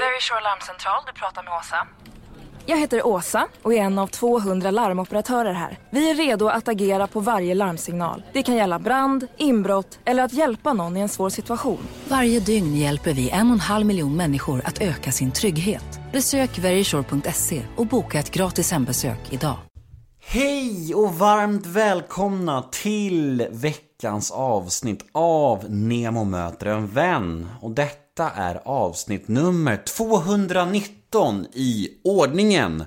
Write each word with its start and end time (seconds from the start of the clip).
Very 0.00 0.20
Sure 0.20 0.40
Larmcentral, 0.40 1.02
du 1.06 1.12
pratar 1.12 1.42
med 1.42 1.52
Åsa. 1.52 1.86
Jag 2.66 2.78
heter 2.78 3.06
Åsa 3.06 3.48
och 3.62 3.74
är 3.74 3.78
en 3.78 3.98
av 3.98 4.06
200 4.06 4.70
larmoperatörer 4.70 5.52
här. 5.52 5.78
Vi 5.90 6.10
är 6.10 6.14
redo 6.14 6.48
att 6.48 6.68
agera 6.68 7.06
på 7.06 7.20
varje 7.20 7.54
larmsignal. 7.54 8.22
Det 8.32 8.42
kan 8.42 8.54
gälla 8.54 8.78
brand, 8.78 9.26
inbrott 9.36 9.98
eller 10.04 10.22
att 10.22 10.32
hjälpa 10.32 10.72
någon 10.72 10.96
i 10.96 11.00
en 11.00 11.08
svår 11.08 11.30
situation. 11.30 11.88
Varje 12.08 12.40
dygn 12.40 12.76
hjälper 12.76 13.12
vi 13.12 13.30
en 13.30 13.46
och 13.46 13.52
en 13.52 13.60
halv 13.60 13.86
miljon 13.86 14.16
människor 14.16 14.62
att 14.64 14.80
öka 14.80 15.12
sin 15.12 15.32
trygghet. 15.32 16.00
Besök 16.12 16.58
veryshore.se 16.58 17.62
och 17.76 17.86
boka 17.86 18.18
ett 18.18 18.30
gratis 18.30 18.72
hembesök 18.72 19.18
idag. 19.30 19.56
Hej 20.22 20.94
och 20.94 21.14
varmt 21.14 21.66
välkomna 21.66 22.62
till 22.62 23.46
veckans 23.50 24.30
avsnitt 24.30 25.04
av 25.12 25.70
Nemo 25.70 26.24
möter 26.24 26.66
en 26.66 26.86
vän. 26.86 27.50
Och 27.60 27.70
detta 27.70 27.99
detta 28.16 28.30
är 28.30 28.60
avsnitt 28.64 29.28
nummer 29.28 29.76
219 29.76 31.46
i 31.52 31.88
ordningen. 32.04 32.84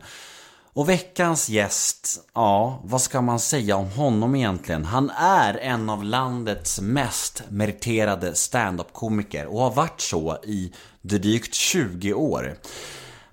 Och 0.74 0.90
veckans 0.90 1.50
gäst, 1.50 2.30
ja, 2.34 2.82
vad 2.84 3.02
ska 3.02 3.22
man 3.22 3.40
säga 3.40 3.76
om 3.76 3.90
honom 3.90 4.36
egentligen? 4.36 4.86
Han 4.86 5.10
är 5.10 5.58
en 5.58 5.90
av 5.90 6.04
landets 6.04 6.82
mest 6.82 7.44
meriterade 7.50 8.36
standup-komiker 8.36 9.46
och 9.46 9.60
har 9.60 9.72
varit 9.72 10.02
så 10.02 10.38
i 10.44 10.74
drygt 11.02 11.54
20 11.54 12.14
år. 12.14 12.56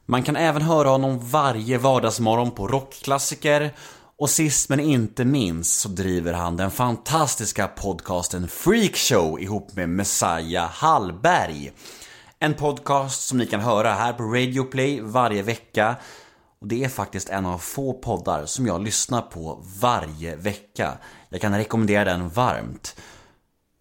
Man 0.07 0.23
kan 0.23 0.37
även 0.37 0.63
höra 0.63 0.89
honom 0.89 1.19
varje 1.29 1.79
vardagsmorgon 1.79 2.51
på 2.51 2.69
rockklassiker 2.69 3.75
och 4.21 4.31
sist 4.31 4.69
men 4.69 4.81
inte 4.81 5.25
minst 5.25 5.81
så 5.81 5.89
driver 5.89 6.33
han 6.33 6.57
den 6.57 6.71
fantastiska 6.71 7.69
podcasten 7.69 8.49
Freakshow 8.49 9.41
ihop 9.41 9.77
med 9.77 9.89
Messiah 9.89 10.71
Hallberg. 10.71 11.73
En 12.39 12.55
podcast 12.55 13.27
som 13.27 13.39
ni 13.39 13.47
kan 13.47 13.61
höra 13.61 13.93
här 13.93 14.13
på 14.13 14.23
Radio 14.23 14.65
Play 14.65 15.01
varje 15.01 15.43
vecka. 15.43 15.97
Och 16.61 16.67
det 16.67 16.85
är 16.85 16.89
faktiskt 16.89 17.29
en 17.29 17.47
av 17.47 17.59
få 17.59 17.93
poddar 17.93 18.47
som 18.47 18.67
jag 18.67 18.85
lyssnar 18.85 19.23
på 19.23 19.63
varje 19.81 20.37
vecka. 20.37 20.99
Jag 21.29 21.41
kan 21.41 21.57
rekommendera 21.57 22.05
den 22.05 22.29
varmt. 22.29 22.97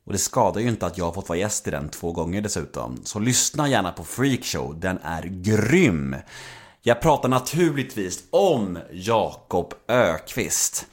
Och 0.06 0.12
det 0.12 0.20
skadar 0.20 0.62
ju 0.62 0.70
inte 0.70 0.86
att 0.86 0.98
jag 0.98 1.06
har 1.06 1.12
fått 1.12 1.30
vara 1.30 1.40
gäst 1.40 1.68
i 1.68 1.72
den 1.72 1.90
två 1.90 2.12
gånger 2.12 2.42
dessutom. 2.42 3.02
Så 3.04 3.20
lyssna 3.20 3.70
gärna 3.70 3.92
på 3.92 4.04
Freakshow, 4.04 4.80
den 4.80 5.00
är 5.04 5.24
grym! 5.24 6.16
Jag 6.82 7.02
pratar 7.02 7.30
naturligtvis 7.30 8.24
om 8.30 8.80
Jakob 8.92 9.74
Ökvist. 9.88 10.86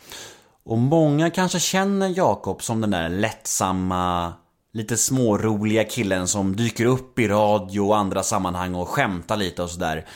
Och 0.64 0.78
många 0.78 1.30
kanske 1.30 1.60
känner 1.60 2.08
Jakob 2.08 2.62
som 2.62 2.80
den 2.80 2.90
där 2.90 3.08
lättsamma, 3.08 4.32
lite 4.72 4.96
småroliga 4.96 5.84
killen 5.84 6.28
som 6.28 6.56
dyker 6.56 6.84
upp 6.84 7.18
i 7.18 7.28
radio 7.28 7.80
och 7.80 7.96
andra 7.96 8.22
sammanhang 8.22 8.74
och 8.74 8.88
skämtar 8.88 9.36
lite 9.36 9.62
och 9.62 9.70
sådär. 9.70 10.06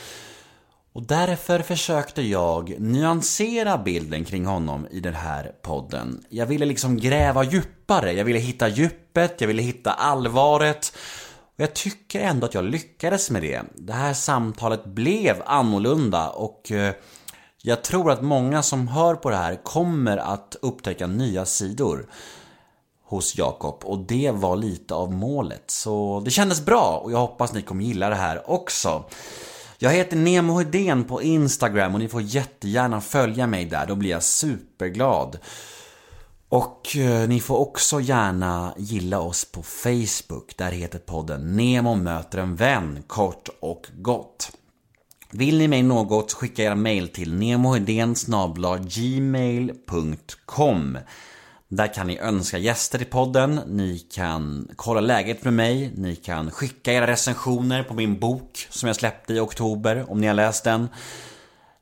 Och 0.93 1.03
därför 1.03 1.59
försökte 1.59 2.21
jag 2.21 2.75
nyansera 2.79 3.77
bilden 3.77 4.25
kring 4.25 4.45
honom 4.45 4.87
i 4.91 4.99
den 4.99 5.15
här 5.15 5.51
podden. 5.61 6.23
Jag 6.29 6.45
ville 6.45 6.65
liksom 6.65 6.97
gräva 6.97 7.43
djupare, 7.43 8.13
jag 8.13 8.25
ville 8.25 8.39
hitta 8.39 8.67
djupet, 8.67 9.41
jag 9.41 9.47
ville 9.47 9.61
hitta 9.61 9.91
allvaret. 9.91 10.93
Och 11.55 11.59
jag 11.59 11.73
tycker 11.73 12.19
ändå 12.19 12.45
att 12.45 12.53
jag 12.53 12.63
lyckades 12.63 13.29
med 13.29 13.41
det. 13.41 13.61
Det 13.75 13.93
här 13.93 14.13
samtalet 14.13 14.85
blev 14.85 15.41
annorlunda 15.45 16.29
och 16.29 16.71
eh, 16.71 16.93
jag 17.63 17.83
tror 17.83 18.11
att 18.11 18.21
många 18.21 18.63
som 18.63 18.87
hör 18.87 19.15
på 19.15 19.29
det 19.29 19.35
här 19.35 19.63
kommer 19.63 20.17
att 20.17 20.55
upptäcka 20.61 21.07
nya 21.07 21.45
sidor 21.45 22.09
hos 23.05 23.37
Jakob 23.37 23.81
och 23.83 23.99
det 23.99 24.31
var 24.31 24.55
lite 24.55 24.93
av 24.93 25.13
målet. 25.13 25.63
Så 25.67 26.21
det 26.25 26.31
kändes 26.31 26.65
bra 26.65 27.01
och 27.03 27.11
jag 27.11 27.17
hoppas 27.17 27.53
ni 27.53 27.61
kommer 27.61 27.83
gilla 27.83 28.09
det 28.09 28.15
här 28.15 28.49
också. 28.51 29.03
Jag 29.77 29.91
heter 29.91 30.17
Nemo 30.17 30.59
Hedén 30.59 31.03
på 31.03 31.21
Instagram 31.21 31.93
och 31.93 31.99
ni 31.99 32.07
får 32.07 32.21
jättegärna 32.21 33.01
följa 33.01 33.47
mig 33.47 33.65
där, 33.65 33.85
då 33.85 33.95
blir 33.95 34.09
jag 34.09 34.23
superglad. 34.23 35.37
Och 36.51 36.97
eh, 36.97 37.27
ni 37.27 37.39
får 37.39 37.57
också 37.57 38.01
gärna 38.01 38.73
gilla 38.77 39.19
oss 39.19 39.45
på 39.45 39.63
Facebook. 39.63 40.57
Där 40.57 40.71
heter 40.71 40.99
podden 40.99 41.55
Nemo 41.55 41.95
möter 41.95 42.37
en 42.37 42.55
vän, 42.55 43.03
kort 43.07 43.49
och 43.59 43.87
gott. 43.97 44.51
Vill 45.31 45.57
ni 45.57 45.67
mig 45.67 45.83
något, 45.83 46.33
skicka 46.33 46.63
era 46.63 46.75
mail 46.75 47.07
till 47.07 47.39
gmail.com 48.89 50.17
Där 51.67 51.93
kan 51.93 52.07
ni 52.07 52.17
önska 52.17 52.57
gäster 52.57 52.97
till 52.97 53.07
podden, 53.07 53.61
ni 53.67 53.99
kan 53.99 54.67
kolla 54.75 55.01
läget 55.01 55.43
med 55.43 55.53
mig, 55.53 55.91
ni 55.95 56.15
kan 56.15 56.51
skicka 56.51 56.93
era 56.93 57.07
recensioner 57.07 57.83
på 57.83 57.93
min 57.93 58.19
bok 58.19 58.67
som 58.69 58.87
jag 58.87 58.95
släppte 58.95 59.33
i 59.33 59.39
oktober, 59.39 60.05
om 60.11 60.21
ni 60.21 60.27
har 60.27 60.33
läst 60.33 60.63
den. 60.63 60.87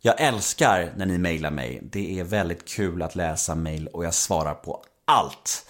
Jag 0.01 0.21
älskar 0.21 0.93
när 0.97 1.05
ni 1.05 1.17
mejlar 1.17 1.51
mig. 1.51 1.79
Det 1.91 2.19
är 2.19 2.23
väldigt 2.23 2.67
kul 2.67 3.01
att 3.01 3.15
läsa 3.15 3.55
mejl 3.55 3.87
och 3.87 4.05
jag 4.05 4.13
svarar 4.13 4.53
på 4.53 4.83
allt. 5.05 5.65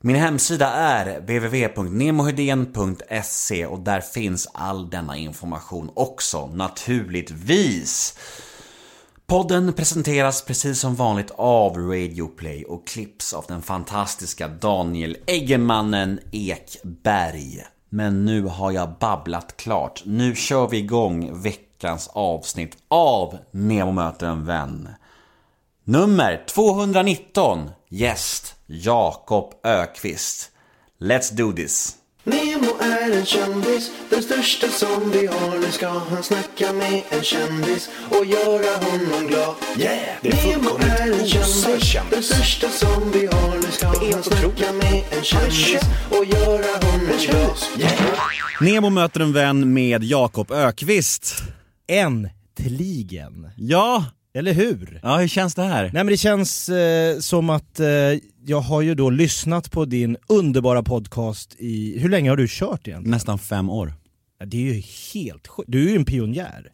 Min 0.00 0.16
hemsida 0.16 0.70
är 0.70 1.20
www.nemohedén.se 1.20 3.66
och 3.66 3.80
där 3.80 4.00
finns 4.00 4.48
all 4.54 4.90
denna 4.90 5.16
information 5.16 5.90
också, 5.94 6.46
naturligtvis. 6.46 8.18
Podden 9.26 9.72
presenteras 9.72 10.44
precis 10.44 10.80
som 10.80 10.94
vanligt 10.94 11.30
av 11.36 11.76
Radioplay 11.76 12.64
och 12.64 12.86
klipps 12.86 13.32
av 13.32 13.44
den 13.48 13.62
fantastiska 13.62 14.48
Daniel 14.48 15.16
Eggemannen 15.26 16.20
Ekberg. 16.32 17.64
Men 17.88 18.24
nu 18.24 18.42
har 18.42 18.72
jag 18.72 18.98
babblat 19.00 19.56
klart. 19.56 20.02
Nu 20.06 20.34
kör 20.34 20.68
vi 20.68 20.78
igång 20.78 21.42
veckans 21.84 22.10
avsnitt 22.12 22.76
av 22.88 23.38
Nemo 23.50 23.92
möter 23.92 24.26
en 24.26 24.46
vän. 24.46 24.88
Nummer 25.84 26.44
219 26.46 27.70
Gäst 27.88 28.54
Jakob 28.66 29.54
Ökvist. 29.64 30.50
Let's 31.00 31.34
do 31.34 31.52
this! 31.52 31.96
Nemo 32.24 32.78
är 32.80 33.18
en 33.18 33.24
kändis, 33.24 33.90
den 34.10 34.22
största 34.22 34.68
som 34.68 35.10
vi 35.10 35.26
har. 35.26 35.58
Nu 35.58 35.70
ska 35.70 35.88
han 35.88 36.22
snacka 36.22 36.72
med 36.72 37.02
en 37.10 37.22
kändis 37.22 37.90
och 38.10 38.26
göra 38.26 38.76
honom 38.76 39.26
glad. 39.26 39.54
Yeah! 39.78 40.18
Det 40.22 40.28
är 40.28 40.56
Nemo 40.56 40.70
är 40.78 41.20
en 41.20 41.26
kändis. 41.26 41.96
den 42.10 42.22
största 42.22 42.68
som 42.68 43.10
vi 43.12 43.26
har. 43.26 43.56
Nu 43.56 43.70
ska 43.70 43.86
han 43.86 44.22
snacka 44.22 44.72
med 44.72 45.02
en 45.10 45.24
kändis 45.24 45.82
och 46.10 46.24
göra 46.24 46.86
honom 46.86 47.16
glad. 47.20 47.58
Yeah! 47.78 47.92
Nemo 48.60 48.90
möter 48.90 49.20
en 49.20 49.32
vän 49.32 49.72
med 49.72 50.04
Jakob 50.04 50.50
Ökvist. 50.50 51.42
Äntligen! 51.88 53.48
Ja, 53.56 54.04
Eller 54.34 54.52
hur? 54.52 55.00
ja 55.02 55.16
hur 55.18 55.28
känns 55.28 55.54
det 55.54 55.62
här? 55.62 55.82
Nej 55.82 55.92
men 55.92 56.06
det 56.06 56.16
känns 56.16 56.68
eh, 56.68 57.18
som 57.18 57.50
att 57.50 57.80
eh, 57.80 57.86
jag 58.46 58.60
har 58.60 58.80
ju 58.82 58.94
då 58.94 59.10
lyssnat 59.10 59.70
på 59.70 59.84
din 59.84 60.16
underbara 60.26 60.82
podcast 60.82 61.54
i, 61.58 61.98
hur 61.98 62.08
länge 62.08 62.30
har 62.30 62.36
du 62.36 62.46
kört 62.48 62.88
egentligen? 62.88 63.10
Nästan 63.10 63.38
fem 63.38 63.70
år. 63.70 63.92
Ja, 64.40 64.46
det 64.46 64.56
är 64.56 64.74
ju 64.74 64.82
helt 65.14 65.46
sjukt, 65.48 65.68
du 65.72 65.86
är 65.86 65.90
ju 65.90 65.96
en 65.96 66.04
pionjär. 66.04 66.70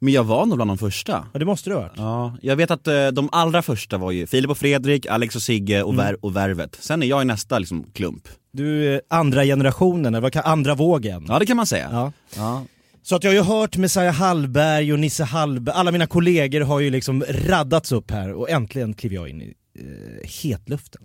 Men 0.00 0.12
jag 0.12 0.24
var 0.24 0.46
nog 0.46 0.56
bland 0.58 0.70
de 0.70 0.78
första. 0.78 1.26
Ja 1.32 1.38
det 1.38 1.44
måste 1.44 1.70
du 1.70 1.74
ha 1.74 1.82
varit. 1.82 1.92
Ja, 1.96 2.36
jag 2.42 2.56
vet 2.56 2.70
att 2.70 2.86
eh, 2.86 3.08
de 3.08 3.28
allra 3.32 3.62
första 3.62 3.98
var 3.98 4.10
ju 4.10 4.26
Filip 4.26 4.50
och 4.50 4.58
Fredrik, 4.58 5.06
Alex 5.06 5.36
och 5.36 5.42
Sigge 5.42 5.82
och, 5.82 5.94
Ver- 5.94 6.16
och 6.22 6.36
Värvet. 6.36 6.76
Sen 6.80 7.02
är 7.02 7.06
jag 7.06 7.22
i 7.22 7.24
nästa 7.24 7.58
liksom, 7.58 7.84
klump. 7.92 8.28
Du 8.52 8.94
är 8.94 9.00
andra 9.10 9.44
generationen, 9.44 10.06
eller 10.14 10.20
vad 10.20 10.32
kan, 10.32 10.42
andra 10.44 10.74
vågen. 10.74 11.24
Ja, 11.28 11.38
det 11.38 11.46
kan 11.46 11.56
man 11.56 11.66
säga. 11.66 11.88
Ja. 11.92 12.12
Ja. 12.36 12.64
Så 13.08 13.16
att 13.16 13.24
jag 13.24 13.30
har 13.30 13.34
ju 13.34 13.42
hört 13.42 13.76
Messiah 13.76 14.14
Hallberg 14.14 14.92
och 14.92 14.98
Nisse 14.98 15.24
Hallberg, 15.24 15.74
alla 15.76 15.92
mina 15.92 16.06
kollegor 16.06 16.60
har 16.60 16.80
ju 16.80 16.90
liksom 16.90 17.24
raddats 17.28 17.92
upp 17.92 18.10
här 18.10 18.32
och 18.32 18.50
äntligen 18.50 18.94
kliver 18.94 19.16
jag 19.16 19.28
in 19.28 19.42
i 19.42 19.54
eh, 19.78 20.28
hetluften. 20.42 21.02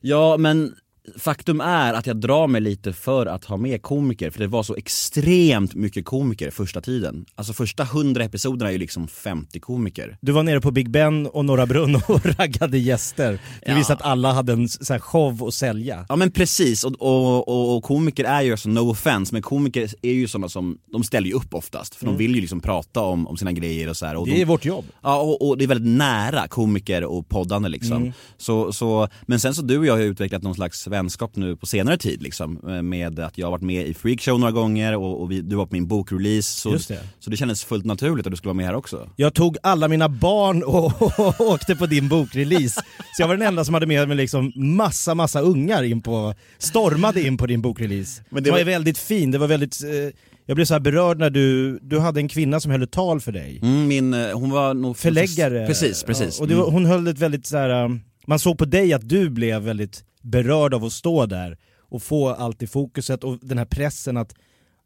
Ja, 0.00 0.36
men 0.36 0.74
faktum 1.16 1.60
är 1.60 1.94
att 1.94 2.06
jag 2.06 2.16
drar 2.16 2.46
mig 2.46 2.60
lite 2.60 2.92
för 2.92 3.26
att 3.26 3.44
ha 3.44 3.56
med 3.56 3.82
komiker, 3.82 4.30
för 4.30 4.40
det 4.40 4.46
var 4.46 4.62
så 4.62 4.74
extremt 4.76 5.74
mycket 5.74 6.04
komiker 6.04 6.50
första 6.50 6.80
tiden. 6.80 7.24
Alltså 7.34 7.52
första 7.52 7.82
100 7.82 8.24
episoderna 8.24 8.68
är 8.68 8.72
ju 8.72 8.78
liksom 8.78 9.08
50 9.08 9.60
komiker. 9.60 10.18
Du 10.20 10.32
var 10.32 10.42
nere 10.42 10.60
på 10.60 10.70
Big 10.70 10.90
Ben 10.90 11.26
och 11.26 11.44
Norra 11.44 11.66
Brunn 11.66 11.94
och 12.08 12.26
raggade 12.38 12.78
gäster. 12.78 13.32
Du 13.32 13.38
Ja. 13.70 13.76
visste 13.76 13.92
att 13.92 14.02
alla 14.02 14.32
hade 14.32 14.52
en 14.52 14.68
så 14.68 14.92
här 14.92 15.00
show 15.00 15.44
att 15.48 15.54
sälja. 15.54 16.06
Ja 16.08 16.16
men 16.16 16.30
precis, 16.30 16.84
och, 16.84 16.92
och, 16.98 17.48
och, 17.48 17.76
och 17.76 17.82
komiker 17.84 18.24
är 18.24 18.42
ju, 18.42 18.50
alltså 18.50 18.68
no 18.68 18.90
offense, 18.90 19.34
men 19.34 19.42
komiker 19.42 19.90
är 20.02 20.12
ju 20.12 20.28
sådana 20.28 20.48
som, 20.48 20.78
de 20.92 21.04
ställer 21.04 21.26
ju 21.28 21.34
upp 21.34 21.54
oftast, 21.54 21.94
för 21.94 22.06
de 22.06 22.16
vill 22.16 22.34
ju 22.34 22.40
liksom 22.40 22.60
prata 22.60 23.00
om, 23.00 23.26
om 23.26 23.36
sina 23.36 23.52
grejer 23.52 23.88
och 23.88 23.96
så 23.96 24.06
här. 24.06 24.16
Och 24.16 24.26
Det 24.26 24.32
de, 24.32 24.40
är 24.40 24.44
vårt 24.44 24.64
jobb. 24.64 24.84
Ja, 25.02 25.20
och, 25.20 25.48
och 25.48 25.58
det 25.58 25.64
är 25.64 25.68
väldigt 25.68 25.96
nära 25.98 26.48
komiker 26.48 27.04
och 27.04 27.28
poddande 27.28 27.68
liksom. 27.68 28.12
Så, 28.36 28.72
så, 28.72 29.08
men 29.26 29.40
sen 29.40 29.54
så 29.54 29.62
du 29.62 29.78
och 29.78 29.86
jag 29.86 29.92
har 29.92 30.00
utvecklat 30.00 30.42
någon 30.42 30.54
slags 30.54 30.88
vänskap 30.98 31.36
nu 31.36 31.56
på 31.56 31.66
senare 31.66 31.98
tid 31.98 32.22
liksom. 32.22 32.60
eh, 32.68 32.82
Med 32.82 33.18
att 33.20 33.38
jag 33.38 33.46
har 33.46 33.50
varit 33.50 33.62
med 33.62 33.86
i 33.86 33.94
Freakshow 33.94 34.40
några 34.40 34.52
gånger 34.52 34.96
och, 34.96 35.20
och 35.22 35.30
vi, 35.30 35.40
du 35.40 35.56
var 35.56 35.66
på 35.66 35.74
min 35.74 35.86
bokrelease. 35.88 36.60
Så, 36.60 36.70
Just 36.72 36.88
det. 36.88 37.00
så 37.18 37.30
det 37.30 37.36
kändes 37.36 37.64
fullt 37.64 37.84
naturligt 37.84 38.26
att 38.26 38.30
du 38.32 38.36
skulle 38.36 38.48
vara 38.48 38.56
med 38.56 38.66
här 38.66 38.74
också. 38.74 39.10
Jag 39.16 39.34
tog 39.34 39.56
alla 39.62 39.88
mina 39.88 40.08
barn 40.08 40.62
och, 40.62 41.02
och 41.28 41.40
åkte 41.40 41.76
på 41.76 41.86
din 41.86 42.08
bokrelease. 42.08 42.80
Så 43.16 43.22
jag 43.22 43.28
var 43.28 43.36
den 43.36 43.46
enda 43.48 43.64
som 43.64 43.74
hade 43.74 43.86
med 43.86 44.08
mig 44.08 44.16
liksom 44.16 44.52
massa, 44.56 45.14
massa 45.14 45.40
ungar 45.40 45.82
in 45.82 46.00
på, 46.02 46.34
stormade 46.58 47.22
in 47.26 47.36
på 47.36 47.46
din 47.46 47.62
bokrelease. 47.62 48.22
Men 48.30 48.42
det 48.42 48.48
det 48.48 48.52
var 48.52 48.58
var- 48.58 48.64
väldigt 48.64 48.98
fin, 48.98 49.30
det 49.30 49.38
var 49.38 49.46
väldigt, 49.46 49.82
eh, 49.84 50.14
jag 50.46 50.54
blev 50.54 50.64
så 50.64 50.74
här 50.74 50.80
berörd 50.80 51.18
när 51.18 51.30
du, 51.30 51.78
du 51.82 51.98
hade 51.98 52.20
en 52.20 52.28
kvinna 52.28 52.60
som 52.60 52.70
höll 52.72 52.82
ett 52.82 52.90
tal 52.92 53.20
för 53.20 53.32
dig. 53.32 53.58
Mm, 53.62 53.88
min, 53.88 54.14
eh, 54.14 54.30
hon 54.38 54.50
var 54.50 54.74
nog... 54.74 54.96
Förläggare. 54.96 55.66
Precis, 55.66 56.02
precis. 56.02 56.38
Ja, 56.38 56.44
och 56.44 56.50
var- 56.50 56.62
Mm. 56.62 56.72
hon 56.72 56.86
höll 56.86 57.06
ett 57.08 57.18
väldigt 57.18 57.46
så 57.46 57.56
här. 57.56 57.84
um, 57.84 58.00
man 58.26 58.38
såg 58.38 58.58
på 58.58 58.64
dig 58.64 58.92
att 58.92 59.08
du 59.08 59.30
blev 59.30 59.62
väldigt 59.62 60.04
berörd 60.30 60.74
av 60.74 60.84
att 60.84 60.92
stå 60.92 61.26
där 61.26 61.58
och 61.78 62.02
få 62.02 62.28
allt 62.28 62.62
i 62.62 62.66
fokuset 62.66 63.24
och 63.24 63.38
den 63.42 63.58
här 63.58 63.64
pressen 63.64 64.16
att 64.16 64.34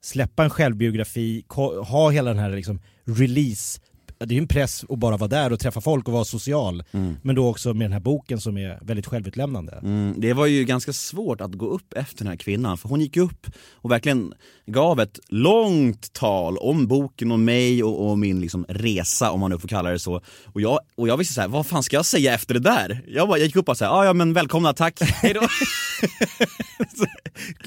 släppa 0.01 0.45
en 0.45 0.51
självbiografi, 0.51 1.45
ha 1.89 2.11
hela 2.11 2.31
den 2.31 2.39
här 2.39 2.51
liksom 2.51 2.81
release 3.05 3.81
det 4.27 4.35
är 4.35 4.37
ju 4.37 4.43
en 4.43 4.49
press 4.49 4.85
att 4.89 4.99
bara 4.99 5.17
vara 5.17 5.29
där 5.29 5.53
och 5.53 5.61
träffa 5.61 5.81
folk 5.81 6.09
och 6.09 6.15
vara 6.15 6.25
social. 6.25 6.83
Men 7.23 7.37
då 7.37 7.49
också 7.49 7.75
med 7.75 7.85
den 7.85 7.93
här 7.93 8.01
boken 8.01 8.41
som 8.41 8.59
är 8.59 8.79
väldigt 8.83 9.07
självutlämnande. 9.07 9.81
Mm, 9.83 10.15
det 10.19 10.33
var 10.33 10.47
ju 10.47 10.65
ganska 10.65 10.93
svårt 10.93 11.41
att 11.41 11.53
gå 11.55 11.67
upp 11.67 11.93
efter 11.93 12.19
den 12.19 12.27
här 12.27 12.37
kvinnan, 12.37 12.79
för 12.79 12.89
hon 12.89 13.01
gick 13.01 13.17
upp 13.17 13.47
och 13.73 13.91
verkligen 13.91 14.35
gav 14.67 15.01
ett 15.01 15.21
långt 15.29 16.13
tal 16.13 16.59
om 16.59 16.87
boken 16.87 17.33
och 17.33 17.39
mig 17.39 17.85
och, 17.85 18.11
och 18.11 18.19
min 18.19 18.41
liksom 18.41 18.67
resa, 18.69 19.31
om 19.31 19.41
man 19.41 19.51
nu 19.51 19.59
får 19.59 19.69
kalla 19.69 19.91
det 19.91 19.99
så. 19.99 20.21
Och 20.45 20.61
jag, 20.61 20.81
och 20.97 21.09
jag 21.09 21.17
visste 21.17 21.35
så 21.35 21.41
här, 21.41 21.49
vad 21.49 21.67
fan 21.67 21.83
ska 21.83 21.97
jag 21.97 22.07
säga 22.07 22.35
efter 22.35 22.55
det 22.55 22.61
där? 22.61 23.05
Jag, 23.09 23.29
bara, 23.29 23.39
jag 23.39 23.47
gick 23.47 23.57
upp 23.57 23.69
och 23.69 23.77
sa, 23.77 23.85
ja 23.85 24.05
ja 24.05 24.13
men 24.13 24.33
välkomna, 24.33 24.73
tack, 24.73 25.01
hejdå. 25.03 25.41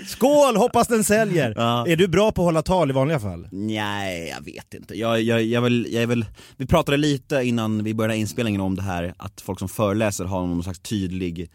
Skål, 0.08 0.56
hoppas 0.56 0.88
den 0.88 1.04
säljer! 1.04 1.54
Ja. 1.58 1.88
Är 1.88 1.96
du 1.96 2.08
bra 2.08 2.32
på 2.32 2.42
att 2.42 2.46
hålla 2.46 2.62
tal 2.62 2.90
i 2.90 2.94
vanliga 2.94 3.20
fall? 3.20 3.48
Nej, 3.52 4.34
jag 4.38 4.46
vet 4.46 4.74
inte. 4.74 4.96
Jag, 4.96 5.22
jag, 5.22 5.44
jag, 5.44 5.62
väl, 5.62 5.88
jag 5.90 6.08
väl, 6.08 6.26
vi 6.58 6.66
pratade 6.66 6.98
lite 6.98 7.44
innan 7.44 7.84
vi 7.84 7.94
började 7.94 8.18
inspelningen 8.18 8.62
om 8.62 8.76
det 8.76 8.82
här, 8.82 9.14
att 9.18 9.42
folk 9.42 9.60
som 9.60 9.70
föreläser 9.70 10.26
har 10.26 10.48
någon 10.48 10.64
slags 10.64 10.80
tydlig 10.80 11.50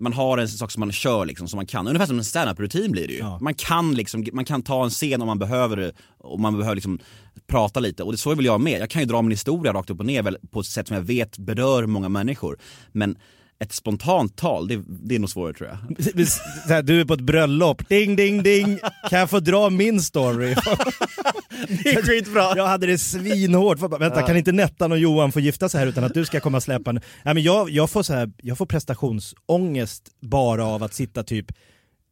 man 0.00 0.12
har 0.12 0.38
en 0.38 0.48
sak 0.48 0.70
som 0.70 0.80
man 0.80 0.92
kör 0.92 1.26
liksom, 1.26 1.48
som 1.48 1.56
man 1.56 1.66
kan. 1.66 1.86
Ungefär 1.86 2.06
som 2.06 2.18
en 2.18 2.24
stand-up-rutin 2.24 2.92
blir 2.92 3.06
det 3.06 3.12
ju. 3.12 3.18
Ja. 3.18 3.38
Man 3.40 3.54
kan 3.54 3.94
liksom, 3.94 4.26
man 4.32 4.44
kan 4.44 4.62
ta 4.62 4.84
en 4.84 4.90
scen 4.90 5.20
om 5.20 5.26
man 5.26 5.38
behöver 5.38 5.76
det, 5.76 5.92
och 6.18 6.40
man 6.40 6.58
behöver 6.58 6.74
liksom 6.74 6.98
prata 7.46 7.80
lite. 7.80 8.02
Och 8.02 8.12
det 8.12 8.18
så 8.18 8.34
väl 8.34 8.44
jag 8.44 8.60
med. 8.60 8.80
Jag 8.80 8.90
kan 8.90 9.02
ju 9.02 9.06
dra 9.06 9.22
min 9.22 9.30
historia 9.30 9.72
rakt 9.72 9.90
upp 9.90 10.00
och 10.00 10.06
ner 10.06 10.22
väl, 10.22 10.36
på 10.50 10.60
ett 10.60 10.66
sätt 10.66 10.88
som 10.88 10.96
jag 10.96 11.02
vet 11.02 11.38
berör 11.38 11.86
många 11.86 12.08
människor. 12.08 12.58
Men 12.92 13.16
ett 13.58 13.72
spontant 13.72 14.36
tal, 14.36 14.68
det, 14.68 14.82
det 14.86 15.14
är 15.14 15.18
nog 15.18 15.30
svårare 15.30 15.54
tror 15.54 15.68
jag. 15.68 15.78
Här, 16.68 16.82
du 16.82 17.00
är 17.00 17.04
på 17.04 17.14
ett 17.14 17.20
bröllop, 17.20 17.88
ding 17.88 18.16
ding 18.16 18.42
ding, 18.42 18.78
kan 19.10 19.18
jag 19.18 19.30
få 19.30 19.40
dra 19.40 19.70
min 19.70 20.02
story? 20.02 20.56
Det 21.68 21.90
är 21.90 22.02
skitbra! 22.02 22.52
Jag 22.56 22.66
hade 22.66 22.86
det 22.86 22.98
svinhårt, 22.98 23.78
vänta 24.00 24.22
kan 24.22 24.36
inte 24.36 24.52
Nettan 24.52 24.92
och 24.92 24.98
Johan 24.98 25.32
få 25.32 25.40
gifta 25.40 25.68
sig 25.68 25.80
här 25.80 25.86
utan 25.86 26.04
att 26.04 26.14
du 26.14 26.24
ska 26.24 26.40
komma 26.40 26.60
släpande? 26.60 27.00
Nej, 27.22 27.34
men 27.34 27.42
jag, 27.42 27.70
jag, 27.70 27.90
får 27.90 28.02
så 28.02 28.14
här, 28.14 28.30
jag 28.42 28.58
får 28.58 28.66
prestationsångest 28.66 30.08
bara 30.20 30.64
av 30.64 30.82
att 30.82 30.94
sitta 30.94 31.22
typ 31.22 31.52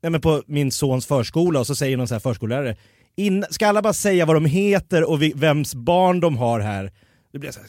nej, 0.03 0.11
men 0.11 0.21
på 0.21 0.43
min 0.47 0.73
sons 0.73 1.07
förskola 1.07 1.61
och 1.61 1.67
så 1.67 1.75
säger 1.75 1.97
någon 1.97 2.09
så 2.09 2.15
här 2.15 2.21
förskollärare 2.21 2.77
in, 3.17 3.45
Ska 3.51 3.67
alla 3.67 3.83
bara 3.83 3.93
säga 3.93 4.27
vad 4.27 4.37
de 4.37 4.45
heter 4.45 5.11
och 5.11 5.23
vi, 5.23 5.33
vems 5.37 5.75
barn 5.75 6.21
de 6.21 6.37
har 6.37 6.61
här? 6.61 6.93
Det 7.33 7.39
blir 7.39 7.51
så 7.51 7.61
här, 7.61 7.69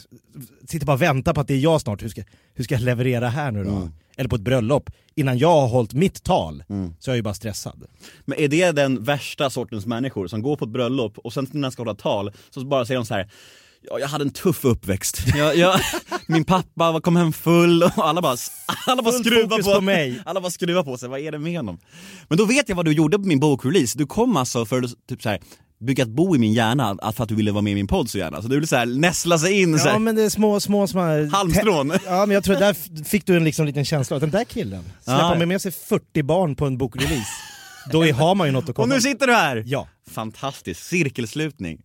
sitter 0.67 0.85
bara 0.85 0.93
och 0.93 1.01
väntar 1.01 1.33
på 1.33 1.41
att 1.41 1.47
det 1.47 1.53
är 1.53 1.57
jag 1.59 1.81
snart, 1.81 2.03
hur 2.03 2.09
ska, 2.09 2.23
hur 2.53 2.63
ska 2.63 2.75
jag 2.75 2.81
leverera 2.81 3.29
här 3.29 3.51
nu 3.51 3.63
då? 3.63 3.89
Eller 4.19 4.29
på 4.29 4.35
ett 4.35 4.41
bröllop, 4.41 4.89
innan 5.15 5.37
jag 5.37 5.61
har 5.61 5.67
hållit 5.67 5.93
mitt 5.93 6.23
tal 6.23 6.63
så 6.99 7.11
är 7.11 7.13
jag 7.13 7.15
ju 7.15 7.21
bara 7.21 7.33
stressad. 7.33 7.83
Men 8.25 8.39
är 8.39 8.47
det 8.47 8.71
den 8.71 9.03
värsta 9.03 9.49
sortens 9.49 9.85
människor 9.85 10.27
som 10.27 10.41
går 10.41 10.55
på 10.55 10.65
ett 10.65 10.71
bröllop 10.71 11.17
och 11.17 11.33
sen 11.33 11.47
när 11.51 11.61
de 11.61 11.71
ska 11.71 11.81
hålla 11.81 11.95
tal 11.95 12.31
så 12.49 12.65
bara 12.65 12.85
säger 12.85 12.99
de 12.99 13.05
så 13.05 13.13
här. 13.13 13.29
Ja, 13.81 13.99
jag 13.99 14.07
hade 14.07 14.23
en 14.23 14.29
tuff 14.29 14.65
uppväxt. 14.65 15.17
Jag, 15.35 15.55
jag, 15.57 15.79
min 16.27 16.45
pappa 16.45 16.91
var- 16.91 17.01
kom 17.01 17.15
hem 17.15 17.33
full 17.33 17.83
och 17.83 17.91
alla 18.07 18.21
bara, 18.21 18.35
alla 18.87 19.01
bara 19.01 19.11
fokus 19.47 19.65
på, 19.65 19.73
på 19.75 19.81
mig. 19.81 20.21
Alla 20.25 20.41
bara 20.41 20.51
skruvar 20.51 20.83
på 20.83 20.97
sig, 20.97 21.09
vad 21.09 21.19
är 21.19 21.31
det 21.31 21.39
med 21.39 21.57
honom? 21.57 21.79
Men 22.27 22.37
då 22.37 22.45
vet 22.45 22.69
jag 22.69 22.75
vad 22.75 22.85
du 22.85 22.91
gjorde 22.91 23.17
på 23.19 23.25
min 23.27 23.39
bokrelease. 23.39 23.97
Du 23.97 24.05
kom 24.07 24.37
alltså 24.37 24.65
för 24.65 24.81
typ 25.09 25.21
så 25.21 25.29
här, 25.29 25.39
bygga 25.79 26.03
ett 26.03 26.09
bo 26.09 26.35
i 26.35 26.39
min 26.39 26.53
hjärna, 26.53 26.97
att 27.01 27.15
för 27.15 27.23
att 27.23 27.29
du 27.29 27.35
ville 27.35 27.51
vara 27.51 27.61
med 27.61 27.71
i 27.71 27.75
min 27.75 27.87
podd 27.87 28.09
så 28.09 28.17
gärna. 28.17 28.41
Så 28.41 28.47
du 28.47 28.55
ville 28.55 28.67
så 28.67 28.75
här, 28.75 28.85
näsla 28.85 29.37
sig 29.37 29.61
in 29.61 29.79
så 29.79 29.85
här, 29.85 29.93
Ja 29.93 29.99
men 29.99 30.15
det 30.15 30.23
är 30.23 30.29
små, 30.29 30.59
små, 30.59 30.87
små... 30.87 31.01
halmstrån. 31.31 31.93
Ja 32.05 32.25
men 32.25 32.33
jag 32.33 32.43
tror 32.43 32.55
där 32.55 32.71
f- 32.71 32.87
fick 33.07 33.25
du 33.25 33.37
en 33.37 33.43
liksom 33.43 33.65
liten 33.65 33.85
känsla 33.85 34.15
av 34.15 34.21
den 34.21 34.29
där 34.31 34.43
killen, 34.43 34.83
släpper 35.03 35.21
Ja. 35.21 35.35
man 35.39 35.47
med 35.47 35.61
sig 35.61 35.71
40 35.71 36.23
barn 36.23 36.55
på 36.55 36.65
en 36.65 36.77
bokrelease, 36.77 37.31
då 37.91 38.05
är, 38.05 38.13
har 38.13 38.35
man 38.35 38.47
ju 38.47 38.53
något 38.53 38.63
att 38.63 38.69
Och 38.69 38.75
komma 38.75 38.93
nu 38.95 39.01
sitter 39.01 39.27
du 39.27 39.33
här! 39.33 39.63
Ja. 39.65 39.87
Fantastiskt, 40.11 40.83
cirkelslutning. 40.87 41.81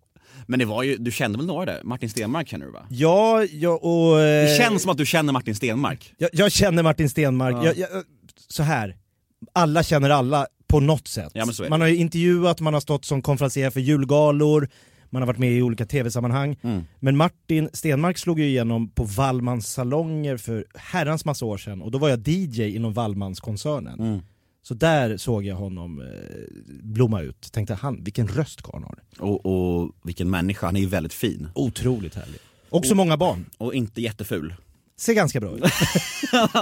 Men 0.46 0.58
det 0.58 0.64
var 0.64 0.82
ju, 0.82 0.96
du 0.96 1.10
kände 1.12 1.38
väl 1.38 1.46
några 1.46 1.64
där? 1.64 1.80
Martin 1.84 2.10
Stenmark 2.10 2.48
känner 2.48 2.66
du 2.66 2.72
va? 2.72 2.86
Ja, 2.90 3.44
ja 3.44 3.70
och... 3.70 4.20
eh, 4.20 4.48
Det 4.50 4.56
känns 4.58 4.82
som 4.82 4.90
att 4.90 4.98
du 4.98 5.06
känner 5.06 5.32
Martin 5.32 5.54
Stenmark. 5.54 6.12
jag, 6.18 6.30
jag 6.32 6.52
känner 6.52 6.82
Martin 6.82 7.08
Stenmark, 7.10 7.54
Ja. 7.54 7.64
jag, 7.64 7.76
jag, 7.78 7.88
så 8.48 8.62
här. 8.62 8.96
alla 9.52 9.82
känner 9.82 10.10
alla 10.10 10.46
på 10.74 10.80
något 10.80 11.08
sätt. 11.08 11.32
Ja, 11.34 11.46
man 11.70 11.80
har 11.80 11.88
ju 11.88 11.96
intervjuat, 11.96 12.60
man 12.60 12.74
har 12.74 12.80
stått 12.80 13.04
som 13.04 13.22
konferencier 13.22 13.70
för 13.70 13.80
julgalor, 13.80 14.68
man 15.10 15.22
har 15.22 15.26
varit 15.26 15.38
med 15.38 15.52
i 15.52 15.62
olika 15.62 15.86
tv-sammanhang. 15.86 16.56
Mm. 16.62 16.84
Men 17.00 17.16
Martin 17.16 17.68
Stenmark 17.72 18.18
slog 18.18 18.40
ju 18.40 18.46
igenom 18.46 18.88
på 18.88 19.04
Wallmans 19.04 19.72
salonger 19.72 20.36
för 20.36 20.66
herrans 20.74 21.24
massa 21.24 21.44
år 21.44 21.58
sedan 21.58 21.82
och 21.82 21.90
då 21.90 21.98
var 21.98 22.08
jag 22.08 22.28
DJ 22.28 22.76
inom 22.76 22.92
Wallmanskoncernen. 22.92 24.00
Mm. 24.00 24.20
Så 24.62 24.74
där 24.74 25.16
såg 25.16 25.44
jag 25.44 25.56
honom 25.56 26.00
eh, 26.00 26.06
blomma 26.82 27.20
ut. 27.20 27.52
Tänkte 27.52 27.74
han, 27.74 28.04
vilken 28.04 28.28
röst 28.28 28.62
karln 28.62 28.84
har. 28.84 28.98
Och, 29.18 29.46
och 29.46 29.92
vilken 30.02 30.30
människa, 30.30 30.66
han 30.66 30.76
är 30.76 30.80
ju 30.80 30.86
väldigt 30.86 31.14
fin. 31.14 31.48
Otroligt 31.54 32.14
härlig. 32.14 32.40
Också 32.70 32.94
många 32.94 33.16
barn. 33.16 33.44
Och 33.58 33.74
inte 33.74 34.00
jätteful. 34.00 34.54
Ser 34.96 35.14
ganska 35.14 35.40
bra 35.40 35.56
ut. 35.56 35.62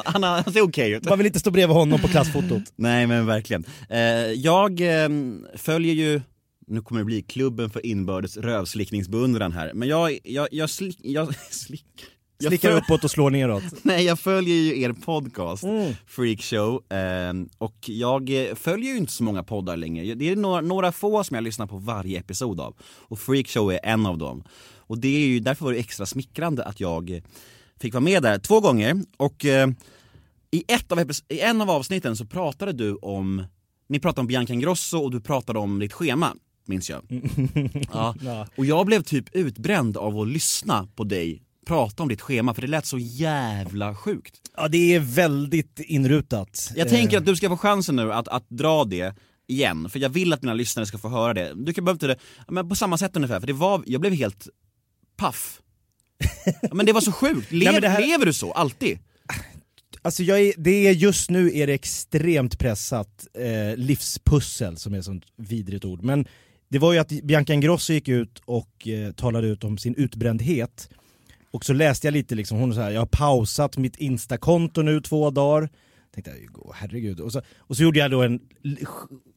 han, 0.05 0.23
har- 0.23 0.43
han 0.44 0.52
ser 0.52 0.61
okej 0.62 0.90
ut. 0.93 1.05
Man 1.08 1.19
vill 1.19 1.26
inte 1.26 1.40
stå 1.40 1.50
bredvid 1.50 1.76
honom 1.76 2.00
på 2.00 2.08
klassfotot. 2.08 2.62
Nej 2.76 3.06
men 3.06 3.26
verkligen. 3.26 3.64
Eh, 3.88 3.99
jag 4.32 4.81
eh, 4.81 5.08
följer 5.56 5.94
ju, 5.94 6.20
nu 6.67 6.81
kommer 6.82 7.00
det 7.00 7.05
bli 7.05 7.23
klubben 7.23 7.70
för 7.70 7.87
inbördes 7.87 8.37
rövslickningsbeundran 8.37 9.52
här, 9.52 9.73
men 9.75 9.88
jag, 9.88 10.19
jag, 10.25 10.49
jag, 10.52 10.70
slick, 10.70 10.99
jag 11.02 11.34
slick, 11.50 11.84
jag 12.38 12.49
Slickar 12.50 12.70
föl- 12.70 12.79
uppåt 12.79 13.05
och 13.05 13.11
slår 13.11 13.31
neråt. 13.31 13.62
Nej 13.82 14.05
jag 14.05 14.19
följer 14.20 14.55
ju 14.56 14.81
er 14.82 14.93
podcast, 14.93 15.64
Mm. 15.64 15.93
Freakshow, 16.06 16.82
eh, 16.93 17.32
och 17.58 17.76
jag 17.88 18.31
eh, 18.49 18.55
följer 18.55 18.90
ju 18.93 18.96
inte 18.99 19.12
så 19.12 19.23
många 19.25 19.43
poddar 19.43 19.76
längre. 19.76 20.14
Det 20.14 20.31
är 20.31 20.37
några, 20.37 20.61
några 20.61 20.93
få 20.93 21.25
som 21.25 21.34
jag 21.34 21.44
lyssnar 21.44 21.67
på 21.67 21.76
varje 21.79 22.19
episod 22.19 22.61
av, 22.61 22.76
och 22.82 23.19
Freakshow 23.19 23.73
är 23.73 23.81
en 23.82 24.06
av 24.06 24.19
dem. 24.19 24.44
Och 24.76 24.99
det 24.99 25.08
är 25.08 25.26
ju, 25.26 25.40
därför 25.40 25.64
var 25.64 25.73
det 25.73 25.79
extra 25.79 26.06
smickrande 26.06 26.64
att 26.64 26.81
jag 26.81 27.23
fick 27.82 27.94
vara 27.94 28.05
med 28.05 28.23
där 28.23 28.38
två 28.38 28.61
gånger, 28.61 29.02
och 29.17 29.44
eh, 29.44 29.69
i, 30.50 30.64
ett 30.69 30.93
av 30.93 31.11
I 31.29 31.40
en 31.40 31.61
av 31.61 31.70
avsnitten 31.70 32.17
så 32.17 32.26
pratade 32.26 32.73
du 32.73 32.94
om, 32.94 33.44
ni 33.88 34.00
pratade 34.00 34.20
om 34.20 34.26
Bianca 34.26 34.52
Ingrosso 34.52 34.99
och 34.99 35.11
du 35.11 35.20
pratade 35.20 35.58
om 35.58 35.79
ditt 35.79 35.93
schema, 35.93 36.34
minns 36.67 36.90
jag. 36.90 37.02
Ja. 37.93 38.14
Ja. 38.20 38.46
Och 38.56 38.67
jag 38.67 38.87
blev 38.87 39.02
typ 39.02 39.37
utbränd 39.37 39.96
av 39.96 40.19
att 40.20 40.29
lyssna 40.29 40.89
på 40.96 41.05
dig 41.05 41.43
prata 41.67 42.03
om 42.03 42.08
ditt 42.08 42.20
schema 42.20 42.55
för 42.55 42.62
det 42.62 42.69
lät 42.69 42.86
så 42.86 42.98
jävla 42.98 43.94
sjukt. 43.94 44.41
Ja 44.56 44.69
det 44.69 44.94
är 44.94 45.01
väldigt 45.01 45.81
inrutat. 45.81 46.72
Jag 46.77 46.89
tänker 46.89 47.19
att 47.19 47.27
du 47.27 47.36
ska 47.36 47.48
få 47.48 47.56
chansen 47.56 47.96
nu 47.96 48.12
att, 48.12 48.29
att 48.29 48.48
dra 48.48 48.84
det 48.84 49.15
igen, 49.46 49.91
för 49.91 49.98
jag 49.98 50.08
vill 50.08 50.32
att 50.32 50.43
mina 50.43 50.55
lyssnare 50.55 50.86
ska 50.86 50.98
få 50.98 51.08
höra 51.08 51.34
det. 51.34 51.53
Du 51.55 51.72
kan 51.72 51.84
behöva 51.84 51.94
inte 51.94 52.06
det, 52.06 52.17
men 52.48 52.69
på 52.69 52.74
samma 52.74 52.98
sätt 52.98 53.17
ungefär, 53.17 53.41
för 53.41 53.46
det 53.46 53.53
var, 53.53 53.82
jag 53.86 54.01
blev 54.01 54.12
helt 54.12 54.48
paff. 55.17 55.60
Ja, 56.62 56.69
men 56.74 56.86
det 56.86 56.93
var 56.93 57.00
så 57.00 57.12
sjukt, 57.12 57.52
Le, 57.52 57.70
Nej, 57.72 57.91
här- 57.91 58.00
lever 58.06 58.26
du 58.26 58.32
så, 58.32 58.52
alltid? 58.52 58.98
Alltså 60.02 60.22
jag 60.22 60.41
är, 60.41 60.52
det 60.58 60.86
är 60.86 60.93
just 60.93 61.31
nu 61.31 61.50
är 61.58 61.67
det 61.67 61.72
extremt 61.72 62.58
pressat 62.58 63.26
eh, 63.34 63.76
livspussel 63.76 64.76
som 64.76 64.94
är 64.94 64.98
ett 64.98 65.05
sånt 65.05 65.24
vidrigt 65.36 65.84
ord. 65.84 66.02
Men 66.02 66.26
det 66.69 66.79
var 66.79 66.93
ju 66.93 66.98
att 66.98 67.08
Bianca 67.08 67.52
Ingrosso 67.55 67.93
gick 67.93 68.08
ut 68.08 68.43
och 68.44 68.88
eh, 68.88 69.12
talade 69.12 69.46
ut 69.46 69.64
om 69.64 69.79
sin 69.79 69.94
utbrändhet. 69.94 70.88
Och 71.50 71.64
så 71.64 71.72
läste 71.72 72.06
jag 72.06 72.12
lite 72.12 72.34
liksom, 72.34 72.58
hon 72.58 72.74
så 72.74 72.81
här, 72.81 72.91
jag 72.91 73.00
har 73.00 73.06
pausat 73.06 73.76
mitt 73.76 73.96
instakonto 73.96 74.82
nu 74.82 75.00
två 75.00 75.31
dagar. 75.31 75.69
Tänkte 76.14 76.31
jag, 76.31 76.58
"Åh, 76.67 76.72
herregud. 76.74 77.20
Och 77.20 77.32
så, 77.32 77.43
och 77.58 77.76
så 77.76 77.82
gjorde 77.82 77.98
jag 77.98 78.10
då 78.10 78.22
en, 78.22 78.41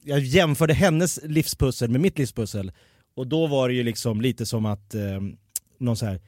jag 0.04 0.20
jämförde 0.20 0.74
hennes 0.74 1.20
livspussel 1.24 1.90
med 1.90 2.02
mitt 2.02 2.18
livspussel. 2.18 2.72
Och 3.16 3.28
då 3.28 3.48
var 3.48 3.70
det 3.70 3.76
ju 3.76 3.84
liksom 3.84 4.22
lite 4.22 4.46
som 4.46 4.66
att 4.66 4.96
eh, 4.96 5.02
någon 5.80 5.98
så 5.98 6.06
här 6.06 6.20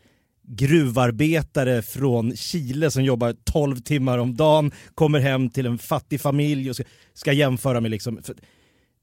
gruvarbetare 0.48 1.82
från 1.82 2.36
Chile 2.36 2.92
som 2.92 3.04
jobbar 3.04 3.36
12 3.44 3.78
timmar 3.78 4.18
om 4.18 4.36
dagen, 4.36 4.72
kommer 4.96 5.20
hem 5.20 5.50
till 5.50 5.66
en 5.66 5.78
fattig 5.78 6.22
familj 6.22 6.70
och 6.70 6.76
ska, 6.76 6.84
ska 7.14 7.34
jämföra 7.34 7.82
med 7.82 7.92
liksom, 7.92 8.20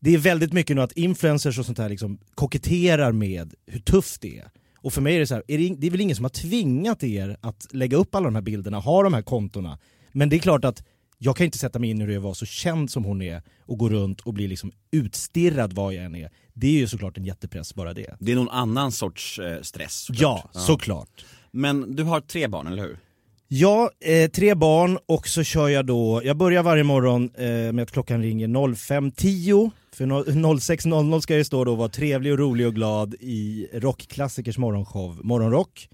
det 0.00 0.14
är 0.14 0.18
väldigt 0.18 0.52
mycket 0.52 0.76
nu 0.76 0.82
att 0.82 0.92
influencers 0.92 1.58
och 1.58 1.66
sånt 1.66 1.78
här 1.78 1.88
liksom 1.88 2.18
koketterar 2.34 3.12
med 3.12 3.54
hur 3.66 3.80
tufft 3.80 4.20
det 4.20 4.38
är. 4.38 4.48
Och 4.78 4.92
för 4.92 5.00
mig 5.00 5.16
är 5.16 5.20
det 5.20 5.26
så 5.26 5.34
här, 5.34 5.44
är 5.48 5.58
det, 5.58 5.74
det 5.78 5.86
är 5.86 5.90
väl 5.90 6.00
ingen 6.00 6.16
som 6.16 6.24
har 6.24 6.30
tvingat 6.30 7.04
er 7.04 7.36
att 7.40 7.66
lägga 7.70 7.96
upp 7.96 8.14
alla 8.14 8.24
de 8.24 8.34
här 8.34 8.42
bilderna, 8.42 8.78
ha 8.78 9.02
de 9.02 9.14
här 9.14 9.22
kontona. 9.22 9.78
Men 10.12 10.28
det 10.28 10.36
är 10.36 10.40
klart 10.40 10.64
att 10.64 10.84
jag 11.24 11.36
kan 11.36 11.44
inte 11.44 11.58
sätta 11.58 11.78
mig 11.78 11.90
in 11.90 12.00
i 12.00 12.04
hur 12.04 12.12
det 12.12 12.18
vara 12.18 12.34
så 12.34 12.46
känd 12.46 12.90
som 12.90 13.04
hon 13.04 13.22
är 13.22 13.42
och 13.60 13.78
gå 13.78 13.88
runt 13.88 14.20
och 14.20 14.34
bli 14.34 14.48
liksom 14.48 14.72
utstirrad 14.90 15.72
vad 15.72 15.94
jag 15.94 16.04
än 16.04 16.14
är. 16.14 16.30
Det 16.54 16.66
är 16.66 16.72
ju 16.72 16.86
såklart 16.86 17.18
en 17.18 17.24
jättepress 17.24 17.74
bara 17.74 17.94
det. 17.94 18.16
Det 18.20 18.32
är 18.32 18.36
någon 18.36 18.48
annan 18.48 18.92
sorts 18.92 19.38
eh, 19.38 19.62
stress 19.62 19.92
såklart. 20.04 20.50
Ja, 20.54 20.60
såklart. 20.60 21.24
Men 21.50 21.96
du 21.96 22.02
har 22.02 22.20
tre 22.20 22.48
barn, 22.48 22.66
eller 22.66 22.82
hur? 22.82 22.98
Ja, 23.48 23.90
eh, 24.00 24.30
tre 24.30 24.54
barn 24.54 24.98
och 25.06 25.28
så 25.28 25.42
kör 25.42 25.68
jag 25.68 25.86
då, 25.86 26.20
jag 26.24 26.36
börjar 26.36 26.62
varje 26.62 26.84
morgon 26.84 27.30
eh, 27.34 27.46
med 27.72 27.80
att 27.80 27.90
klockan 27.92 28.22
ringer 28.22 28.48
05.10 28.48 29.70
För 29.94 30.06
no- 30.06 30.24
06.00 30.58 31.20
ska 31.20 31.36
jag 31.36 31.46
stå 31.46 31.64
då 31.64 31.72
och 31.72 31.78
vara 31.78 31.88
trevlig 31.88 32.32
och 32.32 32.38
rolig 32.38 32.66
och 32.66 32.74
glad 32.74 33.14
i 33.20 33.68
rockklassikers 33.72 34.58
morgonshow, 34.58 35.20
Morgonrock. 35.22 35.88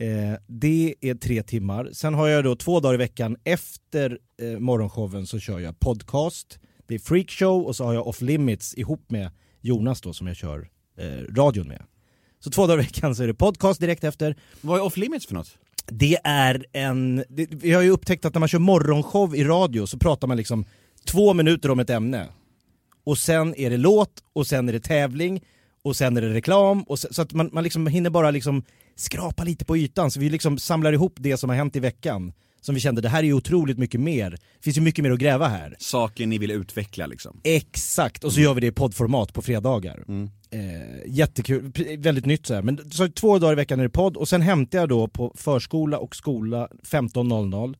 Eh, 0.00 0.38
det 0.46 0.94
är 1.00 1.14
tre 1.14 1.42
timmar. 1.42 1.90
Sen 1.92 2.14
har 2.14 2.28
jag 2.28 2.44
då 2.44 2.56
två 2.56 2.80
dagar 2.80 2.94
i 2.94 2.96
veckan 2.96 3.36
efter 3.44 4.18
eh, 4.42 4.58
morgonshowen 4.58 5.26
så 5.26 5.38
kör 5.38 5.58
jag 5.58 5.80
podcast. 5.80 6.58
Det 6.86 6.94
är 6.94 6.98
freakshow 6.98 7.66
och 7.66 7.76
så 7.76 7.84
har 7.84 7.94
jag 7.94 8.06
off 8.06 8.20
limits 8.20 8.74
ihop 8.74 9.10
med 9.10 9.30
Jonas 9.60 10.00
då 10.00 10.12
som 10.12 10.26
jag 10.26 10.36
kör 10.36 10.68
eh, 10.98 11.34
radion 11.34 11.68
med. 11.68 11.82
Så 12.40 12.50
två 12.50 12.66
dagar 12.66 12.82
i 12.82 12.82
veckan 12.82 13.14
så 13.14 13.22
är 13.22 13.26
det 13.26 13.34
podcast 13.34 13.80
direkt 13.80 14.04
efter. 14.04 14.36
Vad 14.60 14.78
är 14.78 14.84
off 14.84 14.96
limits 14.96 15.26
för 15.26 15.34
något? 15.34 15.58
Det 15.86 16.18
är 16.24 16.64
en, 16.72 17.24
det, 17.28 17.46
vi 17.50 17.72
har 17.72 17.82
ju 17.82 17.90
upptäckt 17.90 18.24
att 18.24 18.34
när 18.34 18.40
man 18.40 18.48
kör 18.48 18.58
morgonshow 18.58 19.36
i 19.36 19.44
radio 19.44 19.86
så 19.86 19.98
pratar 19.98 20.28
man 20.28 20.36
liksom 20.36 20.64
två 21.04 21.34
minuter 21.34 21.70
om 21.70 21.80
ett 21.80 21.90
ämne. 21.90 22.26
Och 23.04 23.18
sen 23.18 23.54
är 23.54 23.70
det 23.70 23.76
låt, 23.76 24.22
och 24.32 24.46
sen 24.46 24.68
är 24.68 24.72
det 24.72 24.80
tävling, 24.80 25.44
och 25.82 25.96
sen 25.96 26.16
är 26.16 26.20
det 26.20 26.34
reklam, 26.34 26.82
och 26.82 26.98
så, 26.98 27.08
så 27.10 27.22
att 27.22 27.32
man, 27.32 27.50
man 27.52 27.64
liksom 27.64 27.86
hinner 27.86 28.10
bara 28.10 28.30
liksom 28.30 28.62
skrapa 29.00 29.44
lite 29.44 29.64
på 29.64 29.76
ytan. 29.76 30.10
Så 30.10 30.20
vi 30.20 30.30
liksom 30.30 30.58
samlar 30.58 30.92
ihop 30.92 31.14
det 31.18 31.36
som 31.36 31.50
har 31.50 31.56
hänt 31.56 31.76
i 31.76 31.80
veckan. 31.80 32.32
Som 32.60 32.74
vi 32.74 32.80
kände, 32.80 33.00
det 33.00 33.08
här 33.08 33.18
är 33.18 33.26
ju 33.26 33.32
otroligt 33.32 33.78
mycket 33.78 34.00
mer. 34.00 34.30
Det 34.30 34.64
finns 34.64 34.76
ju 34.76 34.80
mycket 34.80 35.02
mer 35.02 35.10
att 35.10 35.18
gräva 35.18 35.48
här. 35.48 35.76
Saker 35.78 36.26
ni 36.26 36.38
vill 36.38 36.50
utveckla 36.50 37.06
liksom. 37.06 37.40
Exakt, 37.44 38.24
och 38.24 38.32
så 38.32 38.40
gör 38.40 38.54
vi 38.54 38.60
det 38.60 38.66
i 38.66 38.72
poddformat 38.72 39.32
på 39.32 39.42
fredagar. 39.42 40.04
Mm. 40.08 40.30
Eh, 40.50 40.60
jättekul, 41.06 41.72
väldigt 41.98 42.26
nytt 42.26 42.46
så 42.46 42.54
här. 42.54 42.62
Men 42.62 42.90
så 42.90 43.08
två 43.08 43.38
dagar 43.38 43.52
i 43.52 43.56
veckan 43.56 43.78
är 43.78 43.82
det 43.82 43.90
podd 43.90 44.16
och 44.16 44.28
sen 44.28 44.42
hämtar 44.42 44.78
jag 44.78 44.88
då 44.88 45.08
på 45.08 45.34
förskola 45.36 45.98
och 45.98 46.16
skola 46.16 46.68
15.00. 46.84 47.74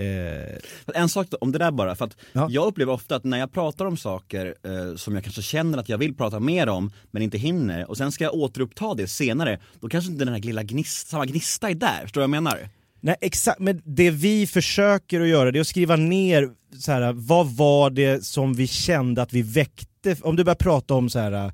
Eh, 0.00 0.56
En 0.94 1.08
sak 1.08 1.26
om 1.40 1.52
det 1.52 1.58
där 1.58 1.70
bara, 1.70 1.94
för 1.96 2.04
att 2.04 2.16
Ja. 2.32 2.46
jag 2.50 2.66
upplever 2.66 2.92
ofta 2.92 3.16
att 3.16 3.24
när 3.24 3.38
jag 3.38 3.52
pratar 3.52 3.84
om 3.84 3.96
saker 3.96 4.54
eh, 4.64 4.96
som 4.96 5.14
jag 5.14 5.24
kanske 5.24 5.42
känner 5.42 5.78
att 5.78 5.88
jag 5.88 5.98
vill 5.98 6.14
prata 6.14 6.40
mer 6.40 6.68
om, 6.68 6.92
men 7.10 7.22
inte 7.22 7.38
hinner, 7.38 7.90
och 7.90 7.96
sen 7.96 8.12
ska 8.12 8.24
jag 8.24 8.34
återuppta 8.34 8.94
det 8.94 9.06
senare, 9.08 9.58
då 9.80 9.88
kanske 9.88 10.12
inte 10.12 10.24
den 10.24 10.34
här 10.34 10.40
lilla 10.40 10.62
gnist, 10.62 11.08
samma 11.08 11.26
gnista 11.26 11.70
är 11.70 11.74
där, 11.74 12.00
förstår 12.02 12.20
du 12.20 12.26
vad 12.26 12.36
jag 12.36 12.42
menar? 12.42 12.68
nej 13.02 13.16
exakt, 13.20 13.60
men 13.60 13.82
det 13.84 14.10
vi 14.10 14.46
försöker 14.46 15.20
att 15.20 15.28
göra 15.28 15.50
det 15.52 15.58
är 15.58 15.60
att 15.60 15.66
skriva 15.66 15.96
ner 15.96 16.50
så 16.78 16.92
här, 16.92 17.12
vad 17.12 17.46
var 17.56 17.90
det 17.90 18.24
som 18.24 18.54
vi 18.54 18.66
kände 18.66 19.22
att 19.22 19.32
vi 19.32 19.42
väckte, 19.42 20.16
om 20.22 20.36
du 20.36 20.44
börjar 20.44 20.54
prata 20.56 20.94
om 20.94 21.10
så 21.10 21.18
här, 21.18 21.52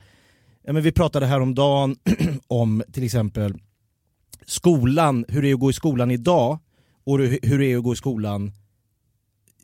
ja 0.67 0.73
men 0.73 0.83
vi 0.83 0.93
pratade 0.93 1.27
häromdagen 1.27 1.97
om 2.47 2.83
till 2.93 3.05
exempel 3.05 3.55
skolan, 4.47 5.25
hur 5.29 5.43
det 5.43 5.51
är 5.51 5.55
att 5.55 5.61
gå 5.61 5.71
i 5.71 5.73
skolan 5.73 6.11
idag 6.11 6.59
och 7.07 7.19
hur 7.19 7.59
det 7.59 7.73
är 7.73 7.77
att 7.77 7.85
gå 7.85 7.93
i 7.93 7.97
skolan 7.97 8.53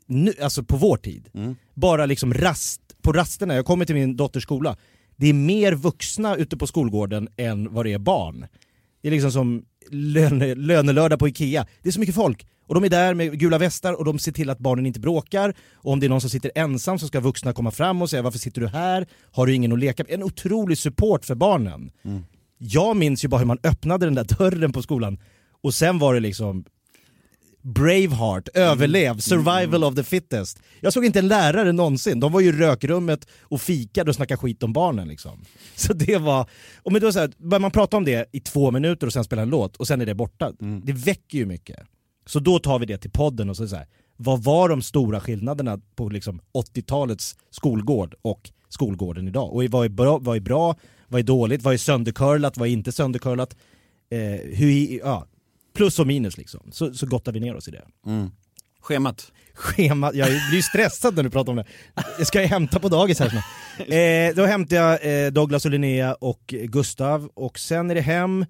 nu, 0.05 0.33
alltså 0.41 0.63
på 0.63 0.77
vår 0.77 0.97
tid. 0.97 1.29
Mm. 1.33 1.55
Bara 1.73 2.05
liksom 2.05 2.33
rast, 2.33 2.81
på 3.01 3.11
rasterna, 3.11 3.55
jag 3.55 3.65
kommer 3.65 3.85
till 3.85 3.95
min 3.95 4.17
dotters 4.17 4.43
skola, 4.43 4.77
det 5.15 5.27
är 5.27 5.33
mer 5.33 5.73
vuxna 5.73 6.35
ute 6.35 6.57
på 6.57 6.67
skolgården 6.67 7.29
än 7.37 7.73
vad 7.73 7.85
det 7.85 7.93
är 7.93 7.99
barn. 7.99 8.45
Det 9.01 9.07
är 9.07 9.11
liksom 9.11 9.31
som 9.31 9.65
löne, 9.89 10.55
lönelördag 10.55 11.19
på 11.19 11.27
Ikea, 11.27 11.67
det 11.81 11.89
är 11.89 11.93
så 11.93 11.99
mycket 11.99 12.15
folk. 12.15 12.47
Och 12.67 12.75
de 12.75 12.83
är 12.83 12.89
där 12.89 13.13
med 13.13 13.39
gula 13.39 13.57
västar 13.57 13.93
och 13.93 14.05
de 14.05 14.19
ser 14.19 14.31
till 14.31 14.49
att 14.49 14.59
barnen 14.59 14.85
inte 14.85 14.99
bråkar. 14.99 15.53
Och 15.73 15.91
om 15.91 15.99
det 15.99 16.07
är 16.07 16.09
någon 16.09 16.21
som 16.21 16.29
sitter 16.29 16.51
ensam 16.55 16.99
så 16.99 17.07
ska 17.07 17.19
vuxna 17.19 17.53
komma 17.53 17.71
fram 17.71 18.01
och 18.01 18.09
säga 18.09 18.21
varför 18.21 18.39
sitter 18.39 18.61
du 18.61 18.67
här? 18.67 19.07
Har 19.31 19.47
du 19.47 19.53
ingen 19.53 19.71
att 19.71 19.79
leka 19.79 20.03
med? 20.03 20.13
En 20.13 20.23
otrolig 20.23 20.77
support 20.77 21.25
för 21.25 21.35
barnen. 21.35 21.91
Jag 22.57 22.97
minns 22.97 23.23
ju 23.23 23.27
bara 23.27 23.37
hur 23.37 23.45
man 23.45 23.59
öppnade 23.63 24.05
den 24.05 24.15
där 24.15 24.37
dörren 24.37 24.73
på 24.73 24.81
skolan 24.81 25.19
och 25.61 25.73
sen 25.73 25.99
var 25.99 26.13
det 26.13 26.19
liksom 26.19 26.65
Braveheart, 27.63 28.47
överlev, 28.53 29.19
survival 29.19 29.83
of 29.83 29.95
the 29.95 30.03
fittest. 30.03 30.59
Jag 30.79 30.93
såg 30.93 31.05
inte 31.05 31.19
en 31.19 31.27
lärare 31.27 31.71
någonsin, 31.71 32.19
de 32.19 32.31
var 32.31 32.39
ju 32.39 32.49
i 32.49 32.51
rökrummet 32.51 33.27
och 33.41 33.61
fikade 33.61 34.11
och 34.11 34.15
snackade 34.15 34.37
skit 34.37 34.63
om 34.63 34.73
barnen 34.73 35.07
liksom. 35.07 35.45
Så 35.75 35.93
det 35.93 36.17
var, 36.17 36.49
och 36.77 36.91
men 36.91 37.01
då 37.01 37.11
så 37.11 37.19
här, 37.19 37.31
börjar 37.37 37.59
man 37.59 37.71
prata 37.71 37.97
om 37.97 38.05
det 38.05 38.29
i 38.31 38.39
två 38.39 38.71
minuter 38.71 39.07
och 39.07 39.13
sen 39.13 39.23
spela 39.23 39.41
en 39.41 39.49
låt 39.49 39.75
och 39.75 39.87
sen 39.87 40.01
är 40.01 40.05
det 40.05 40.15
borta, 40.15 40.51
det 40.83 40.93
väcker 40.93 41.37
ju 41.37 41.45
mycket. 41.45 41.79
Så 42.25 42.39
då 42.39 42.59
tar 42.59 42.79
vi 42.79 42.85
det 42.85 42.97
till 42.97 43.11
podden 43.11 43.49
och 43.49 43.57
så, 43.57 43.67
så 43.67 43.75
här, 43.75 43.87
vad 44.17 44.43
var 44.43 44.69
de 44.69 44.81
stora 44.81 45.19
skillnaderna 45.19 45.79
på 45.95 46.09
liksom 46.09 46.41
80-talets 46.53 47.35
skolgård 47.49 48.15
och 48.21 48.51
skolgården 48.69 49.27
idag? 49.27 49.53
Och 49.53 49.63
vad 49.63 49.85
är 49.85 49.89
bra, 49.89 50.17
vad 50.17 50.35
är, 50.35 50.41
bra, 50.41 50.75
vad 51.07 51.19
är 51.19 51.23
dåligt, 51.23 51.61
vad 51.61 51.73
är 51.73 51.77
söndercurlat, 51.77 52.57
vad 52.57 52.67
är 52.67 52.71
inte 52.71 52.91
söndercurlat? 52.91 53.55
Eh, 54.09 54.57
hur, 54.57 54.99
ja, 54.99 55.27
plus 55.73 55.99
och 55.99 56.07
minus 56.07 56.37
liksom. 56.37 56.71
Så, 56.71 56.93
så 56.93 57.05
gottar 57.05 57.31
vi 57.31 57.39
ner 57.39 57.55
oss 57.55 57.67
i 57.67 57.71
det. 57.71 57.83
Schemat. 58.81 59.31
Schema, 59.53 60.11
jag 60.13 60.27
blir 60.51 60.61
stressad 60.61 61.15
när 61.15 61.23
du 61.23 61.29
pratar 61.29 61.51
om 61.51 61.55
det. 61.55 61.65
Jag 62.17 62.27
ska 62.27 62.41
ju 62.41 62.47
hämta 62.47 62.79
på 62.79 62.89
dagis 62.89 63.19
här 63.19 63.29
snart. 63.29 63.43
Eh, 63.89 64.35
då 64.35 64.45
hämtar 64.45 64.75
jag 64.75 65.25
eh, 65.25 65.31
Douglas 65.31 65.65
och 65.65 65.71
Linnea 65.71 66.13
och 66.13 66.41
Gustav 66.47 67.29
och 67.33 67.59
sen 67.59 67.91
är 67.91 67.95
det 67.95 68.01
hem. 68.01 68.45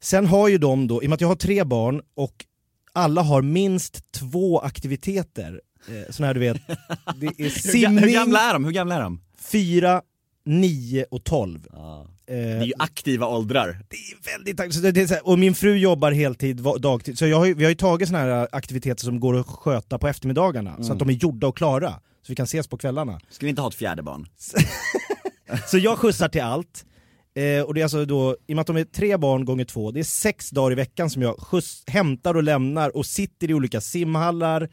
Sen 0.00 0.26
har 0.26 0.48
ju 0.48 0.58
de 0.58 0.86
då, 0.86 1.02
i 1.02 1.06
och 1.06 1.10
med 1.10 1.14
att 1.14 1.20
jag 1.20 1.28
har 1.28 1.36
tre 1.36 1.64
barn 1.64 2.02
och 2.14 2.44
alla 2.92 3.22
har 3.22 3.42
minst 3.42 4.12
två 4.12 4.60
aktiviteter. 4.60 5.60
Eh, 5.88 6.12
såna 6.12 6.26
här 6.26 6.34
du 6.34 6.40
vet, 6.40 6.56
det 7.16 7.26
är 7.26 7.50
simning, 7.50 7.98
hur 7.98 8.12
gamla 8.12 8.40
är 8.40 8.52
de? 8.52 8.64
Hur 8.64 8.72
gamla 8.72 8.94
är 8.94 9.00
de? 9.02 9.20
fyra, 9.38 10.02
nio 10.44 11.04
och 11.10 11.24
tolv. 11.24 11.66
Det 12.28 12.34
är 12.34 12.64
ju 12.64 12.72
aktiva 12.78 13.26
åldrar. 13.26 13.78
Det 13.88 13.96
är 13.96 14.36
väldigt 14.36 14.74
så 14.74 14.80
det, 14.80 15.00
är 15.00 15.08
här, 15.08 15.28
Och 15.28 15.38
min 15.38 15.54
fru 15.54 15.76
jobbar 15.76 16.12
heltid, 16.12 16.56
dagtid, 16.78 17.18
så 17.18 17.26
jag 17.26 17.38
har, 17.38 17.46
vi 17.54 17.64
har 17.64 17.70
ju 17.70 17.76
tagit 17.76 18.08
såna 18.08 18.18
här 18.18 18.48
aktiviteter 18.52 19.04
som 19.04 19.20
går 19.20 19.36
att 19.36 19.46
sköta 19.46 19.98
på 19.98 20.08
eftermiddagarna, 20.08 20.82
så 20.82 20.92
att 20.92 20.98
de 20.98 21.08
är 21.08 21.12
gjorda 21.12 21.46
och 21.46 21.56
klara. 21.56 21.90
Så 22.22 22.32
vi 22.32 22.34
kan 22.34 22.44
ses 22.44 22.68
på 22.68 22.78
kvällarna. 22.78 23.20
Ska 23.30 23.46
vi 23.46 23.50
inte 23.50 23.62
ha 23.62 23.68
ett 23.68 23.74
fjärde 23.74 24.02
barn? 24.02 24.26
Så 25.66 25.78
jag 25.78 25.98
skjutsar 25.98 26.28
till 26.28 26.42
allt. 26.42 26.84
Eh, 27.34 27.62
och 27.62 27.74
det 27.74 27.80
är 27.80 27.84
alltså 27.84 28.04
då, 28.04 28.36
i 28.46 28.52
och 28.52 28.56
med 28.56 28.60
att 28.60 28.66
de 28.66 28.76
är 28.76 28.84
tre 28.84 29.16
barn 29.16 29.44
gånger 29.44 29.64
två, 29.64 29.90
det 29.90 30.00
är 30.00 30.04
sex 30.04 30.50
dagar 30.50 30.72
i 30.72 30.74
veckan 30.74 31.10
som 31.10 31.22
jag 31.22 31.38
skjuts, 31.38 31.84
hämtar 31.86 32.34
och 32.34 32.42
lämnar 32.42 32.96
och 32.96 33.06
sitter 33.06 33.50
i 33.50 33.54
olika 33.54 33.80
simhallar, 33.80 34.68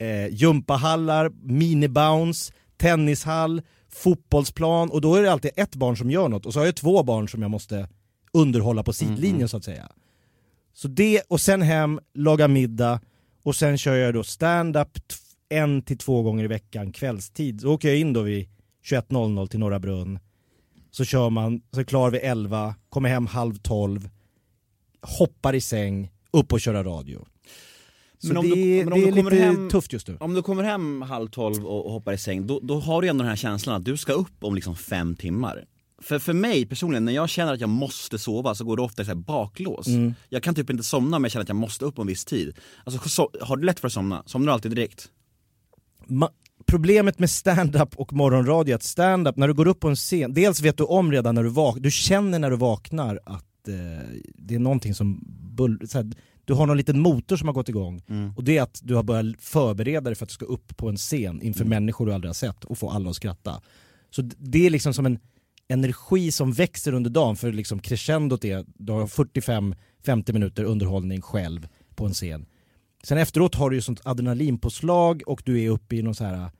eh, 0.00 0.34
gympahallar, 0.34 1.30
minibounce, 1.42 2.52
tennishall, 2.76 3.62
fotbollsplan 3.90 4.90
och 4.90 5.00
då 5.00 5.14
är 5.14 5.22
det 5.22 5.32
alltid 5.32 5.50
ett 5.56 5.74
barn 5.74 5.96
som 5.96 6.10
gör 6.10 6.28
något 6.28 6.46
och 6.46 6.52
så 6.52 6.58
har 6.58 6.66
jag 6.66 6.76
två 6.76 7.02
barn 7.02 7.28
som 7.28 7.42
jag 7.42 7.50
måste 7.50 7.88
underhålla 8.32 8.82
på 8.82 8.92
sidlinjen 8.92 9.48
så 9.48 9.56
att 9.56 9.64
säga. 9.64 9.92
Så 10.72 10.88
det, 10.88 11.22
och 11.28 11.40
sen 11.40 11.62
hem, 11.62 12.00
laga 12.14 12.48
middag 12.48 13.00
och 13.42 13.56
sen 13.56 13.78
kör 13.78 13.94
jag 13.96 14.14
då 14.14 14.24
stand-up 14.24 14.98
en 15.48 15.82
till 15.82 15.98
två 15.98 16.22
gånger 16.22 16.44
i 16.44 16.46
veckan 16.46 16.92
kvällstid. 16.92 17.60
Så 17.60 17.68
åker 17.68 17.88
jag 17.88 17.98
in 17.98 18.12
då 18.12 18.22
vid 18.22 18.48
21.00 18.84 19.46
till 19.46 19.60
Norra 19.60 19.78
Brunn. 19.78 20.18
Så 20.90 21.04
kör 21.04 21.30
man, 21.30 21.62
så 21.70 21.80
är 21.80 21.84
klar 21.84 22.10
vid 22.10 22.20
11, 22.24 22.74
kommer 22.88 23.08
hem 23.08 23.26
halv 23.26 23.54
12, 23.54 24.08
hoppar 25.02 25.54
i 25.54 25.60
säng, 25.60 26.10
upp 26.30 26.52
och 26.52 26.60
köra 26.60 26.84
radio. 26.84 27.26
Men 28.24 28.36
om 28.36 28.48
det, 28.50 28.54
du- 28.54 28.84
men 28.84 28.92
om 28.92 29.00
det 29.00 29.04
du 29.04 29.08
är 29.12 29.16
kommer 29.16 29.30
lite 29.30 29.42
hem- 29.44 29.70
tufft 29.70 29.92
just 29.92 30.08
nu. 30.08 30.16
Om 30.20 30.34
du 30.34 30.42
kommer 30.42 30.62
hem 30.64 31.02
halv 31.02 31.28
tolv 31.28 31.66
och, 31.66 31.86
och 31.86 31.92
hoppar 31.92 32.12
i 32.12 32.18
säng, 32.18 32.46
då, 32.46 32.60
då 32.62 32.80
har 32.80 33.02
du 33.02 33.08
ändå 33.08 33.22
den 33.22 33.28
här 33.28 33.36
känslan 33.36 33.76
att 33.76 33.84
du 33.84 33.96
ska 33.96 34.12
upp 34.12 34.44
om 34.44 34.54
liksom 34.54 34.76
fem 34.76 35.16
timmar. 35.16 35.64
För, 36.02 36.18
för 36.18 36.32
mig 36.32 36.66
personligen, 36.66 37.04
när 37.04 37.12
jag 37.12 37.28
känner 37.28 37.52
att 37.54 37.60
jag 37.60 37.68
måste 37.70 38.18
sova 38.18 38.54
så 38.54 38.64
går 38.64 38.76
det 38.76 38.82
ofta 38.82 39.04
så 39.04 39.08
här 39.10 39.14
baklås. 39.16 39.86
Mm. 39.86 40.14
Jag 40.28 40.42
kan 40.42 40.54
typ 40.54 40.70
inte 40.70 40.82
somna 40.82 41.16
om 41.16 41.24
jag 41.24 41.30
känner 41.32 41.42
att 41.42 41.48
jag 41.48 41.56
måste 41.56 41.84
upp 41.84 41.98
om 41.98 42.02
en 42.02 42.06
viss 42.08 42.24
tid. 42.24 42.54
Alltså, 42.84 43.08
så, 43.08 43.30
har 43.40 43.56
du 43.56 43.64
lätt 43.66 43.80
för 43.80 43.86
att 43.86 43.92
somna? 43.92 44.22
Somnar 44.26 44.46
du 44.46 44.52
alltid 44.52 44.70
direkt? 44.72 45.08
Ma- 46.06 46.28
Problemet 46.66 47.18
med 47.18 47.30
stand-up 47.30 47.96
och 47.96 48.12
morgonradio 48.12 48.72
är 48.72 48.76
att 48.76 48.82
stand-up, 48.82 49.36
när 49.36 49.48
du 49.48 49.54
går 49.54 49.66
upp 49.68 49.80
på 49.80 49.88
en 49.88 49.96
scen, 49.96 50.34
dels 50.34 50.60
vet 50.60 50.76
du 50.76 50.84
om 50.84 51.12
redan 51.12 51.34
när 51.34 51.42
du 51.42 51.48
vaknar, 51.48 51.82
du 51.82 51.90
känner 51.90 52.38
när 52.38 52.50
du 52.50 52.56
vaknar 52.56 53.20
att 53.26 53.68
eh, 53.68 53.74
det 54.34 54.54
är 54.54 54.58
någonting 54.58 54.94
som 54.94 55.20
bull, 55.56 55.88
så 55.88 55.98
här, 55.98 56.10
du 56.44 56.52
har 56.54 56.66
någon 56.66 56.76
liten 56.76 57.00
motor 57.00 57.36
som 57.36 57.48
har 57.48 57.54
gått 57.54 57.68
igång 57.68 58.02
och 58.36 58.44
det 58.44 58.58
är 58.58 58.62
att 58.62 58.80
du 58.82 58.94
har 58.94 59.02
börjat 59.02 59.26
förbereda 59.38 60.00
dig 60.00 60.14
för 60.14 60.24
att 60.24 60.28
du 60.28 60.34
ska 60.34 60.44
upp 60.44 60.76
på 60.76 60.88
en 60.88 60.96
scen 60.96 61.42
inför 61.42 61.64
människor 61.64 62.06
du 62.06 62.12
aldrig 62.14 62.28
har 62.28 62.34
sett 62.34 62.64
och 62.64 62.78
få 62.78 62.90
alla 62.90 63.10
att 63.10 63.16
skratta. 63.16 63.60
Så 64.10 64.22
det 64.22 64.66
är 64.66 64.70
liksom 64.70 64.94
som 64.94 65.06
en 65.06 65.18
energi 65.68 66.32
som 66.32 66.52
växer 66.52 66.92
under 66.94 67.10
dagen 67.10 67.36
för 67.36 67.52
liksom 67.52 67.78
crescendot 67.78 68.44
är, 68.44 68.64
du 68.74 68.92
har 68.92 69.06
45-50 69.06 70.32
minuter 70.32 70.64
underhållning 70.64 71.20
själv 71.20 71.68
på 71.94 72.06
en 72.06 72.12
scen. 72.14 72.46
Sen 73.04 73.18
efteråt 73.18 73.54
har 73.54 73.70
du 73.70 73.76
ju 73.76 73.82
sånt 73.82 74.00
adrenalinpåslag 74.04 75.22
och 75.26 75.42
du 75.44 75.60
är 75.62 75.70
uppe 75.70 75.96
i 75.96 76.02
någon 76.02 76.14
så 76.14 76.24
här 76.24 76.50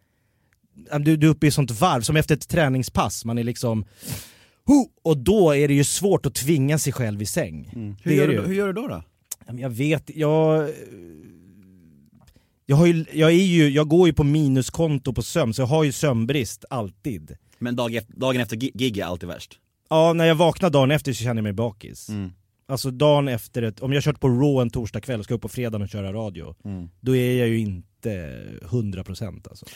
Ja, 0.90 0.98
du, 0.98 1.16
du 1.16 1.26
är 1.26 1.30
uppe 1.30 1.46
i 1.46 1.50
sånt 1.50 1.70
varv, 1.70 2.02
som 2.02 2.16
efter 2.16 2.34
ett 2.34 2.48
träningspass, 2.48 3.24
man 3.24 3.38
är 3.38 3.44
liksom 3.44 3.84
"Ho!" 4.66 4.88
och 5.02 5.18
då 5.18 5.56
är 5.56 5.68
det 5.68 5.74
ju 5.74 5.84
svårt 5.84 6.26
att 6.26 6.34
tvinga 6.34 6.78
sig 6.78 6.92
själv 6.92 7.22
i 7.22 7.26
säng. 7.26 7.70
Hur, 7.72 7.96
Det 8.04 8.10
är 8.10 8.16
gör 8.16 8.28
du, 8.28 8.42
hur 8.46 8.54
gör 8.54 8.66
du 8.66 8.72
då? 8.72 8.88
då? 8.88 9.02
Ja, 9.46 9.54
Jag 9.58 9.70
vet, 9.70 10.10
jag... 10.16 10.70
Jag, 12.66 12.76
har 12.76 12.86
ju, 12.86 13.04
jag, 13.12 13.30
är 13.30 13.34
ju, 13.34 13.68
jag 13.68 13.88
går 13.88 14.08
ju 14.08 14.12
på 14.14 14.24
minuskonto 14.24 15.12
på 15.12 15.22
sömn, 15.22 15.54
så 15.54 15.62
jag 15.62 15.66
har 15.66 15.84
ju 15.84 15.92
sömnbrist 15.92 16.64
alltid. 16.70 17.36
Men 17.58 17.76
dag, 17.76 18.00
dagen 18.08 18.40
efter 18.40 18.56
gi- 18.56 18.70
gig 18.74 18.98
är 18.98 19.04
alltid 19.04 19.28
värst. 19.28 19.58
Ja, 19.88 20.12
när 20.12 20.24
jag 20.24 20.34
vaknar 20.34 20.70
dagen 20.70 20.90
efter 20.90 21.12
så 21.12 21.18
känner 21.22 21.34
jag 21.36 21.42
mig 21.42 21.52
bakis. 21.52 22.08
Mm. 22.08 22.32
Alltså 22.68 22.90
dagen 22.90 23.28
efter, 23.28 23.62
ett, 23.62 23.80
om 23.80 23.92
jag 23.92 24.02
kört 24.02 24.20
på 24.20 24.28
Raw 24.28 24.62
en 24.62 24.70
torsdag 24.70 25.00
kväll 25.00 25.18
och 25.18 25.24
ska 25.24 25.34
upp 25.34 25.42
på 25.42 25.48
fredagen 25.48 25.82
och 25.82 25.88
köra 25.88 26.12
radio, 26.12 26.54
Mm. 26.64 26.88
då 27.00 27.16
är 27.16 27.38
jag 27.38 27.48
ju 27.48 27.58
inte 27.58 28.38
100% 28.68 29.48
alltså. 29.50 29.66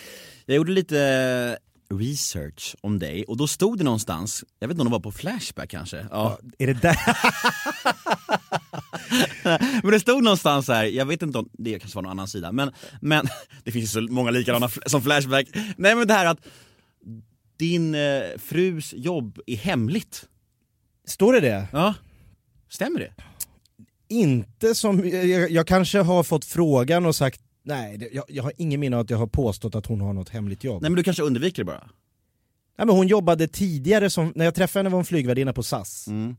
Jag 0.47 0.57
gjorde 0.57 0.73
lite 0.73 1.59
research 1.95 2.77
om 2.81 2.99
dig 2.99 3.25
och 3.25 3.37
då 3.37 3.47
stod 3.47 3.79
det 3.79 3.85
någonstans, 3.85 4.45
jag 4.59 4.69
vet 4.69 4.75
inte 4.75 4.81
om 4.83 4.87
det 4.89 4.93
var 4.93 5.01
på 5.01 5.13
Flashback 5.13 5.71
kanske? 5.71 6.07
Ja. 6.11 6.39
Är 6.59 6.67
det 6.67 6.83
där? 6.83 6.97
Men 9.83 9.91
det 9.91 10.01
stod 10.01 10.25
någonstans 10.25 10.69
här, 10.69 10.85
jag 10.85 11.07
vet 11.07 11.23
inte 11.23 11.39
om 11.39 11.49
det 11.53 11.79
kanske 11.79 11.97
var 11.97 12.03
någon 12.03 12.11
annan 12.11 12.29
sida, 12.29 12.53
men, 12.53 12.71
men 13.01 13.27
det 13.65 13.73
finns 13.73 13.93
så 13.93 14.01
många 14.01 14.31
likadana 14.31 14.69
som 14.87 15.03
Flashback. 15.03 15.47
Nej 15.77 15.95
men 15.95 16.07
det 16.07 16.15
här 16.15 16.27
att 16.27 16.39
din 17.57 17.95
eh, 17.95 18.23
frus 18.39 18.95
jobb 18.97 19.39
är 19.47 19.57
hemligt. 19.57 20.29
Står 21.07 21.33
det 21.33 21.41
det? 21.41 21.67
Ja, 21.73 21.95
stämmer 22.69 23.01
det? 23.01 23.13
Inte 24.09 24.75
som, 24.75 25.09
jag, 25.09 25.51
jag 25.51 25.67
kanske 25.67 25.99
har 25.99 26.23
fått 26.23 26.45
frågan 26.45 27.07
och 27.07 27.17
sagt 27.17 27.41
nej, 27.65 27.99
det, 27.99 28.09
jag, 28.13 28.25
jag 28.29 28.43
har 28.43 28.53
ingen 28.57 28.81
minne 28.81 28.97
av 28.97 29.03
att 29.03 29.11
jag 29.11 29.19
har 29.19 29.27
påstått 29.27 29.75
att 29.75 29.87
hon 29.87 30.01
har 30.01 30.13
något 30.13 30.29
hemligt 30.29 30.65
jobb. 30.65 30.83
Nej 30.83 30.91
men 30.91 30.97
du 30.97 31.03
kanske 31.03 31.23
undviker 31.23 31.63
det 31.63 31.65
bara? 31.65 31.89
Nej, 32.79 32.87
men 32.87 32.97
hon 32.97 33.07
jobbade 33.07 33.49
tidigare, 33.49 34.11
som, 34.11 34.33
när 34.35 34.45
jag 34.45 34.55
träffade 34.55 34.79
henne 34.79 34.91
var 34.91 34.99
hon 34.99 35.05
flygvärdinna 35.05 35.53
på 35.53 35.63
SAS. 35.63 36.07
Mm. 36.09 36.37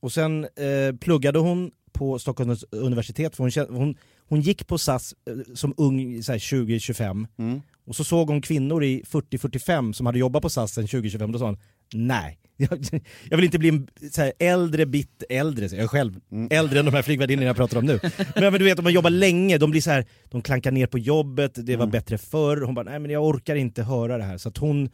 Och 0.00 0.12
sen 0.12 0.44
eh, 0.44 0.96
pluggade 1.00 1.38
hon 1.38 1.70
på 1.96 2.18
Stockholms 2.18 2.64
universitet, 2.70 3.36
för 3.36 3.42
hon, 3.42 3.76
hon, 3.78 3.94
hon 4.28 4.40
gick 4.40 4.66
på 4.66 4.78
SAS 4.78 5.14
eh, 5.30 5.54
som 5.54 5.74
ung, 5.76 6.22
så 6.22 6.32
här 6.32 6.38
20-25. 6.38 7.26
Mm. 7.38 7.62
Och 7.86 7.96
så 7.96 8.04
såg 8.04 8.28
hon 8.28 8.40
kvinnor 8.40 8.84
i 8.84 9.02
40-45 9.02 9.92
som 9.92 10.06
hade 10.06 10.18
jobbat 10.18 10.42
på 10.42 10.48
SAS 10.48 10.72
sen 10.72 10.86
2025, 10.86 11.32
då 11.32 11.38
sa 11.38 11.44
hon 11.44 11.58
nej. 11.94 12.38
Jag, 12.58 13.02
jag 13.30 13.36
vill 13.36 13.44
inte 13.44 13.58
bli 13.58 13.68
en 13.68 13.88
så 14.10 14.22
här, 14.22 14.32
äldre 14.38 14.86
bit, 14.86 15.22
äldre, 15.28 15.64
jag 15.64 15.84
är 15.84 15.86
själv 15.86 16.20
äldre 16.50 16.78
än 16.78 16.84
de 16.84 16.94
här 16.94 17.02
flygvärdinnorna 17.02 17.46
jag 17.46 17.56
pratar 17.56 17.78
om 17.78 17.86
nu. 17.86 18.00
Men, 18.34 18.42
men 18.42 18.52
du 18.52 18.64
vet 18.64 18.78
om 18.78 18.84
man 18.84 18.92
jobbar 18.92 19.10
länge, 19.10 19.58
de 19.58 19.70
blir 19.70 19.80
så 19.80 19.90
här, 19.90 20.06
de 20.30 20.42
klankar 20.42 20.70
ner 20.70 20.86
på 20.86 20.98
jobbet, 20.98 21.66
det 21.66 21.76
var 21.76 21.86
bättre 21.86 22.18
förr. 22.18 22.60
Hon 22.60 22.74
bara, 22.74 22.90
nej 22.90 22.98
men 22.98 23.10
jag 23.10 23.24
orkar 23.24 23.56
inte 23.56 23.82
höra 23.82 24.18
det 24.18 24.24
här. 24.24 24.38
Så 24.38 24.52
hon 24.58 24.90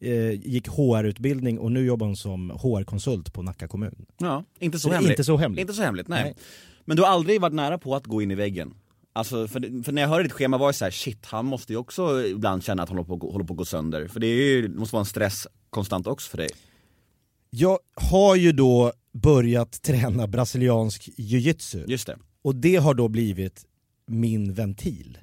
eh, 0.00 0.30
gick 0.32 0.68
HR-utbildning 0.68 1.58
och 1.58 1.72
nu 1.72 1.84
jobbar 1.86 2.06
hon 2.06 2.16
som 2.16 2.50
HR-konsult 2.50 3.32
på 3.32 3.42
Nacka 3.42 3.68
kommun. 3.68 4.06
Ja, 4.18 4.44
inte 4.58 4.78
så 4.78 4.82
Så 4.82 4.88
det 4.88 4.94
hemligt. 4.94 5.10
inte 5.10 5.24
så 5.24 5.36
hemligt. 5.36 5.60
Inte 5.60 5.72
så 5.72 5.82
hemligt, 5.82 6.08
nej. 6.08 6.22
Nej. 6.24 6.34
Men 6.84 6.96
du 6.96 7.02
har 7.02 7.08
aldrig 7.10 7.40
varit 7.40 7.54
nära 7.54 7.78
på 7.78 7.94
att 7.96 8.06
gå 8.06 8.22
in 8.22 8.30
i 8.30 8.34
väggen? 8.34 8.74
Alltså, 9.12 9.48
för, 9.48 9.82
för 9.84 9.92
när 9.92 10.02
jag 10.02 10.08
hörde 10.08 10.22
ditt 10.22 10.32
schema 10.32 10.58
var 10.58 10.66
jag 10.66 10.74
så 10.74 10.84
här: 10.84 10.90
shit, 10.92 11.26
han 11.26 11.46
måste 11.46 11.72
ju 11.72 11.76
också 11.76 12.26
ibland 12.26 12.64
känna 12.64 12.82
att 12.82 12.88
han 12.88 12.98
håller 12.98 13.18
på, 13.18 13.30
håller 13.30 13.44
på 13.44 13.52
att 13.52 13.58
gå 13.58 13.64
sönder. 13.64 14.08
För 14.08 14.20
det, 14.20 14.26
ju, 14.26 14.68
det 14.68 14.78
måste 14.78 14.94
vara 14.94 15.00
en 15.00 15.06
stress 15.06 15.46
konstant 15.70 16.06
också 16.06 16.30
för 16.30 16.38
dig. 16.38 16.48
Jag 17.50 17.78
har 17.94 18.36
ju 18.36 18.52
då 18.52 18.92
börjat 19.12 19.82
träna 19.82 20.26
brasiliansk 20.26 21.08
jiu-jitsu 21.16 21.84
Just 21.88 22.06
det. 22.06 22.16
och 22.42 22.54
det 22.54 22.76
har 22.76 22.94
då 22.94 23.08
blivit 23.08 23.64
min 24.06 24.52
ventil. 24.54 25.18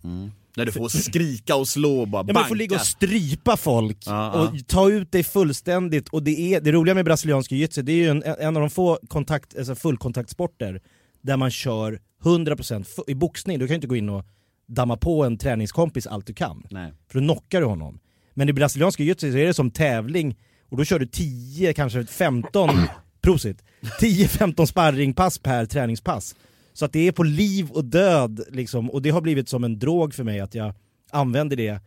När 0.57 0.65
du 0.65 0.71
får 0.71 0.89
skrika 0.89 1.55
och 1.55 1.67
slå 1.67 1.99
och 1.99 2.07
bara 2.07 2.19
Ja, 2.19 2.23
banka. 2.33 2.41
du 2.41 2.47
får 2.47 2.55
ligga 2.55 2.75
och 2.75 2.85
strypa 2.85 3.57
folk 3.57 3.97
Ja, 4.05 4.31
och 4.41 4.67
ta 4.67 4.89
ut 4.89 5.11
dig 5.11 5.23
fullständigt 5.23 6.09
och 6.09 6.23
det, 6.23 6.53
är, 6.53 6.61
det 6.61 6.71
roliga 6.71 6.95
med 6.95 7.05
brasiliansk 7.05 7.51
jiu-jitsu 7.51 7.81
det 7.81 7.91
är 7.91 7.95
ju 7.95 8.09
en, 8.09 8.23
en 8.23 8.55
av 8.57 8.61
de 8.61 8.69
få 8.69 8.99
kontakt, 9.07 9.57
alltså 9.57 9.75
fullkontaktsporter 9.75 10.81
där 11.21 11.37
man 11.37 11.51
kör 11.51 11.99
100% 12.23 12.83
fu- 12.83 13.03
i 13.07 13.15
boxning, 13.15 13.59
du 13.59 13.67
kan 13.67 13.73
ju 13.73 13.75
inte 13.75 13.87
gå 13.87 13.95
in 13.95 14.09
och 14.09 14.25
damma 14.67 14.97
på 14.97 15.23
en 15.23 15.37
träningskompis 15.37 16.07
allt 16.07 16.27
du 16.27 16.33
kan. 16.33 16.63
Nej. 16.69 16.93
För 17.11 17.19
då 17.19 17.25
knockar 17.25 17.61
du 17.61 17.67
honom. 17.67 17.99
Men 18.33 18.49
i 18.49 18.53
brasiliansk 18.53 18.99
jiu-jitsu 18.99 19.31
så 19.31 19.37
är 19.37 19.45
det 19.45 19.53
som 19.53 19.71
tävling 19.71 20.35
och 20.69 20.77
då 20.77 20.83
kör 20.85 20.99
du 20.99 21.05
10, 21.05 21.73
kanske 21.73 22.05
15, 22.05 22.69
prosit, 23.21 23.63
10-15 24.01 24.65
sparringpass 24.65 25.37
per 25.39 25.65
träningspass. 25.65 26.35
Så 26.77 26.85
att 26.85 26.93
det 26.93 27.07
är 27.07 27.11
på 27.11 27.23
liv 27.23 27.69
och 27.71 27.85
död 27.85 28.41
liksom, 28.49 28.89
och 28.89 29.01
det 29.01 29.09
har 29.09 29.21
blivit 29.21 29.49
som 29.49 29.63
en 29.63 29.79
drog 29.79 30.13
för 30.13 30.23
mig 30.23 30.39
att 30.39 30.55
jag 30.55 30.73
använder 31.11 31.55
det 31.55 31.79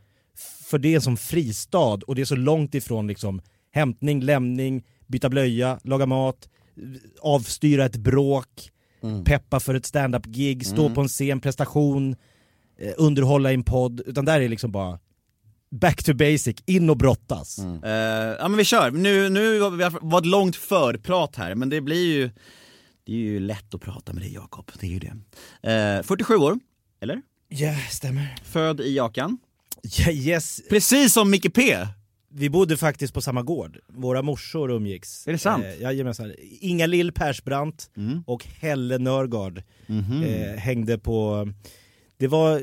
för 0.71 0.79
det 0.79 0.95
är 0.95 1.01
som 1.01 1.17
fristad. 1.17 1.99
Och 2.07 2.15
det 2.15 2.21
är 2.21 2.25
så 2.25 2.37
långt 2.37 2.75
ifrån 2.75 3.07
liksom 3.07 3.41
hämtning, 3.73 4.21
lämning, 4.21 4.85
byta 5.07 5.29
blöja, 5.29 5.79
laga 5.83 6.07
mat, 6.07 6.49
avstyra 7.21 7.85
ett 7.85 7.97
bråk, 7.97 8.71
peppa 9.25 9.61
för 9.61 9.75
ett 9.75 9.87
stand-up-gig, 9.87 10.67
stå 10.67 10.95
på 10.95 11.01
en 11.01 11.09
scen, 11.09 11.41
prestation, 11.41 12.17
eh, 12.79 12.93
underhålla 12.97 13.51
i 13.51 13.55
en 13.55 13.65
podd, 13.65 14.03
utan 14.07 14.25
där 14.25 14.37
är 14.37 14.41
det 14.41 14.49
liksom 14.49 14.73
bara 14.73 14.99
back 15.71 16.03
to 16.03 16.15
basic, 16.15 16.57
in 16.67 16.91
och 16.91 16.97
brottas. 16.97 17.59
Eh, 17.59 18.37
ja 18.39 18.49
men 18.49 18.57
vi 18.57 18.65
kör, 18.65 18.91
nu, 18.91 19.29
nu 19.29 19.61
har 19.61 19.71
vi 19.71 19.99
var 20.01 20.19
ett 20.19 20.27
långt 20.27 20.57
förprat 20.57 21.37
här 21.37 21.55
men 21.55 21.69
det 21.69 21.81
blir 21.81 22.17
ju 22.17 22.31
Det 23.11 23.15
är 23.15 23.19
ju 23.19 23.41
lätt 23.41 23.75
att 23.75 23.81
prata 23.81 24.13
med 24.13 24.23
dig 24.23 24.35
Jakob, 24.35 24.71
det 24.81 24.87
är 24.87 24.91
ju 24.91 24.99
det. 24.99 25.99
Eh, 25.99 26.03
47 26.03 26.35
år, 26.37 26.59
eller? 27.01 27.23
Ja, 27.49 27.75
stämmer. 27.91 28.35
Född 28.45 28.81
i 28.81 28.97
Jakan. 28.97 29.39
Ja, 29.83 30.11
yes, 30.13 30.61
Precis 30.69 31.13
som 31.13 31.31
Micke 31.31 31.55
P! 31.55 31.77
vi 32.33 32.51
bodde 32.51 32.77
faktiskt 32.77 33.15
på 33.15 33.21
samma 33.21 33.43
gård, 33.43 33.79
våra 33.89 34.23
morsor 34.23 34.71
umgicks. 34.71 35.29
Är 35.29 35.33
det 35.33 35.39
sant? 35.39 35.65
Eh, 35.65 35.81
jajamensan. 35.83 36.33
Inga 36.61 36.87
Lill 36.87 37.13
Persbrandt 37.13 37.91
Mm. 37.97 38.23
och 38.27 38.45
Helle 38.61 38.99
Nörgard 38.99 39.63
Mhm. 39.87 40.23
eh, 40.23 40.57
hängde 40.57 40.99
på, 40.99 41.49
det 42.17 42.29
var 42.29 42.63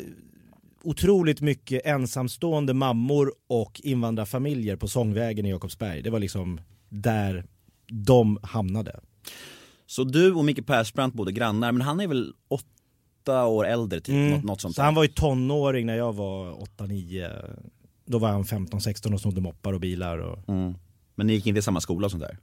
otroligt 0.83 1.41
mycket 1.41 1.85
ensamstående 1.85 2.73
mammor 2.73 3.33
och 3.47 3.81
invandrarfamiljer 3.83 4.75
på 4.75 4.87
Sångvägen 4.87 5.45
i 5.45 5.49
Jakobsberg. 5.49 6.01
Det 6.01 6.09
var 6.09 6.19
liksom 6.19 6.61
där 6.89 7.45
de 7.91 8.39
hamnade. 8.43 8.99
Så 9.87 10.03
du 10.03 10.33
och 10.33 10.45
Micke 10.45 10.65
Persbrandt 10.65 11.15
bodde 11.15 11.31
grannar, 11.31 11.71
men 11.71 11.81
han 11.81 11.99
är 11.99 12.07
väl 12.07 12.33
åtta 12.47 13.45
år 13.45 13.67
äldre 13.67 13.99
typ, 13.99 14.31
något, 14.31 14.43
något 14.43 14.61
sånt 14.61 14.77
Mm. 14.77 14.81
Så 14.81 14.81
han 14.81 14.95
var 14.95 15.03
ju 15.03 15.09
tonåring 15.09 15.85
när 15.85 15.95
jag 15.95 16.13
var 16.13 16.51
8-9. 16.77 17.59
Då 18.05 18.19
var 18.19 18.29
han 18.29 18.43
15-16 18.43 19.13
och 19.13 19.21
snodde 19.21 19.41
moppar 19.41 19.73
och 19.73 19.79
bilar. 19.79 20.17
Och... 20.17 20.49
mm. 20.49 20.73
Men 21.15 21.27
ni 21.27 21.33
gick 21.33 21.45
inte 21.47 21.59
i 21.59 21.61
samma 21.61 21.81
skola 21.81 22.05
och 22.05 22.11
sånt 22.11 22.23
där? 22.23 22.37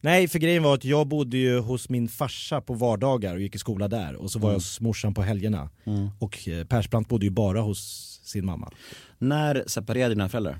Nej, 0.00 0.28
för 0.28 0.38
grejen 0.38 0.62
var 0.62 0.74
att 0.74 0.84
jag 0.84 1.06
bodde 1.06 1.36
ju 1.36 1.58
hos 1.58 1.88
min 1.88 2.08
farsa 2.08 2.60
på 2.60 2.74
vardagar 2.74 3.34
och 3.34 3.40
gick 3.40 3.54
i 3.54 3.58
skola 3.58 3.88
där. 3.88 4.14
Och 4.14 4.30
så 4.30 4.38
var 4.38 4.48
jag 4.50 4.56
hos 4.56 4.80
morsan 4.80 5.14
på 5.14 5.22
helgerna. 5.22 5.70
Och 6.18 6.48
eh, 6.48 6.64
Persbrandt 6.64 7.08
bodde 7.08 7.26
ju 7.26 7.30
bara 7.30 7.60
hos 7.60 7.80
sin 8.24 8.46
mamma. 8.46 8.72
När 9.18 9.64
separerade 9.66 10.14
dina 10.14 10.28
föräldrar? 10.28 10.58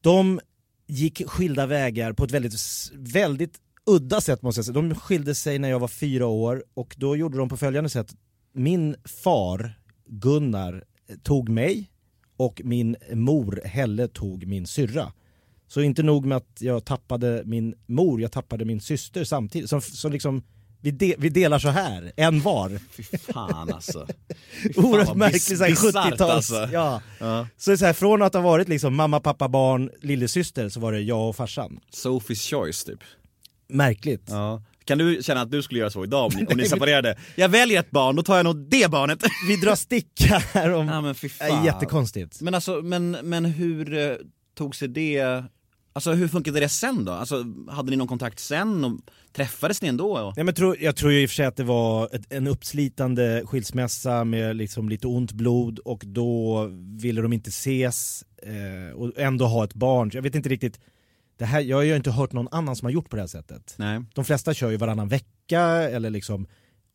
De 0.00 0.40
gick 0.86 1.28
skilda 1.28 1.66
vägar 1.66 2.12
på 2.12 2.24
ett 2.24 2.30
väldigt, 2.30 2.54
väldigt 2.92 3.60
udda 3.86 4.20
sätt 4.20 4.42
måste 4.42 4.58
jag 4.58 4.64
säga. 4.66 4.74
De 4.74 4.94
skilde 4.94 5.34
sig 5.34 5.58
när 5.58 5.70
jag 5.70 5.78
var 5.78 5.88
fyra 5.88 6.26
år 6.26 6.64
och 6.74 6.94
då 6.98 7.16
gjorde 7.16 7.38
de 7.38 7.48
på 7.48 7.56
följande 7.56 7.90
sätt. 7.90 8.14
Min 8.54 8.96
far, 9.04 9.78
Gunnar, 10.06 10.84
tog 11.22 11.48
mig 11.48 11.90
och 12.36 12.60
min 12.64 12.96
mor, 13.12 13.60
Helle, 13.64 14.08
tog 14.08 14.46
min 14.46 14.66
syrra. 14.66 15.12
Så 15.68 15.80
inte 15.80 16.02
nog 16.02 16.26
med 16.26 16.36
att 16.36 16.56
jag 16.60 16.84
tappade 16.84 17.42
min 17.44 17.74
mor, 17.86 18.20
jag 18.20 18.32
tappade 18.32 18.64
min 18.64 18.80
syster 18.80 19.24
samtidigt. 19.24 19.70
Så, 19.70 19.80
så 19.80 20.08
liksom, 20.08 20.42
vi, 20.80 20.90
de, 20.90 21.14
vi 21.18 21.28
delar 21.28 21.58
så 21.58 21.68
här, 21.68 22.12
en 22.16 22.40
var. 22.40 22.80
Fy 22.90 23.02
fan 23.02 23.72
alltså. 23.74 24.06
Oerhört 24.76 25.08
vad 25.08 25.16
märklig 25.16 25.40
bis- 25.40 25.58
så 25.58 25.64
här 25.64 25.70
bisarrt 25.70 26.12
70-tals... 26.12 26.30
alltså. 26.52 26.68
Ja. 26.72 27.02
Ja. 27.20 27.46
Så, 27.56 27.76
så 27.76 27.84
här, 27.86 27.92
från 27.92 28.22
att 28.22 28.34
ha 28.34 28.40
varit 28.40 28.68
liksom 28.68 28.94
mamma, 28.94 29.20
pappa, 29.20 29.48
barn, 29.48 29.90
lillasyster 30.00 30.68
så 30.68 30.80
var 30.80 30.92
det 30.92 31.00
jag 31.00 31.28
och 31.28 31.36
farsan. 31.36 31.80
Sophie's 31.92 32.50
choice 32.50 32.84
typ. 32.84 33.00
Märkligt. 33.72 34.26
Ja. 34.28 34.62
Kan 34.84 34.98
du 34.98 35.22
känna 35.22 35.40
att 35.40 35.50
du 35.50 35.62
skulle 35.62 35.80
göra 35.80 35.90
så 35.90 36.04
idag 36.04 36.26
om 36.26 36.32
ni, 36.40 36.46
om 36.46 36.56
ni 36.56 36.64
separerade? 36.68 37.16
Jag 37.36 37.48
väljer 37.48 37.80
ett 37.80 37.90
barn, 37.90 38.16
då 38.16 38.22
tar 38.22 38.36
jag 38.36 38.44
nog 38.44 38.56
det 38.70 38.90
barnet. 38.90 39.22
Vi 39.48 39.56
drar 39.56 39.74
sticka 39.74 40.38
här 40.52 40.72
om... 40.72 40.86
Ja 40.88 41.00
men 41.00 41.14
fy 41.14 41.28
Ja, 41.40 41.46
fan. 41.46 41.64
jättekonstigt. 41.64 42.40
Men 42.40 42.54
alltså, 42.54 42.82
men, 42.82 43.10
men 43.10 43.44
hur 43.44 43.98
eh, 43.98 44.14
tog 44.58 44.76
sig 44.76 44.88
det, 44.88 45.44
alltså 45.92 46.12
hur 46.12 46.28
funkade 46.28 46.60
det 46.60 46.68
sen 46.68 47.04
då? 47.04 47.12
Alltså 47.12 47.44
hade 47.70 47.90
ni 47.90 47.96
någon 47.96 48.08
kontakt 48.08 48.38
sen 48.38 48.84
och 48.84 49.00
träffades 49.32 49.82
ni 49.82 49.88
ändå? 49.88 50.32
Nej, 50.36 50.44
men 50.44 50.54
tro, 50.54 50.74
jag 50.80 50.96
tror 50.96 51.12
ju 51.12 51.22
i 51.22 51.26
och 51.26 51.30
för 51.30 51.34
sig 51.34 51.46
att 51.46 51.56
det 51.56 51.64
var 51.64 52.08
ett, 52.12 52.32
en 52.32 52.46
uppslitande 52.46 53.42
skilsmässa 53.46 54.24
med 54.24 54.56
liksom 54.56 54.88
lite 54.88 55.06
ont 55.06 55.32
blod 55.32 55.78
och 55.78 56.02
då 56.06 56.66
ville 57.00 57.20
de 57.22 57.32
inte 57.32 57.48
ses 57.48 58.24
eh, 58.42 58.96
och 58.96 59.12
ändå 59.18 59.46
ha 59.46 59.64
ett 59.64 59.74
barn. 59.74 60.10
Jag 60.14 60.22
vet 60.22 60.34
inte 60.34 60.48
riktigt, 60.48 60.80
det 61.42 61.46
här, 61.46 61.60
jag 61.60 61.76
har 61.76 61.82
ju 61.82 61.96
inte 61.96 62.10
hört 62.10 62.32
någon 62.32 62.48
annan 62.50 62.76
som 62.76 62.86
har 62.86 62.92
gjort 62.92 63.10
på 63.10 63.16
det 63.16 63.22
här 63.22 63.26
sättet. 63.26 63.74
Nej. 63.76 64.00
De 64.14 64.24
flesta 64.24 64.54
kör 64.54 64.70
ju 64.70 64.76
varannan 64.76 65.08
vecka 65.08 65.60
eller 65.66 66.10
liksom 66.10 66.46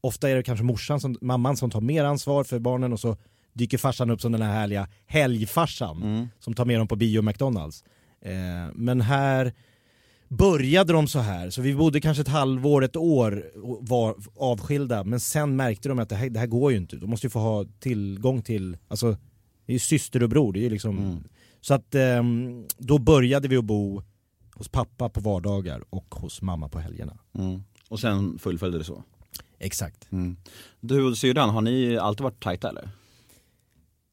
Ofta 0.02 0.30
är 0.30 0.36
det 0.36 0.44
kanske 0.44 0.64
morsan, 0.64 1.00
som, 1.00 1.18
mamman 1.22 1.58
som 1.58 1.70
tar 1.70 1.82
mer 1.82 2.04
ansvar 2.04 2.44
för 2.44 2.60
barnen 2.60 2.94
och 2.94 3.00
så 3.00 3.18
dyker 3.54 3.78
farsan 3.78 4.10
upp 4.10 4.22
som 4.22 4.32
den 4.32 4.42
här 4.42 4.54
härliga 4.54 4.88
helgfarsan 5.06 6.30
som 6.40 6.54
tar 6.54 6.66
med 6.66 6.80
dem 6.80 6.88
på 6.88 6.96
bio 6.96 7.18
och 7.18 7.26
McDonalds. 7.26 7.84
Eh, 8.22 8.74
men 8.74 9.02
här 9.02 9.54
började 10.28 10.94
de 10.94 11.08
så 11.08 11.20
här, 11.20 11.50
så 11.50 11.62
vi 11.62 11.76
bodde 11.76 12.02
kanske 12.02 12.22
ett 12.22 12.28
halvår, 12.28 12.84
ett 12.84 12.96
år 12.96 13.44
och 13.64 13.88
var 13.88 14.16
avskilda 14.36 15.04
men 15.04 15.20
sen 15.20 15.56
märkte 15.56 15.90
de 15.90 16.00
att 16.00 16.10
det 16.10 16.16
här, 16.16 16.30
det 16.30 16.40
här 16.40 16.48
går 16.48 16.72
ju 16.72 16.78
inte, 16.78 16.96
de 16.96 17.10
måste 17.10 17.28
ju 17.28 17.32
få 17.32 17.40
ha 17.40 17.66
tillgång 17.80 18.42
till, 18.42 18.78
alltså 18.88 19.12
det 19.66 19.72
är 19.72 19.74
ju 19.74 19.80
syster 19.80 20.24
och 20.24 20.30
bror, 20.30 20.54
det 20.54 20.60
är 20.60 20.64
ju 20.64 20.70
liksom 20.70 21.24
Så 21.62 21.74
att 21.74 21.96
ehm, 21.96 22.66
då 22.78 22.98
började 22.98 23.48
vi 23.48 23.58
att 23.58 23.66
bo 23.66 24.04
hos 24.58 24.68
pappa 24.70 25.10
på 25.10 25.20
vardagar 25.20 25.84
och 25.90 26.16
hos 26.16 26.42
mamma 26.42 26.70
på 26.70 26.80
helgerna. 26.80 27.18
Mm. 27.34 27.64
Och 27.90 28.00
sen 28.00 28.40
fullföljde 28.40 28.78
det 28.78 28.84
så? 28.84 29.04
Exakt. 29.60 30.08
Du 30.80 31.04
och 31.04 31.18
syrran, 31.18 31.50
har 31.50 31.62
ni 31.62 31.98
alltid 31.98 32.24
varit 32.24 32.44
tajta 32.44 32.70
eller? 32.70 32.90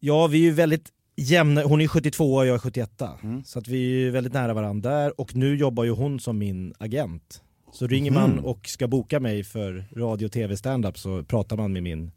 Ja, 0.00 0.26
vi 0.26 0.38
är 0.38 0.42
ju 0.42 0.50
väldigt 0.52 0.92
jämna, 1.16 1.62
hon 1.62 1.80
är 1.80 1.88
72 1.88 2.34
och 2.34 2.46
jag 2.46 2.54
är 2.54 2.58
71 2.58 3.02
Mm. 3.22 3.44
så 3.44 3.58
att 3.58 3.68
vi 3.68 3.76
är 3.84 3.88
ju 3.98 4.10
väldigt 4.10 4.32
nära 4.32 4.54
varandra 4.54 4.90
där 4.90 5.20
och 5.20 5.36
nu 5.36 5.56
jobbar 5.56 5.84
ju 5.84 5.90
hon 5.90 6.20
som 6.20 6.38
min 6.38 6.74
agent. 6.78 7.42
Så 7.72 7.86
ringer 7.86 8.10
man 8.10 8.30
Mhm. 8.30 8.44
och 8.44 8.68
ska 8.68 8.88
boka 8.88 9.20
mig 9.20 9.44
för 9.44 9.84
radio 9.96 10.26
och 10.26 10.32
tv 10.32 10.56
standup 10.56 10.98
så 10.98 11.24
pratar 11.24 11.56
man 11.56 11.72
med 11.72 11.82
min 11.82 12.12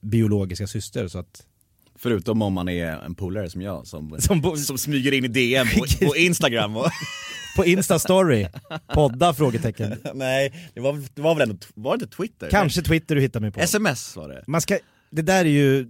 biologiska 0.00 0.66
syster 0.66 1.08
så 1.08 1.18
att 1.18 1.46
Förutom 1.98 2.42
om 2.42 2.52
man 2.52 2.68
är 2.68 2.86
en 2.86 3.14
polare 3.14 3.50
som 3.50 3.62
jag 3.62 3.86
som, 3.86 4.16
Som 4.20 4.56
som 4.56 4.78
smyger 4.78 5.12
in 5.12 5.24
i 5.24 5.28
DM 5.28 5.66
på, 5.78 6.06
på 6.06 6.16
Instagram 6.16 6.76
och, 6.76 6.86
på 7.56 7.64
Insta-story, 7.64 8.48
podda? 8.94 9.34
frågetecken. 9.34 9.94
Nej, 10.14 10.70
det 10.74 10.80
var, 10.80 11.02
det 11.14 11.22
var 11.22 11.34
väl 11.34 11.50
ändå, 11.50 11.56
var 11.74 11.96
det 11.96 12.06
Twitter? 12.06 12.50
Kanske 12.50 12.82
Twitter 12.82 13.14
du 13.14 13.20
hittar 13.20 13.40
mig 13.40 13.50
på. 13.50 13.60
Sms 13.60 14.16
var 14.16 14.28
det. 14.28 14.44
Man 14.46 14.60
ska, 14.60 14.78
det 15.10 15.22
där 15.22 15.44
är 15.44 15.48
ju, 15.48 15.86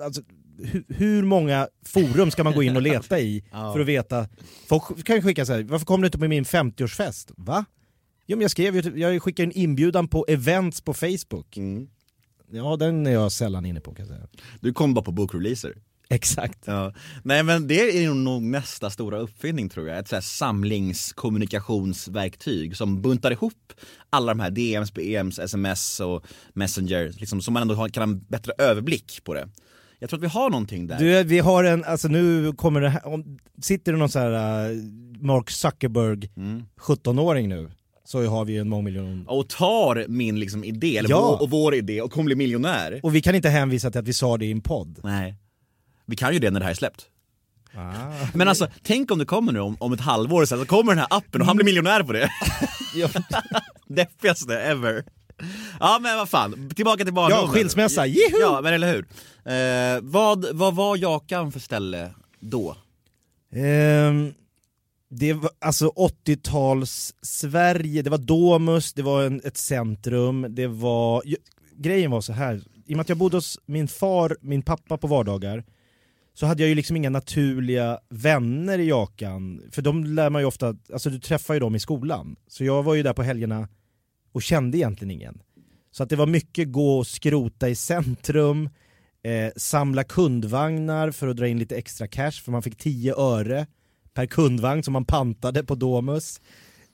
alltså, 0.00 0.22
hur, 0.62 0.84
hur 0.88 1.22
många 1.22 1.68
forum 1.86 2.30
ska 2.30 2.44
man 2.44 2.52
gå 2.54 2.62
in 2.62 2.76
och 2.76 2.82
leta 2.82 3.20
i 3.20 3.44
Ja. 3.52 3.72
för 3.72 3.80
att 3.80 3.86
veta? 3.86 4.26
Folk 4.68 5.04
kan 5.06 5.16
ju 5.16 5.22
skicka 5.22 5.46
så 5.46 5.52
här, 5.52 5.62
varför 5.62 5.86
kom 5.86 6.00
du 6.00 6.06
inte 6.06 6.18
på 6.18 6.28
min 6.28 6.44
50-årsfest? 6.44 7.32
Va? 7.36 7.64
Jo 8.26 8.36
men 8.36 8.42
jag 8.42 8.50
skrev 8.50 8.76
ju, 8.76 8.98
jag 9.00 9.22
skickade 9.22 9.46
en 9.46 9.52
inbjudan 9.52 10.08
på 10.08 10.24
events 10.28 10.80
på 10.80 10.94
Facebook. 10.94 11.56
Mm. 11.56 11.88
Ja 12.50 12.76
den 12.76 13.06
är 13.06 13.10
jag 13.10 13.32
sällan 13.32 13.66
inne 13.66 13.80
på 13.80 13.94
kan 13.94 14.06
jag 14.06 14.16
säga. 14.16 14.28
Du 14.60 14.72
kom 14.72 14.94
bara 14.94 15.04
på 15.04 15.12
bokreleaser. 15.12 15.74
Exakt. 16.10 16.58
Ja. 16.64 16.92
Nej 17.22 17.42
men 17.42 17.68
det 17.68 18.04
är 18.04 18.14
nog 18.14 18.42
nästa 18.42 18.90
stora 18.90 19.18
uppfinning 19.18 19.68
tror 19.68 19.88
jag, 19.88 19.98
ett 19.98 20.08
så 20.08 20.16
här 20.16 20.20
samlingskommunikationsverktyg 20.22 22.76
som 22.76 23.02
buntar 23.02 23.30
ihop 23.30 23.72
alla 24.10 24.34
de 24.34 24.40
här 24.40 24.50
DMs, 24.50 24.94
BMs, 24.94 25.38
sms 25.38 26.00
och 26.00 26.24
messenger, 26.52 27.12
liksom, 27.18 27.42
så 27.42 27.50
man 27.50 27.62
ändå 27.62 27.88
kan 27.88 28.02
ha 28.02 28.02
en 28.02 28.20
bättre 28.20 28.52
överblick 28.58 29.24
på 29.24 29.34
det. 29.34 29.48
Jag 29.98 30.10
tror 30.10 30.18
att 30.18 30.24
vi 30.24 30.28
har 30.28 30.50
någonting 30.50 30.86
där. 30.86 30.98
Du, 30.98 31.24
vi 31.24 31.38
har 31.38 31.64
en, 31.64 31.84
alltså 31.84 32.08
nu 32.08 32.52
kommer 32.52 32.80
det 32.80 32.88
här, 32.88 33.06
om, 33.06 33.38
sitter 33.62 33.92
det 33.92 33.98
någon 33.98 34.08
så 34.08 34.18
här 34.18 34.70
uh, 34.70 34.76
Mark 35.20 35.50
Zuckerberg, 35.50 36.30
Mm. 36.36 36.62
17-åring 36.80 37.48
nu, 37.48 37.70
så 38.08 38.26
har 38.26 38.44
vi 38.44 38.56
en 38.56 38.68
mångmiljon 38.68 39.24
Och 39.28 39.48
tar 39.48 40.04
min 40.08 40.40
liksom 40.40 40.64
idé, 40.64 40.96
eller 40.98 41.10
Ja. 41.10 41.20
vår, 41.20 41.42
och 41.42 41.50
vår 41.50 41.74
idé 41.74 42.02
och 42.02 42.12
kommer 42.12 42.24
bli 42.24 42.34
miljonär. 42.34 43.00
Och 43.02 43.14
vi 43.14 43.20
kan 43.20 43.34
inte 43.34 43.48
hänvisa 43.48 43.90
till 43.90 43.98
att 44.00 44.08
vi 44.08 44.12
sa 44.12 44.36
det 44.36 44.46
i 44.46 44.50
en 44.52 44.60
podd. 44.60 45.00
Nej. 45.02 45.34
Vi 46.06 46.16
kan 46.16 46.32
ju 46.32 46.38
det 46.38 46.50
när 46.50 46.60
det 46.60 46.64
här 46.64 46.70
är 46.70 46.74
släppt. 46.76 47.06
Ah. 47.74 48.26
Men 48.34 48.48
alltså, 48.48 48.68
tänk 48.82 49.10
om 49.10 49.18
det 49.18 49.24
kommer 49.24 49.52
nu 49.52 49.60
om, 49.60 49.76
om 49.80 49.92
ett 49.92 50.00
halvår 50.00 50.44
sen, 50.44 50.58
så 50.58 50.66
kommer 50.66 50.92
den 50.92 50.98
här 50.98 51.06
appen 51.10 51.40
och 51.40 51.46
han 51.46 51.56
blir 51.56 51.64
miljonär 51.64 52.02
på 52.02 52.12
det. 52.12 52.30
Deppigaste 53.88 54.60
ever. 54.60 55.04
Ja 55.80 55.98
men 56.02 56.16
vad 56.16 56.28
fan, 56.28 56.70
tillbaka 56.76 57.04
till 57.04 57.14
barndomen. 57.14 57.44
Ja, 57.46 57.52
skilsmässa, 57.52 58.06
jiho! 58.06 58.38
Ja 58.40 58.60
men 58.62 58.74
eller 58.74 58.92
hur. 58.92 59.06
Eh, 59.52 60.00
vad, 60.02 60.46
vad 60.56 60.74
var 60.74 60.96
Jakan 60.96 61.52
för 61.52 61.60
ställe 61.60 62.10
då? 62.40 62.76
Ehm, 63.54 64.34
det 65.10 65.32
var 65.32 65.50
alltså 65.58 65.88
80-tals 66.26 67.14
Sverige, 67.22 68.02
det 68.02 68.10
var 68.10 68.18
Domus, 68.18 68.92
det 68.92 69.02
var 69.02 69.22
en, 69.24 69.40
ett 69.44 69.56
centrum, 69.56 70.46
det 70.48 70.66
var... 70.66 71.22
ju- 71.26 71.36
Grejen 71.76 72.10
var 72.10 72.20
så 72.20 72.32
här. 72.32 72.54
i 72.86 72.92
och 72.92 72.96
med 72.96 73.00
att 73.00 73.08
jag 73.08 73.18
bodde 73.18 73.36
hos 73.36 73.58
min 73.66 73.88
far, 73.88 74.36
min 74.40 74.62
pappa 74.62 74.96
på 74.98 75.06
vardagar, 75.06 75.64
så 76.34 76.46
hade 76.46 76.62
jag 76.62 76.68
ju 76.68 76.74
liksom 76.74 76.96
inga 76.96 77.10
naturliga 77.10 77.98
vänner 78.08 78.78
i 78.78 78.88
Jakan, 78.88 79.62
för 79.70 79.82
de 79.82 80.04
lär 80.04 80.30
man 80.30 80.42
ju 80.42 80.46
ofta, 80.46 80.76
alltså 80.92 81.10
du 81.10 81.18
träffar 81.20 81.54
ju 81.54 81.60
dem 81.60 81.74
i 81.74 81.80
skolan. 81.80 82.36
Så 82.48 82.64
jag 82.64 82.82
var 82.82 82.94
ju 82.94 83.02
där 83.02 83.12
på 83.12 83.22
helgerna 83.22 83.68
och 84.32 84.42
kände 84.42 84.78
egentligen 84.78 85.10
ingen. 85.10 85.40
Så 85.90 86.02
att 86.02 86.08
det 86.10 86.16
var 86.16 86.26
mycket 86.26 86.72
gå 86.72 86.98
och 86.98 87.06
skrota 87.06 87.68
i 87.68 87.74
centrum, 87.74 88.70
eh, 89.22 89.52
samla 89.56 90.04
kundvagnar 90.04 91.10
för 91.10 91.28
att 91.28 91.36
dra 91.36 91.48
in 91.48 91.58
lite 91.58 91.76
extra 91.76 92.06
cash, 92.06 92.32
för 92.32 92.52
man 92.52 92.62
fick 92.62 92.76
10 92.76 93.14
öre 93.14 93.66
per 94.18 94.26
kundvagn 94.26 94.82
som 94.82 94.92
man 94.92 95.04
pantade 95.04 95.64
på 95.64 95.74
Domus. 95.74 96.40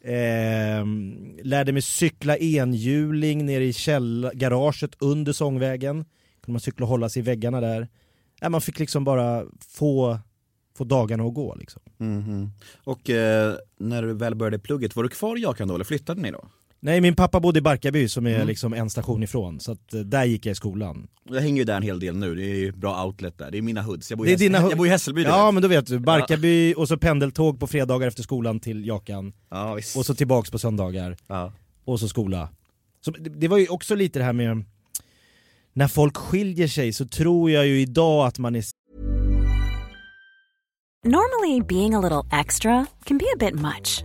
Eh, 0.01 0.85
lärde 1.43 1.73
mig 1.73 1.83
cykla 1.83 2.37
enhjuling 2.39 3.47
nere 3.47 3.65
i 3.65 3.73
käll- 3.73 4.31
garaget 4.35 4.91
under 4.99 5.33
sångvägen. 5.33 5.97
Kunde 6.45 6.53
man 6.53 6.61
cykla 6.61 6.85
och 6.85 6.89
hålla 6.91 7.09
sig 7.09 7.21
i 7.21 7.23
väggarna 7.23 7.61
där. 7.61 7.89
Eh, 8.43 8.49
man 8.49 8.61
fick 8.61 8.79
liksom 8.79 9.05
bara 9.05 9.45
få, 9.61 10.19
få 10.77 10.85
dagarna 10.85 11.25
att 11.25 11.35
gå 11.35 11.55
liksom. 11.55 11.83
Mhm. 11.99 12.51
Och 12.85 13.11
eh, 13.11 13.55
när 13.79 14.03
du 14.03 14.13
väl 14.15 14.35
började 14.35 14.59
plugget, 14.59 14.97
var 14.97 15.03
du 15.03 15.09
kvar 15.09 15.37
i 15.39 15.43
Jakan 15.43 15.69
då 15.69 15.75
eller 15.75 15.85
flyttade 15.85 16.21
ni 16.21 16.31
då? 16.31 16.49
Nej 16.87 17.01
min 17.01 17.17
pappa 17.17 17.41
bodde 17.41 17.59
i 17.59 17.63
Barkarby 17.63 18.09
som 18.09 18.27
är 18.27 18.35
Mm. 18.35 18.47
liksom 18.47 18.73
en 18.75 18.91
station 18.91 19.23
ifrån, 19.23 19.61
så 19.61 19.73
att, 19.73 19.95
eh, 19.95 20.01
där 20.01 20.25
gick 20.25 20.47
jag 20.47 20.53
i 20.53 20.55
skolan. 20.55 21.07
Jag 21.31 21.41
hänger 21.41 21.59
ju 21.59 21.65
där 21.65 21.77
en 21.77 21.83
hel 21.83 22.01
del 22.01 22.17
nu, 22.17 22.35
det 22.35 22.43
är 22.45 22.55
ju 22.57 22.73
bra 22.73 23.05
outlet 23.05 23.39
där, 23.39 23.51
det 23.51 23.59
är 23.59 23.63
mina 23.63 23.83
hoods. 23.83 24.11
Jag 24.11 24.19
bor 24.19 24.27
i, 24.27 24.31
Det 24.31 24.35
är 24.35 24.39
dina 24.39 24.59
jag 24.59 24.79
bor 24.79 24.87
i 24.87 24.91
Hässelby 24.91 25.23
Ja 25.23 25.45
vet. 25.47 25.55
men 25.55 25.63
då 25.63 25.69
vet 25.69 25.87
du, 25.87 25.99
Barkarby 25.99 26.75
och 26.77 26.89
så 26.89 26.97
pendeltåg 26.97 27.61
på 27.61 27.67
fredagar 27.67 28.09
efter 28.09 28.23
skolan 28.23 28.61
till 28.61 28.87
Jakan, 28.87 29.33
ja 29.51 29.75
visst. 29.75 29.97
och 29.97 30.07
så 30.07 30.15
tillbaks 30.15 30.51
på 30.51 30.59
söndagar. 30.59 31.17
ja. 31.27 31.53
och 31.85 32.01
så 32.01 32.09
skola. 32.09 32.49
Så 33.05 33.11
det, 33.11 33.31
det 33.31 33.49
var 33.49 33.59
ju 33.59 33.69
också 33.69 33.95
lite 33.95 34.19
det 34.19 34.25
här 34.25 34.33
med 34.33 34.65
när 35.73 35.89
folk 35.89 36.17
skiljer 36.17 36.69
sig 36.69 36.93
så 36.93 37.07
tror 37.07 37.51
jag 37.51 37.67
ju 37.67 37.81
idag 37.81 38.27
att 38.27 38.39
man 38.39 38.57
är 38.57 38.65
Normally, 41.05 41.61
being 41.69 41.95
a 41.95 42.01
little 42.01 42.41
extra 42.41 42.87
can 43.05 43.19
be 43.19 43.25
a 43.35 43.37
bit 43.39 43.55
much, 43.55 44.05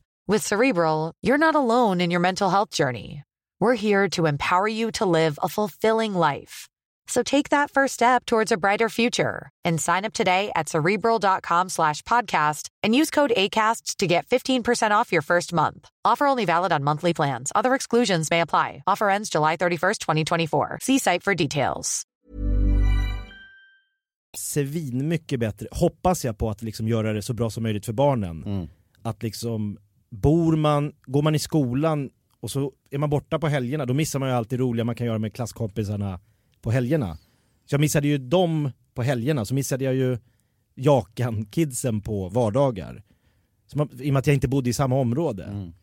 With 0.31 0.47
Cerebral, 0.47 1.11
you're 1.21 1.45
not 1.45 1.55
alone 1.55 1.99
in 1.99 2.09
your 2.09 2.21
mental 2.21 2.49
health 2.49 2.69
journey. 2.69 3.23
We're 3.59 3.75
here 3.75 4.07
to 4.11 4.27
empower 4.27 4.65
you 4.65 4.89
to 4.91 5.05
live 5.05 5.37
a 5.43 5.49
fulfilling 5.49 6.13
life. 6.15 6.69
So 7.05 7.21
take 7.21 7.49
that 7.49 7.69
first 7.69 7.95
step 7.95 8.25
towards 8.25 8.53
a 8.53 8.57
brighter 8.57 8.87
future 8.87 9.49
and 9.65 9.81
sign 9.81 10.05
up 10.05 10.13
today 10.13 10.49
at 10.55 10.69
cerebral.com 10.69 11.67
slash 11.67 12.01
podcast 12.03 12.69
and 12.81 12.95
use 12.95 13.09
code 13.11 13.33
ACAST 13.35 13.97
to 13.97 14.07
get 14.07 14.25
15% 14.25 14.91
off 14.91 15.11
your 15.11 15.21
first 15.21 15.51
month. 15.51 15.89
Offer 16.05 16.27
only 16.27 16.45
valid 16.45 16.71
on 16.71 16.81
monthly 16.81 17.13
plans. 17.13 17.51
Other 17.53 17.75
exclusions 17.75 18.31
may 18.31 18.39
apply. 18.39 18.83
Offer 18.87 19.09
ends 19.09 19.29
July 19.29 19.57
31st, 19.57 19.97
2024. 19.99 20.79
See 20.81 20.99
site 20.99 21.23
for 21.23 21.35
details. 21.35 22.03
svin 24.37 25.07
mycket 25.07 25.39
bättre, 25.39 25.67
hoppas 25.71 26.25
jag 26.25 26.37
på 26.37 26.49
att 26.49 26.61
liksom 26.61 26.87
göra 26.87 27.13
det 27.13 27.21
så 27.21 27.33
bra 27.33 27.49
som 27.49 27.63
möjligt 27.63 27.85
för 27.85 27.93
barnen. 27.93 28.43
Mm. 28.43 28.67
Att 29.03 29.23
liksom, 29.23 29.77
bor 30.11 30.55
man, 30.55 30.93
går 31.05 31.21
man 31.21 31.35
i 31.35 31.39
skolan 31.39 32.09
och 32.39 32.51
så 32.51 32.73
är 32.89 32.97
man 32.97 33.09
borta 33.09 33.39
på 33.39 33.47
helgerna, 33.47 33.85
då 33.85 33.93
missar 33.93 34.19
man 34.19 34.29
ju 34.29 34.35
allt 34.35 34.49
det 34.49 34.57
roliga 34.57 34.85
man 34.85 34.95
kan 34.95 35.07
göra 35.07 35.19
med 35.19 35.33
klasskompisarna 35.33 36.19
på 36.61 36.71
helgerna. 36.71 37.17
Så 37.65 37.73
jag 37.73 37.81
missade 37.81 38.07
ju 38.07 38.17
dem 38.17 38.71
på 38.93 39.03
helgerna, 39.03 39.45
så 39.45 39.53
missade 39.53 39.83
jag 39.83 39.95
ju 39.95 40.17
Jakan-kidsen 40.75 42.01
på 42.01 42.29
vardagar. 42.29 43.03
Man, 43.75 43.89
I 43.99 44.09
och 44.09 44.13
med 44.13 44.19
att 44.19 44.27
jag 44.27 44.33
inte 44.33 44.47
bodde 44.47 44.69
i 44.69 44.73
samma 44.73 44.95
område. 44.95 45.43
Mm. 45.43 45.73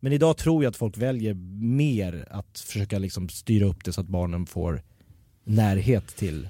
Men 0.00 0.12
idag 0.12 0.36
tror 0.36 0.64
jag 0.64 0.70
att 0.70 0.76
folk 0.76 0.98
väljer 0.98 1.34
mer 1.62 2.28
att 2.30 2.58
försöka 2.58 2.98
liksom 2.98 3.28
styra 3.28 3.66
upp 3.66 3.84
det 3.84 3.92
så 3.92 4.00
att 4.00 4.08
barnen 4.08 4.46
får 4.46 4.82
närhet 5.44 6.06
till 6.16 6.48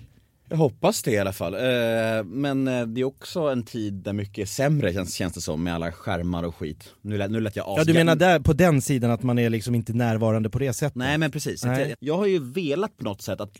Jag 0.51 0.57
hoppas 0.57 1.03
det 1.03 1.11
i 1.11 1.19
alla 1.19 1.33
fall. 1.33 1.55
Eh, 1.55 2.25
men 2.25 2.69
eh, 2.69 2.87
det 2.87 3.01
är 3.01 3.05
också 3.05 3.41
en 3.41 3.63
tid 3.63 3.95
där 3.95 4.13
mycket 4.13 4.39
är 4.43 4.47
sämre 4.47 4.93
känns, 4.93 5.15
känns 5.15 5.35
det 5.35 5.41
som 5.41 5.65
med 5.65 5.75
alla 5.75 5.93
skärmar 5.93 6.43
och 6.43 6.57
skit. 6.57 6.95
Nu 7.03 7.19
lät, 7.19 7.31
nu 7.31 7.41
lät 7.41 7.57
jag 7.57 7.65
Ja 7.67 7.75
du 7.75 7.81
asgammal. 7.81 8.01
menar 8.01 8.17
där, 8.17 8.41
på 8.41 8.53
den 8.53 8.83
sidan 8.83 9.11
att 9.11 9.23
man 9.23 9.39
är 9.39 9.51
liksom 9.51 9.75
inte 9.75 9.93
närvarande 9.93 10.51
på 10.51 10.59
det 10.59 10.73
sättet? 10.73 10.97
Nej 10.97 11.19
men 11.19 11.31
precis, 11.31 11.65
Nej. 11.65 11.89
Jag, 11.89 11.97
jag 12.01 12.17
har 12.17 12.27
ju 12.27 12.39
velat 12.53 12.97
på 12.97 13.05
något 13.05 13.23
sätt 13.23 13.41
att 13.41 13.53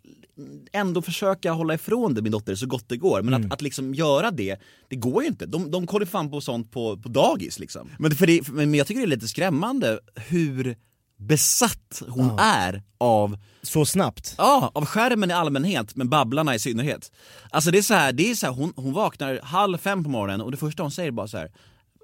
ändå 0.73 1.03
försöka 1.03 1.53
hålla 1.53 1.75
ifrån 1.75 2.15
det 2.15 2.23
min 2.23 2.33
dotter 2.33 2.55
så 2.55 2.67
gott 2.67 2.89
det 2.89 2.97
går. 2.97 3.23
Men 3.23 3.35
Mm. 3.35 3.47
att, 3.47 3.53
att 3.53 3.63
liksom 3.63 3.95
göra 3.95 4.31
det, 4.31 4.57
det 4.89 4.97
går 4.97 5.23
ju 5.23 5.29
inte. 5.29 5.47
De, 5.47 5.71
de 5.71 5.87
kollar 5.87 6.07
fan 6.07 6.31
på 6.31 6.41
sånt 6.41 6.71
på, 6.73 6.97
på 6.97 7.09
dagis 7.09 7.59
liksom. 7.59 7.91
Men, 7.99 8.11
för 8.11 8.27
det, 8.27 8.49
men 8.49 8.75
jag 8.75 8.87
tycker 8.87 9.01
det 9.01 9.05
är 9.07 9.09
lite 9.09 9.29
skrämmande 9.29 9.99
hur 10.29 10.77
besatt 11.19 12.03
hon 12.09 12.39
är 12.39 12.83
av 12.99 13.37
Så 13.63 13.87
snabbt. 13.87 14.35
Ja, 14.39 14.71
av 14.75 14.87
skärmen 14.87 15.31
i 15.31 15.35
allmänhet, 15.35 15.97
men 15.97 16.09
Babblarna 16.09 16.55
i 16.55 16.59
synnerhet. 16.59 17.13
Alltså 17.51 17.71
det 17.71 17.79
är 17.79 17.83
så 17.83 17.95
här, 17.95 18.13
det 18.13 18.31
är 18.31 18.35
så 18.35 18.47
här, 18.47 18.53
hon, 18.53 18.73
hon 18.77 18.93
vaknar 18.93 19.41
halv 19.43 19.79
fem 19.79 20.05
på 20.05 20.11
morgonen 20.11 20.41
och 20.41 20.51
det 20.51 20.57
första 20.57 20.83
hon 20.83 20.91
säger 20.91 21.09
är 21.09 21.13
bara 21.13 21.29
så 21.29 21.39
här. 21.39 21.51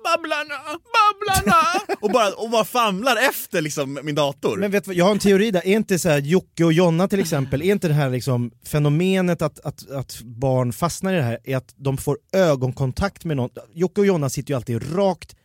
Babblarna, 0.04 0.54
Babblarna! 0.94 1.96
och, 2.00 2.10
bara, 2.10 2.32
och 2.32 2.50
bara 2.50 2.64
famlar 2.64 3.16
efter 3.16 3.62
liksom 3.62 3.98
min 4.02 4.14
dator. 4.14 4.56
Men 4.56 4.70
vet 4.70 4.84
du 4.84 4.92
jag 4.92 5.04
har 5.04 5.12
en 5.12 5.18
teori 5.18 5.50
där, 5.50 5.66
är 5.66 5.76
inte 5.76 5.98
så 5.98 6.08
här 6.08 6.18
Jocke 6.18 6.64
och 6.64 6.72
Jonna 6.72 7.08
till 7.08 7.20
exempel, 7.20 7.62
är 7.62 7.72
inte 7.72 7.88
det 7.88 7.94
här 7.94 8.10
liksom 8.10 8.50
fenomenet 8.64 9.42
att, 9.42 9.60
att, 9.60 9.90
att 9.90 10.20
barn 10.22 10.72
fastnar 10.72 11.12
i 11.12 11.16
det 11.16 11.22
här, 11.22 11.38
är 11.44 11.56
att 11.56 11.74
de 11.76 11.96
får 11.96 12.18
ögonkontakt 12.32 13.24
med 13.24 13.36
någon, 13.36 13.50
Jocke 13.74 14.00
och 14.00 14.06
Jonna 14.06 14.28
sitter 14.28 14.50
ju 14.50 14.56
alltid 14.56 14.96
rakt, 14.96 15.36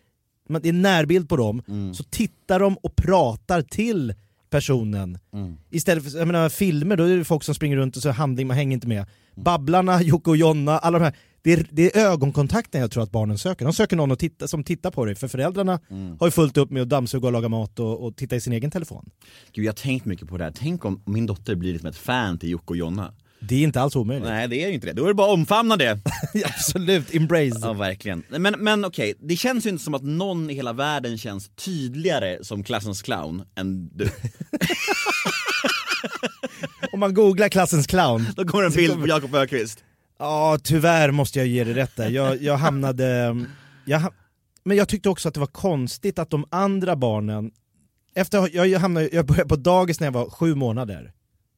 men 0.50 0.62
det 0.62 0.70
är 0.70 0.74
närbild 0.74 1.30
på 1.30 1.38
dem, 1.38 1.62
så 1.96 2.04
tittar 2.04 2.60
de 2.60 2.78
och 2.78 2.96
pratar 2.96 3.62
till 3.62 4.14
personen. 4.50 5.18
Istället 5.70 6.04
för, 6.12 6.20
jag 6.20 6.28
menar 6.28 6.50
filmer, 6.50 6.96
då 6.98 7.04
är 7.04 7.18
det 7.18 7.24
folk 7.24 7.44
som 7.44 7.56
springer 7.56 7.78
runt 7.78 7.96
och 7.96 8.02
så 8.02 8.12
handling, 8.12 8.48
man 8.48 8.58
hänger 8.58 8.74
inte 8.74 8.88
med. 8.88 9.06
Babblarna, 9.36 10.02
Jocke 10.04 10.30
och 10.30 10.38
Jonna, 10.38 10.78
alla 10.80 11.00
de 11.00 11.06
här, 11.06 11.14
det 11.42 11.54
är, 11.54 11.68
det 11.72 11.98
är 11.98 12.06
ögonkontakten 12.12 12.82
jag 12.82 12.92
tror 12.92 13.04
att 13.04 13.12
barnen 13.12 13.38
söker. 13.38 13.66
De 13.66 13.74
söker 13.74 13.96
någon 13.96 14.18
titta, 14.18 14.48
som 14.48 14.64
tittar 14.64 14.92
på 14.92 15.06
dig, 15.06 15.16
för 15.16 15.28
föräldrarna 15.28 15.80
har 16.20 16.28
ju 16.28 16.32
fullt 16.32 16.58
upp 16.58 16.72
med 16.72 16.82
att 16.82 16.90
dammsuga 16.90 17.28
och 17.28 17.34
laga 17.34 17.50
mat 17.50 17.80
och, 17.80 18.06
och 18.06 18.16
titta 18.16 18.36
i 18.36 18.42
sin 18.42 18.54
egen 18.54 18.72
telefon. 18.72 19.10
Gud, 19.54 19.66
jag 19.66 19.72
har 19.72 19.76
tänkt 19.76 20.06
mycket 20.06 20.28
på 20.28 20.38
det 20.38 20.44
här. 20.44 20.54
Tänk 20.56 20.86
om 20.86 21.02
min 21.06 21.26
dotter 21.26 21.56
blir 21.56 21.72
liksom 21.74 21.90
ett 21.90 21.98
fan 21.98 22.38
till 22.38 22.50
Jocke 22.50 22.66
och 22.68 22.78
Jonna. 22.78 23.14
Det 23.40 23.56
är 23.56 23.64
inte 23.64 23.82
alls 23.82 23.96
omöjligt. 23.96 24.28
Nej, 24.28 24.48
det 24.48 24.64
är 24.64 24.68
ju 24.68 24.74
inte 24.74 24.88
det. 24.88 24.94
Då 24.94 25.04
är 25.04 25.08
det 25.08 25.14
bara 25.14 25.28
att 25.28 25.34
omfamna 25.34 25.78
det. 25.78 26.00
Absolut, 26.46 27.16
embrace. 27.16 27.60
Ja, 27.62 27.74
verkligen. 27.74 28.24
Men, 28.30 28.56
men 28.60 28.86
okej, 28.86 29.14
det 29.20 29.36
känns 29.36 29.66
ju 29.66 29.70
inte 29.70 29.84
som 29.84 29.94
att 29.94 30.04
någon 30.04 30.50
i 30.50 30.54
hela 30.54 30.74
världen 30.74 31.18
känns 31.18 31.50
tydligare 31.50 32.44
som 32.44 32.64
klassens 32.64 33.02
clown 33.02 33.44
än 33.56 33.90
du. 33.98 34.10
Om 36.94 37.00
man 37.00 37.14
googlar 37.14 37.50
klassens 37.50 37.88
clown, 37.88 38.26
Då 38.36 38.46
kommer 38.46 38.64
en 38.64 38.72
bild 38.72 39.02
på 39.02 39.08
Jakob 39.08 39.36
Ökvist. 39.36 39.84
ja 40.20 40.60
tyvärr 40.64 41.12
måste 41.12 41.40
jag 41.40 41.48
ge 41.48 41.64
det 41.64 41.74
rätt 41.74 41.96
där. 41.96 42.10
Jag, 42.10 42.42
jag 42.42 42.58
hamnade... 42.58 43.36
Jag, 43.86 44.14
men 44.64 44.78
jag 44.78 44.88
tyckte 44.88 45.10
också 45.10 45.28
att 45.28 45.34
det 45.34 45.40
var 45.40 45.48
konstigt 45.48 46.20
att 46.20 46.30
de 46.30 46.46
andra 46.50 46.96
barnen, 46.96 47.52
efter, 48.16 48.50
jag, 48.54 48.68
jag, 48.68 48.80
hamnade, 48.80 49.10
jag 49.12 49.26
började 49.26 49.50
på 49.50 49.56
dagis 49.56 50.00
när 50.00 50.08
jag 50.08 50.12
var 50.12 50.30
sju 50.30 50.56
månader. 50.56 51.12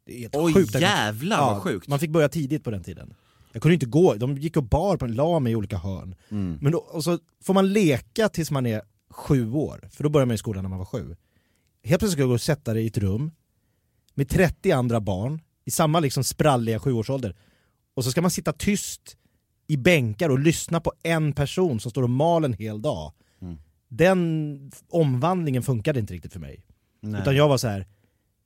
Det 0.06 0.16
är 0.16 0.20
helt 0.20 0.36
Oj 0.36 0.54
sjukt. 0.54 0.76
jävlar 0.76 1.38
Ja, 1.38 1.54
vad 1.54 1.64
sjukt. 1.64 1.88
Man 1.88 2.00
fick 2.00 2.10
börja 2.10 2.30
tidigt 2.30 2.64
på 2.64 2.72
den 2.72 2.84
tiden. 2.84 3.14
Jag 3.52 3.62
kunde 3.62 3.74
inte 3.74 3.86
gå, 3.86 4.16
de 4.16 4.38
gick 4.38 4.58
och 4.58 4.64
bar 4.64 4.98
på 4.98 5.06
la 5.06 5.40
mig 5.40 5.54
i 5.54 5.56
olika 5.56 5.78
hörn. 5.78 6.16
Mm. 6.30 6.58
Men 6.62 6.72
då, 6.72 6.78
och 6.78 7.04
så 7.04 7.20
får 7.44 7.54
man 7.54 7.74
leka 7.74 8.30
tills 8.30 8.52
man 8.52 8.66
är 8.66 8.82
sju 9.10 9.52
år, 9.52 9.90
för 9.92 10.04
då 10.04 10.10
börjar 10.10 10.26
man 10.26 10.36
i 10.36 10.38
skolan 10.38 10.64
när 10.64 10.70
man 10.70 10.80
var 10.80 10.86
sju. 10.86 11.16
Helt 11.84 12.00
plötsligt 12.00 12.12
ska 12.12 12.22
du 12.22 12.28
gå 12.28 12.34
och 12.34 12.42
sätta 12.42 12.74
dig 12.74 12.84
i 12.84 12.88
ett 12.88 12.98
rum 12.98 13.32
med 14.14 14.30
30 14.30 14.72
andra 14.72 15.02
barn 15.02 15.42
i 15.66 15.72
samma 15.72 16.00
liksom 16.00 16.24
spralliga 16.24 16.80
sjuårsålder. 16.80 17.36
Och 17.94 18.04
så 18.04 18.12
ska 18.12 18.22
man 18.22 18.32
sitta 18.32 18.54
tyst 18.54 19.18
i 19.68 19.78
bänkar 19.78 20.30
och 20.30 20.40
lyssna 20.40 20.82
på 20.82 20.94
en 21.04 21.34
person 21.34 21.80
som 21.80 21.92
står 21.92 22.04
och 22.04 22.10
mal 22.10 22.46
en 22.46 22.54
hel 22.54 22.82
dag. 22.82 23.14
Mm. 23.42 23.58
Den 23.88 24.72
omvandlingen 24.90 25.64
funkade 25.64 26.00
inte 26.00 26.14
riktigt 26.14 26.34
för 26.34 26.40
mig. 26.40 26.66
Nej. 27.00 27.22
Utan 27.22 27.36
jag 27.36 27.48
var 27.48 27.58
så 27.58 27.68
här: 27.68 27.88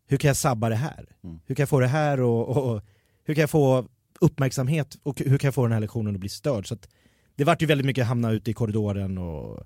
hur 0.08 0.18
kan 0.18 0.28
jag 0.28 0.38
sabba 0.38 0.70
det 0.70 0.76
här? 0.76 1.06
Mm. 1.24 1.40
Hur 1.46 1.56
kan 1.56 1.62
jag 1.62 1.70
få 1.70 1.80
det 1.80 1.88
här 1.88 2.22
och, 2.22 2.50
och, 2.50 2.72
och 2.72 2.82
hur 3.24 3.34
kan 3.34 3.42
jag 3.42 3.50
få 3.50 3.88
uppmärksamhet 4.20 4.98
och 5.04 5.20
hur 5.26 5.38
kan 5.38 5.48
jag 5.48 5.56
få 5.56 5.64
den 5.64 5.72
här 5.72 5.80
lektionen 5.80 6.16
att 6.16 6.20
bli 6.20 6.30
störd? 6.30 6.68
Så 6.68 6.74
att 6.74 6.90
det 7.36 7.44
vart 7.44 7.62
ju 7.62 7.66
väldigt 7.66 7.86
mycket 7.86 8.06
hamna 8.06 8.32
ute 8.32 8.52
i 8.52 8.54
korridoren 8.54 9.18
och 9.18 9.64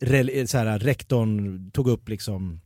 rel- 0.00 0.46
så 0.48 0.58
här, 0.58 0.78
rektorn 0.78 1.70
tog 1.70 1.88
upp 1.88 2.08
liksom 2.08 2.60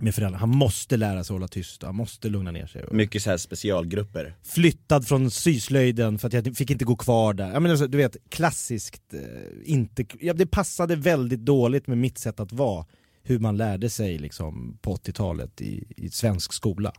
med 0.00 0.14
föräldrarna, 0.14 0.38
han 0.38 0.48
måste 0.48 0.96
lära 0.96 1.24
sig 1.24 1.34
hålla 1.34 1.48
tyst, 1.48 1.82
han 1.82 1.94
måste 1.94 2.28
lugna 2.28 2.50
ner 2.50 2.66
sig. 2.66 2.84
Mycket 2.90 3.22
så 3.22 3.30
här 3.30 3.36
specialgrupper. 3.36 4.36
flyttad 4.42 5.06
från 5.08 5.30
syslöjden 5.30 6.18
för 6.18 6.26
att 6.26 6.32
jag 6.32 6.56
fick 6.56 6.70
inte 6.70 6.84
gå 6.84 6.96
kvar 6.96 7.34
där. 7.34 7.52
Jag 7.52 7.62
menar, 7.62 7.72
alltså, 7.72 7.86
du 7.86 7.98
vet, 7.98 8.16
klassiskt, 8.28 9.14
eh, 9.14 9.20
inte, 9.64 10.04
ja, 10.20 10.32
det 10.32 10.46
passade 10.46 10.96
väldigt 10.96 11.40
dåligt 11.40 11.86
med 11.86 11.98
mitt 11.98 12.18
sätt 12.18 12.40
att 12.40 12.52
vara. 12.52 12.86
Hur 13.22 13.38
man 13.38 13.56
lärde 13.56 13.90
sig 13.90 14.18
liksom, 14.18 14.78
på 14.80 14.94
80-talet 14.96 15.60
i, 15.60 15.84
i 15.96 16.08
svensk 16.10 16.52
skola. 16.52 16.92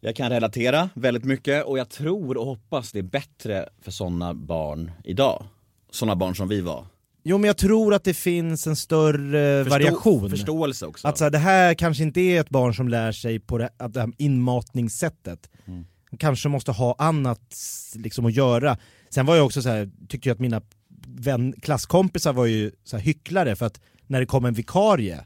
Jag 0.00 0.16
kan 0.16 0.30
relatera 0.30 0.90
väldigt 0.94 1.24
mycket 1.24 1.64
och 1.64 1.78
jag 1.78 1.88
tror 1.88 2.36
och 2.36 2.46
hoppas 2.46 2.92
det 2.92 2.98
är 2.98 3.02
bättre 3.02 3.68
för 3.80 3.90
sådana 3.90 4.34
barn 4.34 4.90
idag. 5.04 5.44
Sådana 5.90 6.16
barn 6.16 6.34
som 6.34 6.48
vi 6.48 6.60
var. 6.60 6.86
Jo 7.22 7.38
men 7.38 7.46
jag 7.48 7.56
tror 7.56 7.94
att 7.94 8.04
det 8.04 8.14
finns 8.14 8.66
en 8.66 8.76
större 8.76 9.64
Förstå- 9.64 9.70
variation. 9.70 10.30
Förståelse 10.30 10.86
också. 10.86 11.08
Att 11.08 11.18
så 11.18 11.24
här, 11.24 11.30
det 11.30 11.38
här 11.38 11.74
kanske 11.74 12.02
inte 12.02 12.20
är 12.20 12.40
ett 12.40 12.48
barn 12.50 12.74
som 12.74 12.88
lär 12.88 13.12
sig 13.12 13.40
på 13.40 13.58
det, 13.58 13.70
det 13.88 14.00
här 14.00 14.12
inmatningssättet. 14.18 15.50
Mm. 15.66 15.86
Kanske 16.18 16.48
måste 16.48 16.72
ha 16.72 16.94
annat 16.98 17.56
liksom, 17.94 18.26
att 18.26 18.34
göra. 18.34 18.78
Sen 19.10 19.26
var 19.26 19.36
jag 19.36 19.46
också 19.46 19.62
så 19.62 19.68
här, 19.68 19.90
tyckte 20.08 20.28
jag 20.28 20.34
att 20.34 20.40
mina 20.40 20.62
vän, 21.06 21.54
klasskompisar 21.62 22.32
var 22.32 22.46
ju 22.46 22.70
så 22.84 22.96
här, 22.96 23.04
hycklare 23.04 23.56
för 23.56 23.66
att 23.66 23.80
när 24.06 24.20
det 24.20 24.26
kom 24.26 24.44
en 24.44 24.54
vikarie, 24.54 25.24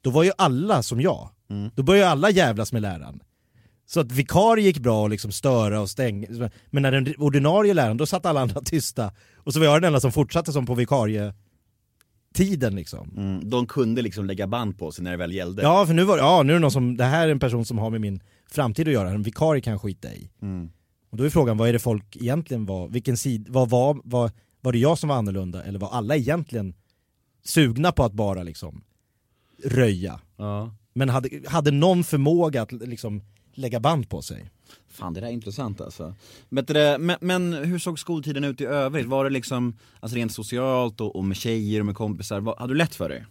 då 0.00 0.10
var 0.10 0.22
ju 0.22 0.32
alla 0.38 0.82
som 0.82 1.00
jag. 1.00 1.30
Mm. 1.50 1.70
Då 1.74 1.82
började 1.82 2.10
alla 2.10 2.30
jävlas 2.30 2.72
med 2.72 2.82
läraren. 2.82 3.22
Så 3.86 4.00
att 4.00 4.12
vikarie 4.12 4.64
gick 4.64 4.78
bra 4.78 5.04
att 5.04 5.10
liksom 5.10 5.32
störa 5.32 5.80
och 5.80 5.90
stänga, 5.90 6.50
men 6.70 6.82
när 6.82 6.92
den 6.92 7.14
ordinarie 7.18 7.74
läraren, 7.74 7.96
då 7.96 8.06
satt 8.06 8.26
alla 8.26 8.40
andra 8.40 8.60
tysta. 8.64 9.12
Och 9.36 9.52
så 9.52 9.58
var 9.58 9.66
jag 9.66 9.82
den 9.82 9.84
enda 9.84 10.00
som 10.00 10.12
fortsatte 10.12 10.52
som 10.52 10.66
på 10.66 10.74
vikarie 10.74 11.34
tiden 12.32 12.74
liksom. 12.74 13.10
Mm, 13.16 13.50
de 13.50 13.66
kunde 13.66 14.02
liksom 14.02 14.26
lägga 14.26 14.46
band 14.46 14.78
på 14.78 14.92
sig 14.92 15.04
när 15.04 15.10
det 15.10 15.16
väl 15.16 15.32
gällde. 15.32 15.62
Ja, 15.62 15.86
för 15.86 15.94
nu 15.94 16.04
var 16.04 16.18
ja, 16.18 16.42
nu 16.42 16.52
är 16.52 16.54
det 16.54 16.60
någon 16.60 16.70
som, 16.70 16.96
det 16.96 17.04
här 17.04 17.28
är 17.28 17.32
en 17.32 17.40
person 17.40 17.64
som 17.64 17.78
har 17.78 17.90
med 17.90 18.00
min 18.00 18.20
framtid 18.50 18.88
att 18.88 18.94
göra, 18.94 19.10
en 19.10 19.22
vikarie 19.22 19.60
kan 19.60 19.78
skita 19.78 20.12
i. 20.12 20.30
Mm. 20.42 20.70
Och 21.10 21.16
då 21.16 21.24
är 21.24 21.30
frågan, 21.30 21.56
vad 21.56 21.68
är 21.68 21.72
det 21.72 21.78
folk 21.78 22.16
egentligen 22.16 22.66
var, 22.66 22.88
vilken 22.88 23.16
sid, 23.16 23.46
vad 23.48 23.70
var, 23.70 24.00
var, 24.04 24.30
var 24.60 24.72
det 24.72 24.78
jag 24.78 24.98
som 24.98 25.08
var 25.08 25.16
annorlunda 25.16 25.64
eller 25.64 25.78
var 25.78 25.88
alla 25.88 26.16
egentligen 26.16 26.74
sugna 27.44 27.92
på 27.92 28.04
att 28.04 28.12
bara 28.12 28.42
liksom 28.42 28.84
röja? 29.64 30.20
Ja. 30.36 30.74
Men 30.92 31.08
hade, 31.08 31.42
hade 31.46 31.70
någon 31.70 32.04
förmåga 32.04 32.62
att 32.62 32.72
liksom 32.72 33.22
lägga 33.54 33.80
band 33.80 34.08
på 34.08 34.22
sig? 34.22 34.50
Fan 34.88 35.14
det 35.14 35.20
där 35.20 35.28
är 35.28 35.32
intressant 35.32 35.80
alltså. 35.80 36.14
Men, 36.48 36.64
men, 37.06 37.16
men 37.20 37.52
hur 37.52 37.78
såg 37.78 37.98
skoltiden 37.98 38.44
ut 38.44 38.60
i 38.60 38.64
övrigt? 38.64 39.06
Var 39.06 39.24
det 39.24 39.30
liksom, 39.30 39.78
alltså 40.00 40.16
rent 40.16 40.32
socialt 40.32 41.00
och, 41.00 41.16
och 41.16 41.24
med 41.24 41.36
tjejer 41.36 41.80
och 41.80 41.86
med 41.86 41.94
kompisar, 41.94 42.40
vad, 42.40 42.58
hade 42.58 42.72
du 42.72 42.78
lätt 42.78 42.94
för 42.94 43.08
dig? 43.08 43.26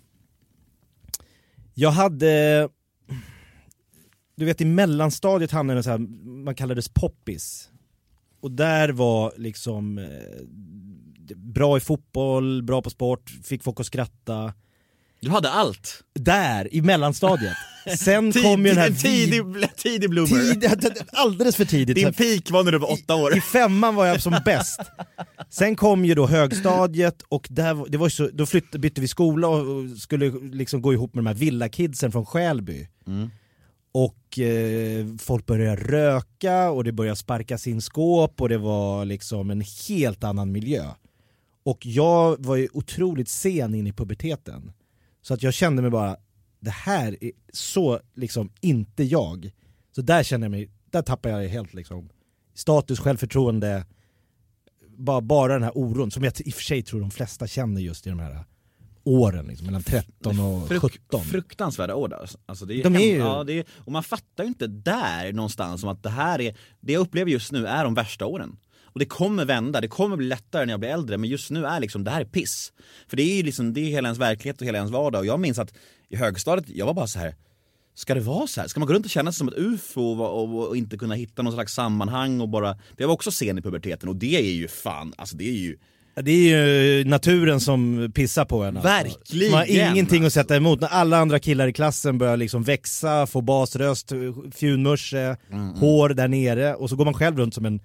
Jag 1.74 1.92
hade, 1.92 2.70
du 4.36 4.46
vet 4.46 4.62
i 4.62 4.66
mellanstadiet 4.66 5.52
hamnade 5.52 5.78
jag 5.78 5.84
så 5.84 5.90
här, 5.90 5.98
man 6.44 6.56
kallades 6.56 6.90
poppis. 6.90 7.70
Och 8.40 8.52
där 8.52 8.90
var 8.90 9.34
liksom 9.38 9.98
eh, 9.98 10.06
bra 11.36 11.78
i 11.78 11.80
fotboll, 11.80 12.64
bra 12.64 12.82
på 12.82 12.90
sport, 12.90 13.30
fick 13.44 13.64
folk 13.64 13.80
att 13.80 13.86
skratta. 13.86 14.54
Du 15.22 15.30
hade 15.30 15.50
allt! 15.50 16.04
Där, 16.14 16.74
i 16.76 16.82
mellanstadiet. 16.82 17.58
Sen 18.00 18.32
kom 18.44 18.66
ju 18.66 18.72
den 18.72 18.78
här 18.78 18.92
tidig, 19.02 19.44
tidig 19.76 20.10
bloomer. 20.10 20.54
tid, 20.54 21.04
alldeles 21.12 21.56
för 21.56 21.66
tidigt. 21.66 21.96
Din 21.96 22.14
peak 22.14 22.52
var 22.52 22.64
när 22.64 22.72
du 22.72 22.78
var 22.78 22.92
åtta 22.92 23.16
år. 23.16 23.38
I 23.38 23.42
femman 23.42 23.96
var 23.96 24.06
jag 24.06 24.22
som 24.22 24.36
bäst. 24.46 24.82
Sen 25.50 25.76
kom 25.76 26.06
ju 26.06 26.16
då 26.16 26.28
högstadiet 26.28 27.22
och 27.22 27.48
där, 27.50 27.90
det 27.90 27.98
var 27.98 28.10
så, 28.10 28.30
då 28.34 28.46
flytt, 28.46 28.72
bytte 28.72 29.02
vi 29.02 29.08
skola 29.08 29.48
och 29.48 29.68
och 29.68 29.98
skulle 29.98 30.30
liksom 30.52 30.82
gå 30.82 30.94
ihop 30.94 31.14
med 31.14 31.24
de 31.24 31.28
här 31.28 31.36
villakidsen 31.36 32.12
från 32.12 32.26
Skälby. 32.26 32.88
Mm. 33.08 33.30
Och 33.94 34.40
eh, 34.40 35.06
folk 35.20 35.46
började 35.46 35.76
röka 35.82 36.72
och 36.72 36.84
det 36.84 36.92
började 36.92 37.16
sparkas 37.16 37.68
in 37.68 37.82
skåp 37.82 38.42
och 38.42 38.50
det 38.50 38.58
var 38.58 39.06
liksom 39.06 39.50
en 39.50 39.64
helt 39.88 40.24
annan 40.24 40.52
miljö. 40.52 40.86
Och 41.64 41.86
jag 41.86 42.46
var 42.46 42.56
ju 42.56 42.68
otroligt 42.74 43.30
sen 43.30 43.76
in 43.76 43.88
i 43.88 43.94
puberteten. 43.94 44.72
Så 45.22 45.34
att 45.34 45.44
jag 45.44 45.54
kände 45.54 45.82
mig 45.82 45.92
bara, 45.92 46.18
det 46.60 46.72
här 46.72 47.24
är 47.24 47.32
så 47.54 48.00
liksom 48.16 48.52
inte 48.62 49.04
jag. 49.04 49.52
Så 49.96 50.02
där 50.02 50.24
känner 50.24 50.46
jag 50.46 50.52
mig, 50.52 50.70
där 50.92 51.02
tappar 51.02 51.30
jag 51.30 51.50
helt 51.50 51.74
liksom 51.74 52.10
status, 52.54 53.00
självförtroende, 53.00 53.86
bara, 54.98 55.22
bara 55.22 55.54
den 55.54 55.64
här 55.64 55.78
oron 55.78 56.12
som 56.12 56.24
jag 56.24 56.34
i 56.42 56.50
och 56.50 56.54
för 56.54 56.64
sig 56.64 56.84
tror 56.84 57.00
de 57.00 57.12
flesta 57.12 57.48
känner 57.48 57.82
just 57.82 58.08
i 58.08 58.10
de 58.10 58.20
här 58.20 58.46
åren, 59.04 59.46
liksom, 59.48 59.66
mellan 59.66 59.84
13 59.84 60.40
och 60.40 60.70
Fruk- 60.70 60.80
17. 60.80 61.22
Fruktansvärda 61.24 61.96
år 61.96 62.14
alltså. 62.14 62.38
alltså 62.46 62.66
det 62.66 62.80
är 62.80 62.84
De 62.84 62.96
är 62.96 63.00
ju- 63.00 63.18
ja, 63.18 63.44
det 63.44 63.54
är, 63.54 63.66
Och 63.78 63.92
man 63.92 64.04
fattar 64.04 64.44
ju 64.44 64.48
inte 64.48 64.68
där 64.68 65.34
någonstans 65.34 65.82
som 65.82 65.90
att 65.90 66.04
det 66.04 66.10
här 66.10 66.42
är, 66.42 66.58
det 66.80 66.94
jag 66.94 67.00
upplever 67.00 67.32
just 67.32 67.52
nu 67.52 67.68
är 67.68 67.84
de 67.84 67.94
värsta 67.94 68.26
åren. 68.26 68.58
Och 68.94 69.00
det 69.00 69.06
kommer 69.06 69.46
vända, 69.46 69.82
det 69.82 69.88
kommer 69.88 70.18
bli 70.18 70.28
lättare 70.28 70.66
när 70.66 70.74
jag 70.74 70.80
blir 70.80 70.90
äldre 70.90 71.18
men 71.18 71.30
just 71.30 71.52
nu 71.52 71.66
är 71.66 71.80
liksom, 71.80 72.04
det 72.04 72.12
här 72.12 72.22
är 72.22 72.26
piss. 72.26 72.74
För 73.08 73.18
det 73.18 73.24
är 73.24 73.36
ju 73.36 73.44
liksom, 73.44 73.74
det 73.74 73.82
är 73.82 73.86
hela 73.86 74.08
ens 74.08 74.20
verklighet 74.20 74.62
och 74.62 74.68
hela 74.68 74.78
ens 74.78 74.92
vardag 74.92 75.20
och 75.20 75.26
jag 75.26 75.40
minns 75.40 75.60
att 75.60 75.74
i 76.10 76.16
högstadiet, 76.16 76.70
jag 76.70 76.86
var 76.86 76.94
bara 76.94 77.08
så 77.08 77.20
här. 77.20 77.36
Ska 77.96 78.14
det 78.14 78.20
vara 78.22 78.48
så 78.48 78.62
här? 78.62 78.68
Ska 78.68 78.80
man 78.80 78.88
gå 78.88 78.94
runt 78.94 79.06
och 79.06 79.12
känna 79.12 79.32
sig 79.32 79.38
som 79.38 79.48
ett 79.48 79.58
ufo 79.58 80.02
och, 80.02 80.44
och, 80.44 80.68
och 80.68 80.78
inte 80.78 80.98
kunna 80.98 81.16
hitta 81.16 81.42
någon 81.42 81.54
slags 81.54 81.74
sammanhang 81.74 82.42
och 82.42 82.50
bara... 82.50 82.78
Det 82.98 83.06
var 83.06 83.14
också 83.14 83.32
sen 83.32 83.58
i 83.58 83.62
puberteten 83.62 84.10
och 84.10 84.16
det 84.16 84.36
är 84.36 84.54
ju 84.54 84.68
fan, 84.68 85.14
alltså 85.18 85.38
det 85.38 85.50
är 85.50 85.54
ju... 85.54 85.78
Det 86.16 86.32
är 86.32 86.84
ju 86.84 87.04
naturen 87.04 87.60
som 87.60 88.12
pissar 88.16 88.46
på 88.46 88.64
en. 88.64 88.78
alltså. 88.78 88.90
Verkligen! 88.90 89.52
Man 89.52 89.60
har 89.60 89.92
ingenting 89.92 90.26
att 90.26 90.34
sätta 90.34 90.56
emot. 90.56 90.82
När 90.82 90.88
alla 90.88 91.18
andra 91.18 91.40
killar 91.40 91.68
i 91.68 91.74
klassen 91.74 92.18
börjar 92.18 92.38
liksom 92.38 92.64
växa, 92.64 93.28
få 93.28 93.42
basröst, 93.42 94.12
fjunmörse, 94.56 95.38
hår 95.76 96.10
där 96.10 96.28
nere 96.28 96.76
och 96.76 96.90
så 96.90 96.96
går 96.96 97.06
man 97.06 97.14
själv 97.14 97.38
runt 97.38 97.54
som 97.54 97.66
en 97.66 97.80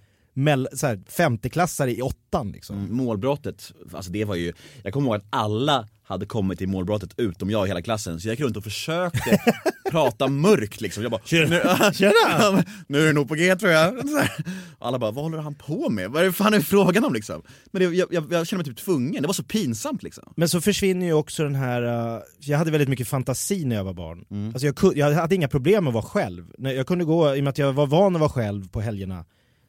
så 0.72 0.86
här, 0.86 1.00
femteklassare 1.08 1.92
i 1.92 2.02
åttan 2.02 2.52
liksom. 2.52 2.78
Mm, 2.78 2.96
Målbrottet, 2.96 3.72
alltså 3.92 4.10
det 4.10 4.24
var 4.24 4.34
ju, 4.34 4.52
jag 4.82 4.92
kommer 4.92 5.06
ihåg 5.06 5.16
att 5.16 5.26
alla 5.30 5.88
hade 6.06 6.26
kommit 6.26 6.58
till 6.58 6.68
målbrottet 6.68 7.10
utom 7.16 7.50
jag 7.50 7.66
i 7.66 7.68
hela 7.68 7.82
klassen, 7.82 8.20
så 8.20 8.28
jag 8.28 8.32
gick 8.32 8.40
runt 8.40 8.56
och 8.56 8.64
försökte 8.64 9.38
prata 9.90 10.28
mörkt 10.28 10.80
liksom. 10.80 11.02
Jag 11.02 11.12
bara, 11.12 11.20
Tjena. 11.24 11.48
Nu, 11.48 11.92
Tjena. 11.94 12.64
nu 12.88 13.02
är 13.02 13.06
det 13.06 13.12
nog 13.12 13.28
på 13.28 13.34
G 13.34 13.56
tror 13.56 13.72
jag. 13.72 13.94
Alla 14.78 14.98
bara, 14.98 15.10
vad 15.10 15.24
håller 15.24 15.38
han 15.38 15.54
på 15.54 15.90
med? 15.90 16.10
Vad 16.10 16.22
är 16.22 16.26
det 16.26 16.32
fan 16.32 16.54
är 16.54 16.60
frågan 16.60 17.04
om 17.04 17.14
liksom? 17.14 17.42
Men 17.72 17.82
det, 17.82 17.96
jag, 17.96 18.08
jag, 18.12 18.32
jag 18.32 18.46
kände 18.46 18.64
mig 18.64 18.74
typ 18.74 18.84
tvungen, 18.84 19.22
det 19.22 19.26
var 19.26 19.34
så 19.34 19.42
pinsamt 19.42 20.02
liksom. 20.02 20.32
Men 20.36 20.48
så 20.48 20.60
försvinner 20.60 21.06
ju 21.06 21.12
också 21.12 21.42
den 21.42 21.54
här, 21.54 21.82
uh, 22.16 22.22
jag 22.40 22.58
hade 22.58 22.70
väldigt 22.70 22.88
mycket 22.88 23.08
fantasi 23.08 23.64
när 23.64 23.76
jag 23.76 23.84
var 23.84 23.94
barn. 23.94 24.50
Alltså 24.54 24.66
jag, 24.66 24.96
jag 24.96 25.12
hade 25.14 25.34
inga 25.34 25.48
problem 25.48 25.84
med 25.84 25.88
att 25.90 25.94
vara 25.94 26.04
själv. 26.04 26.46
Jag 26.58 26.86
kunde 26.86 27.04
gå, 27.04 27.36
i 27.36 27.40
och 27.40 27.44
med 27.44 27.50
att 27.50 27.58
jag 27.58 27.72
var 27.72 27.86
van 27.86 28.16
att 28.16 28.20
vara 28.20 28.30
själv 28.30 28.68
på 28.68 28.80
helgerna, 28.80 29.24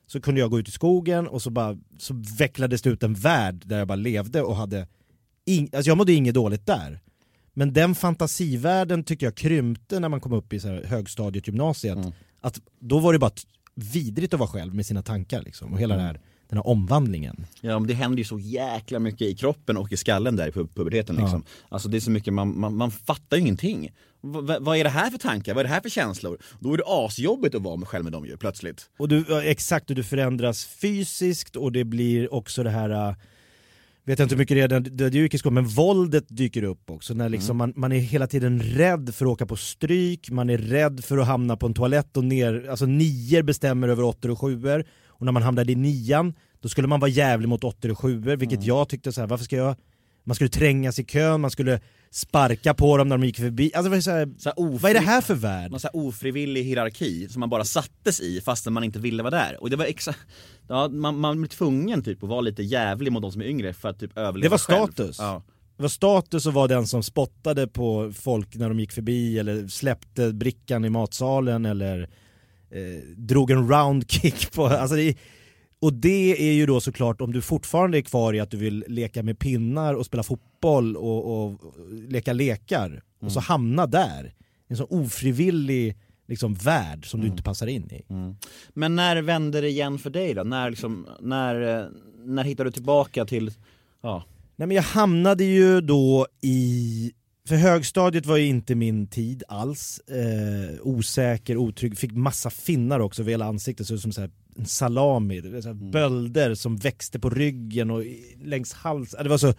så 0.08 0.22
kunde 0.22 0.41
jag 0.41 0.50
gå 0.50 0.60
ut 0.60 0.67
i 0.67 0.72
skogen 0.72 1.28
och 1.28 1.41
så 1.41 1.50
bara 1.50 1.78
så 1.98 2.24
vecklades 2.39 2.82
det 2.82 2.89
ut 2.89 3.04
en 3.04 3.13
värld 3.13 3.63
där 3.65 3.78
jag 3.78 3.88
bara 3.88 3.96
levde 3.96 4.41
och 4.41 4.56
hade, 4.56 4.88
ing, 5.46 5.70
alltså 5.74 5.89
jag 5.89 5.98
mådde 5.98 6.13
inget 6.13 6.36
dåligt 6.36 6.65
där. 6.65 7.00
Men 7.54 7.74
den 7.74 7.96
fantasivärlden 7.96 9.04
tycker 9.04 9.26
jag 9.26 9.36
krympte 9.36 10.00
när 10.00 10.10
man 10.10 10.22
kom 10.22 10.34
upp 10.34 10.54
i 10.54 10.60
så 10.60 10.67
högstadiet, 10.67 11.48
gymnasiet. 11.48 11.98
Att 12.41 12.62
då 12.80 13.00
var 13.00 13.13
det 13.13 13.20
bara 13.20 13.32
vidrigt 13.76 14.34
att 14.34 14.39
vara 14.39 14.50
själv 14.50 14.76
med 14.76 14.86
sina 14.86 15.02
tankar 15.02 15.41
liksom, 15.41 15.74
och 15.74 15.80
hela 15.80 15.96
det 15.96 16.02
här, 16.02 16.22
den 16.50 16.58
här 16.58 16.68
omvandlingen. 16.68 17.46
Ja 17.62 17.80
men 17.80 17.88
det 17.88 17.94
händer 17.94 18.18
ju 18.18 18.24
så 18.24 18.40
jäkla 18.40 19.00
mycket 19.00 19.22
i 19.22 19.36
kroppen 19.36 19.78
och 19.78 19.92
i 19.92 19.98
skallen 19.98 20.36
där 20.36 20.48
i 20.48 20.52
pu- 20.52 20.68
puberteten 20.76 21.16
liksom. 21.16 21.44
Alltså 21.70 21.90
det 21.90 21.98
är 21.98 22.02
så 22.02 22.12
mycket, 22.12 22.34
man, 22.34 22.60
man, 22.60 22.76
man 22.76 22.92
fattar 22.92 23.38
ju 23.38 23.44
ingenting. 23.44 23.92
V- 24.22 24.58
vad 24.60 24.78
är 24.78 24.84
det 24.84 24.90
här 24.90 25.10
för 25.10 25.18
tankar? 25.18 25.54
Vad 25.54 25.60
är 25.60 25.68
det 25.68 25.74
här 25.74 25.82
för 25.82 25.90
känslor? 25.90 26.38
Då 26.60 26.74
är 26.74 26.78
det 26.78 26.84
asjobbigt 26.88 27.56
att 27.56 27.62
vara 27.62 27.76
med 27.76 27.88
själv 27.88 28.04
med 28.04 28.14
dem 28.14 28.26
ju 28.26 28.38
plötsligt. 28.38 28.90
Och 29.00 29.08
du, 29.08 29.26
ja, 29.30 29.44
exakt, 29.44 29.90
och 29.90 29.96
du 29.96 30.04
förändras 30.04 30.66
fysiskt 30.66 31.56
och 31.56 31.72
det 31.72 31.84
blir 31.84 32.34
också 32.34 32.64
det 32.64 32.70
här, 32.70 32.90
äh, 33.10 33.16
vet 34.06 34.20
jag 34.20 34.26
inte 34.26 34.36
hur 34.36 34.40
mycket 34.40 34.70
det 34.70 34.76
är, 34.76 35.10
det, 35.10 35.34
i 35.34 35.38
skolan, 35.38 35.54
men 35.54 35.68
våldet 35.68 36.26
dyker 36.28 36.64
upp 36.64 36.90
också. 36.90 37.14
När 37.14 37.30
liksom 37.30 37.58
man, 37.58 37.74
man 37.76 37.92
är 37.92 38.00
hela 38.00 38.28
tiden 38.28 38.62
rädd 38.62 39.16
för 39.16 39.26
att 39.26 39.32
åka 39.32 39.46
på 39.46 39.56
stryk, 39.56 40.30
man 40.30 40.50
är 40.50 40.58
rädd 40.58 41.04
för 41.04 41.18
att 41.18 41.28
hamna 41.28 41.58
på 41.58 41.66
en 41.66 41.74
toalett 41.74 42.18
och 42.18 42.24
ner, 42.24 42.68
alltså 42.70 42.86
nior 42.86 43.42
bestämmer 43.42 43.88
över 43.88 44.04
åttor 44.04 44.32
och 44.32 44.40
sjuor. 44.42 44.86
Och 45.19 45.25
när 45.25 45.32
man 45.32 45.43
hamnade 45.43 45.71
i 45.71 45.75
nian, 45.75 46.34
då 46.62 46.69
skulle 46.69 46.88
man 46.88 46.99
vara 46.99 47.12
jävlig 47.12 47.49
mot 47.49 47.63
åttor 47.63 47.91
och 47.91 47.99
sjuor, 47.99 48.36
vilket 48.36 48.63
jag 48.63 48.89
tyckte 48.89 49.12
så 49.12 49.21
här, 49.21 49.27
varför 49.27 49.45
ska 49.45 49.56
jag 49.56 49.75
man 50.23 50.36
skulle 50.36 50.49
trängas 50.49 50.99
i 50.99 51.03
kön, 51.06 51.41
man 51.41 51.51
skulle 51.51 51.80
sparka 52.12 52.73
på 52.73 52.97
dem 52.97 53.08
när 53.10 53.17
de 53.17 53.25
gick 53.27 53.38
förbi. 53.38 53.71
Alltså, 53.75 53.89
det 53.89 53.95
var 53.95 54.01
så 54.01 54.12
här, 54.12 54.30
Så 54.38 54.49
här 54.49 54.56
ofri- 54.56 54.80
vad 54.82 54.91
är 54.91 54.93
det 54.95 54.99
här 55.06 55.21
för 55.21 55.36
värld? 55.36 55.71
Någon 55.71 55.80
så 55.80 55.88
ofrivillig 55.93 56.63
hierarki 56.63 57.27
som 57.30 57.39
man 57.39 57.49
bara 57.49 57.63
sattes 57.63 58.19
i 58.19 58.41
fastän 58.41 58.73
man 58.73 58.84
inte 58.84 58.99
ville 58.99 59.23
vara 59.23 59.36
där. 59.36 59.62
Och 59.63 59.69
det 59.69 59.75
var 59.75 59.86
exakt, 59.86 60.19
ja, 60.67 60.88
man, 60.88 61.19
man 61.19 61.41
blir 61.41 61.49
tvungen 61.49 62.03
typ 62.03 62.23
att 62.23 62.30
vara 62.30 62.41
lite 62.41 62.63
jävlig 62.63 63.12
mot 63.12 63.21
de 63.21 63.32
som 63.32 63.41
är 63.41 63.45
yngre 63.45 63.73
för 63.73 63.89
att 63.89 63.99
typ 63.99 64.17
överleva 64.17 64.43
Det 64.43 64.49
var 64.49 64.58
själv. 64.58 64.91
status. 64.93 65.17
Ja. 65.19 65.43
Det 65.77 65.82
var 65.84 65.89
status 65.89 66.47
att 66.47 66.53
vara 66.53 66.67
den 66.67 66.88
som 66.88 67.03
spottade 67.03 67.67
på 67.67 68.12
folk 68.15 68.56
när 68.56 68.69
de 68.69 68.80
gick 68.80 68.91
förbi 68.91 69.39
eller 69.39 69.67
släppte 69.67 70.34
brickan 70.34 70.86
i 70.86 70.89
matsalen 70.89 71.65
eller 71.65 72.10
eh, 72.69 73.03
drog 73.15 73.51
en 73.51 73.69
roundkick 73.69 74.51
på, 74.51 74.65
alltså 74.65 74.95
det, 74.95 75.17
och 75.80 75.93
det 75.93 76.49
är 76.49 76.53
ju 76.53 76.65
då 76.65 76.82
såklart 76.82 77.21
om 77.21 77.32
du 77.34 77.41
fortfarande 77.41 77.97
är 77.97 78.01
kvar 78.01 78.34
i 78.34 78.39
att 78.39 78.51
du 78.51 78.58
vill 78.58 78.86
leka 78.88 79.23
med 79.23 79.39
pinnar 79.39 79.93
och 79.93 80.06
spela 80.06 80.23
fotboll 80.23 80.97
och, 80.97 81.45
och 81.45 81.60
leka 82.10 82.34
lekar 82.34 83.03
och 83.21 83.32
så 83.32 83.39
hamna 83.39 83.88
där. 83.88 84.34
En 84.67 84.77
sån 84.77 84.88
ofrivillig 84.89 85.97
liksom, 86.27 86.53
värld 86.53 87.10
som 87.10 87.21
du 87.21 87.27
inte 87.27 87.43
passar 87.43 87.67
in 87.67 87.91
i. 87.91 88.03
Men 88.73 88.95
när 88.95 89.21
vände 89.21 89.62
det 89.62 89.69
igen 89.69 89.99
för 89.99 90.10
dig 90.10 90.34
då? 90.34 90.43
När, 90.43 90.69
liksom, 90.69 91.08
när, 91.19 91.80
eh, 91.80 91.86
när 92.25 92.43
hittade 92.43 92.69
du 92.69 92.73
tillbaka 92.73 93.25
till, 93.25 93.51
ja, 94.01 94.23
Nej 94.60 94.67
men 94.67 94.75
jag 94.75 94.84
hamnade 94.84 95.43
ju 95.43 95.82
då 95.82 96.27
i, 96.41 97.12
för 97.48 97.56
högstadiet 97.56 98.26
var 98.26 98.38
ju 98.38 98.46
inte 98.46 98.76
min 98.76 99.08
tid 99.08 99.44
alls. 99.48 100.00
Eh, 100.00 100.76
osäker, 100.82 101.58
otrygg, 101.58 101.98
fick 101.98 102.12
massa 102.12 102.50
finnar 102.50 103.00
också 103.00 103.22
över 103.22 103.32
hela 103.32 103.46
ansiktet, 103.46 103.88
så 103.88 103.94
ut 103.94 104.02
som 104.02 104.12
så 104.12 104.22
här, 104.22 104.32
en 104.58 104.66
salami, 104.66 105.42
så 105.42 105.68
här 105.68 105.92
bölder 105.92 106.56
som 106.56 106.78
växte 106.78 107.20
på 107.20 107.30
ryggen 107.30 107.92
och 107.92 108.04
längs 108.44 108.74
halsen. 108.74 109.24
Det 109.24 109.30
var 109.30 109.38
så 109.38 109.54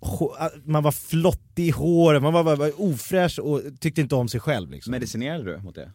hå- 0.00 0.50
man 0.64 0.82
var 0.82 0.92
flottig 0.92 1.66
i 1.66 1.70
håret, 1.70 2.22
man 2.22 2.32
var, 2.32 2.42
var, 2.42 2.56
var 2.56 2.80
ofräsch 2.80 3.38
och 3.38 3.62
tyckte 3.80 4.00
inte 4.00 4.14
om 4.14 4.28
sig 4.28 4.40
själv. 4.40 4.70
Liksom. 4.70 4.90
medicinerade 4.90 5.44
du 5.44 5.58
mot 5.62 5.74
det? 5.74 5.92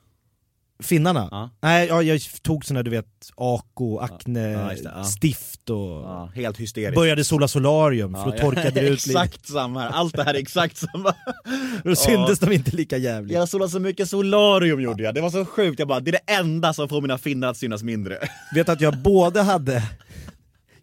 Finnarna? 0.84 1.28
Ja. 1.32 1.50
Nej, 1.62 1.88
ja, 1.88 2.02
jag 2.02 2.22
tog 2.42 2.66
såna 2.66 2.84
du 2.84 2.92
vet, 2.92 3.06
Ako, 3.36 3.98
Acne, 3.98 4.50
Ja, 4.52 4.72
det, 4.98 5.04
stift 5.06 5.70
och 5.70 6.32
helt 6.32 6.58
hysteriskt. 6.60 6.96
började 6.96 7.24
sola 7.24 7.48
solarium 7.48 8.14
för 8.14 8.20
Ja, 8.20 8.32
då 8.32 8.38
torkade 8.38 8.70
det 8.82 8.88
ut. 8.88 8.94
Exakt 9.08 9.48
samma 9.48 9.80
här, 9.82 9.90
allt 9.90 10.16
det 10.16 10.24
här 10.24 10.34
är 10.34 10.40
exakt 10.40 10.78
samma. 10.78 11.16
Då 11.84 11.96
syntes 11.96 12.40
de 12.40 12.52
inte 12.52 12.72
lika 12.76 12.98
jävligt. 12.98 13.34
Jag 13.38 13.50
solade 13.50 13.72
så 13.72 13.80
mycket 13.80 14.10
solarium 14.10 14.82
gjorde 14.82 15.04
jag, 15.04 15.16
det 15.16 15.22
var 15.22 15.30
så 15.30 15.46
sjukt, 15.46 15.80
jag 15.80 15.88
bara 15.88 16.00
det 16.00 16.10
är 16.10 16.20
det 16.26 16.34
enda 16.34 16.74
som 16.74 16.90
får 16.90 17.02
mina 17.02 17.18
finnar 17.18 17.48
att 17.48 17.58
synas 17.58 17.84
mindre. 17.84 18.18
Vet 18.56 18.70
att 18.70 18.82
jag 18.82 18.98
både 18.98 19.42
hade 19.42 19.84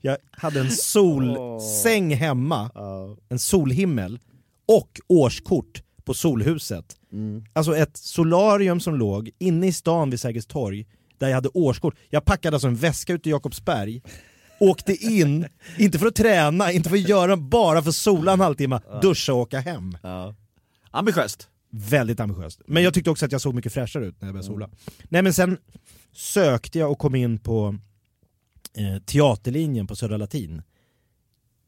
Jag 0.00 0.16
hade 0.30 0.60
en 0.60 0.70
solsäng 0.70 2.14
hemma, 2.14 2.70
en 3.28 3.38
solhimmel 3.38 4.18
och 4.68 5.00
årskort 5.08 5.82
på 6.06 6.14
Solhuset. 6.14 6.96
Alltså 7.52 7.76
ett 7.76 7.96
solarium 7.96 8.80
som 8.80 8.94
låg 8.94 9.30
inne 9.38 9.66
i 9.66 9.72
stan 9.72 10.10
vid 10.10 10.20
Sergels 10.20 10.46
torg 10.46 10.86
där 11.18 11.28
jag 11.28 11.34
hade 11.34 11.48
årskort. 11.48 11.94
Jag 12.10 12.24
packade 12.24 12.56
alltså 12.56 12.68
en 12.68 12.76
väska 12.76 13.12
ut 13.12 13.22
till 13.22 13.32
Jakobsberg, 13.32 14.02
åkte 14.60 14.92
in, 14.92 15.46
inte 15.78 15.98
för 15.98 16.06
att 16.06 16.14
träna, 16.14 16.72
inte 16.72 16.88
för 16.88 16.96
att 16.96 17.08
göra, 17.08 17.36
bara 17.36 17.82
för 17.82 17.88
att 17.88 17.96
sola 17.96 18.32
en 18.32 18.40
halvtimme, 18.40 18.80
duscha 19.02 19.32
och 19.32 19.38
åka 19.40 19.60
hem. 19.60 19.98
Ambitiöst. 20.90 21.48
Väldigt 21.70 22.20
ambitiöst. 22.20 22.60
Men 22.66 22.82
jag 22.82 22.94
tyckte 22.94 23.10
också 23.10 23.26
att 23.26 23.32
jag 23.32 23.40
såg 23.40 23.54
mycket 23.54 23.72
fräschare 23.72 24.06
ut 24.06 24.20
när 24.20 24.28
jag 24.28 24.34
började 24.34 24.46
sola. 24.46 24.70
Nej 25.08 25.22
men 25.22 25.34
sen 25.34 25.58
sökte 26.12 26.78
jag 26.78 26.90
och 26.90 26.98
kom 26.98 27.14
in 27.14 27.38
på 27.38 27.76
eh, 28.76 29.02
teaterlinjen 29.02 29.86
på 29.86 29.96
Södra 29.96 30.16
Latin 30.16 30.62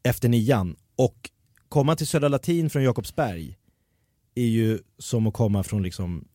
efter 0.02 0.28
nian. 0.28 0.76
Och 0.96 1.30
komma 1.68 1.96
till 1.96 2.06
Södra 2.06 2.28
Latin 2.28 2.70
från 2.70 2.82
Jakobsberg 2.82 3.57
är 4.38 4.48
ju 4.48 4.78
som 4.98 5.26
att 5.26 5.34
komma 5.34 5.62
från 5.62 5.82
liksom 5.82 6.28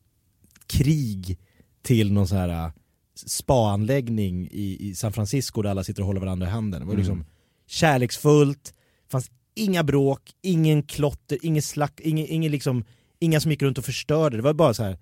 krig 0.67 1.39
till 1.81 2.13
någon 2.13 2.27
sån 2.27 2.37
här 2.37 2.49
eh, 2.49 2.71
spaanläggning 3.25 4.47
i, 4.51 4.77
i 4.79 4.95
San 4.95 5.13
Francisco 5.13 5.61
där 5.61 5.69
alla 5.69 5.83
sitter 5.83 6.01
och 6.01 6.07
håller 6.07 6.19
varandra 6.19 6.47
i 6.47 6.49
handen. 6.49 6.81
Det 6.81 6.87
var 6.87 6.95
liksom 6.95 7.25
kärleksfullt, 7.67 8.73
fanns 9.11 9.31
inga 9.55 9.83
bråk, 9.83 10.21
ingen 10.41 10.83
klotter, 10.83 11.37
ingen 11.41 11.61
slack, 11.61 11.99
ingen, 12.03 12.27
ingen 12.27 12.51
liksom, 12.51 12.83
inga 13.19 13.39
som 13.39 13.51
gick 13.51 13.61
runt 13.61 13.77
och 13.77 13.85
förstörde. 13.85 14.37
Det 14.37 14.43
var 14.43 14.53
bara 14.53 14.73
så 14.73 14.83
här 14.83 14.97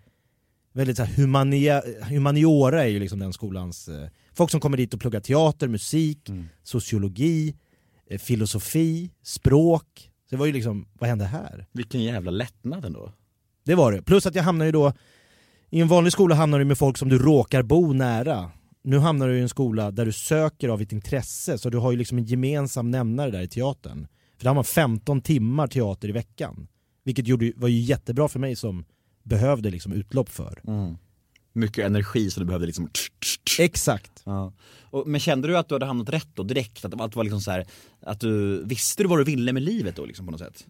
väldigt 0.73 0.97
så 0.97 1.03
här 1.03 1.13
humania, 1.15 1.81
humaniora 2.09 2.83
är 2.83 2.87
ju 2.87 2.99
liksom 2.99 3.19
den 3.19 3.33
skolans, 3.33 3.87
eh, 3.87 4.09
folk 4.33 4.51
som 4.51 4.59
kommer 4.59 4.77
dit 4.77 4.93
och 4.93 4.99
pluggar 4.99 5.19
teater, 5.19 5.67
musik, 5.67 6.29
sociologi, 6.63 7.55
eh, 8.09 8.19
filosofi, 8.19 9.11
språk. 9.23 10.11
Det 10.31 10.37
var 10.37 10.45
ju 10.45 10.51
liksom, 10.51 10.85
vad 10.93 11.09
hände 11.09 11.25
här? 11.25 11.65
Vilken 11.71 12.03
jävla 12.03 12.31
lättnad 12.31 12.85
ändå. 12.85 13.11
Det 13.65 13.75
var 13.75 13.91
det. 13.91 14.01
Plus 14.01 14.25
att 14.25 14.35
jag 14.35 14.43
hamnar 14.43 14.65
ju 14.65 14.71
då, 14.71 14.93
i 15.69 15.81
en 15.81 15.87
vanlig 15.87 16.13
skola 16.13 16.35
hamnar 16.35 16.59
du 16.59 16.65
med 16.65 16.77
folk 16.77 16.97
som 16.97 17.09
du 17.09 17.17
råkar 17.17 17.63
bo 17.63 17.93
nära. 17.93 18.51
Nu 18.83 18.97
hamnar 18.97 19.27
du 19.27 19.37
i 19.37 19.41
en 19.41 19.49
skola 19.49 19.91
där 19.91 20.05
du 20.05 20.11
söker 20.11 20.69
av 20.69 20.79
ditt 20.79 20.91
intresse, 20.91 21.57
så 21.57 21.69
du 21.69 21.77
har 21.77 21.91
ju 21.91 21.97
liksom 21.97 22.17
en 22.17 22.23
gemensam 22.25 22.91
nämnare 22.91 23.31
där 23.31 23.41
i 23.41 23.47
teatern. 23.47 24.07
För 24.37 24.43
där 24.43 24.49
har 24.49 24.55
man 24.55 24.63
15 24.63 25.21
timmar 25.21 25.67
teater 25.67 26.09
i 26.09 26.11
veckan. 26.11 26.67
Vilket 27.03 27.27
gjorde, 27.27 27.51
var 27.55 27.67
ju 27.67 27.79
jättebra 27.79 28.27
för 28.27 28.39
mig 28.39 28.55
som 28.55 28.86
behövde 29.23 29.69
liksom 29.69 29.93
utlopp 29.93 30.29
för. 30.29 30.61
Mycket 31.54 31.86
energi 31.86 32.32
som 32.32 32.41
du 32.41 32.47
behövde 32.47 32.66
liksom 32.66 32.89
Exakt. 33.60 34.22
Ja. 34.24 34.54
Och, 34.82 35.08
men 35.08 35.20
kände 35.20 35.47
du 35.47 35.58
att 35.58 35.70
du 35.70 35.76
hade 35.76 35.86
hamnat 35.86 36.10
rätt 36.10 36.30
då 36.34 36.43
direkt? 36.43 36.86
Att 36.86 37.02
allt 37.02 37.16
var 37.16 37.24
liksom 37.24 37.41
så 37.41 37.52
här, 37.52 37.66
att 38.02 38.20
du, 38.20 38.64
visste 38.64 39.04
du 39.04 39.10
vad 39.10 39.20
du 39.20 39.24
ville 39.24 39.54
med 39.54 39.64
livet 39.64 39.95
då 39.95 40.06
liksom 40.06 40.26
på 40.26 40.32
något 40.32 40.41
sätt? 40.41 40.66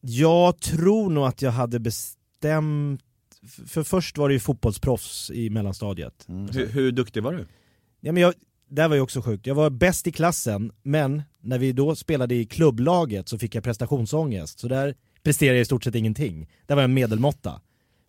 Jag 0.00 0.60
tror 0.60 1.10
nog 1.10 1.24
att 1.24 1.42
jag 1.42 1.50
hade 1.50 1.80
bestämt, 1.80 3.00
för 3.66 3.82
först 3.82 4.18
var 4.18 4.28
det 4.28 4.32
ju 4.32 4.40
fotbollsproffs 4.40 5.30
i 5.30 5.50
mellanstadiet. 5.50 6.26
Hur, 6.52 6.66
hur 6.66 6.92
duktig 6.92 7.22
var 7.22 7.32
du? 7.32 7.46
Ja, 8.00 8.12
men 8.12 8.22
jag, 8.22 8.34
det 8.70 8.82
här 8.82 8.88
var 8.88 8.96
ju 8.96 9.02
också 9.02 9.22
sjukt. 9.22 9.46
Jag 9.46 9.54
var 9.54 9.70
bäst 9.70 10.06
i 10.06 10.12
klassen, 10.12 10.72
men 10.82 11.22
när 11.42 11.58
vi 11.58 11.72
då 11.72 11.96
spelade 11.96 12.34
i 12.34 12.46
klubblaget 12.46 13.28
så 13.28 13.38
fick 13.38 13.54
jag 13.54 13.64
prestationsångest. 13.64 14.58
Så 14.58 14.68
där 14.68 14.94
presterade 15.22 15.56
jag 15.56 15.62
i 15.62 15.64
stort 15.64 15.84
sett 15.84 15.94
ingenting. 15.94 16.50
Där 16.66 16.74
var 16.74 16.82
jag 16.82 16.88
en 16.88 16.94
medelmåtta. 16.94 17.60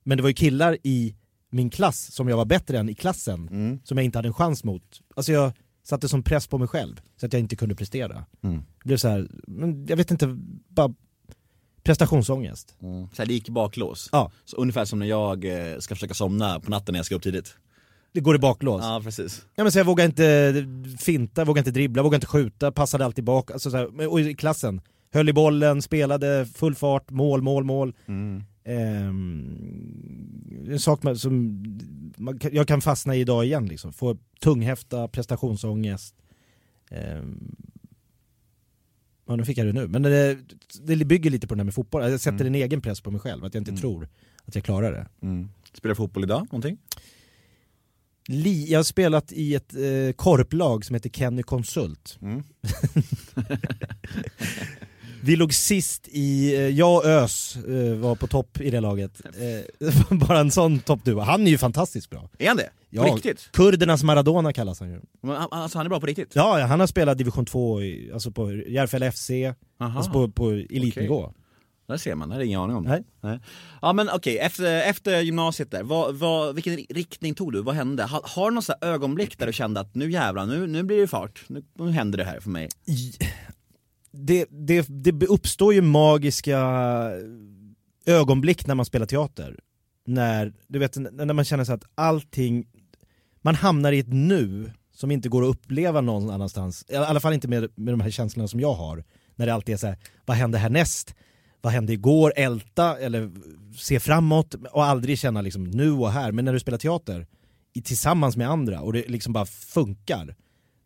Men 0.04 0.18
det 0.18 0.22
var 0.22 0.30
ju 0.30 0.34
killar 0.34 0.78
i 0.84 1.16
min 1.52 1.70
klass 1.70 2.12
som 2.12 2.28
jag 2.28 2.38
var 2.38 2.46
bättre 2.46 2.78
än 2.80 2.90
i 2.90 2.94
klassen, 2.94 3.48
Mm. 3.52 3.80
som 3.84 3.98
jag 3.98 4.06
inte 4.06 4.18
hade 4.18 4.28
en 4.28 4.34
chans 4.34 4.64
mot. 4.64 5.02
Alltså 5.16 5.32
jag 5.32 5.52
satte 5.84 6.10
som 6.10 6.24
press 6.24 6.48
på 6.48 6.58
mig 6.58 6.68
själv, 6.68 7.02
så 7.20 7.26
att 7.26 7.34
jag 7.34 7.40
inte 7.40 7.56
kunde 7.56 7.76
prestera. 7.76 8.26
Mm. 8.44 8.58
Det 8.58 8.86
blev 8.88 8.98
så 8.98 9.08
här, 9.08 9.28
men 9.48 9.86
jag 9.86 9.98
vet 9.98 10.12
inte, 10.12 10.38
bara 10.70 10.94
prestationsångest. 11.84 12.76
Så 12.80 13.18
här, 13.18 13.26
det 13.26 13.34
gick 13.34 13.50
i 13.50 13.52
baklås. 13.52 14.10
Ja. 14.12 14.32
Så 14.46 14.58
ungefär 14.58 14.86
som 14.86 15.00
när 15.00 15.06
jag 15.06 15.46
eh, 15.46 15.78
ska 15.80 15.96
försöka 15.96 16.14
somna 16.14 16.60
på 16.60 16.70
natten 16.72 16.94
när 16.94 17.00
jag 17.00 17.06
ska 17.06 17.16
upp 17.16 17.22
tidigt. 17.24 17.56
Det 18.14 18.20
går 18.20 18.36
i 18.36 18.40
baklås. 18.40 18.82
Ja 18.84 19.02
precis. 19.04 19.46
Ja, 19.56 19.64
men 19.64 19.72
så 19.72 19.80
jag 19.80 19.86
vågade 19.86 20.06
inte 20.06 20.66
finta, 21.00 21.46
vågade 21.46 21.60
inte 21.60 21.72
dribbla, 21.72 22.04
vågade 22.04 22.16
inte 22.18 22.28
skjuta, 22.28 22.72
passade 22.72 23.06
alltid 23.06 23.24
bak. 23.24 23.52
Alltså 23.52 23.72
så 23.72 23.78
här, 23.78 24.08
och 24.08 24.20
i 24.22 24.34
klassen, 24.34 24.82
höll 25.14 25.30
i 25.30 25.34
bollen, 25.34 25.82
spelade 25.82 26.46
full 26.56 26.76
fart, 26.76 27.10
mål, 27.12 27.42
mål, 27.42 27.64
mål. 27.64 27.96
Mm. 28.06 28.44
Ehm, 28.64 29.58
en 30.68 30.80
sak 30.80 31.04
med, 31.04 31.20
som 31.20 31.64
man, 32.18 32.40
jag 32.52 32.68
kan 32.68 32.82
fastna 32.82 33.16
i 33.16 33.20
idag 33.20 33.46
igen 33.46 33.66
liksom. 33.66 33.94
Få 33.94 34.18
tunghäfta, 34.40 35.08
prestationsångest. 35.08 36.16
Ehm, 36.92 37.56
ja 39.28 39.36
nu 39.36 39.46
fick 39.46 39.58
jag 39.58 39.68
det 39.68 39.74
nu, 39.74 39.88
men 39.88 40.02
det, 40.02 40.38
det 40.82 41.06
bygger 41.06 41.30
lite 41.30 41.48
på 41.48 41.56
det 41.56 41.60
här 41.60 41.66
med 41.66 41.74
fotboll. 41.74 42.12
Jag 42.12 42.20
sätter 42.20 42.46
en 42.46 42.56
egen 42.56 42.82
press 42.82 43.02
på 43.02 43.12
mig 43.12 43.22
själv, 43.22 43.46
att 43.46 43.54
jag 43.54 43.62
inte 43.62 43.82
tror 43.82 44.10
att 44.46 44.56
jag 44.56 44.64
klarar 44.64 44.92
det. 44.92 45.08
Mm. 45.28 45.50
Spelar 45.74 45.96
fotboll 45.96 46.24
idag, 46.24 46.48
någonting? 46.52 46.78
Jag 48.68 48.80
har 48.80 48.84
spelat 48.84 49.32
i 49.32 49.56
ett 49.56 49.74
eh, 49.74 50.14
korplag 50.16 50.86
som 50.86 50.94
heter 50.94 51.10
Kenny 51.10 51.44
Konsult. 51.44 52.18
Mm. 52.22 52.44
Vi 55.24 55.36
låg 55.36 55.54
sist 55.54 56.08
i, 56.08 56.56
eh, 56.56 56.62
jag 56.62 56.96
och 56.98 57.06
Ös 57.06 57.56
eh, 57.56 57.96
var 57.96 58.16
på 58.16 58.28
topp 58.28 58.62
i 58.62 58.70
det 58.72 58.80
laget. 58.80 59.22
Eh, 59.26 59.94
bara 60.28 60.40
en 60.40 60.52
sån 60.52 60.80
toppduo. 60.80 61.20
Han 61.20 61.48
är 61.48 61.52
ju 61.52 61.58
fantastiskt 61.58 62.10
bra. 62.10 62.30
Är 62.38 62.48
han 62.48 62.58
det? 62.58 62.70
Ja, 62.90 63.04
På 63.08 63.16
riktigt? 63.16 63.50
Kurdernas 63.54 64.04
Maradona 64.04 64.54
kallas 64.54 64.80
han 64.80 64.90
ju. 64.90 65.02
Men, 65.24 65.36
han- 65.36 65.48
Alltså 65.52 65.78
han 65.80 65.86
är 65.86 65.90
bra 65.90 66.00
på 66.00 66.06
riktigt? 66.06 66.32
Ja, 66.36 66.60
ja, 66.60 66.66
han 66.66 66.80
har 66.80 66.88
spelat 66.88 67.18
division 67.18 67.46
2, 67.46 67.82
i, 67.82 68.12
alltså 68.14 68.32
på 68.32 68.52
Järfälla 68.54 69.12
FC, 69.12 69.30
Aha. 69.80 69.98
alltså 69.98 70.12
på, 70.12 70.32
på 70.32 70.50
elitnivå. 70.52 71.34
Där 71.88 71.98
ser 71.98 72.16
man, 72.16 72.30
det 72.30 72.36
hade 72.36 72.46
ingen 72.46 72.60
aning 72.60 72.76
om. 72.76 73.04
Nej. 73.22 73.40
Ja 73.82 73.94
men 73.94 74.10
okej, 74.10 74.38
efter, 74.38 74.82
efter 74.90 75.20
gymnasiet 75.22 75.72
där, 75.72 75.84
vad, 75.84 76.16
vad, 76.16 76.56
vilken 76.56 76.76
riktning 76.90 77.36
tog 77.36 77.54
du? 77.54 77.62
Vad 77.62 77.76
hände? 77.76 78.04
Har, 78.04 78.22
har 78.26 78.50
du 78.52 78.56
något 78.56 78.70
ögonblick 78.82 79.38
där 79.38 79.48
du 79.48 79.54
kände 79.54 79.80
att 79.80 79.96
nu 79.96 80.12
jävlar, 80.12 80.46
nu, 80.46 80.68
nu 80.68 80.84
blir 80.84 80.98
det 81.02 81.08
fart, 81.08 81.44
nu, 81.48 81.64
nu 81.80 81.92
händer 81.92 82.18
det 82.18 82.24
här 82.24 82.40
för 82.40 82.50
mig? 82.50 82.70
Det, 84.12 84.48
det, 84.50 84.86
det 84.90 85.26
uppstår 85.26 85.74
ju 85.74 85.82
magiska 85.82 86.60
ögonblick 88.06 88.68
när 88.68 88.76
man 88.76 88.86
spelar 88.86 89.06
teater. 89.06 89.60
När, 90.06 90.54
du 90.68 90.80
vet, 90.80 90.96
när 90.96 91.34
man 91.34 91.46
känner 91.46 91.64
så 91.64 91.74
att 91.74 91.84
allting, 91.96 92.68
man 93.42 93.56
hamnar 93.56 93.92
i 93.92 94.00
ett 94.00 94.14
nu 94.14 94.72
som 94.94 95.12
inte 95.12 95.30
går 95.30 95.44
att 95.44 95.50
uppleva 95.50 96.02
någon 96.02 96.30
annanstans. 96.30 96.86
I 96.88 96.96
alla 96.96 97.20
fall 97.20 97.34
inte 97.34 97.48
med, 97.48 97.70
med 97.76 97.94
de 97.94 98.02
här 98.02 98.10
känslorna 98.10 98.48
som 98.48 98.60
jag 98.60 98.74
har. 98.74 99.04
När 99.36 99.46
det 99.46 99.54
alltid 99.54 99.74
är 99.74 99.78
så 99.78 99.88
här, 99.88 99.98
vad 100.26 100.38
hände 100.38 100.58
härnäst? 100.58 101.16
Vad 101.62 101.74
hände 101.74 101.94
igår? 101.94 102.34
Älta 102.36 102.98
eller 103.00 103.32
se 103.78 104.00
framåt 104.00 104.56
och 104.72 104.84
aldrig 104.84 105.20
känna 105.20 105.42
liksom 105.42 105.64
nu 105.64 105.92
och 105.92 106.12
här. 106.12 106.32
Men 106.32 106.46
när 106.46 106.54
du 106.54 106.60
spelar 106.60 106.78
teater 106.78 107.28
i, 107.74 107.82
tillsammans 107.82 108.38
med 108.38 108.50
andra 108.50 108.82
och 108.82 108.94
det 108.94 109.10
liksom 109.10 109.34
bara 109.34 109.46
funkar, 109.46 110.36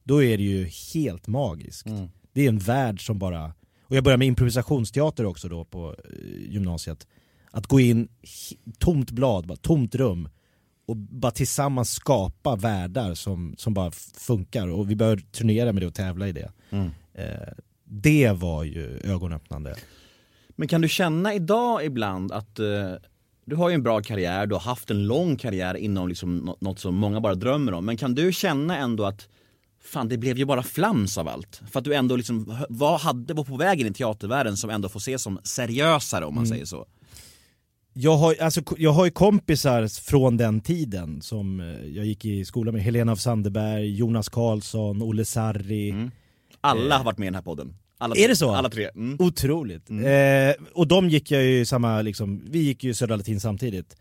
då 0.03 0.23
är 0.23 0.37
det 0.37 0.43
ju 0.43 0.69
helt 0.93 1.27
magiskt. 1.27 1.87
Mm. 1.87 2.09
Det 2.35 2.45
är 2.45 2.49
en 2.49 2.57
värld 2.59 3.05
som 3.05 3.19
bara, 3.19 3.53
och 3.83 3.95
jag 3.95 4.03
började 4.03 4.17
med 4.19 4.27
improvisationsteater 4.27 5.25
också 5.25 5.47
då 5.49 5.65
på 5.65 5.95
eh, 6.09 6.51
gymnasiet. 6.53 7.07
Att 7.51 7.67
gå 7.67 7.79
in, 7.79 8.07
tomt 8.79 9.11
blad, 9.11 9.47
bara, 9.47 9.55
tomt 9.57 9.95
rum 9.95 10.29
och 10.87 10.97
bara 10.97 11.31
tillsammans 11.31 11.91
skapa 11.91 12.55
världar 12.55 13.13
som, 13.13 13.55
som 13.57 13.73
bara 13.73 13.91
funkar 14.17 14.67
och 14.67 14.89
vi 14.89 14.95
bör 14.95 15.17
turnera 15.17 15.73
med 15.73 15.81
det 15.83 15.87
och 15.87 15.93
tävla 15.93 16.27
i 16.27 16.31
det. 16.31 16.51
Eh, 17.13 17.53
det 17.83 18.31
var 18.31 18.63
ju 18.63 18.99
ögonöppnande. 19.03 19.75
Men 20.49 20.67
kan 20.67 20.81
du 20.81 20.89
känna 20.89 21.33
idag 21.33 21.85
ibland 21.85 22.31
att 22.31 22.59
eh, 22.59 22.91
du 23.45 23.55
har 23.55 23.69
ju 23.69 23.75
en 23.75 23.83
bra 23.83 24.01
karriär, 24.01 24.45
du 24.47 24.55
har 24.55 24.61
haft 24.61 24.91
en 24.91 25.07
lång 25.07 25.35
karriär 25.37 25.75
inom 25.75 26.07
liksom 26.09 26.37
nå- 26.37 26.57
något 26.59 26.79
som 26.79 26.95
många 26.95 27.21
bara 27.21 27.35
drömmer 27.35 27.71
om. 27.73 27.85
Men 27.85 27.97
kan 27.97 28.15
du 28.15 28.33
känna 28.33 28.77
ändå 28.77 29.05
att 29.05 29.27
fan 29.85 30.09
det 30.09 30.17
blev 30.17 30.37
ju 30.37 30.45
bara 30.45 30.63
flams 30.63 31.17
av 31.17 31.27
allt? 31.27 31.61
För 31.71 31.79
att 31.79 31.85
du 31.85 31.93
ändå 31.93 32.15
liksom 32.15 32.57
var, 32.69 32.99
hade, 32.99 33.33
var 33.33 33.43
på 33.43 33.57
väg 33.57 33.81
in 33.81 33.87
i 33.87 33.93
teatervärlden 33.93 34.57
som 34.57 34.69
ändå 34.69 34.89
får 34.89 34.99
ses 34.99 35.21
som 35.21 35.39
seriösare 35.43 36.25
om 36.25 36.35
man 36.35 36.47
säger 36.47 36.65
så. 36.65 36.85
Jag 37.93 38.17
har, 38.17 38.35
alltså, 38.41 38.61
jag 38.77 38.91
har 38.91 39.05
ju 39.05 39.11
kompisar 39.11 40.01
från 40.01 40.37
den 40.37 40.61
tiden 40.61 41.21
som 41.21 41.59
eh, 41.59 41.85
jag 41.85 42.05
gick 42.05 42.25
i 42.25 42.45
skolan 42.45 42.73
med. 42.73 42.83
Helena 42.83 43.11
af 43.11 43.19
Sandeberg, 43.19 43.95
Jonas 43.95 44.29
Karlsson, 44.29 45.01
Olle 45.01 45.25
Sarri. 45.25 46.09
Alla 46.61 46.97
har 46.97 47.05
varit 47.05 47.17
med 47.17 47.25
i 47.25 47.27
den 47.27 47.35
här 47.35 47.41
podden. 47.41 47.75
Alla 47.97 48.15
Är 48.15 48.27
det 48.27 48.35
så? 48.35 48.51
Alla 48.51 48.69
tre. 48.69 48.89
Mm. 48.95 49.15
Otroligt. 49.19 49.89
Eh, 49.89 50.65
och 50.73 50.87
de 50.87 51.09
gick 51.09 51.31
jag 51.31 51.43
ju 51.43 51.65
samma, 51.65 52.01
liksom, 52.01 52.41
vi 52.49 52.59
gick 52.59 52.83
ju 52.83 52.93
Södra 52.93 53.15
Latin 53.15 53.39
samtidigt. 53.39 53.95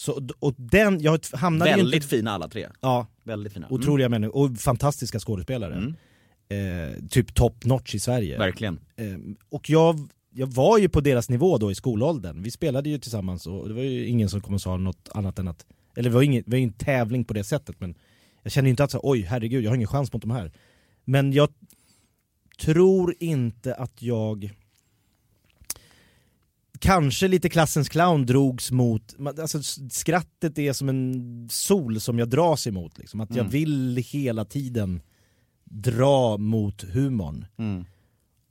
Så, 0.00 0.28
och 0.38 0.54
den, 0.56 1.00
jag 1.00 1.20
hamnade 1.32 1.70
Väldigt 1.70 1.94
inte... 1.94 2.08
fina 2.08 2.30
alla 2.30 2.48
tre. 2.48 2.68
Ja, 2.80 3.06
Väldigt 3.24 3.52
fina. 3.52 3.66
otroliga 3.70 4.08
människor 4.08 4.36
och 4.36 4.58
fantastiska 4.58 5.18
skådespelare. 5.18 5.74
Mm. 5.74 5.94
Eh, 6.48 7.08
typ 7.08 7.34
top 7.34 7.64
notch 7.64 7.94
i 7.94 7.98
Sverige. 7.98 8.38
Verkligen. 8.38 8.80
Eh, 8.96 9.06
och 9.48 9.70
jag, 9.70 10.08
jag 10.30 10.46
var 10.46 10.78
ju 10.78 10.88
på 10.88 11.00
deras 11.00 11.28
nivå 11.28 11.58
då 11.58 11.70
i 11.70 11.74
skolåldern. 11.74 12.42
Vi 12.42 12.50
spelade 12.50 12.90
ju 12.90 12.98
tillsammans 12.98 13.46
och 13.46 13.68
det 13.68 13.74
var 13.74 13.82
ju 13.82 14.06
ingen 14.06 14.28
som 14.28 14.40
kom 14.40 14.54
och 14.54 14.60
sa 14.60 14.76
något 14.76 15.08
annat 15.14 15.38
än 15.38 15.48
att, 15.48 15.66
eller 15.96 16.10
det 16.10 16.14
var, 16.14 16.22
ingen, 16.22 16.44
ju 16.46 16.62
en 16.62 16.72
tävling 16.72 17.24
på 17.24 17.34
det 17.34 17.44
sättet 17.44 17.76
men 17.80 17.94
jag 18.42 18.52
kände 18.52 18.68
ju 18.68 18.70
inte 18.70 18.84
att 18.84 18.90
så, 18.90 19.00
oj 19.02 19.20
herregud 19.20 19.64
jag 19.64 19.70
har 19.70 19.76
ingen 19.76 19.88
chans 19.88 20.12
mot 20.12 20.22
de 20.22 20.30
här. 20.30 20.52
Men 21.04 21.32
jag 21.32 21.48
tror 22.58 23.14
inte 23.18 23.74
att 23.74 24.02
jag 24.02 24.50
Kanske 26.80 27.28
lite 27.28 27.48
klassens 27.48 27.88
clown 27.88 28.26
drogs 28.26 28.70
mot, 28.70 29.14
alltså 29.38 29.62
skrattet 29.90 30.58
är 30.58 30.72
som 30.72 30.88
en 30.88 31.48
sol 31.50 32.00
som 32.00 32.18
jag 32.18 32.28
dras 32.28 32.66
emot 32.66 32.98
liksom. 32.98 33.20
Att 33.20 33.36
jag 33.36 33.44
vill 33.44 33.96
hela 33.96 34.44
tiden 34.44 35.00
dra 35.64 36.36
mot 36.36 36.82
humorn. 36.82 37.46
Mm. 37.58 37.84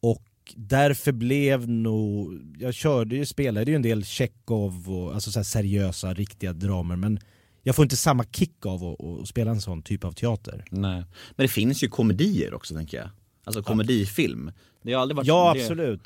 Och 0.02 0.26
därför 0.56 1.12
blev 1.12 1.70
nog, 1.70 2.42
jag 2.60 2.74
körde 2.74 3.16
ju, 3.16 3.26
spelade 3.26 3.72
ju 3.72 3.76
en 3.76 3.82
del 3.82 4.04
Chekhov 4.04 4.90
och 4.90 5.14
alltså 5.14 5.32
så 5.32 5.44
seriösa, 5.44 6.14
riktiga 6.14 6.54
dramer 6.54 6.96
men 6.96 7.20
jag 7.64 7.76
får 7.76 7.84
inte 7.84 7.98
samma 7.98 8.24
kick 8.24 8.66
av 8.66 8.84
att, 8.84 9.04
att 9.04 9.28
spela 9.28 9.52
en 9.52 9.62
sån 9.62 9.82
typ 9.82 10.04
av 10.04 10.12
teater. 10.12 10.66
Nej. 10.72 11.04
Men 11.36 11.44
det 11.44 11.48
finns 11.48 11.84
ju 11.84 11.88
komedier 11.88 12.54
också 12.54 12.76
tänker 12.76 12.98
jag. 12.98 13.10
Alltså 13.44 13.64
komedifilm. 13.64 14.52
Det 14.82 14.94
har 14.94 15.02
aldrig 15.02 15.16
varit 15.16 15.28
Ja 15.28 15.54
det... 15.76 16.00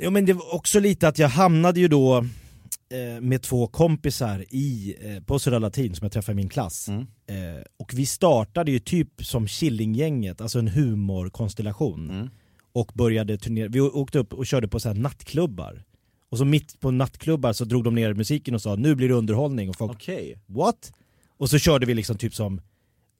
Jo 0.00 0.10
men 0.10 0.26
det 0.26 0.32
var 0.32 0.54
också 0.54 0.80
lite 0.80 1.08
att 1.08 1.18
jag 1.18 1.28
hamnade 1.28 1.80
ju 1.80 1.88
då 1.88 2.16
eh, 2.90 3.20
med 3.20 3.42
två 3.42 3.66
kompisar 3.66 4.44
i, 4.50 4.96
eh, 5.00 5.22
på 5.22 5.38
Södra 5.38 5.58
Latin 5.58 5.94
som 5.94 6.04
jag 6.04 6.12
träffade 6.12 6.32
i 6.32 6.36
min 6.36 6.48
klass. 6.48 6.88
Mm. 6.88 7.00
Eh, 7.26 7.62
och 7.76 7.92
vi 7.94 8.06
startade 8.06 8.70
ju 8.70 8.78
typ 8.78 9.24
som 9.24 9.46
Killinggänget, 9.46 10.40
alltså 10.40 10.58
en 10.58 10.68
humorkonstellation. 10.68 12.10
Mm. 12.10 12.28
Och 12.72 12.92
började 12.94 13.38
turnera, 13.38 13.68
vi 13.68 13.80
åkte 13.80 14.18
upp 14.18 14.32
och 14.32 14.46
körde 14.46 14.68
på 14.68 14.80
så 14.80 14.88
här 14.88 14.96
nattklubbar. 14.96 15.84
Och 16.30 16.38
så 16.38 16.44
mitt 16.44 16.80
på 16.80 16.90
nattklubbar 16.90 17.52
så 17.52 17.64
drog 17.64 17.84
de 17.84 17.94
ner 17.94 18.14
musiken 18.14 18.54
och 18.54 18.62
sa 18.62 18.76
nu 18.76 18.94
blir 18.94 19.08
det 19.08 19.14
underhållning 19.14 19.68
och 19.68 19.76
folk 19.76 19.92
Okej. 19.92 20.38
what? 20.46 20.92
Och 21.36 21.50
så 21.50 21.58
körde 21.58 21.86
vi 21.86 21.94
liksom 21.94 22.18
typ 22.18 22.34
som 22.34 22.60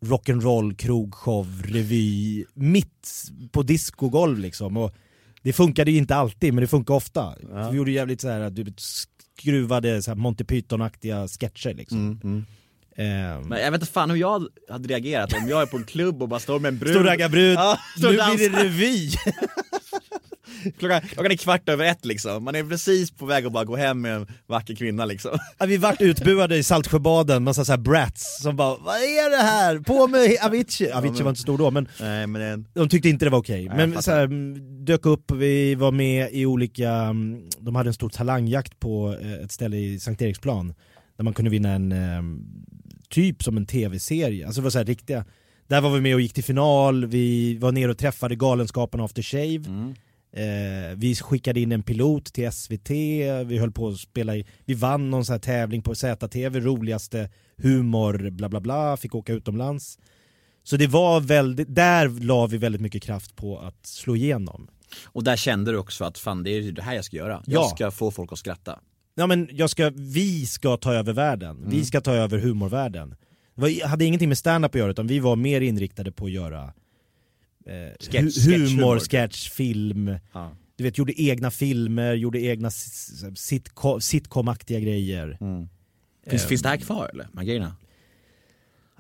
rock'n'roll, 0.05 0.77
krogshow, 0.77 1.63
revy, 1.65 2.45
mitt 2.55 3.31
på 3.53 3.63
discogolv 3.63 4.39
liksom. 4.39 4.77
Och 4.77 4.95
det 5.43 5.53
funkade 5.53 5.91
ju 5.91 5.99
inte 5.99 6.15
alltid, 6.15 6.55
men 6.55 6.61
det 6.61 6.69
funkade 6.69 6.97
ofta. 6.97 7.35
Vi 7.71 7.77
gjorde 7.77 7.91
jävligt 7.91 8.21
så 8.21 8.29
här, 8.29 8.51
du 8.51 8.73
skruvade 8.77 10.03
så 10.03 10.11
här 10.11 10.17
Monty 10.17 10.45
Python-aktiga 10.45 11.29
sketcher 11.29 11.75
liksom. 11.75 11.99
Mm, 11.99 12.21
mm. 12.25 12.45
Ehm, 12.97 13.49
Men 13.49 13.61
jag 13.61 13.71
vet 13.71 13.81
inte 13.81 13.93
fan 13.93 14.11
hur 14.11 14.17
jag 14.17 14.47
hade 14.71 14.89
reagerat 14.89 15.33
om 15.33 15.49
jag 15.49 15.63
är 15.63 15.67
på 15.67 15.77
en 15.77 15.85
klubb 15.85 16.23
och 16.23 16.29
bara 16.29 16.41
står 16.41 16.61
med 16.61 16.69
en 16.69 16.79
brud. 16.79 16.95
Stor 16.95 17.05
raggarbrud, 17.05 17.55
Ja, 17.57 17.79
står 17.99 18.11
nu 18.13 18.19
och 18.19 18.37
blir 18.37 18.51
det 18.51 18.65
revy! 18.65 19.11
Klockan, 20.79 21.01
klockan 21.01 21.33
är 21.33 21.37
kvart 21.37 21.69
över 21.69 21.85
ett 21.85 22.05
liksom, 22.05 22.45
man 22.45 22.55
är 22.55 22.65
precis 22.65 23.11
på 23.11 23.27
väg 23.27 23.47
att 23.47 23.53
bara 23.53 23.65
gå 23.65 23.77
hem 23.77 24.01
med 24.01 24.17
en 24.17 24.27
vacker 24.47 24.75
kvinna 24.75 25.05
liksom. 25.05 25.39
Ja, 25.59 25.67
vi 25.67 25.77
vart 25.77 26.01
utbuade 26.01 26.57
i 26.57 26.63
Saltsjöbaden, 26.63 27.45
massa 27.45 27.65
så 27.65 27.73
här 27.73 27.79
brats 27.79 28.43
som 28.43 28.57
bara 28.57 28.77
'Vad 28.77 28.97
är 28.97 29.31
det 29.31 29.43
här? 29.43 29.79
På 29.79 30.07
med 30.07 30.37
Avicii!' 30.43 30.93
Avicii 30.93 31.23
var 31.23 31.31
inte 31.31 31.41
stor 31.43 31.59
då 31.59 31.71
men 31.71 31.89
Nej 32.01 32.27
men 32.27 32.41
det, 32.41 32.81
de 32.81 32.89
tyckte 32.89 33.09
inte 33.09 33.25
det 33.25 33.31
var 33.31 33.39
okej. 33.39 33.65
Jag 33.65 33.77
Men 33.77 34.03
så 34.03 34.11
här, 34.11 34.27
dök 34.85 35.07
upp, 35.07 35.31
vi 35.31 35.75
var 35.75 35.93
med 35.93 36.29
i 36.33 36.47
olika, 36.47 36.91
mm, 36.93 37.43
de 37.59 37.75
hade 37.75 37.91
en 37.91 37.95
stor 37.95 38.09
talangjakt 38.09 38.81
på 38.81 39.17
eh, 39.23 39.33
ett 39.33 39.53
ställe 39.53 39.77
i 39.77 40.01
Sankt 40.01 40.23
Eriksplan 40.23 40.75
där 41.17 41.25
man 41.25 41.35
kunde 41.35 41.51
vinna 41.51 41.73
en, 41.73 41.93
eh, 41.93 42.23
typ 43.11 43.43
som 43.43 43.57
en 43.57 43.67
tv-serie, 43.67 44.47
alltså 44.47 44.61
det 44.61 44.65
var 44.65 44.71
så 44.71 44.79
här 44.79 44.85
riktiga 44.85 45.25
där 45.67 45.81
var 45.81 45.91
vi 45.91 46.01
med 46.01 46.15
och 46.15 46.21
gick 46.21 46.33
till 46.33 46.45
final, 46.45 47.07
vi 47.07 47.57
var 47.59 47.73
nere 47.73 47.91
och 47.91 47.99
träffade 47.99 48.37
Galenskaparna 48.37 49.05
After 49.05 49.23
Shave 49.23 49.55
Mm. 49.67 49.95
Eh, 50.33 50.97
vi 50.97 51.15
skickade 51.15 51.61
in 51.61 51.73
en 51.73 51.83
pilot 51.83 52.33
till 52.33 52.53
SVT, 52.53 52.91
vi 53.47 53.59
höll 53.59 53.73
på 53.73 53.89
att 53.89 53.99
spela 53.99 54.37
i, 54.37 54.47
vi 54.65 54.75
vann 54.75 55.11
någon 55.11 55.25
sån 55.25 55.33
här 55.33 55.41
tävling 55.41 55.83
på 55.83 55.95
ZTV, 55.95 56.61
roligaste 56.61 57.31
humor, 57.57 58.31
bla 58.31 58.49
bla 58.49 58.61
bla, 58.61 58.97
fick 58.97 59.15
åka 59.15 59.33
utomlands. 59.33 59.99
Så 60.65 60.77
det 60.77 60.87
var 60.87 61.21
väldigt, 61.21 61.75
där 61.75 62.09
la 62.09 62.47
vi 62.47 62.59
väldigt 62.59 62.81
mycket 62.81 63.03
kraft 63.03 63.37
på 63.37 63.59
att 63.59 63.87
slå 63.87 64.17
igenom. 64.17 64.69
Och 65.05 65.25
där 65.25 65.37
kände 65.37 65.71
du 65.73 65.79
också 65.79 66.05
att 66.05 66.19
fan 66.19 66.43
det 66.43 66.51
är 66.51 66.73
det 66.73 66.83
här 66.83 66.95
jag 66.95 67.05
ska 67.05 67.17
göra. 67.17 67.43
Ja. 67.47 67.53
Jag 67.53 67.71
ska 67.71 67.91
få 67.91 68.11
folk 68.11 68.33
att 68.33 68.39
skratta. 68.39 68.81
Ja 69.15 69.27
men 69.27 69.49
jag 69.53 69.71
ska, 69.71 69.91
vi 69.95 70.47
ska 70.47 70.77
ta 70.77 70.93
över 70.95 71.13
världen, 71.13 71.57
Mm. 71.57 71.71
vi 71.71 71.85
ska 71.85 72.01
ta 72.01 72.13
över 72.15 72.39
humorvärlden. 72.39 73.11
Det 73.55 73.61
var, 73.61 73.87
hade 73.87 74.05
ingenting 74.05 74.29
med 74.29 74.39
stand-up 74.39 74.75
att 74.75 74.79
göra 74.79 74.91
utan 74.91 75.07
vi 75.07 75.19
var 75.19 75.37
mer 75.37 75.61
inriktade 75.61 76.13
på 76.13 76.25
att 76.25 76.31
göra 76.33 76.73
eh, 77.69 77.93
Sketch- 78.01 78.47
humor, 78.49 78.99
sketch, 78.99 79.51
film. 79.51 80.17
Ja. 80.33 80.51
Du 80.77 80.85
vet, 80.85 80.99
gjorde 80.99 81.21
egna 81.23 81.51
filmer, 81.51 82.15
gjorde 82.15 82.41
egna 82.41 82.69
sitcom- 82.69 84.01
sitcom-aktiga 84.01 84.81
grejer. 84.81 85.37
Mm. 85.41 85.69
Finns, 86.27 86.45
finns 86.47 86.63
det 86.63 86.69
här 86.69 86.77
kvar 86.77 87.11
eller? 87.13 87.45
Grejerna? 87.45 87.77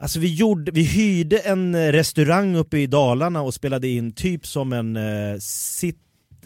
Alltså 0.00 0.20
vi, 0.20 0.34
gjorde, 0.34 0.70
vi 0.72 0.82
hyrde 0.82 1.38
en 1.38 1.74
eh, 1.74 1.92
restaurang 1.92 2.56
uppe 2.56 2.78
i 2.78 2.86
Dalarna 2.86 3.42
och 3.42 3.54
spelade 3.54 3.88
in 3.88 4.12
typ 4.12 4.46
som 4.46 4.72
en 4.72 4.96
eh, 4.96 5.38
sit, 5.40 5.98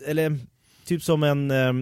eller 0.07 0.39
typ 0.85 1.03
som 1.03 1.23
en 1.23 1.51
eh, 1.51 1.73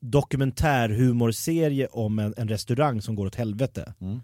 dokumentärhumorserie 0.00 1.86
om 1.86 2.18
en, 2.18 2.34
en 2.36 2.48
restaurang 2.48 3.02
som 3.02 3.14
går 3.14 3.26
åt 3.26 3.34
helvete. 3.34 3.94
Mm. 4.00 4.20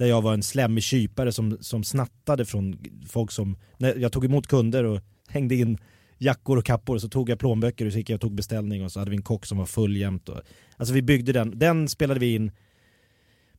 Där 0.00 0.06
jag 0.06 0.22
var 0.22 0.34
en 0.34 0.42
slemmig 0.42 0.82
kypare 0.82 1.32
som, 1.32 1.58
som 1.60 1.84
snattade 1.84 2.44
från 2.44 2.78
folk 3.08 3.30
som, 3.30 3.56
när 3.78 3.96
jag 3.96 4.12
tog 4.12 4.24
emot 4.24 4.46
kunder 4.46 4.84
och 4.84 5.00
hängde 5.28 5.54
in 5.54 5.78
jackor 6.18 6.58
och 6.58 6.64
kappor 6.64 6.94
och 6.94 7.00
så 7.00 7.08
tog 7.08 7.30
jag 7.30 7.38
plånböcker 7.38 7.86
och 7.86 7.92
så 7.92 7.98
gick 7.98 8.10
jag 8.10 8.14
och 8.14 8.20
tog 8.20 8.34
beställning 8.34 8.84
och 8.84 8.92
så 8.92 8.98
hade 8.98 9.10
vi 9.10 9.16
en 9.16 9.22
kock 9.22 9.46
som 9.46 9.58
var 9.58 9.66
full 9.66 9.96
jämt. 9.96 10.28
Och, 10.28 10.40
alltså 10.76 10.94
vi 10.94 11.02
byggde 11.02 11.32
den, 11.32 11.58
den 11.58 11.88
spelade 11.88 12.20
vi 12.20 12.34
in 12.34 12.52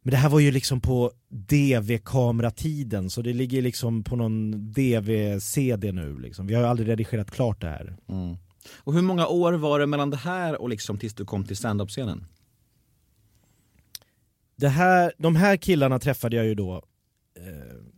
men 0.01 0.11
det 0.11 0.17
här 0.17 0.29
var 0.29 0.39
ju 0.39 0.51
liksom 0.51 0.81
på 0.81 1.11
DV-kameratiden 1.29 3.09
så 3.09 3.21
det 3.21 3.33
ligger 3.33 3.61
liksom 3.61 4.03
på 4.03 4.15
någon 4.15 4.51
DV-CD 4.73 5.91
nu 5.91 6.19
liksom. 6.19 6.47
Vi 6.47 6.53
har 6.53 6.61
ju 6.61 6.67
aldrig 6.67 6.89
redigerat 6.89 7.31
klart 7.31 7.61
det 7.61 7.69
här. 7.69 7.97
Mm. 8.09 8.35
Och 8.77 8.93
hur 8.93 9.01
många 9.01 9.27
år 9.27 9.53
var 9.53 9.79
det 9.79 9.87
mellan 9.87 10.09
det 10.09 10.17
här 10.17 10.61
och 10.61 10.69
liksom 10.69 10.97
tills 10.97 11.13
du 11.13 11.25
kom 11.25 11.43
till 11.43 11.57
standup-scenen? 11.57 12.25
Det 14.61 14.69
här, 14.69 15.13
de 15.17 15.35
här 15.35 15.57
killarna 15.57 15.99
träffade 15.99 16.35
jag 16.35 16.45
ju 16.45 16.55
då 16.55 16.75
eh, 17.37 17.43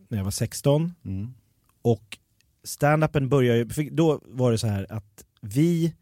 när 0.08 0.18
jag 0.18 0.24
var 0.24 0.30
16 0.30 0.92
Mm. 1.04 1.34
och 1.82 2.18
stand-upen 2.64 3.28
började 3.28 3.58
ju, 3.58 3.90
då 3.90 4.20
var 4.24 4.52
det 4.52 4.58
så 4.58 4.66
här 4.66 4.86
att 4.92 5.24
vi 5.40 5.94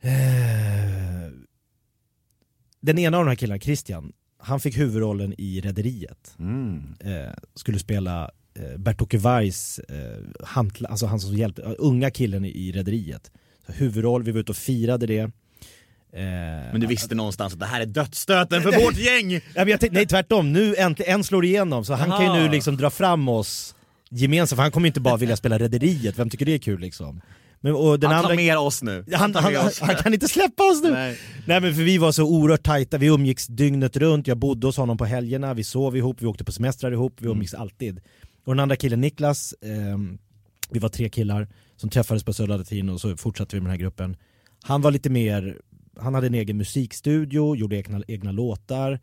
eh, 0.00 1.30
Den 2.80 2.98
ena 2.98 3.18
av 3.18 3.24
de 3.24 3.28
här 3.28 3.36
killarna, 3.36 3.60
Christian, 3.60 4.12
han 4.38 4.60
fick 4.60 4.78
huvudrollen 4.78 5.34
i 5.38 5.60
Rederiet. 5.60 6.34
Mm. 6.38 6.94
Eh, 7.00 7.32
skulle 7.54 7.78
spela 7.78 8.30
eh, 8.54 8.78
Bert-Åke 8.78 9.18
Weiss, 9.18 9.78
eh, 9.78 10.22
alltså 10.88 11.06
han 11.06 11.20
som 11.20 11.36
hjälpte, 11.36 11.62
unga 11.62 12.10
killen 12.10 12.44
i, 12.44 12.72
Rederiet. 12.72 13.30
Huvudroll, 13.66 14.22
vi 14.22 14.32
var 14.32 14.40
ute 14.40 14.52
och 14.52 14.56
firade 14.56 15.06
det. 15.06 15.30
Eh, 16.16 16.22
Men 16.72 16.80
du 16.80 16.86
visste 16.86 17.14
någonstans 17.14 17.52
att 17.52 17.60
det 17.60 17.66
här 17.66 17.80
är 17.80 17.86
dödsstöten 17.86 18.62
för 18.62 18.84
vårt 18.84 18.96
gäng! 18.96 19.40
Tänkte, 19.54 19.88
nej 19.90 20.06
tvärtom, 20.06 20.52
nu 20.52 20.74
äntligen, 20.76 21.14
en 21.14 21.24
slår 21.24 21.44
igenom 21.44 21.84
så 21.84 21.94
han 21.94 22.10
kan 22.10 22.22
ju 22.22 22.28
Aha. 22.28 22.38
nu 22.38 22.48
liksom 22.48 22.76
dra 22.76 22.90
fram 22.90 23.28
oss 23.28 23.74
gemensamt, 24.10 24.56
för 24.56 24.62
han 24.62 24.70
kommer 24.70 24.86
ju 24.86 24.88
inte 24.88 25.00
bara 25.00 25.16
vilja 25.16 25.36
spela 25.36 25.58
Rederiet, 25.58 26.18
vem 26.18 26.30
tycker 26.30 26.46
det 26.46 26.54
är 26.54 26.58
kul 26.58 26.80
liksom? 26.80 27.20
Men, 27.60 27.74
och 27.74 28.00
den 28.00 28.10
Han 28.10 28.16
andra, 28.18 28.28
tar 28.28 28.36
med 28.36 28.58
oss 28.58 28.82
nu. 28.82 29.04
han, 29.12 29.34
han, 29.34 29.54
han, 29.54 29.66
oss. 29.66 29.80
han 29.80 29.94
kan 29.96 30.14
inte 30.14 30.28
släppa 30.28 30.62
oss 30.62 30.82
nu! 30.82 30.90
Nej. 30.90 31.18
Nej 31.46 31.60
men 31.60 31.74
för 31.74 31.82
vi 31.82 31.98
var 31.98 32.12
så 32.12 32.24
oerhört 32.24 32.62
tajta, 32.62 32.98
vi 32.98 33.06
umgicks 33.06 33.46
dygnet 33.46 33.96
runt, 33.96 34.26
jag 34.26 34.36
bodde 34.38 34.66
hos 34.66 34.76
honom 34.76 34.96
på 34.98 35.04
helgerna, 35.04 35.54
vi 35.54 35.64
sov 35.64 35.96
ihop, 35.96 36.22
vi 36.22 36.26
åkte 36.26 36.44
på 36.44 36.52
semestrar 36.52 36.92
ihop, 36.92 37.16
vi 37.20 37.28
umgicks 37.28 37.54
alltid. 37.54 38.00
Och 38.44 38.54
den 38.54 38.60
andra 38.60 38.76
killen 38.76 39.00
Niklas, 39.00 39.54
ehm, 39.62 40.18
vi 40.70 40.78
var 40.78 40.88
tre 40.88 41.08
killar 41.08 41.48
som 41.76 41.90
träffades 41.90 42.24
på 42.24 42.32
Södra 42.32 42.56
Latin 42.56 42.88
och 42.88 43.00
så 43.00 43.16
fortsatte 43.16 43.56
vi 43.56 43.60
med 43.60 43.66
den 43.66 43.70
här 43.70 43.80
gruppen. 43.80 44.16
Han 44.62 44.82
var 44.82 44.90
lite 44.90 45.10
mer, 45.10 45.56
han 45.96 46.14
hade 46.14 46.26
en 46.26 46.34
egen 46.34 46.56
musikstudio, 46.56 47.56
gjorde 47.56 47.76
egna, 47.76 48.02
egna 48.08 48.32
låtar, 48.32 49.00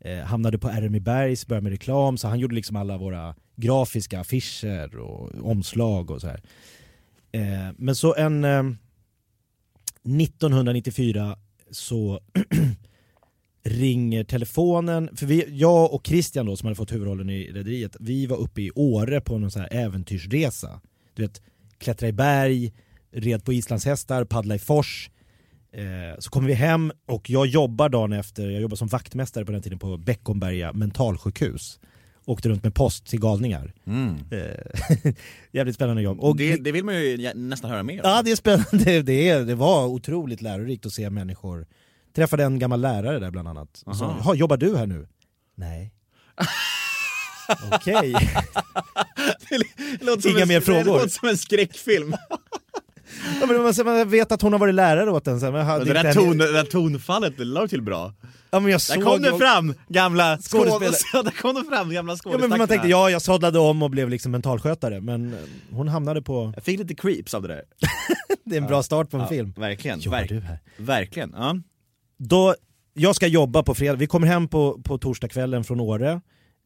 eh, 0.00 0.18
hamnade 0.18 0.58
på 0.58 0.68
RMI 0.68 1.00
Bergs, 1.00 1.46
började 1.46 1.64
med 1.64 1.72
reklam, 1.72 2.18
så 2.18 2.28
han 2.28 2.38
gjorde 2.38 2.54
liksom 2.54 2.76
alla 2.76 2.98
våra 2.98 3.34
grafiska 3.56 4.20
affischer 4.20 4.96
och 4.96 5.50
omslag 5.50 6.10
och 6.10 6.20
så 6.20 6.26
här. 6.26 6.42
Eh, 7.32 7.74
men 7.76 7.96
så 7.96 8.14
en... 8.14 8.44
Eh, 8.44 8.62
1994 10.04 11.36
så 11.70 12.20
ringer 13.64 14.24
telefonen, 14.24 15.16
för 15.16 15.26
vi, 15.26 15.58
jag 15.58 15.94
och 15.94 16.06
Christian 16.06 16.46
då 16.46 16.56
som 16.56 16.66
hade 16.66 16.76
fått 16.76 16.92
huvudrollen 16.92 17.30
i 17.30 17.52
Rederiet, 17.52 17.96
vi 18.00 18.26
var 18.26 18.36
uppe 18.36 18.62
i 18.62 18.70
Åre 18.74 19.20
på 19.20 19.38
någon 19.38 19.50
sån 19.50 19.62
här 19.62 19.72
äventyrsresa. 19.72 20.80
Du 21.14 21.22
vet, 21.22 21.42
klättra 21.78 22.08
i 22.08 22.12
berg, 22.12 22.72
red 23.10 23.44
på 23.44 23.52
islandshästar, 23.52 24.24
paddla 24.24 24.54
i 24.54 24.58
fors. 24.58 25.10
Eh, 25.74 26.18
så 26.18 26.30
kommer 26.30 26.48
vi 26.48 26.54
hem 26.54 26.92
och 27.06 27.30
jag 27.30 27.46
jobbar 27.46 27.88
dagen 27.88 28.12
efter, 28.12 28.50
jag 28.50 28.62
jobbar 28.62 28.76
som 28.76 28.88
vaktmästare 28.88 29.44
på 29.44 29.52
den 29.52 29.62
tiden 29.62 29.78
på 29.78 29.96
Beckomberga 29.96 30.72
mentalsjukhus. 30.72 31.80
Åkte 32.24 32.48
runt 32.48 32.62
med 32.64 32.74
post 32.74 33.06
till 33.06 33.20
galningar. 33.20 33.72
Mm. 33.86 34.14
Eh, 34.30 35.12
jävligt 35.52 35.74
spännande 35.74 36.02
jobb. 36.02 36.20
Och 36.20 36.36
det, 36.36 36.56
det 36.56 36.72
vill 36.72 36.84
man 36.84 36.94
ju 36.94 37.32
nästan 37.34 37.70
höra 37.70 37.82
mer 37.82 37.94
om. 38.04 38.10
Ja 38.10 38.22
det 38.22 38.30
är 38.32 38.36
spännande, 38.36 39.02
det, 39.02 39.28
är, 39.28 39.42
det 39.42 39.54
var 39.54 39.86
otroligt 39.86 40.40
lärorikt 40.42 40.86
att 40.86 40.92
se 40.92 41.10
människor. 41.10 41.66
Träffade 42.16 42.44
en 42.44 42.58
gammal 42.58 42.80
lärare 42.80 43.18
där 43.18 43.30
bland 43.30 43.48
annat. 43.48 43.82
Aha. 43.86 44.16
"Jaha, 44.24 44.34
jobbar 44.34 44.56
du 44.56 44.76
här 44.76 44.86
nu? 44.86 45.08
Nej. 45.54 45.92
Okej. 47.72 48.14
Det 50.00 50.22
som 50.22 50.30
Inga 50.30 50.46
mer 50.46 50.54
Det 50.54 50.60
frågor. 50.60 50.84
låter 50.84 51.08
som 51.08 51.28
en 51.28 51.36
skräckfilm. 51.38 52.14
Ja, 53.40 53.46
men 53.46 53.62
man, 53.62 53.74
man 53.84 54.08
vet 54.08 54.32
att 54.32 54.42
hon 54.42 54.52
har 54.52 54.60
varit 54.60 54.74
lärare 54.74 55.10
åt 55.10 55.26
en. 55.26 55.40
Så 55.40 55.46
här, 55.46 55.52
men 55.52 55.58
jag 55.60 55.66
hade 55.66 55.84
det, 55.84 56.02
där 56.02 56.14
ton, 56.14 56.38
det 56.38 56.52
där 56.52 56.64
tonfallet, 56.64 57.34
det 57.38 57.44
la 57.44 57.68
till 57.68 57.82
bra. 57.82 58.12
Ja, 58.50 58.60
men 58.60 58.70
jag 58.70 58.74
Där 58.74 58.78
såg 58.78 59.02
kom 59.04 59.32
och- 59.32 59.38
fram, 59.38 59.74
gamla 59.88 60.38
Skådespelare. 60.38 61.24
Där 61.24 61.42
kom 61.42 61.54
det 61.54 61.64
fram, 61.76 61.90
gamla 61.90 62.12
Ja, 62.12 62.16
skådespelare. 62.16 62.48
men 62.48 62.58
man 62.58 62.68
tänkte, 62.68 62.88
ja 62.88 63.10
jag 63.10 63.22
sadlade 63.22 63.58
om 63.58 63.82
och 63.82 63.90
blev 63.90 64.08
liksom 64.10 64.32
mentalskötare 64.32 65.00
men 65.00 65.32
eh, 65.32 65.38
hon 65.70 65.88
hamnade 65.88 66.22
på, 66.22 66.52
Jag 66.54 66.64
fick 66.64 66.78
lite 66.78 66.94
creeps 66.94 67.34
av 67.34 67.42
det 67.42 67.48
där. 67.48 67.62
det 68.44 68.56
är 68.56 68.60
en 68.60 68.66
bra 68.66 68.82
start 68.82 69.10
på 69.10 69.16
en 69.16 69.22
Ja, 69.22 69.28
film. 69.28 69.52
Verkligen. 69.56 70.00
Verk, 70.10 70.28
du 70.28 70.40
här? 70.40 70.58
verkligen. 70.76 71.32
Ja. 71.36 71.56
Då, 72.18 72.54
jag 72.94 73.16
ska 73.16 73.26
jobba 73.26 73.62
på 73.62 73.74
fredag, 73.74 73.96
vi 73.96 74.06
kommer 74.06 74.26
hem 74.26 74.48
på, 74.48 74.80
på 74.84 74.98
torsdagskvällen 74.98 75.64
från 75.64 75.80
Åre. 75.80 76.20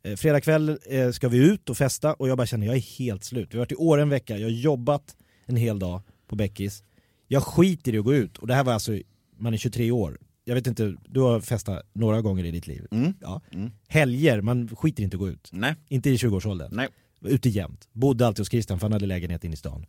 Eh, 0.05 0.17
fredag 0.17 0.41
kväll 0.41 0.79
eh, 0.91 1.11
ska 1.11 1.29
vi 1.29 1.39
ut 1.39 1.71
och 1.71 1.77
festa 1.77 2.15
och 2.15 2.29
jag 2.29 2.37
bara 2.37 2.47
känner 2.47 2.67
jag 2.67 2.77
är 2.77 2.99
helt 2.99 3.25
slut. 3.25 3.49
Vi 3.51 3.57
har 3.57 3.61
varit 3.65 3.73
i 3.73 3.77
Åre 3.77 4.03
en 4.03 4.09
vecka, 4.09 4.37
jag 4.39 4.47
har 4.47 4.51
jobbat 4.53 5.03
en 5.47 5.57
hel 5.57 5.79
dag 5.79 6.03
på 6.27 6.37
Beckis. 6.37 6.83
Jag 7.29 7.43
skiter 7.43 7.95
i 7.95 7.99
att 7.99 8.05
gå 8.05 8.15
ut 8.15 8.39
och 8.39 8.47
det 8.47 8.55
här 8.55 8.65
var 8.65 8.73
alltså, 8.73 8.99
man 9.39 9.55
är 9.55 9.59
23 9.59 9.91
år. 9.91 10.19
Jag 10.45 10.55
vet 10.55 10.67
inte, 10.67 10.97
du 11.09 11.21
har 11.21 11.41
festat 11.41 11.87
några 11.93 12.23
gånger 12.23 12.45
i 12.45 12.51
ditt 12.51 12.67
liv. 12.67 12.87
Mm. 12.91 13.15
Ja. 13.21 13.41
Mm. 13.53 13.71
Helger, 13.89 14.41
man 14.41 14.69
skiter 14.77 15.03
inte 15.03 15.15
i 15.15 15.19
att 15.19 15.21
gå 15.21 15.29
ut. 15.29 15.49
Nej. 15.53 15.75
Inte 15.89 16.11
i 16.11 16.17
20-årsåldern. 16.17 16.71
Nej. 16.73 16.89
Ute 17.21 17.49
jämt. 17.49 17.89
Bodde 17.93 18.27
alltid 18.27 18.41
hos 18.41 18.51
Christian 18.51 18.79
för 18.79 18.85
han 18.85 18.93
hade 18.93 19.07
lägenhet 19.07 19.45
inne 19.45 19.55
i 19.55 19.57
stan. 19.57 19.87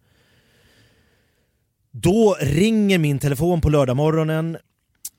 Då 1.92 2.38
ringer 2.42 2.98
min 2.98 3.20
telefon 3.20 3.62
på 3.62 3.70
lördagmorgonen. 3.70 4.58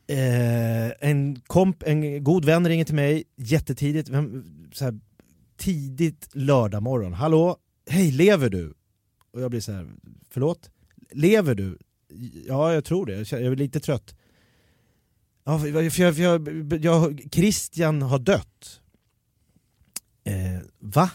Eh, 0.06 1.08
en, 1.10 1.40
komp, 1.40 1.82
en 1.82 2.24
god 2.24 2.44
vän 2.44 2.68
ringer 2.68 2.84
till 2.84 2.94
mig 2.94 3.24
jättetidigt. 3.36 4.08
Vem, 4.08 4.44
så 4.72 4.84
här, 4.84 5.00
tidigt 5.56 6.28
lördagmorgon. 6.32 7.12
Hallå? 7.12 7.56
Hej, 7.90 8.10
lever 8.12 8.50
du? 8.50 8.74
Och 9.32 9.40
jag 9.40 9.50
blir 9.50 9.60
så 9.60 9.72
här, 9.72 9.86
förlåt? 10.30 10.70
Lever 11.12 11.54
du? 11.54 11.78
Ja, 12.46 12.74
jag 12.74 12.84
tror 12.84 13.06
det. 13.06 13.32
Jag 13.32 13.42
är 13.42 13.56
lite 13.56 13.80
trött. 13.80 14.14
Ja, 15.44 15.58
för 15.58 15.68
jag, 15.68 15.92
för 15.92 16.02
jag, 16.02 16.14
för 16.14 16.84
jag, 16.84 17.28
Christian 17.32 18.02
har 18.02 18.18
dött. 18.18 18.80
Eh, 20.24 20.60
va? 20.78 21.10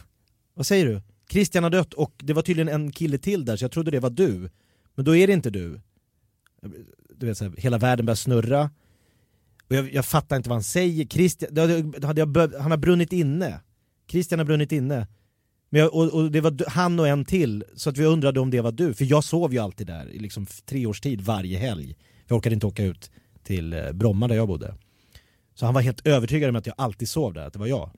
Vad 0.53 0.65
säger 0.65 0.85
du? 0.85 1.01
Christian 1.29 1.63
har 1.63 1.71
dött 1.71 1.93
och 1.93 2.13
det 2.17 2.33
var 2.33 2.41
tydligen 2.41 2.69
en 2.69 2.91
kille 2.91 3.17
till 3.17 3.45
där 3.45 3.55
så 3.55 3.63
jag 3.63 3.71
trodde 3.71 3.91
det 3.91 3.99
var 3.99 4.09
du. 4.09 4.49
Men 4.95 5.05
då 5.05 5.15
är 5.15 5.27
det 5.27 5.33
inte 5.33 5.49
du. 5.49 5.81
Du 7.15 7.25
vet 7.25 7.37
så 7.37 7.43
här, 7.43 7.53
hela 7.57 7.77
världen 7.77 8.05
börjar 8.05 8.15
snurra. 8.15 8.71
Och 9.67 9.75
jag, 9.75 9.93
jag 9.93 10.05
fattar 10.05 10.35
inte 10.35 10.49
vad 10.49 10.55
han 10.55 10.63
säger. 10.63 11.05
Christian, 11.05 11.57
hade, 11.57 12.07
hade 12.07 12.21
jag 12.21 12.53
han 12.59 12.71
har 12.71 12.77
brunnit 12.77 13.13
inne. 13.13 13.59
Christian 14.07 14.39
har 14.39 14.45
brunnit 14.45 14.71
inne. 14.71 15.07
Men 15.74 15.82
jag, 15.82 15.93
och, 15.93 16.13
och 16.13 16.32
det 16.32 16.41
var 16.41 16.69
han 16.69 16.99
och 16.99 17.07
en 17.07 17.26
till, 17.26 17.63
så 17.76 17.89
att 17.89 17.97
vi 17.97 18.05
undrade 18.05 18.39
om 18.39 18.49
det 18.49 18.61
var 18.61 18.71
du. 18.71 18.93
För 18.93 19.05
jag 19.05 19.24
sov 19.24 19.53
ju 19.53 19.59
alltid 19.59 19.88
där 19.88 20.09
i 20.09 20.19
liksom 20.19 20.45
tre 20.65 20.86
års 20.86 21.01
tid 21.01 21.21
varje 21.21 21.57
helg. 21.57 21.95
Jag 22.28 22.38
orkade 22.38 22.53
inte 22.53 22.67
åka 22.67 22.84
ut 22.84 23.11
till 23.43 23.74
eh, 23.74 23.91
Bromma 23.91 24.28
där 24.28 24.36
jag 24.36 24.47
bodde. 24.47 24.76
Så 25.55 25.65
han 25.65 25.74
var 25.74 25.82
helt 25.82 26.07
övertygad 26.07 26.49
om 26.49 26.55
att 26.55 26.65
jag 26.65 26.76
alltid 26.78 27.09
sov 27.09 27.34
där, 27.34 27.47
att 27.47 27.53
det 27.53 27.59
var 27.59 27.67
jag. 27.67 27.91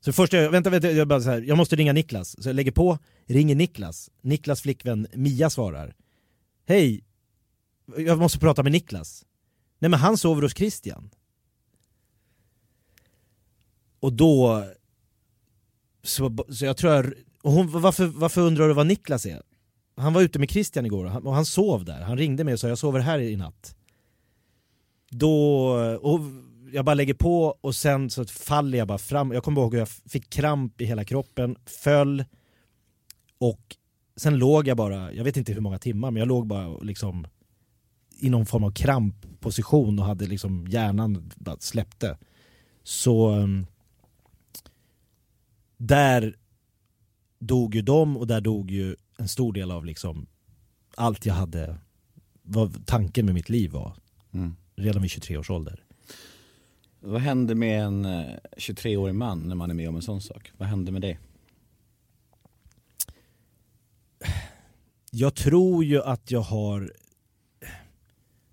Så 0.00 0.12
först, 0.12 0.32
jag, 0.32 0.50
vänta, 0.50 0.70
vänta, 0.70 0.90
jag 0.90 1.08
bara 1.08 1.20
så 1.20 1.30
här, 1.30 1.40
jag 1.40 1.56
måste 1.56 1.76
ringa 1.76 1.92
Niklas. 1.92 2.42
Så 2.42 2.48
jag 2.48 2.56
lägger 2.56 2.72
på, 2.72 2.98
ringer 3.26 3.54
Niklas. 3.54 4.10
Niklas 4.20 4.62
flickvän 4.62 5.06
Mia 5.14 5.50
svarar. 5.50 5.94
Hej, 6.66 7.04
jag 7.96 8.18
måste 8.18 8.38
prata 8.38 8.62
med 8.62 8.72
Niklas. 8.72 9.24
Nej 9.78 9.88
men 9.88 10.00
han 10.00 10.18
sover 10.18 10.42
hos 10.42 10.56
Christian. 10.56 11.10
Och 14.00 14.12
då... 14.12 14.64
Så, 16.04 16.36
så 16.48 16.64
jag 16.64 16.76
tror 16.76 16.92
jag... 16.92 17.12
Och 17.42 17.52
hon, 17.52 17.80
varför, 17.80 18.06
varför 18.06 18.40
undrar 18.40 18.68
du 18.68 18.74
vad 18.74 18.86
Niklas 18.86 19.26
är? 19.26 19.42
Han 19.96 20.12
var 20.12 20.22
ute 20.22 20.38
med 20.38 20.50
Christian 20.50 20.86
igår 20.86 21.04
och 21.04 21.10
han, 21.10 21.26
och 21.26 21.34
han 21.34 21.46
sov 21.46 21.84
där. 21.84 22.00
Han 22.00 22.18
ringde 22.18 22.44
mig 22.44 22.54
och 22.54 22.60
sa 22.60 22.68
jag 22.68 22.78
sover 22.78 23.00
här 23.00 23.18
i 23.18 23.36
natt. 23.36 23.76
Då... 25.10 25.68
Och 26.00 26.20
jag 26.72 26.84
bara 26.84 26.94
lägger 26.94 27.14
på 27.14 27.58
och 27.60 27.76
sen 27.76 28.10
så 28.10 28.24
faller 28.24 28.78
jag 28.78 28.88
bara 28.88 28.98
fram. 28.98 29.32
Jag 29.32 29.44
kommer 29.44 29.60
ihåg 29.60 29.72
hur 29.72 29.78
jag 29.78 29.88
fick 29.88 30.30
kramp 30.30 30.80
i 30.80 30.84
hela 30.84 31.04
kroppen, 31.04 31.56
föll 31.66 32.24
och 33.38 33.76
sen 34.16 34.38
låg 34.38 34.68
jag 34.68 34.76
bara, 34.76 35.12
jag 35.12 35.24
vet 35.24 35.36
inte 35.36 35.52
hur 35.52 35.60
många 35.60 35.78
timmar, 35.78 36.10
men 36.10 36.20
jag 36.20 36.28
låg 36.28 36.46
bara 36.46 36.78
liksom 36.78 37.26
i 38.20 38.30
någon 38.30 38.46
form 38.46 38.64
av 38.64 38.70
krampposition 38.70 39.98
och 39.98 40.04
hade 40.04 40.26
liksom 40.26 40.66
hjärnan 40.68 41.30
bara 41.36 41.56
släppte. 41.60 42.18
Så 42.82 43.30
um, 43.30 43.66
där 45.76 46.36
dog 47.38 47.74
ju 47.74 47.82
de 47.82 48.16
och 48.16 48.26
där 48.26 48.40
dog 48.40 48.70
ju 48.70 48.96
en 49.18 49.28
stor 49.28 49.52
del 49.52 49.70
av 49.70 49.84
liksom 49.84 50.26
allt 50.94 51.26
jag 51.26 51.34
hade, 51.34 51.78
vad 52.42 52.86
tanken 52.86 53.26
med 53.26 53.34
mitt 53.34 53.48
liv 53.48 53.70
var. 53.70 53.96
Mm. 54.32 54.56
Redan 54.76 55.02
vid 55.02 55.10
23 55.10 55.36
års 55.36 55.50
ålder. 55.50 55.84
Vad 57.00 57.20
händer 57.20 57.54
med 57.54 57.84
en 57.84 58.04
eh, 58.04 58.36
23-årig 58.56 59.14
man 59.14 59.48
när 59.48 59.54
man 59.54 59.70
är 59.70 59.74
med 59.74 59.88
om 59.88 59.96
en 59.96 60.02
sån 60.02 60.20
sak? 60.20 60.52
Vad 60.56 60.68
händer 60.68 60.92
med 60.92 61.02
dig? 61.02 61.18
Jag 65.10 65.34
tror 65.34 65.84
ju 65.84 66.02
att 66.02 66.30
jag 66.30 66.40
har 66.40 66.92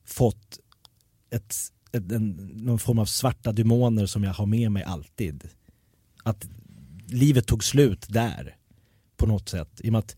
fått 0.05 0.59
ett, 1.29 1.55
ett, 1.91 2.11
en, 2.11 2.29
någon 2.53 2.79
form 2.79 2.99
av 2.99 3.05
svarta 3.05 3.51
demoner 3.51 4.05
som 4.05 4.23
jag 4.23 4.33
har 4.33 4.45
med 4.45 4.71
mig 4.71 4.83
alltid. 4.83 5.49
Att 6.23 6.49
livet 7.13 7.47
tog 7.47 7.63
slut 7.63 8.05
där 8.09 8.57
på 9.17 9.25
något 9.25 9.49
sätt. 9.49 9.81
I 9.83 9.89
och 9.89 9.91
med 9.91 9.99
att 9.99 10.15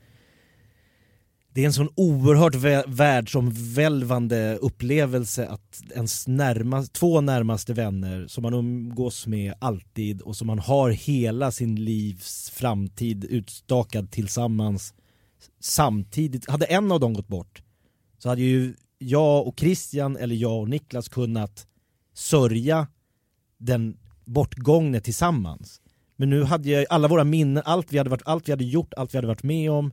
det 1.53 1.61
är 1.61 1.65
en 1.65 1.73
sån 1.73 1.89
oerhört 1.95 2.55
vä- 2.55 2.83
världsomvälvande 2.87 4.57
upplevelse 4.61 5.47
att 5.47 5.81
ens 5.95 6.27
närma, 6.27 6.83
två 6.83 7.21
närmaste 7.21 7.73
vänner 7.73 8.27
som 8.27 8.41
man 8.41 8.53
umgås 8.53 9.27
med 9.27 9.53
alltid 9.59 10.21
och 10.21 10.35
som 10.35 10.47
man 10.47 10.59
har 10.59 10.89
hela 10.89 11.51
sin 11.51 11.75
livs 11.75 12.49
framtid 12.49 13.25
utstakad 13.25 14.11
tillsammans 14.11 14.93
samtidigt. 15.59 16.49
Hade 16.49 16.65
en 16.65 16.91
av 16.91 16.99
dem 16.99 17.13
gått 17.13 17.27
bort 17.27 17.63
så 18.17 18.29
hade 18.29 18.41
ju 18.41 18.73
jag 18.97 19.47
och 19.47 19.59
Christian 19.59 20.17
eller 20.17 20.35
jag 20.35 20.59
och 20.59 20.69
Niklas 20.69 21.09
kunnat 21.09 21.67
sörja 22.13 22.87
den 23.57 23.97
bortgångne 24.25 24.99
tillsammans. 25.01 25.81
Men 26.23 26.29
nu 26.29 26.43
hade 26.43 26.69
jag 26.69 26.85
alla 26.89 27.07
våra 27.07 27.23
minnen, 27.23 27.63
allt 27.65 27.93
vi 27.93 27.97
hade, 27.97 28.09
varit, 28.09 28.21
allt 28.25 28.47
vi 28.47 28.51
hade 28.51 28.63
gjort, 28.63 28.93
allt 28.93 29.13
vi 29.13 29.17
hade 29.17 29.27
varit 29.27 29.43
med 29.43 29.71
om 29.71 29.91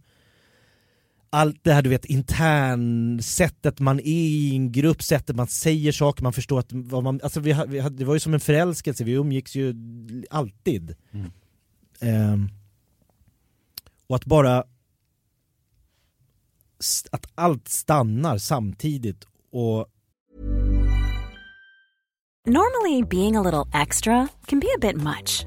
allt 1.30 1.64
det 1.64 1.72
här 1.72 1.82
du 1.82 1.90
vet 1.90 2.04
intern, 2.04 3.22
sättet 3.22 3.80
man 3.80 3.98
är 4.00 4.04
i 4.06 4.54
en 4.54 4.72
grupp, 4.72 5.02
sättet 5.02 5.36
man 5.36 5.46
säger 5.46 5.92
saker, 5.92 6.22
man 6.22 6.32
förstår 6.32 6.58
att 6.58 6.72
vad 6.72 7.02
man, 7.02 7.20
alltså 7.22 7.40
vi, 7.40 7.56
vi 7.68 7.78
hade, 7.78 7.96
det 7.96 8.04
var 8.04 8.14
ju 8.14 8.20
som 8.20 8.34
en 8.34 8.40
förälskelse, 8.40 9.04
vi 9.04 9.12
umgicks 9.12 9.56
ju 9.56 9.74
alltid. 10.30 10.94
Mm. 11.12 11.30
Ehm, 12.00 12.48
och 14.06 14.16
att 14.16 14.24
bara 14.24 14.64
st- 16.80 17.08
att 17.12 17.26
allt 17.34 17.68
stannar 17.68 18.38
samtidigt 18.38 19.24
och 19.52 19.86
Normally, 22.46 23.02
being 23.10 23.36
a 23.36 23.42
little 23.42 23.82
extra 23.82 24.28
can 24.46 24.60
be 24.60 24.66
a 24.76 24.78
bit 24.80 24.96
much, 24.96 25.46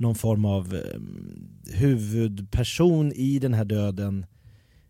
någon 0.00 0.14
form 0.14 0.44
av 0.44 0.74
eh, 0.74 1.00
huvudperson 1.74 3.12
i 3.12 3.38
den 3.38 3.54
här 3.54 3.64
döden 3.64 4.26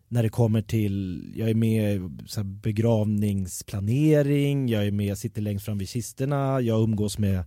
när 0.07 0.23
det 0.23 0.29
kommer 0.29 0.61
till, 0.61 1.25
jag 1.35 1.49
är 1.49 1.55
med 1.55 1.95
i 1.95 2.01
begravningsplanering, 2.43 4.69
jag 4.69 4.87
är 4.87 4.91
med, 4.91 5.05
jag 5.05 5.17
sitter 5.17 5.41
längst 5.41 5.65
fram 5.65 5.77
vid 5.77 5.89
kisterna, 5.89 6.61
jag 6.61 6.83
umgås 6.83 7.17
med 7.17 7.43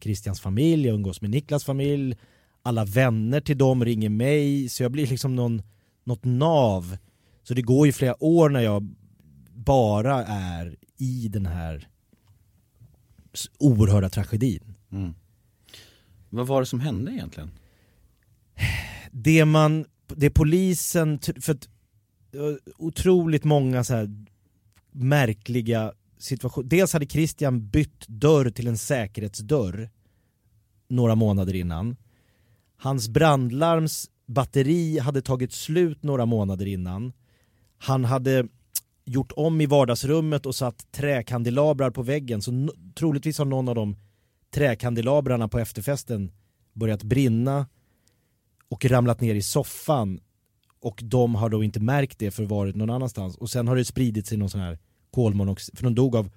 Christians 0.00 0.40
familj, 0.40 0.86
jag 0.86 0.94
umgås 0.94 1.20
med 1.20 1.30
Niklas 1.30 1.64
familj, 1.64 2.16
alla 2.62 2.84
vänner 2.84 3.40
till 3.40 3.58
dem 3.58 3.84
ringer 3.84 4.08
mig, 4.08 4.68
så 4.68 4.82
jag 4.82 4.92
blir 4.92 5.06
liksom 5.06 5.36
någon, 5.36 5.62
något 6.04 6.24
nav. 6.24 6.96
Så 7.42 7.54
det 7.54 7.62
går 7.62 7.86
ju 7.86 7.92
flera 7.92 8.24
år 8.24 8.48
när 8.48 8.60
jag 8.60 8.94
bara 9.54 10.24
är 10.24 10.76
i 10.98 11.28
den 11.28 11.46
här 11.46 11.88
oerhörda 13.58 14.08
tragedin. 14.08 14.74
Mm. 14.92 15.14
Vad 16.32 16.46
var 16.46 16.60
det 16.60 16.66
som 16.66 16.80
hände 16.80 17.12
egentligen? 17.12 17.50
det 19.10 19.44
man, 19.44 19.84
det 20.06 20.30
polisen, 20.30 21.18
för 21.40 21.52
att 21.52 21.68
otroligt 22.76 23.44
många 23.44 23.84
så 23.84 23.94
här 23.94 24.24
märkliga 24.90 25.92
situationer. 26.18 26.68
Dels 26.68 26.92
hade 26.92 27.06
Christian 27.06 27.68
bytt 27.68 28.08
dörr 28.08 28.50
till 28.50 28.66
en 28.66 28.78
säkerhetsdörr 28.78 29.90
några 30.88 31.14
månader 31.14 31.54
innan. 31.54 31.96
Hans 32.76 33.08
brandlarms 33.08 34.10
batteri 34.26 34.98
hade 34.98 35.22
tagit 35.22 35.52
slut 35.52 36.02
några 36.02 36.26
månader 36.26 36.66
innan. 36.66 37.12
Han 37.78 38.04
hade 38.04 38.48
gjort 39.04 39.32
om 39.36 39.60
i 39.60 39.66
vardagsrummet 39.66 40.46
och 40.46 40.54
satt 40.54 40.92
träkandelabrar 40.92 41.90
på 41.90 42.02
väggen 42.02 42.42
så 42.42 42.68
troligtvis 42.94 43.38
har 43.38 43.44
någon 43.44 43.68
av 43.68 43.74
dem 43.74 43.96
träkandelabrarna 44.54 45.48
på 45.48 45.58
efterfesten 45.58 46.30
börjat 46.72 47.02
brinna 47.02 47.66
och 48.68 48.84
ramlat 48.84 49.20
ner 49.20 49.34
i 49.34 49.42
soffan 49.42 50.20
och 50.80 51.00
de 51.04 51.34
har 51.34 51.48
då 51.48 51.64
inte 51.64 51.80
märkt 51.80 52.18
det 52.18 52.30
för 52.30 52.44
varit 52.44 52.76
någon 52.76 52.90
annanstans. 52.90 53.36
Och 53.36 53.50
sen 53.50 53.68
har 53.68 53.76
det 53.76 53.84
spridit 53.84 54.26
sig 54.26 54.38
någon 54.38 54.50
sån 54.50 54.60
här 54.60 54.78
kolmonoxid, 55.10 55.78
för 55.78 55.84
de 55.84 55.94
dog 55.94 56.16
av 56.16 56.30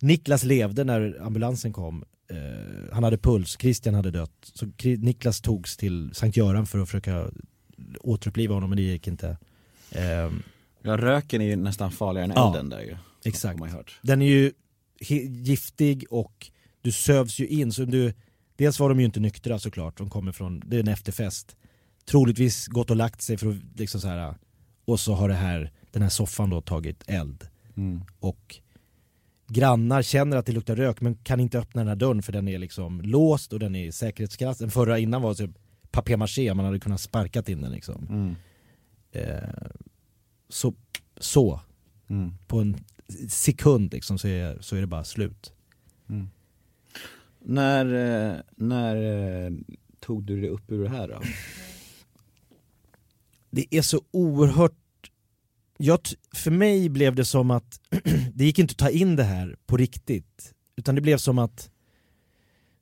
Niklas 0.00 0.44
levde 0.44 0.84
när 0.84 1.22
ambulansen 1.22 1.72
kom. 1.72 2.04
Eh, 2.30 2.94
han 2.94 3.04
hade 3.04 3.18
puls, 3.18 3.56
Christian 3.60 3.94
hade 3.94 4.10
dött. 4.10 4.50
Så 4.54 4.66
Niklas 4.84 5.40
togs 5.40 5.76
till 5.76 6.10
Sankt 6.14 6.36
Göran 6.36 6.66
för 6.66 6.78
att 6.78 6.88
försöka 6.88 7.30
återuppliva 8.00 8.54
honom 8.54 8.70
men 8.70 8.76
det 8.76 8.82
gick 8.82 9.06
inte. 9.08 9.36
Eh, 9.90 10.30
Ja, 10.84 10.96
röken 10.96 11.40
är 11.40 11.46
ju 11.46 11.56
nästan 11.56 11.90
farligare 11.92 12.24
än 12.24 12.32
Ja, 12.36 12.48
elden 12.48 12.68
där 12.68 12.80
ju. 12.80 12.96
exakt. 13.24 13.60
Den 14.02 14.22
är 14.22 14.26
ju 14.26 14.52
giftig 15.28 16.04
och 16.10 16.50
du 16.82 16.92
sövs 16.92 17.38
ju 17.38 17.46
in. 17.46 17.72
Så 17.72 17.84
du, 17.84 18.12
dels 18.56 18.80
var 18.80 18.88
de 18.88 18.98
ju 19.00 19.06
inte 19.06 19.20
nyktra 19.20 19.58
såklart, 19.58 19.98
de 19.98 20.10
kommer 20.10 20.32
från, 20.32 20.62
det 20.66 20.76
är 20.76 20.80
en 20.80 20.88
efterfest. 20.88 21.56
Troligtvis 22.04 22.66
gått 22.66 22.90
och 22.90 22.96
lagt 22.96 23.22
sig 23.22 23.36
för 23.36 23.50
att 23.50 23.56
liksom 23.80 24.00
så 24.00 24.08
här, 24.08 24.34
och 24.84 25.00
så 25.00 25.14
har 25.14 25.28
det 25.28 25.34
här, 25.34 25.72
den 25.90 26.02
här 26.02 26.08
soffan 26.08 26.50
då 26.50 26.60
tagit 26.60 27.04
eld. 27.06 27.48
Och 28.20 28.56
grannar 29.48 30.02
känner 30.02 30.36
att 30.36 30.46
det 30.46 30.52
luktar 30.52 30.76
rök 30.76 31.00
men 31.00 31.14
kan 31.14 31.40
inte 31.40 31.58
öppna 31.58 31.80
den 31.80 31.88
här 31.88 31.96
dörren 31.96 32.22
för 32.22 32.32
den 32.32 32.48
är 32.48 32.58
liksom 32.58 33.00
låst 33.00 33.52
och 33.52 33.58
den 33.58 33.74
är 33.74 33.90
säkerhetsklass. 33.90 34.58
Den 34.58 34.70
förra 34.70 34.98
innan 34.98 35.22
var 35.22 35.34
typ 35.34 35.50
papier-maché, 35.90 36.54
man 36.54 36.64
hade 36.64 36.80
kunnat 36.80 37.00
sparkat 37.00 37.48
in 37.48 37.60
den 37.60 37.72
liksom. 37.72 38.06
Eh, 39.12 39.48
så, 40.48 40.74
så. 41.16 41.60
På 42.46 42.60
en 42.60 42.76
sekund 43.28 43.92
liksom 43.92 44.18
så 44.18 44.28
är, 44.28 44.58
så 44.60 44.76
är 44.76 44.80
det 44.80 44.86
bara 44.86 45.04
slut. 45.04 45.52
När, 47.44 47.86
eh, 47.86 48.40
när 48.56 48.96
eh, 48.96 49.52
tog 50.00 50.24
du 50.24 50.40
dig 50.40 50.50
upp 50.50 50.72
ur 50.72 50.82
det 50.82 50.88
här 50.88 51.08
då? 51.08 51.20
det 53.50 53.66
är 53.70 53.82
så 53.82 54.00
oerhört... 54.10 54.76
Jag, 55.78 56.00
för 56.34 56.50
mig 56.50 56.88
blev 56.88 57.14
det 57.14 57.24
som 57.24 57.50
att 57.50 57.80
det 58.34 58.44
gick 58.44 58.58
inte 58.58 58.72
att 58.72 58.78
ta 58.78 58.90
in 58.90 59.16
det 59.16 59.24
här 59.24 59.56
på 59.66 59.76
riktigt. 59.76 60.54
Utan 60.76 60.94
det 60.94 61.00
blev 61.00 61.16
som 61.16 61.38
att 61.38 61.70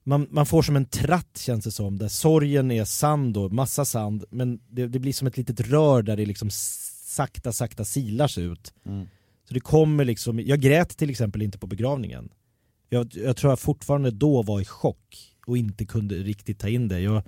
man, 0.04 0.26
man 0.30 0.46
får 0.46 0.62
som 0.62 0.76
en 0.76 0.84
tratt 0.84 1.38
känns 1.38 1.64
det 1.64 1.70
som, 1.70 1.98
där 1.98 2.08
sorgen 2.08 2.70
är 2.70 2.84
sand 2.84 3.36
och 3.36 3.52
massa 3.52 3.84
sand 3.84 4.24
men 4.30 4.60
det, 4.68 4.86
det 4.86 4.98
blir 4.98 5.12
som 5.12 5.26
ett 5.26 5.36
litet 5.36 5.60
rör 5.60 6.02
där 6.02 6.16
det 6.16 6.26
liksom 6.26 6.48
sakta, 6.50 7.52
sakta 7.52 7.84
silar 7.84 8.28
sig 8.28 8.44
ut. 8.44 8.74
Så 9.48 9.54
det 9.54 9.60
kommer 9.60 10.04
liksom, 10.04 10.40
jag 10.40 10.60
grät 10.60 10.96
till 10.96 11.10
exempel 11.10 11.42
inte 11.42 11.58
på 11.58 11.66
begravningen. 11.66 12.28
Jag, 12.92 13.10
jag 13.14 13.36
tror 13.36 13.52
jag 13.52 13.60
fortfarande 13.60 14.10
då 14.10 14.42
var 14.42 14.60
i 14.60 14.64
chock 14.64 15.34
och 15.46 15.56
inte 15.56 15.84
kunde 15.84 16.14
riktigt 16.14 16.58
ta 16.58 16.68
in 16.68 16.88
det. 16.88 17.00
Jag, 17.00 17.22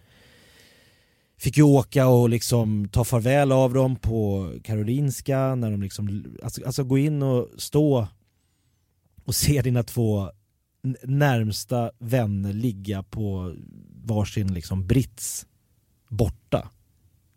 fick 1.42 1.56
ju 1.56 1.62
åka 1.62 2.06
och 2.06 2.28
liksom 2.28 2.88
ta 2.88 3.04
farväl 3.04 3.52
av 3.52 3.74
dem 3.74 3.96
på 3.96 4.52
Karolinska 4.64 5.54
när 5.54 5.70
de 5.70 5.82
liksom, 5.82 6.36
alltså, 6.42 6.64
alltså 6.66 6.84
gå 6.84 6.98
in 6.98 7.22
och 7.22 7.48
stå 7.58 8.08
och 9.24 9.34
se 9.34 9.62
dina 9.62 9.82
två 9.82 10.30
närmsta 11.02 11.90
vänner 11.98 12.52
ligga 12.52 13.02
på 13.02 13.54
varsin 14.04 14.54
liksom 14.54 14.86
brits 14.86 15.46
borta. 16.08 16.70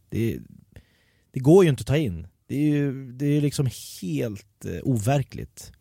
Det, 0.09 0.39
det 1.31 1.39
går 1.39 1.63
ju 1.63 1.69
inte 1.69 1.81
att 1.81 1.87
ta 1.87 1.97
in. 1.97 2.27
Det 2.47 2.55
är 2.55 2.67
ju 2.67 3.11
det 3.11 3.25
är 3.25 3.41
liksom 3.41 3.69
helt 4.01 4.65
eh, 4.65 4.79
overkligt. 4.83 5.71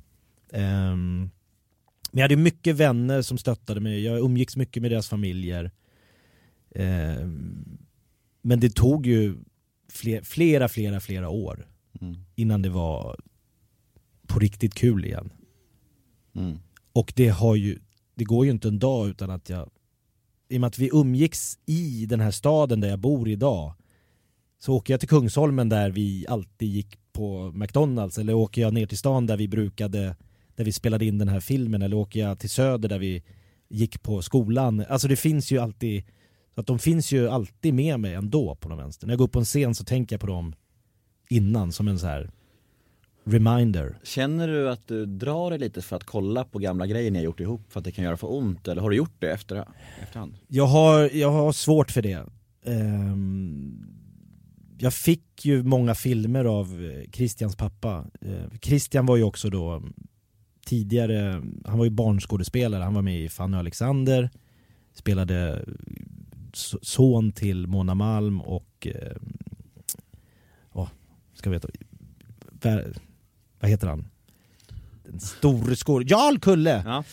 Um, 0.52 1.30
men 2.14 2.20
jag 2.20 2.24
hade 2.24 2.36
mycket 2.36 2.76
vänner 2.76 3.22
som 3.22 3.38
stöttade 3.38 3.80
mig, 3.80 4.04
jag 4.04 4.18
umgicks 4.18 4.56
mycket 4.56 4.82
med 4.82 4.90
deras 4.90 5.08
familjer. 5.08 5.70
Ehm, 6.74 7.78
men 8.42 8.60
det 8.60 8.74
tog 8.74 9.06
ju 9.06 9.36
fler, 9.88 10.22
flera, 10.22 10.68
flera, 10.68 11.00
flera 11.00 11.28
år 11.28 11.66
innan 12.34 12.62
det 12.62 12.68
var 12.68 13.20
på 14.26 14.38
riktigt 14.38 14.74
kul 14.74 15.04
igen. 15.04 15.32
Mm. 16.34 16.58
Och 16.92 17.12
det 17.16 17.28
har 17.28 17.56
ju, 17.56 17.78
det 18.14 18.24
går 18.24 18.44
ju 18.44 18.50
inte 18.50 18.68
en 18.68 18.78
dag 18.78 19.08
utan 19.08 19.30
att 19.30 19.48
jag, 19.48 19.70
i 20.48 20.56
och 20.56 20.60
med 20.60 20.68
att 20.68 20.78
vi 20.78 20.90
umgicks 20.92 21.58
i 21.66 22.06
den 22.06 22.20
här 22.20 22.30
staden 22.30 22.80
där 22.80 22.88
jag 22.88 22.98
bor 22.98 23.28
idag, 23.28 23.74
så 24.58 24.74
åker 24.74 24.92
jag 24.92 25.00
till 25.00 25.08
Kungsholmen 25.08 25.68
där 25.68 25.90
vi 25.90 26.26
alltid 26.28 26.68
gick 26.68 26.98
på 27.12 27.52
McDonalds, 27.54 28.18
eller 28.18 28.34
åker 28.34 28.62
jag 28.62 28.74
ner 28.74 28.86
till 28.86 28.98
stan 28.98 29.26
där 29.26 29.36
vi 29.36 29.48
brukade, 29.48 30.16
där 30.56 30.64
vi 30.64 30.72
spelade 30.72 31.04
in 31.04 31.18
den 31.18 31.28
här 31.28 31.40
filmen, 31.40 31.82
eller 31.82 31.96
åker 31.96 32.20
jag 32.20 32.38
till 32.38 32.50
Söder 32.50 32.88
där 32.88 32.98
vi 32.98 33.22
gick 33.68 34.02
på 34.02 34.22
skolan. 34.22 34.84
Alltså 34.88 35.08
det 35.08 35.16
finns 35.16 35.52
ju 35.52 35.58
alltid, 35.58 36.04
så 36.54 36.60
att 36.60 36.66
de 36.66 36.78
finns 36.78 37.12
ju 37.12 37.28
alltid 37.28 37.74
med 37.74 38.00
mig 38.00 38.14
ändå 38.14 38.54
på 38.54 38.68
någon 38.68 38.78
vänster. 38.78 39.06
När 39.06 39.12
jag 39.12 39.18
går 39.18 39.24
upp 39.24 39.32
på 39.32 39.38
en 39.38 39.44
scen 39.44 39.74
så 39.74 39.84
tänker 39.84 40.14
jag 40.14 40.20
på 40.20 40.26
dem 40.26 40.54
innan 41.28 41.72
som 41.72 41.88
en 41.88 41.98
så 41.98 42.06
här 42.06 42.30
reminder. 43.24 43.98
Känner 44.02 44.48
du 44.48 44.70
att 44.70 44.88
du 44.88 45.06
drar 45.06 45.50
dig 45.50 45.58
lite 45.58 45.82
för 45.82 45.96
att 45.96 46.04
kolla 46.04 46.44
på 46.44 46.58
gamla 46.58 46.86
grejer 46.86 47.10
ni 47.10 47.18
har 47.18 47.24
gjort 47.24 47.40
ihop 47.40 47.72
för 47.72 47.80
att 47.80 47.84
det 47.84 47.92
kan 47.92 48.04
göra 48.04 48.16
för 48.16 48.32
ont 48.32 48.68
eller 48.68 48.82
har 48.82 48.90
du 48.90 48.96
gjort 48.96 49.16
det 49.18 49.30
efter, 49.30 49.64
efterhand? 50.02 50.34
Jag 50.48 50.66
har, 50.66 51.10
jag 51.16 51.30
har 51.30 51.52
svårt 51.52 51.90
för 51.90 52.02
det. 52.02 52.26
Ehm, 52.64 53.86
jag 54.78 54.94
fick 54.94 55.44
ju 55.44 55.62
många 55.62 55.94
filmer 55.94 56.44
av 56.44 56.84
eh, 56.84 57.10
Christians 57.10 57.56
pappa. 57.56 58.06
Eh, 58.20 58.58
Christian 58.60 59.06
var 59.06 59.16
ju 59.16 59.22
också 59.22 59.50
då 59.50 59.82
tidigare, 60.64 61.42
han 61.64 61.78
var 61.78 61.84
ju 61.84 61.90
barnskådespelare, 61.90 62.82
han 62.82 62.94
var 62.94 63.02
med 63.02 63.20
i 63.20 63.28
Fanny 63.28 63.54
och 63.56 63.60
Alexander, 63.60 64.30
spelade 64.94 65.64
so- 66.52 66.78
son 66.82 67.32
till 67.32 67.66
Mona 67.66 67.94
Malm 67.94 68.40
och, 68.40 68.86
eh, 68.86 69.16
åh, 70.72 70.88
ska 71.34 71.50
vi 71.50 71.56
veta, 71.56 71.68
vad, 73.60 73.70
heter 73.70 73.86
han? 73.86 74.08
Den 75.04 75.20
store 75.20 75.76
skådespelaren, 75.76 76.06
Jarl 76.06 76.38
Kulle! 76.38 76.82
Ja. 76.86 77.04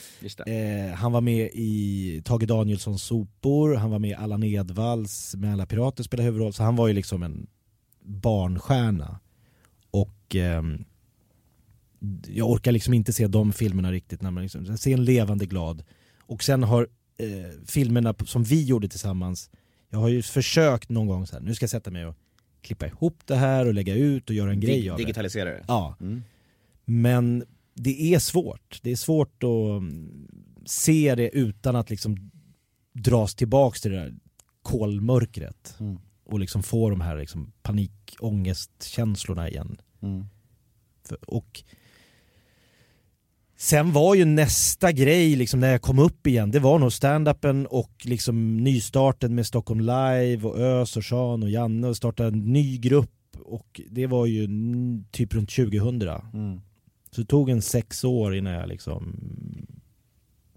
Eh, 0.52 0.94
han 0.96 1.12
var 1.12 1.22
med 1.22 1.50
i 1.54 2.22
Tage 2.26 2.46
Danielssons 2.46 3.04
sopor, 3.04 3.76
han 3.76 3.92
var 3.92 4.00
med 4.00 4.10
i 4.10 4.14
Allan 4.14 4.44
Edwalls 4.44 5.36
med 5.36 5.54
alla 5.54 5.66
pirater 5.66 6.04
spelade 6.04 6.26
huvudroll, 6.26 6.54
så 6.54 6.64
han 6.64 6.76
var 6.76 6.88
ju 6.88 6.94
liksom 6.94 7.24
en 7.24 7.48
barnstjärna. 8.04 9.20
Och 9.92 10.36
ehm, 10.36 10.86
jag 12.28 12.50
orkar 12.50 12.72
liksom 12.72 12.94
inte 12.94 13.14
se 13.14 13.28
de 13.28 13.54
filmerna 13.54 13.92
riktigt 13.92 14.22
när 14.22 14.32
man 14.32 14.44
liksom, 14.44 14.78
ser 14.78 14.94
en 14.94 15.06
levande 15.06 15.46
glad. 15.46 15.84
Och 16.20 16.44
sen 16.44 16.64
har 16.64 16.88
eh, 17.18 17.28
filmerna 17.66 18.16
som 18.26 18.44
vi 18.44 18.64
gjorde 18.66 18.88
tillsammans, 18.90 19.50
jag 19.90 20.00
har 20.00 20.10
ju 20.10 20.22
försökt 20.22 20.90
någon 20.90 21.08
gång 21.08 21.28
så 21.28 21.36
här, 21.36 21.44
nu 21.44 21.56
ska 21.56 21.64
jag 21.64 21.70
sätta 21.70 21.92
mig 21.92 22.06
och 22.06 22.16
klippa 22.62 22.88
ihop 22.88 23.22
det 23.26 23.36
här 23.36 23.68
och 23.68 23.74
lägga 23.74 23.96
ut 23.96 24.30
och 24.30 24.36
göra 24.36 24.52
en 24.52 24.60
grej 24.60 24.90
av 24.90 24.98
det. 24.98 25.04
digitalisera 25.04 25.50
det? 25.50 25.64
Ja. 25.68 25.96
Mm. 26.02 26.24
Men 26.86 27.44
det 27.74 28.14
är 28.14 28.20
svårt. 28.20 28.80
Det 28.82 28.92
är 28.92 28.96
svårt 28.96 29.44
att 29.44 29.82
mm, 29.82 30.28
se 30.66 31.16
det 31.16 31.30
utan 31.30 31.76
att 31.76 31.90
liksom 31.90 32.32
dras 32.94 33.36
tillbaks 33.36 33.82
till 33.82 33.92
det 33.92 33.98
där 33.98 34.14
kolmörkret. 34.62 35.76
Mm. 35.80 35.98
Och 36.24 36.40
liksom 36.40 36.64
få 36.64 36.90
de 36.90 37.02
här 37.02 37.18
liksom 37.18 37.52
panikångestkänslorna 37.62 39.50
igen. 39.50 39.78
Mm. 40.02 40.26
För- 41.08 41.30
Och 41.30 41.64
Sen 43.62 43.92
var 43.92 44.16
ju 44.16 44.26
nästa 44.26 44.92
grej 44.92 45.36
liksom 45.36 45.60
när 45.60 45.72
jag 45.72 45.82
kom 45.82 46.00
upp 46.00 46.28
igen, 46.28 46.52
det 46.52 46.60
var 46.60 46.80
nog 46.80 46.92
stand-upen 46.92 47.66
och 47.66 47.92
liksom 48.04 48.58
nystarten 48.58 49.36
med 49.36 49.48
Stockholm 49.48 49.80
Live 49.80 50.48
och 50.48 50.60
Ös 50.60 50.98
och 50.98 51.04
Sean 51.04 51.44
och 51.44 51.50
Janne 51.50 51.88
och 51.88 51.98
starta 51.98 52.26
en 52.26 52.40
ny 52.54 52.78
grupp 52.78 53.38
och 53.40 53.82
det 53.90 54.08
var 54.08 54.26
ju 54.26 54.48
typ 55.12 55.34
runt 55.34 55.56
2000. 55.56 56.02
Mm. 56.34 56.62
Så 57.12 57.22
det 57.22 57.28
tog 57.28 57.50
en 57.50 57.62
sex 57.62 58.04
år 58.04 58.36
innan 58.36 58.54
jag 58.54 58.70
liksom 58.70 59.16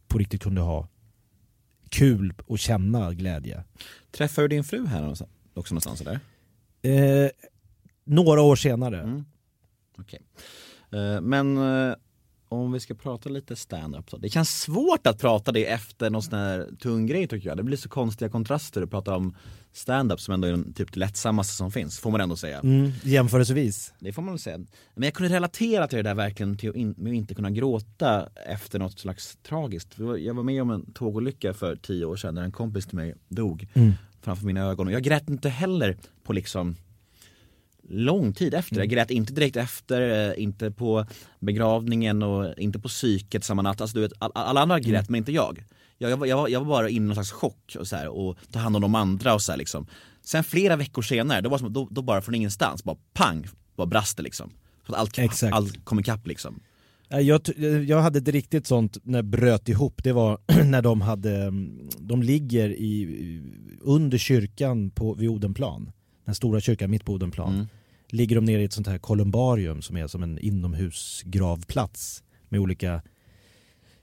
på 0.08 0.18
riktigt 0.18 0.42
kunde 0.42 0.60
ha 0.60 0.88
kul 1.88 2.34
och 2.46 2.58
känna 2.58 3.14
glädje. 3.14 3.64
Träffar 4.10 4.42
du 4.42 4.48
din 4.48 4.64
fru 4.64 4.86
här 4.86 5.10
också 5.54 5.74
någonstans 5.74 6.00
eller? 6.00 6.20
Eh, 6.82 7.30
några 8.04 8.42
år 8.42 8.56
senare. 8.56 9.00
Mm. 9.02 9.24
Okej. 9.98 10.20
Eh, 10.92 11.20
Men 11.20 11.56
eh, 11.56 11.94
om 12.54 12.72
vi 12.72 12.80
ska 12.80 12.94
prata 12.94 13.28
lite 13.28 13.56
stand-up 13.56 14.10
då. 14.10 14.16
Det 14.16 14.28
känns 14.28 14.60
svårt 14.62 15.06
att 15.06 15.18
prata 15.20 15.52
det 15.52 15.66
efter 15.66 16.10
någon 16.10 16.22
sån 16.22 16.38
här 16.38 16.68
tung 16.80 17.06
grej 17.06 17.28
tycker 17.28 17.48
jag. 17.48 17.56
Det 17.56 17.62
blir 17.62 17.76
så 17.76 17.88
konstiga 17.88 18.28
kontraster 18.28 18.82
att 18.82 18.90
prata 18.90 19.16
om 19.16 19.36
stand-up 19.72 20.20
som 20.20 20.34
ändå 20.34 20.48
är 20.48 20.50
den 20.52 20.72
typ 20.72 20.92
det 20.92 21.00
lättsammaste 21.00 21.54
som 21.54 21.70
finns, 21.70 21.98
får 21.98 22.10
man 22.10 22.20
ändå 22.20 22.36
säga. 22.36 22.60
Mm, 22.60 22.92
jämförelsevis. 23.02 23.94
Det 23.98 24.12
får 24.12 24.22
man 24.22 24.34
väl 24.34 24.38
säga. 24.38 24.58
Men 24.94 25.02
jag 25.04 25.14
kunde 25.14 25.34
relatera 25.34 25.88
till 25.88 25.96
det 25.96 26.02
där 26.02 26.14
verkligen, 26.14 26.56
till 26.56 26.70
att 26.70 26.76
in, 26.76 26.94
med 26.98 27.10
att 27.10 27.16
inte 27.16 27.34
kunna 27.34 27.50
gråta 27.50 28.28
efter 28.46 28.78
något 28.78 28.98
slags 28.98 29.38
tragiskt. 29.42 29.94
Jag 30.18 30.34
var 30.34 30.42
med 30.42 30.62
om 30.62 30.70
en 30.70 30.92
tågolycka 30.92 31.54
för 31.54 31.76
tio 31.76 32.04
år 32.04 32.16
sedan 32.16 32.34
när 32.34 32.42
en 32.42 32.52
kompis 32.52 32.86
till 32.86 32.96
mig 32.96 33.14
dog 33.28 33.68
Mm. 33.74 33.92
framför 34.22 34.46
mina 34.46 34.60
ögon. 34.60 34.86
Och 34.86 34.92
jag 34.92 35.02
grät 35.02 35.28
inte 35.28 35.48
heller 35.48 35.96
på 36.24 36.32
liksom 36.32 36.76
lång 37.88 38.32
tid 38.32 38.54
efter. 38.54 38.76
Jag 38.76 38.88
grät 38.88 39.10
inte 39.10 39.32
direkt 39.32 39.56
efter, 39.56 40.30
eh, 40.30 40.42
inte 40.42 40.70
på 40.70 41.06
begravningen 41.40 42.22
och 42.22 42.58
inte 42.58 42.78
på 42.78 42.88
psyket 42.88 43.44
samma 43.44 43.62
natt. 43.62 43.80
Alltså, 43.80 43.94
du 43.96 44.00
vet, 44.02 44.12
all, 44.18 44.30
alla 44.34 44.60
andra 44.60 44.80
grät 44.80 45.08
men 45.08 45.18
inte 45.18 45.32
jag. 45.32 45.64
Jag, 45.98 46.10
jag, 46.10 46.16
var- 46.16 46.26
jag, 46.26 46.36
var, 46.36 46.48
jag 46.48 46.60
var 46.60 46.66
bara 46.66 46.88
inne 46.90 47.04
i 47.04 47.06
någon 47.06 47.14
slags 47.14 47.30
chock 47.32 47.76
och, 47.78 47.86
så 47.86 47.96
här, 47.96 48.08
och 48.08 48.38
ta 48.52 48.58
hand 48.58 48.76
om 48.76 48.82
de 48.82 48.94
andra 48.94 49.34
och 49.34 49.42
så 49.42 49.52
här, 49.52 49.56
liksom. 49.58 49.86
Sen 50.22 50.44
flera 50.44 50.76
veckor 50.76 51.02
senare, 51.02 51.40
då 51.40 51.48
var 51.50 51.58
som, 51.58 51.72
då, 51.72 51.88
då 51.90 52.02
bara 52.02 52.22
från 52.22 52.34
ingenstans, 52.34 52.84
bara 52.84 52.96
pang, 53.12 53.46
bara 53.76 53.86
brast 53.86 54.16
det 54.16 54.22
liksom. 54.22 54.50
Så 54.86 54.92
att 54.92 54.98
allt, 54.98 55.18
Exakt. 55.18 55.54
allt 55.54 55.84
kom 55.84 56.00
ikapp 56.00 56.26
liksom. 56.26 56.60
Ja, 57.08 57.20
Jag, 57.20 57.40
jag 57.86 58.02
hade 58.02 58.18
ett 58.18 58.28
riktigt 58.28 58.66
sånt 58.66 58.98
när 59.02 59.18
det 59.18 59.28
bröt 59.28 59.68
ihop, 59.68 60.00
det 60.04 60.12
var 60.12 60.38
när 60.64 60.82
de 60.82 61.00
hade, 61.00 61.42
mm, 61.42 61.88
de 61.98 62.22
ligger 62.22 62.68
i, 62.70 63.42
under 63.80 64.18
kyrkan 64.18 64.90
på, 64.90 65.14
vid 65.14 65.28
Odenplan, 65.28 65.92
den 66.24 66.34
stora 66.34 66.60
kyrkan 66.60 66.90
mitt 66.90 67.04
på 67.04 67.12
Odenplan, 67.12 67.54
Mm. 67.54 67.66
ligger 68.08 68.36
de 68.36 68.44
nere 68.44 68.62
i 68.62 68.64
ett 68.64 68.72
sånt 68.72 68.86
här 68.86 68.98
kolumbarium 68.98 69.82
som 69.82 69.96
är 69.96 70.06
som 70.06 70.22
en 70.22 70.38
inomhusgravplats 70.38 72.22
med 72.48 72.60
olika 72.60 73.02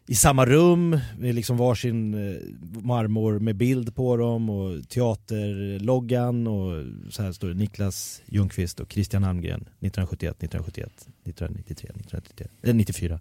i 0.07 0.15
samma 0.15 0.45
rum, 0.45 0.99
med 1.17 1.35
liksom 1.35 1.57
varsin 1.57 2.13
eh, 2.13 2.41
marmor 2.83 3.39
med 3.39 3.55
bild 3.55 3.95
på 3.95 4.17
dem 4.17 4.49
och 4.49 4.89
teaterloggan 4.89 6.47
och 6.47 6.85
så 7.09 7.23
här 7.23 7.31
står 7.31 7.47
det 7.47 7.53
Niklas 7.53 8.21
Ljungqvist 8.25 8.79
och 8.79 8.91
Christian 8.93 9.23
Almgren 9.23 9.61
1971, 9.61 10.43
1971, 10.43 10.91
1993, 11.23 11.89
1993, 11.89 12.47
eller 12.61 12.73
94. 12.73 13.19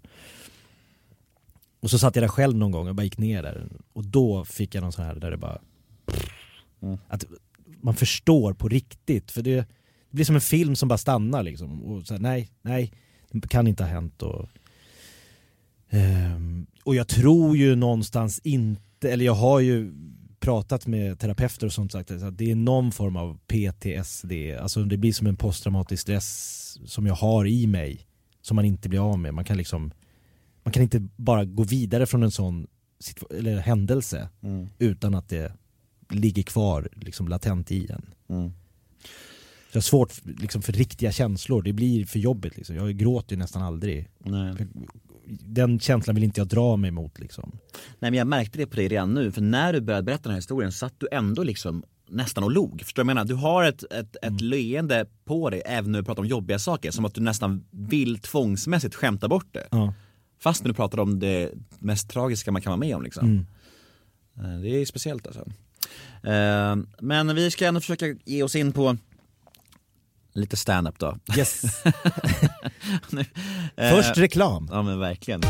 Och 1.79 1.89
så 1.91 1.99
satt 1.99 2.15
jag 2.15 2.23
där 2.23 2.27
själv 2.29 2.57
någon 2.57 2.71
gång 2.71 2.87
och 2.87 2.95
bara 2.95 3.03
gick 3.03 3.17
ner 3.17 3.43
där 3.43 3.67
och 3.93 4.05
då 4.05 4.45
fick 4.45 4.75
jag 4.75 4.81
någon 4.81 4.91
sån 4.91 5.05
här 5.05 5.15
där 5.15 5.31
det 5.31 5.37
bara 5.37 5.59
att 7.07 7.25
man 7.83 7.95
förstår 7.95 8.53
på 8.53 8.67
riktigt 8.67 9.31
för 9.31 9.41
det, 9.41 9.55
det 9.55 9.65
blir 10.11 10.25
som 10.25 10.35
en 10.35 10.41
film 10.41 10.75
som 10.75 10.89
bara 10.89 10.97
stannar 10.97 11.43
liksom 11.43 11.83
och 11.83 12.07
så 12.07 12.13
här, 12.13 12.21
nej, 12.21 12.49
nej, 12.61 12.93
det 13.31 13.47
kan 13.47 13.67
inte 13.67 13.83
ha 13.83 13.89
hänt 13.89 14.21
och 14.21 14.49
Ehm, 15.91 16.65
och 16.83 16.95
jag 16.95 17.07
tror 17.07 17.57
ju 17.57 17.75
någonstans 17.75 18.39
inte, 18.43 19.11
eller 19.11 19.25
jag 19.25 19.33
har 19.33 19.59
ju 19.59 19.93
pratat 20.39 20.87
med 20.87 21.19
terapeuter 21.19 21.65
och 21.65 21.73
sånt 21.73 21.91
sagt 21.91 22.11
att 22.11 22.37
det 22.37 22.51
är 22.51 22.55
någon 22.55 22.91
form 22.91 23.15
av 23.15 23.39
PTSD, 23.47 24.31
alltså 24.61 24.83
det 24.83 24.97
blir 24.97 25.13
som 25.13 25.27
en 25.27 25.35
posttraumatisk 25.35 26.01
stress 26.01 26.77
som 26.85 27.05
jag 27.05 27.15
har 27.15 27.45
i 27.47 27.67
mig 27.67 28.07
som 28.41 28.55
man 28.55 28.65
inte 28.65 28.89
blir 28.89 29.11
av 29.11 29.19
med. 29.19 29.33
Man 29.33 29.45
kan 29.45 29.57
liksom, 29.57 29.91
man 30.63 30.71
kan 30.71 30.83
inte 30.83 31.07
bara 31.15 31.45
gå 31.45 31.63
vidare 31.63 32.05
från 32.05 32.23
en 32.23 32.31
sån 32.31 32.67
eller 33.29 33.57
händelse 33.57 34.29
Mm. 34.43 34.69
utan 34.79 35.15
att 35.15 35.29
det 35.29 35.53
ligger 36.11 36.43
kvar 36.43 36.89
liksom 36.95 37.27
latent 37.27 37.71
i 37.71 37.87
en. 37.91 38.05
Mm. 38.29 38.51
Så 39.71 39.77
jag 39.77 39.81
har 39.81 39.81
svårt 39.81 40.13
liksom, 40.25 40.61
för 40.61 40.73
riktiga 40.73 41.11
känslor, 41.11 41.61
det 41.61 41.73
blir 41.73 42.05
för 42.05 42.19
jobbigt 42.19 42.57
liksom. 42.57 42.75
Jag 42.75 42.97
gråter 42.97 43.35
ju 43.35 43.39
nästan 43.39 43.61
aldrig. 43.61 44.09
Nej. 44.19 44.53
Den 45.25 45.79
känslan 45.79 46.15
vill 46.15 46.23
inte 46.23 46.39
jag 46.41 46.47
dra 46.47 46.77
mig 46.77 46.91
mot 46.91 47.19
liksom. 47.19 47.51
Nej 47.99 48.11
men 48.11 48.13
jag 48.13 48.27
märkte 48.27 48.57
det 48.57 48.65
på 48.65 48.75
dig 48.75 48.87
redan 48.87 49.13
nu, 49.13 49.31
för 49.31 49.41
när 49.41 49.73
du 49.73 49.81
började 49.81 50.03
berätta 50.03 50.23
den 50.23 50.31
här 50.31 50.37
historien 50.37 50.71
satt 50.71 50.93
du 50.97 51.07
ändå 51.11 51.43
liksom 51.43 51.83
nästan 52.09 52.43
och 52.43 52.51
log. 52.51 52.81
Förstår 52.81 53.03
du 53.03 53.05
vad 53.05 53.11
jag 53.11 53.15
menar? 53.15 53.27
Du 53.27 53.35
har 53.35 53.63
ett, 53.63 53.83
ett, 53.93 54.15
ett 54.21 54.41
leende 54.41 55.05
på 55.25 55.49
dig 55.49 55.61
även 55.65 55.91
när 55.91 55.99
du 55.99 56.05
pratar 56.05 56.21
om 56.21 56.27
jobbiga 56.27 56.59
saker, 56.59 56.91
som 56.91 57.05
att 57.05 57.13
du 57.13 57.21
nästan 57.21 57.65
vill 57.71 58.19
tvångsmässigt 58.19 58.95
skämta 58.95 59.27
bort 59.27 59.47
det. 59.51 59.67
Ja. 59.71 59.93
Fast 60.39 60.63
när 60.63 60.69
du 60.69 60.73
pratar 60.73 60.99
om 60.99 61.19
det 61.19 61.51
mest 61.79 62.09
tragiska 62.09 62.51
man 62.51 62.61
kan 62.61 62.71
vara 62.71 62.79
med 62.79 62.95
om 62.95 63.03
liksom. 63.03 63.27
Mm. 63.27 63.45
Eh, 64.55 64.61
Det 64.61 64.69
är 64.69 64.85
speciellt 64.85 65.27
alltså. 65.27 65.47
Eh, 66.23 66.75
Men 66.99 67.35
vi 67.35 67.51
ska 67.51 67.65
ändå 67.67 67.79
försöka 67.79 68.05
ge 68.25 68.43
oss 68.43 68.55
in 68.55 68.73
på 68.73 68.97
lite 70.33 70.57
stand-up 70.57 70.99
då. 70.99 71.17
Yes. 71.37 71.61
Nu, 73.09 73.25
eh, 73.77 73.89
Först 73.95 74.17
reklam. 74.17 74.67
Ja 74.71 74.81
men 74.81 74.99
verkligen. 74.99 75.41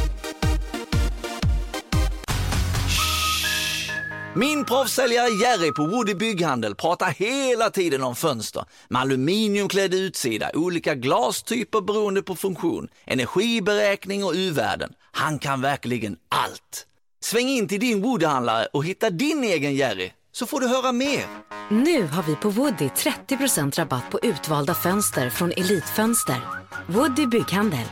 Min 4.36 4.66
proffssäljare 4.66 5.30
Jerry 5.30 5.72
på 5.74 5.86
Woody 5.86 6.14
Bygghandel 6.16 6.76
pratar 6.76 7.10
hela 7.10 7.70
tiden 7.70 8.04
om 8.04 8.16
fönster 8.16 8.66
med 8.89 9.02
aluminiumklädd 9.02 9.94
utsida, 9.94 10.52
olika 10.54 10.96
glastyper 10.96 11.82
beroende 11.82 12.22
på 12.22 12.36
funktion, 12.36 12.88
energiberäkning 13.06 14.24
och 14.24 14.34
U-värden. 14.36 14.94
Han 15.12 15.39
kan 15.39 15.62
verkligen 15.62 16.18
allt. 16.30 16.88
Sväng 17.24 17.48
in 17.50 17.68
till 17.68 17.80
din 17.80 18.02
Woodyhandlare 18.02 18.66
och 18.74 18.86
hitta 18.86 19.10
din 19.10 19.44
egen 19.44 19.76
Jerry, 19.76 20.12
så 20.32 20.45
får 20.45 20.59
du 20.59 20.67
höra 20.67 20.91
mer. 20.91 21.25
Nu 21.69 22.07
har 22.07 22.23
vi 22.23 22.36
på 22.36 22.49
Woody 22.49 22.89
30% 23.29 23.79
rabatt 23.79 24.11
på 24.11 24.19
utvalda 24.23 24.73
fönster 24.73 25.29
från 25.29 25.51
Elitfönster. 25.51 26.41
Woody 26.88 27.27
Bygghandel. 27.27 27.86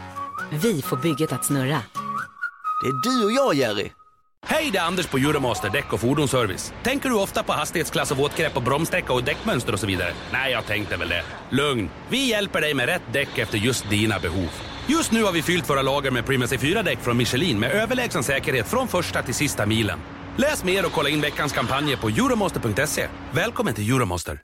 Vi 0.51 0.81
får 0.81 0.97
bygget 0.97 1.31
att 1.31 1.45
snurra. 1.45 1.81
Det 2.81 2.87
är 2.87 3.03
du 3.03 3.25
och 3.25 3.31
jag 3.31 3.53
Jerry. 3.53 3.91
Hej, 4.45 4.69
det 4.71 4.77
är 4.77 4.83
Anders 4.83 5.07
på 5.07 5.17
Euromaster 5.17 5.69
Däck 5.69 5.93
och 5.93 5.99
Fordonsservice. 5.99 6.73
Tänker 6.83 7.09
du 7.09 7.15
ofta 7.15 7.43
på 7.43 7.53
hastighetsklass 7.53 8.11
och 8.11 8.17
våtgrepp 8.17 8.57
och 8.57 8.63
bromssträcka 8.63 9.13
och 9.13 9.23
däckmönster 9.23 9.73
och 9.73 9.79
så 9.79 9.87
vidare? 9.87 10.13
Nej, 10.31 10.51
jag 10.51 10.65
tänkte 10.65 10.97
väl 10.97 11.09
det. 11.09 11.23
Lugn, 11.49 11.89
vi 12.09 12.29
hjälper 12.29 12.61
dig 12.61 12.73
med 12.73 12.85
rätt 12.85 13.01
däck 13.13 13.37
efter 13.37 13.57
just 13.57 13.89
dina 13.89 14.19
behov. 14.19 14.49
Just 14.87 15.11
nu 15.11 15.23
har 15.23 15.31
vi 15.31 15.41
fyllt 15.41 15.69
våra 15.69 15.81
lager 15.81 16.11
med 16.11 16.25
Prima 16.25 16.45
C4-däck 16.45 16.99
från 16.99 17.17
Michelin 17.17 17.59
med 17.59 17.71
överlägsen 17.71 18.23
säkerhet 18.23 18.67
från 18.67 18.87
första 18.87 19.21
till 19.21 19.35
sista 19.35 19.65
milen. 19.65 19.99
Läs 20.41 20.63
mer 20.63 20.85
och 20.85 20.91
kolla 20.91 21.09
in 21.09 21.21
veckans 21.21 21.51
kampanjer 21.53 21.97
på 21.97 22.07
euromaster.se. 22.09 23.07
Välkommen 23.35 23.73
till 23.73 23.89
Euromaster. 23.95 24.41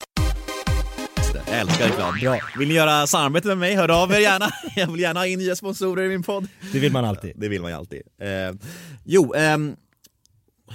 Jag 1.48 1.60
älskar 1.60 1.86
reklam. 1.88 2.14
Bra. 2.22 2.40
Vill 2.60 2.68
ni 2.68 2.74
göra 2.74 3.08
samarbete 3.08 3.48
med 3.48 3.58
mig, 3.58 3.76
hör 3.76 4.04
av 4.04 4.12
er 4.12 4.20
gärna. 4.20 4.50
Jag 4.76 4.92
vill 4.92 5.02
gärna 5.02 5.20
ha 5.20 5.28
in 5.28 5.40
nya 5.40 5.56
sponsorer 5.56 6.04
i 6.04 6.08
min 6.10 6.24
podd. 6.24 6.48
Det 6.74 6.80
vill 6.80 6.92
man 6.92 7.06
alltid. 7.06 7.32
Det 7.36 7.48
vill 7.50 7.62
man 7.62 7.72
ju 7.72 7.78
alltid. 7.78 8.02
Eh, 8.22 8.56
jo, 9.04 9.34
ehm, 9.34 9.76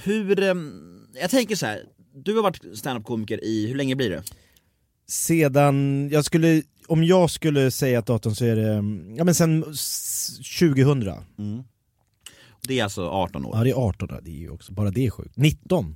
hur... 0.04 0.42
ehm, 0.42 0.72
jag 1.20 1.30
tänker 1.30 1.56
så 1.56 1.66
här. 1.66 1.82
du 2.24 2.34
har 2.36 2.42
varit 2.42 2.78
standup-komiker 2.78 3.44
i, 3.44 3.66
hur 3.66 3.74
länge 3.74 3.96
blir 3.96 4.10
det? 4.10 4.22
Sedan, 5.08 6.08
jag 6.12 6.24
skulle, 6.24 6.62
om 6.86 7.04
jag 7.04 7.30
skulle 7.30 7.70
säga 7.70 7.98
att 7.98 8.06
datorn 8.06 8.34
så 8.34 8.44
är 8.44 8.56
det, 8.56 8.74
ja 9.16 9.24
men 9.24 9.34
sen 9.34 9.64
s- 9.72 10.38
2000. 10.58 11.14
Det 12.62 12.78
är 12.78 12.84
alltså 12.84 13.08
18 13.08 13.46
år. 13.46 13.56
Ja 13.56 13.64
det 13.64 13.70
är 13.70 13.74
18, 13.74 14.08
det 14.22 14.30
är 14.30 14.34
ju 14.34 14.50
också, 14.50 14.72
bara 14.72 14.90
det 14.90 15.06
är 15.06 15.11
sjukt. 15.11 15.36
19. 15.36 15.94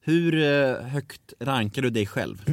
Hur 0.00 0.34
eh, 0.34 0.86
högt 0.86 1.32
rankar 1.40 1.82
du 1.82 1.90
dig 1.90 2.06
själv? 2.06 2.44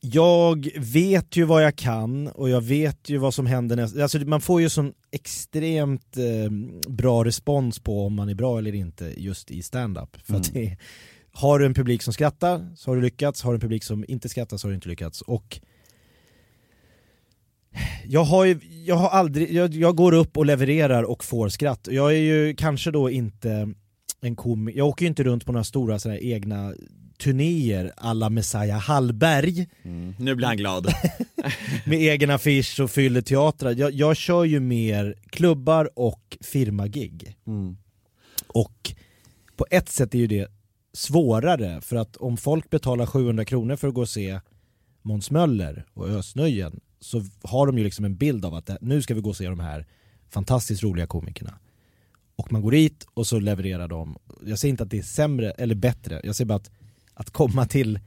Jag 0.00 0.68
vet 0.76 1.36
ju 1.36 1.44
vad 1.44 1.64
jag 1.64 1.76
kan 1.76 2.28
och 2.28 2.50
jag 2.50 2.60
vet 2.60 3.08
ju 3.08 3.18
vad 3.18 3.34
som 3.34 3.46
händer 3.46 3.76
nästa, 3.76 4.02
alltså 4.02 4.18
man 4.18 4.40
får 4.40 4.60
ju 4.60 4.68
sån 4.68 4.92
extremt 5.10 6.16
eh, 6.16 6.50
bra 6.88 7.24
respons 7.24 7.78
på 7.78 8.06
om 8.06 8.14
man 8.14 8.28
är 8.28 8.34
bra 8.34 8.58
eller 8.58 8.74
inte 8.74 9.14
just 9.16 9.50
i 9.50 9.62
stand-up. 9.62 10.16
För 10.24 10.34
att 10.34 10.52
det, 10.52 10.76
har 11.32 11.58
du 11.58 11.66
en 11.66 11.74
publik 11.74 12.02
som 12.02 12.12
skrattar 12.12 12.74
så 12.76 12.90
har 12.90 12.96
du 12.96 13.02
lyckats, 13.02 13.42
har 13.42 13.52
du 13.52 13.56
en 13.56 13.60
publik 13.60 13.84
som 13.84 14.04
inte 14.08 14.28
skrattar 14.28 14.56
så 14.56 14.66
har 14.66 14.70
du 14.70 14.74
inte 14.74 14.88
lyckats. 14.88 15.22
Och 15.22 15.60
jag 18.06 18.24
har 18.24 18.44
ju, 18.44 18.60
jag 18.86 18.96
har 18.96 19.08
aldrig, 19.08 19.52
jag, 19.52 19.74
jag 19.74 19.96
går 19.96 20.14
upp 20.14 20.36
och 20.36 20.46
levererar 20.46 21.02
och 21.02 21.24
får 21.24 21.48
skratt. 21.48 21.88
Jag 21.90 22.12
är 22.12 22.18
ju 22.18 22.54
kanske 22.54 22.90
då 22.90 23.10
inte 23.10 23.74
en 24.20 24.36
komiker, 24.36 24.78
jag 24.78 24.88
åker 24.88 25.04
ju 25.04 25.08
inte 25.08 25.22
runt 25.22 25.44
på 25.44 25.52
några 25.52 25.64
stora 25.64 25.98
sådana 25.98 26.14
här 26.20 26.26
egna 26.26 26.74
turnéer 27.18 27.92
alla 27.96 28.30
Messiah 28.30 28.78
Hallberg 28.80 29.66
Nu 30.18 30.34
blir 30.34 30.46
han 30.46 30.56
glad. 30.56 30.86
med 31.86 31.98
egen 31.98 32.30
affisch 32.30 32.80
och 32.80 32.90
fyller 32.90 33.20
teatrar. 33.20 33.74
Jag, 33.74 33.92
jag 33.92 34.16
kör 34.16 34.44
ju 34.44 34.60
mer 34.60 35.14
klubbar 35.30 35.90
och 35.94 36.38
firmagig. 36.40 37.36
Och 38.46 38.92
på 39.56 39.66
ett 39.70 39.88
sätt 39.88 40.14
är 40.14 40.18
ju 40.18 40.26
det 40.26 40.48
svårare 40.92 41.80
för 41.80 41.96
att 41.96 42.16
om 42.16 42.36
folk 42.36 42.70
betalar 42.70 43.06
700 43.06 43.44
kronor 43.44 43.76
för 43.76 43.88
att 43.88 43.94
gå 43.94 44.00
och 44.00 44.08
se 44.08 44.40
Måns 45.02 45.30
Möller 45.30 45.84
och 45.94 46.08
Ösnöjen 46.08 46.80
så 47.00 47.24
har 47.42 47.66
de 47.66 47.78
ju 47.78 47.84
liksom 47.84 48.04
en 48.04 48.16
bild 48.16 48.44
av 48.44 48.54
att 48.54 48.66
det, 48.66 48.78
nu 48.80 49.02
ska 49.02 49.14
vi 49.14 49.20
gå 49.20 49.30
och 49.30 49.36
se 49.36 49.48
de 49.48 49.60
här 49.60 49.86
fantastiskt 50.30 50.82
roliga 50.82 51.06
komikerna. 51.06 51.58
Och 52.36 52.52
man 52.52 52.62
går 52.62 52.70
dit 52.70 53.06
och 53.14 53.26
så 53.26 53.38
levererar 53.38 53.88
de. 53.88 54.16
Jag 54.46 54.58
säger 54.58 54.70
inte 54.70 54.82
att 54.82 54.90
det 54.90 54.98
är 54.98 55.02
sämre 55.02 55.50
eller 55.50 55.74
bättre, 55.74 56.20
jag 56.24 56.36
säger 56.36 56.46
bara 56.48 56.56
att, 56.56 56.70
att 57.14 57.30
komma 57.30 57.66
till 57.66 57.98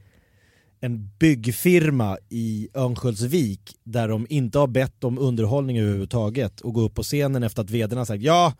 en 0.80 1.10
byggfirma 1.18 2.18
i 2.28 2.68
Örnsköldsvik 2.74 3.76
där 3.84 4.08
de 4.08 4.26
inte 4.30 4.58
har 4.58 4.66
bett 4.66 5.04
om 5.04 5.18
underhållning 5.18 5.78
överhuvudtaget 5.78 6.60
och 6.60 6.74
gå 6.74 6.80
upp 6.80 6.94
på 6.94 7.02
scenen 7.02 7.42
efter 7.42 7.62
att 7.62 7.70
vdn 7.70 7.98
har 7.98 8.04
sagt 8.04 8.22
ja, 8.22 8.52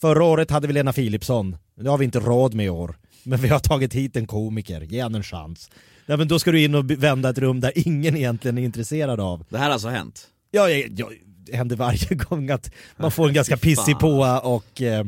förra 0.00 0.24
året 0.24 0.50
hade 0.50 0.66
vi 0.66 0.72
Lena 0.72 0.92
Philipsson, 0.92 1.56
det 1.74 1.90
har 1.90 1.98
vi 1.98 2.04
inte 2.04 2.20
råd 2.20 2.54
med 2.54 2.66
i 2.66 2.68
år, 2.68 2.98
men 3.22 3.38
vi 3.38 3.48
har 3.48 3.58
tagit 3.58 3.94
hit 3.94 4.16
en 4.16 4.26
komiker, 4.26 4.80
ge 4.80 5.02
henne 5.02 5.18
en 5.18 5.24
chans. 5.24 5.70
Nej, 6.06 6.18
men 6.18 6.28
då 6.28 6.38
ska 6.38 6.52
du 6.52 6.64
in 6.64 6.74
och 6.74 6.90
vända 6.90 7.30
ett 7.30 7.38
rum 7.38 7.60
där 7.60 7.72
ingen 7.74 8.16
egentligen 8.16 8.58
är 8.58 8.62
intresserad 8.62 9.20
av. 9.20 9.44
Det 9.48 9.58
här 9.58 9.64
har 9.64 9.72
alltså 9.72 9.88
hänt? 9.88 10.26
Ja, 10.50 10.70
ja, 10.70 10.86
ja, 10.96 11.10
det 11.46 11.56
händer 11.56 11.76
varje 11.76 12.14
gång 12.14 12.50
att 12.50 12.70
man 12.96 13.10
får 13.10 13.28
en 13.28 13.34
ganska 13.40 13.56
pissig 13.56 13.98
påa 13.98 14.40
och 14.40 14.82
eh, 14.82 15.06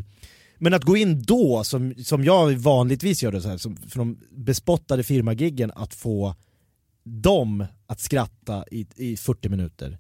men 0.59 0.75
att 0.75 0.85
gå 0.85 0.97
in 0.97 1.23
då, 1.23 1.65
som, 1.65 1.95
som 1.95 2.25
jag 2.25 2.53
vanligtvis 2.53 3.23
gör 3.23 3.33
det 3.33 3.41
så 3.41 3.49
här, 3.49 3.57
som, 3.57 3.77
för 3.77 3.99
de 3.99 4.19
bespottade 4.31 5.03
firmagiggen, 5.03 5.73
att 5.75 5.95
få 5.95 6.35
dem 7.05 7.65
att 7.87 8.01
skratta 8.01 8.65
i, 8.71 8.87
i 8.97 9.17
40 9.17 9.49
minuter. 9.49 9.99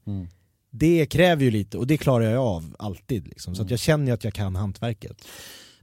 Det 0.70 1.06
kräver 1.06 1.44
ju 1.44 1.50
lite 1.50 1.78
och 1.78 1.86
det 1.86 1.96
klarar 1.96 2.24
jag 2.24 2.42
av 2.42 2.76
alltid. 2.78 3.28
Liksom. 3.28 3.54
Så 3.54 3.62
att 3.62 3.70
jag 3.70 3.80
känner 3.80 4.12
att 4.12 4.24
jag 4.24 4.34
kan 4.34 4.56
hantverket. 4.56 5.24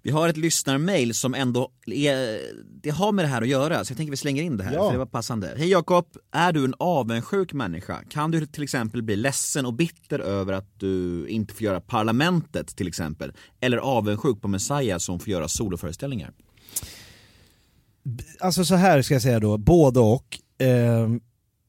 Vi 0.06 0.12
har 0.12 0.30
ett 0.30 0.38
lyssnarmail 0.38 1.14
som 1.14 1.34
ändå 1.34 1.72
är, 1.86 2.39
det 2.82 2.89
har 2.89 3.12
med 3.12 3.26
det 3.26 3.30
här 3.30 3.41
att 3.41 3.47
göra, 3.47 3.86
så 3.86 3.91
jag 3.91 3.97
tänker 3.97 4.12
vi 4.12 4.18
slänger 4.18 4.43
in 4.43 4.58
det 4.58 4.64
här, 4.64 4.74
Ja. 4.74 4.86
för 4.86 4.91
det 4.91 4.97
var 4.97 5.06
passande. 5.06 5.53
Hej 5.58 5.70
Jakob, 5.70 6.06
är 6.32 6.51
du 6.51 6.66
en 6.66 6.74
avundsjuk 6.80 7.53
människa? 7.53 8.03
Kan 8.10 8.32
du 8.32 8.45
till 8.45 8.64
exempel 8.64 9.03
bli 9.03 9.16
ledsen 9.16 9.66
och 9.66 9.74
bitter 9.74 10.20
över 10.20 10.53
att 10.53 10.80
du 10.80 11.26
inte 11.28 11.53
får 11.53 11.64
göra 11.64 11.82
Parlamentet 11.82 12.76
till 12.76 12.88
exempel? 12.88 13.32
Eller 13.60 13.78
avundsjuk 13.78 14.41
på 14.41 14.47
Messiah 14.47 14.97
som 14.97 15.20
får 15.20 15.30
göra 15.30 15.47
soloföreställningar? 15.47 16.34
Alltså 18.39 18.66
så 18.66 18.76
här 18.76 19.01
ska 19.01 19.14
jag 19.16 19.22
säga 19.22 19.39
då, 19.39 19.58
både 19.58 19.99
och. 19.99 20.39
Ehm, 20.58 21.22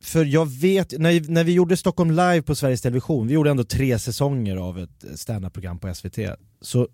för 0.03 0.25
jag 0.25 0.47
vet, 0.51 0.99
när, 0.99 1.31
när 1.31 1.45
vi 1.45 1.53
gjorde 1.53 1.77
Stockholm 1.77 2.11
live 2.11 2.43
på 2.43 2.55
Sveriges 2.55 2.83
Television, 2.83 3.27
vi 3.27 3.35
gjorde 3.35 3.51
ändå 3.51 3.65
tre 3.65 3.99
säsonger 3.99 4.57
av 4.57 4.79
ett 4.79 5.05
standup-program 5.15 5.79
på 5.79 5.95
SVT, 5.95 6.19
så 6.61 6.89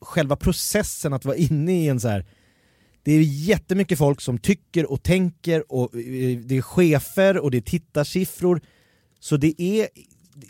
själva 0.00 0.36
processen 0.36 1.12
att 1.12 1.24
vara 1.24 1.36
inne 1.36 1.72
i 1.72 1.88
en 1.88 2.00
så 2.00 2.08
här 2.08 2.26
det 3.02 3.12
är 3.12 3.22
jättemycket 3.22 3.98
folk 3.98 4.20
som 4.20 4.38
tycker 4.38 4.90
och 4.92 5.02
tänker 5.02 5.72
och 5.72 5.94
eh, 5.94 6.38
det 6.38 6.56
är 6.56 6.62
chefer 6.62 7.38
och 7.38 7.50
det 7.50 7.56
är 7.56 7.62
tittarsiffror. 7.62 8.60
Så 9.20 9.36
det 9.36 9.62
är, 9.62 9.88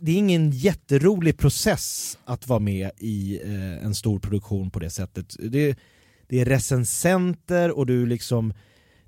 det 0.00 0.12
är 0.12 0.16
ingen 0.16 0.50
jätterolig 0.50 1.38
process 1.38 2.18
att 2.24 2.48
vara 2.48 2.58
med 2.58 2.90
i 2.98 3.40
eh, 3.44 3.84
en 3.84 3.94
stor 3.94 4.18
produktion 4.18 4.70
på 4.70 4.78
det 4.78 4.90
sättet. 4.90 5.36
Det, 5.38 5.78
det 6.28 6.40
är 6.40 6.44
recensenter 6.44 7.70
och 7.70 7.86
du 7.86 8.06
liksom 8.06 8.54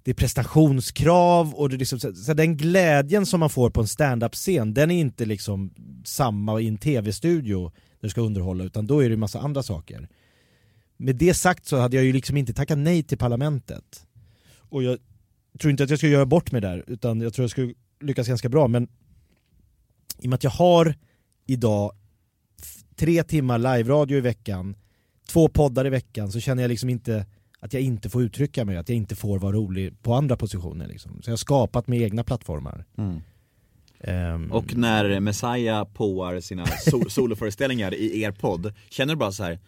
det 0.05 0.11
är 0.11 0.14
prestationskrav 0.14 1.55
och 1.55 1.68
det 1.68 1.76
liksom, 1.76 2.01
så, 2.01 2.14
så 2.14 2.34
den 2.34 2.57
glädjen 2.57 3.26
som 3.26 3.40
man 3.40 3.51
får 3.51 3.70
på 3.70 3.80
en 3.80 3.88
stand-up-scen 3.88 4.74
den 4.74 4.90
är 4.90 5.01
inte 5.01 5.24
liksom 5.24 5.74
samma 6.05 6.61
i 6.61 6.68
en 6.68 6.78
tv-studio 6.78 7.72
där 8.01 8.09
du 8.09 8.09
ska 8.09 8.20
underhålla 8.20 8.64
utan 8.64 8.86
då 8.86 9.01
är 9.01 9.09
det 9.09 9.14
en 9.14 9.20
massa 9.20 9.40
andra 9.40 9.62
saker. 9.62 10.09
Med 10.97 11.16
det 11.16 11.34
sagt 11.34 11.66
så 11.66 11.76
hade 11.78 11.97
jag 11.97 12.05
ju 12.05 12.12
liksom 12.12 12.36
inte 12.36 12.53
tackat 12.53 12.78
nej 12.78 13.03
till 13.03 13.18
parlamentet. 13.18 14.07
Och 14.57 14.82
jag 14.82 14.99
tror 15.61 15.70
inte 15.70 15.84
att 15.84 15.90
jag 15.90 15.99
skulle 15.99 16.12
göra 16.12 16.26
bort 16.26 16.53
mig 16.53 16.61
där 16.61 16.84
utan 16.86 17.20
jag 17.20 17.34
tror 17.34 17.43
jag 17.43 17.51
skulle 17.51 17.74
lyckas 18.01 18.28
ganska 18.28 18.49
bra 18.49 18.68
men 18.68 18.88
i 20.18 20.26
och 20.26 20.30
med 20.30 20.34
att 20.34 20.45
jag 20.45 20.51
har 20.51 20.95
idag 21.47 21.93
tre 22.97 23.22
timmar 23.22 23.59
live-radio 23.59 24.18
i 24.18 24.20
veckan, 24.20 24.76
två 25.28 25.49
poddar 25.49 25.86
i 25.86 25.90
veckan 25.90 26.32
så 26.32 26.40
känner 26.40 26.62
jag 26.62 26.68
liksom 26.68 26.88
inte 26.88 27.26
att 27.61 27.72
jag 27.72 27.82
inte 27.82 28.11
får 28.11 28.22
uttrycka 28.22 28.64
mig, 28.64 28.76
att 28.76 28.88
jag 28.88 28.97
inte 28.97 29.16
får 29.16 29.38
vara 29.38 29.53
rolig 29.53 30.03
på 30.03 30.14
andra 30.14 30.36
positioner 30.36 30.88
liksom. 30.88 31.22
Så 31.22 31.30
jag 31.30 31.32
har 31.32 31.36
skapat 31.36 31.88
med 31.88 32.01
egna 32.01 32.24
plattformar. 32.24 32.84
Mm. 32.99 33.20
Ehm, 34.01 34.53
Och 34.53 34.76
när 34.76 35.20
Messiah 35.20 35.84
påar 35.84 36.40
sina 36.40 36.66
so 36.66 37.11
soloföreställningar 37.11 37.95
i 37.95 38.22
er 38.22 38.30
podd, 38.32 38.74
känner 38.90 39.14
du 39.14 39.18
bara 39.18 39.32
så 39.32 39.43
här, 39.43 39.59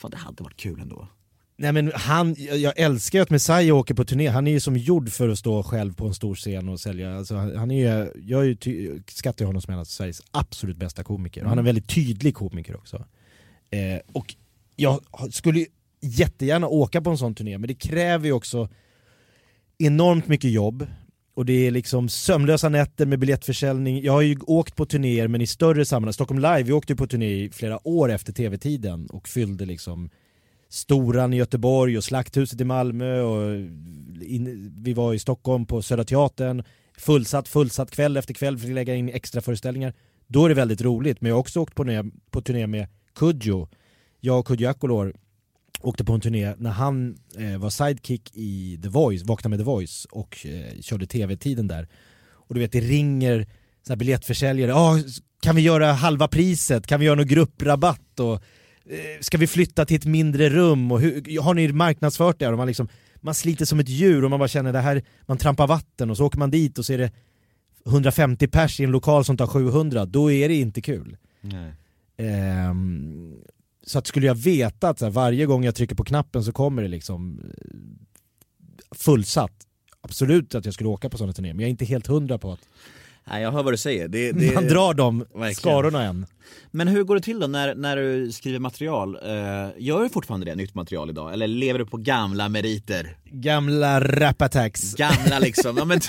fan 0.00 0.10
det 0.10 0.16
hade 0.16 0.42
varit 0.42 0.56
kul 0.56 0.80
ändå? 0.80 1.08
Nej 1.56 1.72
men 1.72 1.92
han, 1.94 2.36
jag 2.38 2.72
älskar 2.76 3.18
ju 3.18 3.22
att 3.22 3.30
Messiah 3.30 3.76
åker 3.76 3.94
på 3.94 4.04
turné, 4.04 4.28
han 4.28 4.46
är 4.46 4.50
ju 4.50 4.60
som 4.60 4.76
gjord 4.76 5.10
för 5.10 5.28
att 5.28 5.38
stå 5.38 5.62
själv 5.62 5.94
på 5.94 6.06
en 6.06 6.14
stor 6.14 6.34
scen 6.34 6.68
och 6.68 6.80
sälja, 6.80 7.16
alltså, 7.16 7.36
han 7.36 7.70
är 7.70 7.76
ju, 7.76 8.12
jag 8.26 8.40
är 8.40 8.44
ju 8.44 8.54
ty, 8.54 9.00
skattar 9.08 9.44
ju 9.44 9.46
honom 9.46 9.62
som 9.62 9.74
en 9.74 9.80
av 9.80 9.84
Sveriges 9.84 10.22
absolut 10.30 10.76
bästa 10.76 11.04
komiker, 11.04 11.42
och 11.42 11.48
han 11.48 11.58
är 11.58 11.60
en 11.60 11.64
väldigt 11.64 11.88
tydlig 11.88 12.34
komiker 12.34 12.76
också. 12.76 13.04
Eh, 13.70 14.00
och 14.12 14.34
jag 14.76 15.00
skulle 15.30 15.58
ju 15.58 15.66
jättegärna 16.00 16.68
åka 16.68 17.00
på 17.00 17.10
en 17.10 17.18
sån 17.18 17.34
turné, 17.34 17.58
men 17.58 17.68
det 17.68 17.74
kräver 17.74 18.26
ju 18.26 18.32
också 18.32 18.68
enormt 19.78 20.28
mycket 20.28 20.50
jobb, 20.50 20.86
och 21.34 21.46
det 21.46 21.66
är 21.66 21.70
liksom 21.70 22.08
sömnlösa 22.08 22.68
nätter 22.68 23.06
med 23.06 23.18
biljettförsäljning. 23.18 24.02
Jag 24.02 24.12
har 24.12 24.20
ju 24.20 24.36
åkt 24.46 24.76
på 24.76 24.86
turnéer 24.86 25.28
men 25.28 25.40
i 25.40 25.46
större 25.46 25.84
sammanhang. 25.84 26.12
Stockholm 26.12 26.40
Live, 26.40 26.62
vi 26.62 26.72
åkte 26.72 26.92
ju 26.92 26.96
på 26.96 27.06
turné 27.06 27.44
i 27.44 27.50
flera 27.50 27.88
år 27.88 28.10
efter 28.10 28.32
tv-tiden 28.32 29.06
och 29.06 29.28
fyllde 29.28 29.64
liksom 29.64 30.10
Storan 30.68 31.32
i 31.32 31.36
Göteborg 31.36 31.96
och 31.96 32.04
Slakthuset 32.04 32.60
i 32.60 32.64
Malmö 32.64 33.20
och 33.20 33.54
in, 34.22 34.72
vi 34.76 34.92
var 34.92 35.14
i 35.14 35.18
Stockholm 35.18 35.66
på 35.66 35.82
Södra 35.82 36.04
Teatern. 36.04 36.64
Fullsatt, 36.98 37.48
fullsatt 37.48 37.90
kväll 37.90 38.16
efter 38.16 38.34
kväll, 38.34 38.58
fick 38.58 38.70
lägga 38.70 38.94
in 38.94 39.08
extra 39.08 39.40
föreställningar. 39.40 39.94
Då 40.26 40.44
är 40.44 40.48
det 40.48 40.54
väldigt 40.54 40.82
roligt, 40.82 41.20
men 41.20 41.28
jag 41.28 41.36
har 41.36 41.40
också 41.40 41.60
åkt 41.60 41.74
på 41.74 41.84
turné, 41.84 42.10
på 42.30 42.42
turné 42.42 42.66
med 42.66 42.86
Kodjo. 43.14 43.68
Jag 44.20 44.38
och 44.38 44.46
Kodjo 44.46 44.68
Akolor 44.68 45.14
åkte 45.80 46.04
på 46.04 46.12
en 46.12 46.20
turné 46.20 46.54
när 46.58 46.70
han 46.70 47.18
eh, 47.38 47.58
var 47.58 47.70
sidekick 47.70 48.30
i 48.34 48.80
The 48.82 48.88
Voice, 48.88 49.22
Vakna 49.22 49.50
med 49.50 49.58
The 49.58 49.64
Voice 49.64 50.04
och 50.10 50.46
eh, 50.46 50.80
körde 50.80 51.06
tv-tiden 51.06 51.68
där. 51.68 51.88
Och 52.32 52.54
du 52.54 52.60
vet 52.60 52.72
det 52.72 52.80
ringer 52.80 53.46
så 53.86 53.92
här 53.92 53.96
biljettförsäljare, 53.96 54.74
ah, 54.74 54.98
kan 55.42 55.56
vi 55.56 55.62
göra 55.62 55.92
halva 55.92 56.28
priset, 56.28 56.86
kan 56.86 57.00
vi 57.00 57.06
göra 57.06 57.16
någon 57.16 57.26
grupprabatt 57.26 58.20
och 58.20 58.34
eh, 58.34 59.20
ska 59.20 59.38
vi 59.38 59.46
flytta 59.46 59.86
till 59.86 59.96
ett 59.96 60.04
mindre 60.04 60.48
rum 60.48 60.92
och 60.92 61.00
hur, 61.00 61.40
har 61.40 61.54
ni 61.54 61.72
marknadsfört 61.72 62.38
det? 62.38 62.48
Och 62.48 62.56
man, 62.56 62.66
liksom, 62.66 62.88
man 63.20 63.34
sliter 63.34 63.64
som 63.64 63.80
ett 63.80 63.88
djur 63.88 64.24
och 64.24 64.30
man 64.30 64.38
bara 64.38 64.48
känner 64.48 64.72
det 64.72 64.80
här, 64.80 65.02
man 65.26 65.38
trampar 65.38 65.66
vatten 65.66 66.10
och 66.10 66.16
så 66.16 66.26
åker 66.26 66.38
man 66.38 66.50
dit 66.50 66.78
och 66.78 66.86
så 66.86 66.92
är 66.92 66.98
det 66.98 67.12
150 67.86 68.48
pers 68.48 68.80
i 68.80 68.84
en 68.84 68.90
lokal 68.90 69.24
som 69.24 69.36
tar 69.36 69.46
700, 69.46 70.06
då 70.06 70.32
är 70.32 70.48
det 70.48 70.54
inte 70.54 70.80
kul. 70.80 71.16
Nej. 71.40 71.74
Ehm, 72.16 73.34
så 73.86 73.98
att 73.98 74.06
skulle 74.06 74.26
jag 74.26 74.34
veta 74.34 74.88
att 74.88 74.98
så 74.98 75.04
här, 75.04 75.12
varje 75.12 75.46
gång 75.46 75.64
jag 75.64 75.74
trycker 75.74 75.94
på 75.94 76.04
knappen 76.04 76.44
så 76.44 76.52
kommer 76.52 76.82
det 76.82 76.88
liksom 76.88 77.40
eh, 77.44 77.76
fullsatt, 78.96 79.52
absolut 80.00 80.54
att 80.54 80.64
jag 80.64 80.74
skulle 80.74 80.88
åka 80.88 81.08
på 81.10 81.18
sådana 81.18 81.32
turnéer, 81.32 81.54
men 81.54 81.60
jag 81.60 81.66
är 81.66 81.70
inte 81.70 81.84
helt 81.84 82.06
hundra 82.06 82.38
på 82.38 82.52
att 82.52 82.60
Nej 83.24 83.42
jag 83.42 83.52
hör 83.52 83.62
vad 83.62 83.72
du 83.72 83.76
säger, 83.76 84.08
det, 84.08 84.32
det... 84.32 84.54
man 84.54 84.68
drar 84.68 84.94
de 84.94 85.18
Verkligen. 85.18 85.54
skarorna 85.54 86.04
än. 86.04 86.26
Men 86.70 86.88
hur 86.88 87.04
går 87.04 87.14
det 87.14 87.20
till 87.20 87.40
då 87.40 87.46
när, 87.46 87.74
när 87.74 87.96
du 87.96 88.32
skriver 88.32 88.58
material? 88.58 89.16
Eh, 89.22 89.30
gör 89.78 90.02
du 90.02 90.08
fortfarande 90.08 90.46
det, 90.46 90.54
nytt 90.54 90.74
material 90.74 91.10
idag? 91.10 91.32
Eller 91.32 91.46
lever 91.48 91.78
du 91.78 91.86
på 91.86 91.96
gamla 91.96 92.48
meriter? 92.48 93.16
Gamla 93.24 94.00
rap-attacks. 94.00 94.94
Gamla 94.94 95.38
liksom, 95.40 95.76
ja 95.76 95.84
men 95.84 96.00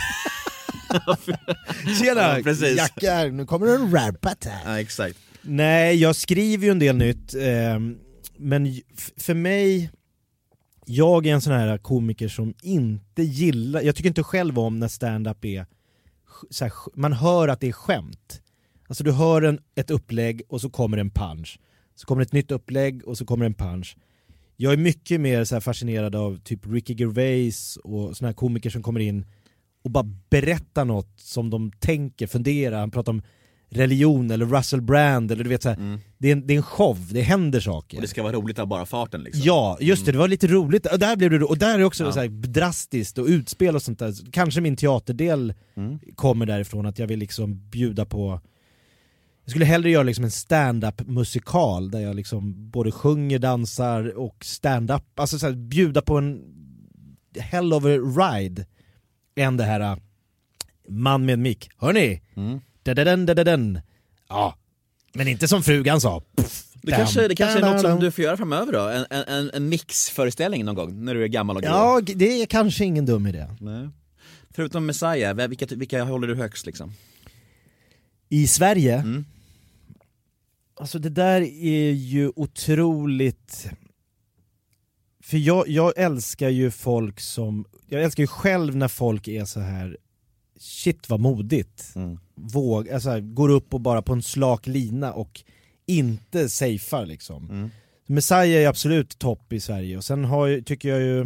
Tjena 1.99 2.22
Ja, 2.38 2.43
precis. 2.43 2.78
jackar, 2.78 3.30
nu 3.30 3.45
kommer 3.45 3.67
en 3.67 3.91
rap-attack. 3.95 4.61
Ja 4.65 4.80
exakt 4.80 5.17
Nej, 5.42 5.96
jag 5.96 6.16
skriver 6.16 6.66
ju 6.66 6.72
en 6.72 6.80
del 6.80 6.98
nytt, 6.98 7.34
eh, 7.34 7.80
men 8.38 8.82
för 9.18 9.34
mig, 9.34 9.92
jag 10.86 11.26
är 11.26 11.34
en 11.34 11.42
sån 11.42 11.54
här 11.54 11.78
komiker 11.78 12.28
som 12.28 12.54
inte 12.62 13.24
gillar, 13.24 13.82
jag 13.82 13.96
tycker 13.96 14.10
inte 14.10 14.24
själv 14.24 14.60
om 14.60 14.80
när 14.80 14.88
stand-up 14.88 15.46
är, 15.46 15.66
så 16.50 16.66
här, 16.66 16.74
man 16.94 17.14
hör 17.14 17.48
att 17.48 17.60
det 17.60 17.68
är 17.68 17.72
skämt. 17.72 18.42
Alltså 18.88 19.04
du 19.04 19.12
hör 19.12 19.42
en, 19.42 19.60
ett 19.76 19.92
upplägg 19.92 20.42
och 20.48 20.62
så 20.62 20.70
kommer 20.70 20.98
en 20.98 21.12
punch. 21.12 21.60
Så 21.96 22.08
kommer 22.08 22.22
ett 22.22 22.34
nytt 22.34 22.52
upplägg 22.52 23.08
och 23.08 23.18
så 23.18 23.26
kommer 23.26 23.46
en 23.46 23.54
punch. 23.54 23.98
Jag 24.58 24.74
är 24.74 24.78
mycket 24.78 25.22
mer 25.22 25.44
så 25.44 25.56
här 25.56 25.60
fascinerad 25.60 26.16
av 26.16 26.39
typ 26.44 26.68
Ricky 26.68 26.94
Gervais 26.94 27.78
och 27.78 28.18
såna 28.18 28.28
här 28.28 28.34
komiker 28.34 28.70
som 28.70 28.84
kommer 28.84 29.00
in 29.00 29.26
och 29.84 29.92
bara 29.92 30.16
berättar 30.30 30.86
något 30.86 31.20
som 31.20 31.50
de 31.50 31.72
tänker, 31.72 32.28
funderar, 32.28 32.80
han 32.80 32.92
pratar 32.92 33.12
om 33.12 33.22
religion 33.72 34.32
eller 34.32 34.45
Russell 34.45 34.82
Brand 34.82 35.32
eller 35.32 35.43
du 35.43 35.49
vet 35.49 35.63
så 35.63 35.69
här, 35.69 35.99
det, 36.17 36.28
är 36.28 36.32
en, 36.32 36.47
det 36.47 36.53
är 36.53 36.57
en 36.57 36.63
show, 36.63 36.97
det 37.11 37.22
händer 37.22 37.59
saker. 37.59 37.97
Och 37.97 38.01
det 38.01 38.07
ska 38.07 38.24
vara 38.24 38.34
roligt 38.34 38.59
av 38.59 38.67
bara 38.67 38.86
farten 38.86 39.24
liksom 39.24 39.41
Ja, 39.45 39.78
just 39.82 40.05
det, 40.05 40.11
det 40.11 40.17
var 40.17 40.28
lite 40.28 40.47
roligt. 40.47 40.86
Och 40.86 40.99
där, 40.99 41.15
blev 41.15 41.32
det, 41.32 41.43
och 41.45 41.57
där 41.57 41.80
är 41.80 41.84
också 41.84 42.03
Ja. 42.03 42.11
så 42.11 42.19
här 42.19 42.28
drastiskt 42.28 43.17
och 43.17 43.26
utspel 43.26 43.76
och 43.76 43.82
sånt 43.82 43.99
där. 43.99 44.32
Kanske 44.32 44.61
min 44.61 44.76
teaterdel 44.76 45.53
kommer 46.15 46.45
därifrån, 46.45 46.86
att 46.86 46.99
jag 46.99 47.07
vill 47.07 47.19
liksom 47.19 47.69
bjuda 47.69 48.05
på 48.05 48.41
jag 49.43 49.51
skulle 49.51 49.65
hellre 49.65 49.89
göra 49.89 50.03
liksom 50.03 50.26
en 50.26 50.32
stand-up 50.32 51.07
musikal 51.07 51.91
där 51.91 51.99
jag 51.99 52.15
liksom 52.15 52.69
både 52.72 52.91
sjunger, 52.91 53.39
dansar 53.39 54.17
och 54.17 54.45
stand-up, 54.45 55.19
alltså 55.19 55.39
så 55.39 55.45
här, 55.45 55.53
bjuda 55.53 56.01
på 56.01 56.17
en 56.17 56.41
hell 57.39 57.74
of 57.74 57.86
a 57.86 57.97
ride 57.97 58.65
än 59.36 59.57
det 59.57 59.63
här 59.63 59.80
äh, 59.80 59.95
man 60.89 61.26
med 61.26 61.39
mick. 61.39 61.69
Hörni! 61.78 62.22
Mm. 62.36 62.59
Da-da-den, 62.84 63.26
da-da-den. 63.26 63.80
Ja, 64.30 64.58
men 65.14 65.28
inte 65.28 65.48
som 65.48 65.64
frugan 65.64 66.02
sa. 66.02 66.24
Det 66.84 66.92
kanske, 66.92 67.28
det 67.28 67.36
kanske 67.36 67.60
är 67.60 67.72
något 67.74 67.82
som 67.82 68.00
du 68.00 68.12
får 68.12 68.24
göra 68.24 68.38
framöver 68.38 68.74
då? 68.74 68.80
En, 68.88 69.06
en- 69.28 69.52
en, 69.54 69.70
mixföreställning 69.70 70.66
någon 70.66 70.76
gång, 70.76 71.06
när 71.06 71.14
du 71.16 71.24
är 71.24 71.28
gammal 71.28 71.56
och 71.56 71.62
grå? 71.64 71.70
Ja, 71.72 72.02
det 72.16 72.42
är 72.42 72.46
kanske 72.46 72.86
ingen 72.86 73.06
dum 73.06 73.28
idé. 73.28 73.48
Nej. 73.60 73.90
Förutom 74.50 74.86
Messiah, 74.86 75.48
vilka, 75.48 75.66
vilka 75.76 76.04
håller 76.04 76.28
du 76.28 76.36
högst 76.36 76.66
liksom? 76.66 76.94
I 78.30 78.48
Sverige, 78.48 78.96
Mm. 78.96 79.26
alltså 80.80 81.00
det 81.00 81.10
där 81.10 81.42
är 81.64 81.92
ju 81.92 82.32
otroligt... 82.36 83.70
För 85.24 85.38
jag, 85.38 85.68
jag 85.68 85.94
älskar 85.98 86.50
ju 86.50 86.72
folk 86.72 87.20
som, 87.20 87.66
jag 87.88 88.04
älskar 88.04 88.24
ju 88.24 88.28
själv 88.28 88.76
när 88.76 88.88
folk 88.88 89.28
är 89.28 89.46
så 89.46 89.60
här 89.60 89.98
shit 90.62 91.09
vad 91.09 91.20
modigt. 91.20 91.91
Mm. 91.95 92.20
Våg, 92.36 92.89
alltså, 92.89 93.22
går 93.22 93.49
upp 93.49 93.74
och 93.74 93.82
bara 93.82 94.01
på 94.01 94.14
en 94.14 94.24
slak 94.24 94.68
lina 94.68 95.14
och 95.14 95.41
inte 95.86 96.49
safear 96.49 97.05
liksom. 97.05 97.49
Mm. 97.49 97.70
Messiah 98.05 98.64
är 98.64 98.68
absolut 98.68 99.20
topp 99.20 99.53
i 99.53 99.59
Sverige 99.59 99.97
och 99.97 100.03
sen 100.03 100.26
har, 100.26 100.62
tycker 100.62 100.89
jag 100.89 101.01
ju 101.01 101.22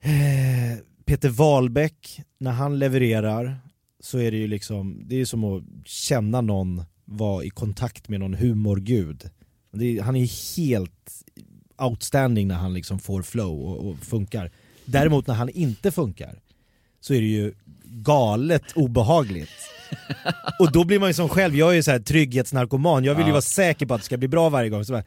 eh, 0.00 0.78
Peter 1.04 1.28
Wahlbeck, 1.28 2.20
när 2.38 2.50
han 2.50 2.78
levererar 2.78 3.58
så 4.00 4.18
är 4.18 4.30
det 4.30 4.36
ju 4.36 4.46
liksom, 4.46 5.02
det 5.06 5.20
är 5.20 5.24
som 5.24 5.44
att 5.44 5.62
känna 5.84 6.40
någon 6.40 6.84
vara 7.04 7.44
i 7.44 7.50
kontakt 7.50 8.08
med 8.08 8.20
någon 8.20 8.34
humorgud. 8.34 9.30
Är, 9.72 10.02
han 10.02 10.16
är 10.16 10.56
helt 10.56 11.24
outstanding 11.78 12.48
när 12.48 12.54
han 12.54 12.74
liksom 12.74 12.98
får 12.98 13.22
flow 13.22 13.60
och, 13.60 13.88
och 13.88 13.98
funkar. 13.98 14.50
Däremot 14.84 15.26
när 15.26 15.34
han 15.34 15.48
inte 15.48 15.90
funkar 15.90 16.40
så 17.00 17.14
är 17.14 17.20
det 17.20 17.26
ju 17.26 17.54
galet 17.92 18.72
obehagligt. 18.74 19.50
Och 20.58 20.72
då 20.72 20.84
blir 20.84 20.98
man 20.98 21.08
ju 21.08 21.14
som 21.14 21.28
själv, 21.28 21.56
jag 21.56 21.70
är 21.70 21.74
ju 21.74 21.82
så 21.82 21.90
här 21.90 21.98
trygghetsnarkoman, 21.98 23.04
jag 23.04 23.14
vill 23.14 23.24
ju 23.24 23.28
Ja. 23.30 23.32
vara 23.32 23.42
säker 23.42 23.86
på 23.86 23.94
att 23.94 24.00
det 24.00 24.04
ska 24.04 24.16
bli 24.16 24.28
bra 24.28 24.48
varje 24.48 24.68
gång. 24.70 24.84
Så 24.84 24.92
bara, 24.92 25.04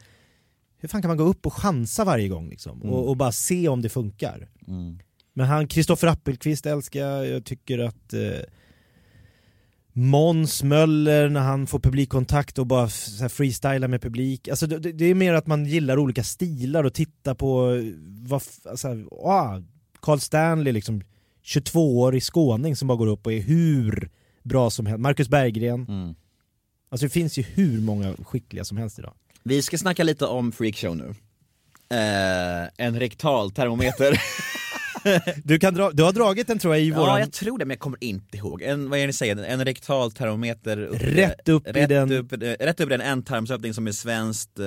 hur 0.80 0.88
fan 0.88 1.02
kan 1.02 1.08
man 1.08 1.16
gå 1.16 1.24
upp 1.24 1.46
och 1.46 1.52
chansa 1.52 2.04
varje 2.04 2.28
gång 2.28 2.48
liksom? 2.48 2.82
Och, 2.82 3.08
och 3.08 3.16
bara 3.16 3.32
se 3.32 3.68
om 3.68 3.82
det 3.82 3.88
funkar? 3.88 4.48
Men 5.34 5.46
han, 5.46 5.68
Kristoffer 5.68 6.06
Appelqvist 6.08 6.66
älskar 6.66 7.00
jag, 7.00 7.26
jag 7.28 7.44
tycker 7.44 7.78
att 7.78 8.12
eh, 8.12 8.20
Måns 9.92 10.62
Möller 10.62 11.28
när 11.28 11.40
han 11.40 11.66
får 11.66 11.78
publikkontakt 11.80 12.58
och 12.58 12.66
bara 12.66 12.88
så 12.88 13.28
freestylar 13.28 13.88
med 13.88 14.02
publik. 14.02 14.48
Alltså 14.48 14.66
det, 14.66 14.92
det 14.92 15.04
är 15.04 15.14
mer 15.14 15.32
att 15.34 15.46
man 15.46 15.64
gillar 15.66 15.98
olika 15.98 16.24
stilar 16.24 16.84
och 16.84 16.94
tittar 16.94 17.34
på 17.34 17.74
eh, 17.74 17.82
vad, 18.28 18.42
alltså, 18.70 18.88
ah, 19.24 19.60
Carl 20.02 20.18
Stanley 20.18 20.72
liksom 20.72 21.02
22-årig 21.46 22.22
skåning 22.22 22.76
som 22.76 22.88
bara 22.88 22.98
går 22.98 23.06
upp 23.06 23.26
och 23.26 23.32
är 23.32 23.40
hur 23.40 24.10
bra 24.42 24.70
som 24.70 24.86
helst. 24.86 25.00
Marcus 25.00 25.28
Berggren. 25.28 25.86
Mm. 25.88 26.14
Alltså 26.88 27.06
det 27.06 27.10
finns 27.10 27.38
ju 27.38 27.42
hur 27.42 27.80
många 27.80 28.14
skickliga 28.24 28.64
som 28.64 28.76
helst 28.76 28.98
idag. 28.98 29.14
Vi 29.42 29.62
ska 29.62 29.78
snacka 29.78 30.04
lite 30.04 30.26
om 30.26 30.52
freakshow 30.52 30.96
nu. 30.96 31.14
Eh, 31.96 32.68
en 32.86 32.98
rektal 32.98 33.50
termometer. 33.50 34.22
Du, 35.44 35.58
kan 35.58 35.74
dra, 35.74 35.90
du 35.90 36.02
har 36.02 36.12
dragit 36.12 36.46
den 36.46 36.58
tror 36.58 36.74
jag 36.74 36.84
i 36.84 36.88
Ja, 36.88 36.98
våran... 36.98 37.20
jag 37.20 37.32
tror 37.32 37.58
det 37.58 37.64
men 37.64 37.74
jag 37.74 37.78
kommer 37.80 38.04
inte 38.04 38.36
ihåg. 38.36 38.62
En, 38.62 38.90
vad 38.90 38.98
är 38.98 39.02
det 39.02 39.06
ni 39.06 39.12
säger? 39.12 39.36
En 39.36 39.64
rektal 39.64 40.12
termometer 40.12 40.78
upp, 40.78 41.00
Rätt 41.00 41.48
upp 41.48 41.66
i 41.68 41.72
rätt 41.72 41.88
den- 41.88 42.12
Upp, 42.12 42.32
rätt 42.32 42.80
upp 42.80 42.86
i 42.86 42.90
den 42.90 43.00
ändtarmsöppning 43.00 43.74
som 43.74 43.86
är 43.86 43.92
svenskt 43.92 44.58
eh, 44.58 44.66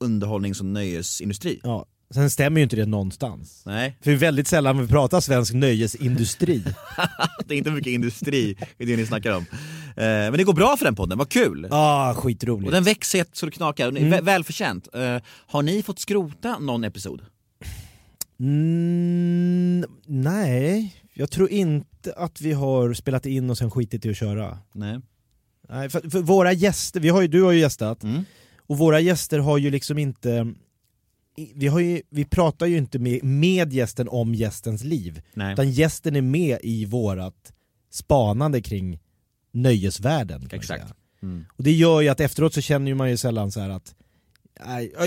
underhållnings 0.00 0.60
och 0.60 0.66
nöjesindustri. 0.66 1.60
Ja, 1.62 1.86
sen 2.14 2.30
stämmer 2.30 2.60
ju 2.60 2.62
inte 2.62 2.76
det 2.76 2.86
någonstans. 2.86 3.62
Nej, 3.66 3.98
För 4.02 4.14
väldigt 4.14 4.48
sällan 4.48 4.78
vi 4.78 4.88
pratar 4.88 5.20
svensk 5.20 5.54
nöjesindustri. 5.54 6.64
det 7.46 7.54
är 7.54 7.58
inte 7.58 7.70
mycket 7.70 7.90
industri 7.90 8.56
i 8.78 8.84
det 8.84 8.96
ni 8.96 9.06
snackar 9.06 9.32
om. 9.36 9.44
Eh, 9.88 9.94
men 10.04 10.32
det 10.32 10.44
går 10.44 10.52
bra 10.54 10.76
för 10.76 10.84
den 10.84 10.94
podden, 10.94 11.18
vad 11.18 11.28
kul! 11.28 11.68
ah, 11.70 12.14
skitroligt. 12.14 12.66
Och 12.66 12.72
den 12.72 12.84
växer 12.84 13.24
så 13.32 13.46
det 13.46 13.52
knakar, 13.52 13.88
Mm. 13.88 14.12
vä- 14.12 14.22
välförtjänt. 14.22 14.88
Eh, 14.94 15.16
har 15.46 15.62
ni 15.62 15.82
fått 15.82 15.98
skrota 15.98 16.58
någon 16.58 16.84
episod? 16.84 17.22
Mm, 18.40 19.84
nej, 20.06 20.94
jag 21.14 21.30
tror 21.30 21.50
inte 21.50 22.12
att 22.16 22.40
vi 22.40 22.52
har 22.52 22.94
spelat 22.94 23.26
in 23.26 23.50
och 23.50 23.58
sen 23.58 23.70
skitit 23.70 24.06
i 24.06 24.10
att 24.10 24.16
köra. 24.16 24.58
Nej. 24.72 24.98
Nej, 25.68 25.90
för, 25.90 26.10
för 26.10 26.20
våra 26.22 26.52
gäster, 26.52 27.00
vi 27.00 27.08
har 27.08 27.20
ju, 27.22 27.28
du 27.28 27.42
har 27.42 27.52
ju 27.52 27.60
gästat, 27.60 28.02
Mm. 28.04 28.24
och 28.66 28.78
våra 28.78 29.00
gäster 29.00 29.38
har 29.38 29.58
ju 29.58 29.70
liksom 29.70 29.98
inte 29.98 30.54
vi, 31.54 31.66
har 31.66 31.80
ju, 31.80 32.02
vi 32.10 32.24
pratar 32.24 32.66
ju 32.66 32.76
inte 32.78 32.98
med, 32.98 33.24
med 33.24 33.72
gästen 33.72 34.08
om 34.08 34.34
gästens 34.34 34.84
liv, 34.84 35.22
Nej. 35.34 35.52
utan 35.52 35.70
gästen 35.70 36.16
är 36.16 36.22
med 36.22 36.58
i 36.62 36.84
vårat 36.84 37.52
spanande 37.90 38.62
kring 38.62 38.98
nöjesvärlden. 39.52 40.48
Exakt. 40.52 40.84
Mm. 41.22 41.44
Och 41.56 41.64
det 41.64 41.72
gör 41.72 42.00
ju 42.00 42.08
att 42.08 42.20
efteråt 42.20 42.54
så 42.54 42.60
känner 42.60 42.94
man 42.94 43.10
ju 43.10 43.16
sällan 43.16 43.52
så 43.52 43.60
här 43.60 43.70
att 43.70 43.94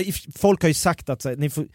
i- 0.04 0.12
folk 0.12 0.62
har 0.62 0.68
ju 0.68 0.74
sagt 0.74 1.08
att 1.08 1.24
här, 1.24 1.48
får, 1.48 1.66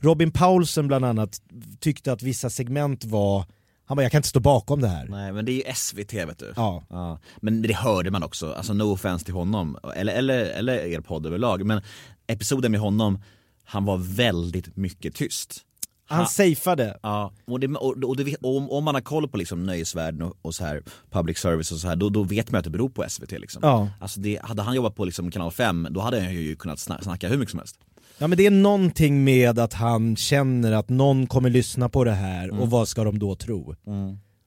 Robin 0.00 0.30
Paulsen 0.30 0.88
bland 0.88 1.04
annat 1.04 1.42
tyckte 1.80 2.12
att 2.12 2.22
vissa 2.22 2.50
segment 2.50 3.04
var, 3.04 3.44
han 3.84 3.96
bara 3.96 4.02
jag 4.02 4.12
kan 4.12 4.18
inte 4.18 4.28
stå 4.28 4.40
bakom 4.40 4.80
det 4.80 4.88
här. 4.88 5.06
Nej 5.08 5.32
men 5.32 5.44
det 5.44 5.52
är 5.52 5.54
ju 5.68 5.74
SVT 5.74 6.14
vet 6.14 6.38
du. 6.38 6.52
Ja. 6.56 6.84
Ja, 6.90 7.20
men 7.40 7.62
det 7.62 7.74
hörde 7.76 8.10
man 8.10 8.22
också, 8.22 8.52
alltså 8.52 8.72
no 8.74 8.82
offense 8.92 9.24
till 9.24 9.34
honom, 9.34 9.76
eller, 9.96 10.12
eller, 10.14 10.38
eller 10.44 10.74
er 10.78 11.00
podd 11.00 11.26
överlag, 11.26 11.66
men 11.66 11.82
episoden 12.26 12.70
med 12.72 12.80
honom, 12.80 13.22
han 13.64 13.84
var 13.84 13.96
väldigt 13.96 14.76
mycket 14.76 15.14
tyst. 15.14 15.60
Han 16.06 16.18
Ha- 16.20 16.26
safeade. 16.26 16.98
Ja, 17.02 17.32
och, 17.46 17.60
det, 17.60 17.66
och, 17.68 18.04
och 18.04 18.16
det, 18.16 18.36
om, 18.40 18.70
om 18.70 18.84
man 18.84 18.94
har 18.94 19.02
koll 19.02 19.28
på 19.28 19.36
liksom 19.36 19.66
nöjesvärlden 19.66 20.22
och, 20.22 20.36
och 20.42 20.54
så 20.54 20.64
här, 20.64 20.82
public 21.10 21.38
service 21.38 21.72
och 21.72 21.78
så 21.78 21.88
här, 21.88 21.96
då, 21.96 22.08
då 22.08 22.22
vet 22.22 22.50
man 22.50 22.58
att 22.58 22.64
det 22.64 22.70
beror 22.70 22.88
på 22.88 23.04
SVT 23.08 23.30
liksom. 23.32 23.60
Ja. 23.64 23.88
Alltså 24.00 24.20
det, 24.20 24.38
hade 24.42 24.62
han 24.62 24.74
jobbat 24.74 24.94
på 24.94 25.04
liksom 25.04 25.30
kanal 25.30 25.50
5, 25.52 25.88
då 25.90 26.00
hade 26.00 26.20
han 26.20 26.34
ju 26.34 26.56
kunnat 26.56 26.78
sna- 26.78 27.02
snacka 27.02 27.28
hur 27.28 27.36
mycket 27.38 27.50
som 27.50 27.58
helst. 27.58 27.76
Ja 28.18 28.26
men 28.26 28.38
det 28.38 28.46
är 28.46 28.50
någonting 28.50 29.24
med 29.24 29.58
att 29.58 29.72
han 29.72 30.16
känner 30.16 30.72
att 30.72 30.88
någon 30.88 31.26
kommer 31.26 31.50
lyssna 31.50 31.88
på 31.88 32.04
det 32.04 32.12
här 32.12 32.44
Mm. 32.48 32.60
och 32.60 32.70
vad 32.70 32.88
ska 32.88 33.04
de 33.04 33.18
då 33.18 33.34
tro? 33.34 33.74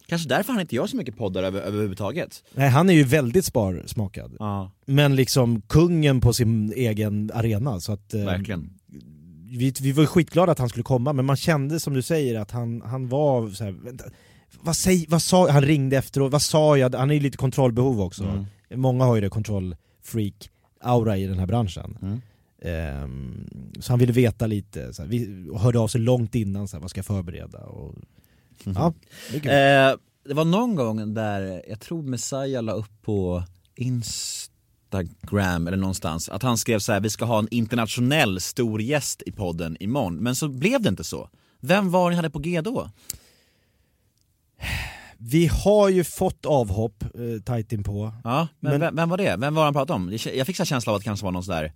Kanske 0.08 0.30
därför 0.30 0.54
han 0.54 0.62
inte 0.62 0.76
gör 0.76 0.88
så 0.88 0.98
mycket 0.98 1.18
poddar 1.18 1.44
över, 1.44 1.62
överhuvudtaget. 1.62 2.44
Nej 2.54 2.70
han 2.70 2.90
är 2.90 2.94
ju 2.94 3.04
väldigt 3.04 3.46
sparsmakad. 3.46 4.36
Ja, 4.40 4.72
Men 4.86 5.16
liksom 5.16 5.62
kungen 5.62 6.22
på 6.22 6.34
sin 6.34 6.74
egen 6.76 7.32
arena 7.34 7.80
så 7.80 7.92
att 7.92 8.14
eh, 8.14 8.26
verkligen. 8.26 8.70
vi, 9.50 9.74
vi 9.82 9.92
var 9.92 10.06
skitglada 10.06 10.52
att 10.52 10.60
han 10.60 10.70
skulle 10.70 10.84
komma 10.84 11.14
men 11.14 11.26
man 11.26 11.36
kände 11.38 11.80
som 11.80 11.94
du 11.94 12.02
säger 12.02 12.40
att 12.40 12.52
han, 12.52 12.82
han 12.82 13.10
var 13.10 13.50
så 13.50 13.64
här, 13.64 13.72
vänta, 13.72 14.04
vad, 14.62 14.76
säg, 14.76 15.06
vad 15.10 15.22
sa 15.22 15.52
han 15.52 15.62
ringde 15.62 15.98
efteråt, 15.98 16.32
vad 16.32 16.42
sa 16.42 16.78
jag? 16.78 16.96
Han 16.96 17.10
är 17.10 17.16
ju 17.16 17.20
lite 17.22 17.38
kontrollbehov 17.38 18.02
också. 18.02 18.24
Mm. 18.24 18.46
Många 18.76 19.06
har 19.06 19.16
ju 19.16 19.22
det 19.22 19.30
kontrollfreak 19.30 20.50
aura 20.82 21.18
i 21.18 21.28
den 21.28 21.40
här 21.40 21.46
branschen. 21.46 21.98
Mm. 22.02 22.22
Ehm, 22.62 23.48
så 23.80 23.92
han 23.92 24.00
ville 24.00 24.14
veta 24.14 24.48
lite, 24.48 24.94
så 24.94 25.02
här, 25.02 25.10
vi 25.10 25.50
hörde 25.58 25.80
av 25.80 25.88
sig 25.88 26.02
långt 26.02 26.36
innan, 26.36 26.68
så 26.68 26.78
här, 26.78 26.82
vad 26.82 26.90
ska 26.90 26.98
jag 26.98 27.06
förbereda? 27.06 27.60
Och, 27.60 27.96
ja, 28.64 28.94
det. 29.32 29.38
Eh, 29.92 29.96
det 30.28 30.34
var 30.34 30.46
någon 30.46 30.76
gång 30.76 31.14
där, 31.14 31.64
jag 31.70 31.80
tror 31.80 32.02
Messiah 32.04 32.64
la 32.64 32.72
upp 32.74 33.02
på 33.02 33.44
Instagram 33.76 35.68
eller 35.68 35.78
någonstans, 35.78 36.30
att 36.30 36.44
han 36.44 36.58
skrev 36.58 36.80
så 36.80 36.92
här: 36.94 37.00
vi 37.00 37.10
ska 37.10 37.26
ha 37.26 37.40
en 37.40 37.48
internationell 37.52 38.42
stor 38.42 38.82
gäst 38.82 39.24
i 39.26 39.32
podden 39.32 39.78
imorgon, 39.80 40.16
men 40.16 40.36
så 40.36 40.48
blev 40.50 40.82
det 40.82 40.90
inte 40.90 41.04
så. 41.04 41.30
Vem 41.60 41.92
var 41.92 42.10
ni 42.10 42.16
hade 42.16 42.30
på 42.30 42.40
G 42.40 42.62
då? 42.62 42.90
Vi 45.18 45.48
har 45.48 45.90
ju 45.90 46.04
fått 46.04 46.46
avhopp 46.46 47.04
eh, 47.04 47.42
tajt 47.46 47.74
inpå. 47.74 48.14
Ja, 48.24 48.48
men, 48.60 48.72
Men- 48.72 48.82
Vem, 48.82 48.96
vem 48.96 49.10
var 49.10 49.18
det? 49.18 49.36
Vem 49.40 49.56
var 49.56 49.64
han 49.64 49.74
pratade 49.74 49.98
om? 49.98 50.18
Jag 50.36 50.48
fick 50.48 50.58
så 50.58 50.66
känsla 50.66 50.92
av 50.92 50.96
att 50.96 51.02
det 51.02 51.06
kanske 51.06 51.24
var 51.26 51.32
någon 51.32 51.44
sådär, 51.44 51.74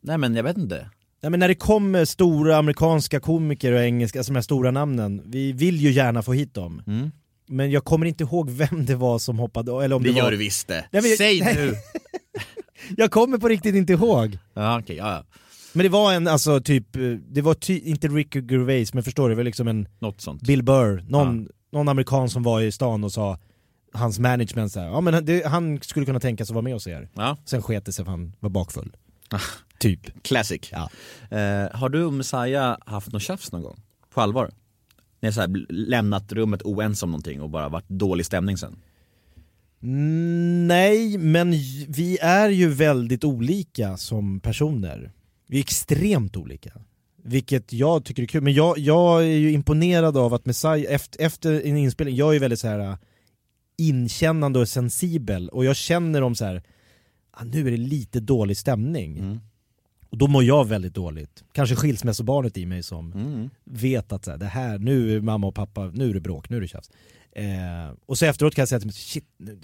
nej 0.00 0.18
men 0.18 0.34
jag 0.34 0.42
vet 0.42 0.56
inte. 0.58 0.90
Nej, 1.22 1.30
men 1.30 1.40
när 1.40 1.48
det 1.48 1.54
kommer 1.54 2.04
stora 2.04 2.56
amerikanska 2.56 3.20
komiker 3.20 3.72
och 3.72 3.80
engelska, 3.80 4.18
alltså 4.18 4.32
de 4.32 4.36
här 4.36 4.42
stora 4.42 4.70
namnen, 4.70 5.22
vi 5.24 5.52
vill 5.52 5.76
ju 5.80 5.90
gärna 5.90 6.22
få 6.22 6.32
hit 6.32 6.54
dem. 6.54 6.82
Mm. 6.86 7.10
Men 7.48 7.70
jag 7.70 7.84
kommer 7.84 8.06
inte 8.06 8.24
ihåg 8.24 8.50
vem 8.50 8.86
det 8.86 8.94
var 8.94 9.18
som 9.18 9.38
hoppade, 9.38 9.84
eller 9.84 9.96
om 9.96 10.02
det, 10.02 10.08
Det 10.08 10.12
var... 10.14 10.20
gör 10.22 10.30
du 10.30 10.36
visst 10.36 10.68
det. 10.68 10.84
Nej, 10.90 11.08
jag- 11.08 11.18
Säg 11.18 11.40
nu! 11.54 11.74
Jag 12.96 13.10
kommer 13.10 13.38
på 13.38 13.48
riktigt 13.48 13.74
inte 13.74 13.92
ihåg. 13.92 14.38
Ja 14.54 14.78
okej, 14.80 14.96
ja, 14.96 15.10
ja. 15.10 15.24
Men 15.72 15.82
det 15.84 15.88
var 15.88 16.12
en, 16.12 16.28
alltså 16.28 16.60
typ, 16.60 16.86
det 17.28 17.42
var 17.42 17.54
ty, 17.54 17.78
inte 17.78 18.08
Ricky 18.08 18.40
Gervais, 18.50 18.94
men 18.94 19.02
förstår 19.02 19.28
du, 19.28 19.34
det 19.34 19.36
var 19.36 19.44
liksom 19.44 19.68
en 19.68 19.88
något 19.98 20.20
sånt. 20.20 20.42
Bill 20.42 20.62
Burr, 20.62 21.04
någon, 21.08 21.48
någon 21.72 21.88
amerikan 21.88 22.28
som 22.30 22.42
var 22.42 22.60
i 22.60 22.72
stan 22.72 23.04
och 23.04 23.12
sa 23.12 23.38
Hans 23.94 24.18
management 24.18 24.72
såhär, 24.72 24.86
ja 24.86 25.00
men 25.00 25.24
det, 25.24 25.46
han 25.46 25.80
skulle 25.82 26.06
kunna 26.06 26.20
tänka 26.20 26.44
sig 26.44 26.52
att 26.52 26.54
vara 26.54 26.62
med 26.62 26.74
oss 26.74 26.86
er. 26.86 27.08
Ja. 27.14 27.36
Sen 27.44 27.62
sket 27.62 27.84
det 27.86 27.92
sig 27.92 28.04
för 28.04 28.10
han 28.10 28.32
var 28.40 28.50
bakfull. 28.50 28.96
typ. 29.82 30.22
Classic. 30.22 30.72
Ja. 30.72 30.90
Eh, 31.38 31.68
har 31.72 31.88
du 31.88 32.04
och 32.04 32.12
Messiah 32.12 32.76
haft 32.86 33.12
något 33.12 33.22
tjafs 33.22 33.52
någon 33.52 33.62
gång? 33.62 33.80
På 34.14 34.20
allvar? 34.20 34.50
Ni 35.20 35.28
har 35.28 35.32
så 35.32 35.40
här 35.40 35.66
lämnat 35.68 36.32
rummet 36.32 36.62
oense 36.62 37.04
om 37.04 37.10
någonting 37.10 37.40
och 37.40 37.50
bara 37.50 37.68
varit 37.68 37.88
dålig 37.88 38.26
stämning 38.26 38.56
sen? 38.56 38.76
Mm, 39.82 40.66
Nej, 40.66 41.18
men 41.18 41.50
vi 41.88 42.18
är 42.20 42.48
ju 42.48 42.68
väldigt 42.68 43.24
olika 43.24 43.96
som 43.96 44.40
personer. 44.40 45.12
Vi 45.46 45.56
är 45.56 45.60
extremt 45.60 46.36
olika. 46.36 46.72
Vilket 47.24 47.72
jag 47.72 48.04
tycker 48.04 48.22
är 48.22 48.26
kul, 48.26 48.42
men 48.42 48.54
jag, 48.54 48.78
jag 48.78 49.22
är 49.22 49.36
ju 49.36 49.52
imponerad 49.52 50.16
av 50.16 50.34
att 50.34 50.46
Messiah, 50.46 50.94
efter, 50.94 51.24
efter 51.24 51.66
en 51.66 51.76
inspelning, 51.76 52.16
jag 52.16 52.34
är 52.36 52.40
väldigt 52.40 52.60
så 52.60 52.68
här 52.68 52.78
äh, 52.78 52.96
inkännande 53.78 54.58
och 54.58 54.68
sensibel 54.68 55.48
och 55.48 55.64
jag 55.64 55.76
känner 55.76 56.22
om 56.22 56.34
så 56.34 56.44
här, 56.44 56.62
ah, 57.30 57.44
nu 57.44 57.66
är 57.66 57.70
det 57.70 57.76
lite 57.76 58.20
dålig 58.20 58.56
stämning. 58.56 59.40
Och 60.12 60.18
då 60.18 60.26
mår 60.26 60.44
jag 60.44 60.68
väldigt 60.68 60.94
dåligt. 60.94 61.44
Kanske 61.52 61.76
skilsmässobarnet 61.76 62.56
i 62.58 62.66
mig 62.66 62.82
som 62.82 63.12
Mm. 63.12 63.50
vet 63.64 64.12
att 64.12 64.24
så 64.24 64.30
här, 64.30 64.38
det 64.38 64.46
här, 64.46 64.78
nu 64.78 65.16
är 65.16 65.20
mamma 65.20 65.46
och 65.46 65.54
pappa, 65.54 65.86
nu 65.94 66.10
är 66.10 66.14
det 66.14 66.20
bråk, 66.20 66.48
nu 66.50 66.56
är 66.56 66.60
det 66.60 66.68
tjafs. 66.68 66.90
Eh, 67.32 67.44
och 68.06 68.18
så 68.18 68.26
efteråt 68.26 68.54
kan 68.54 68.62
jag 68.62 68.68
säga 68.68 68.78
till 68.80 68.86
mig, 68.86 68.94
shit, 68.94 69.24
nu- 69.36 69.60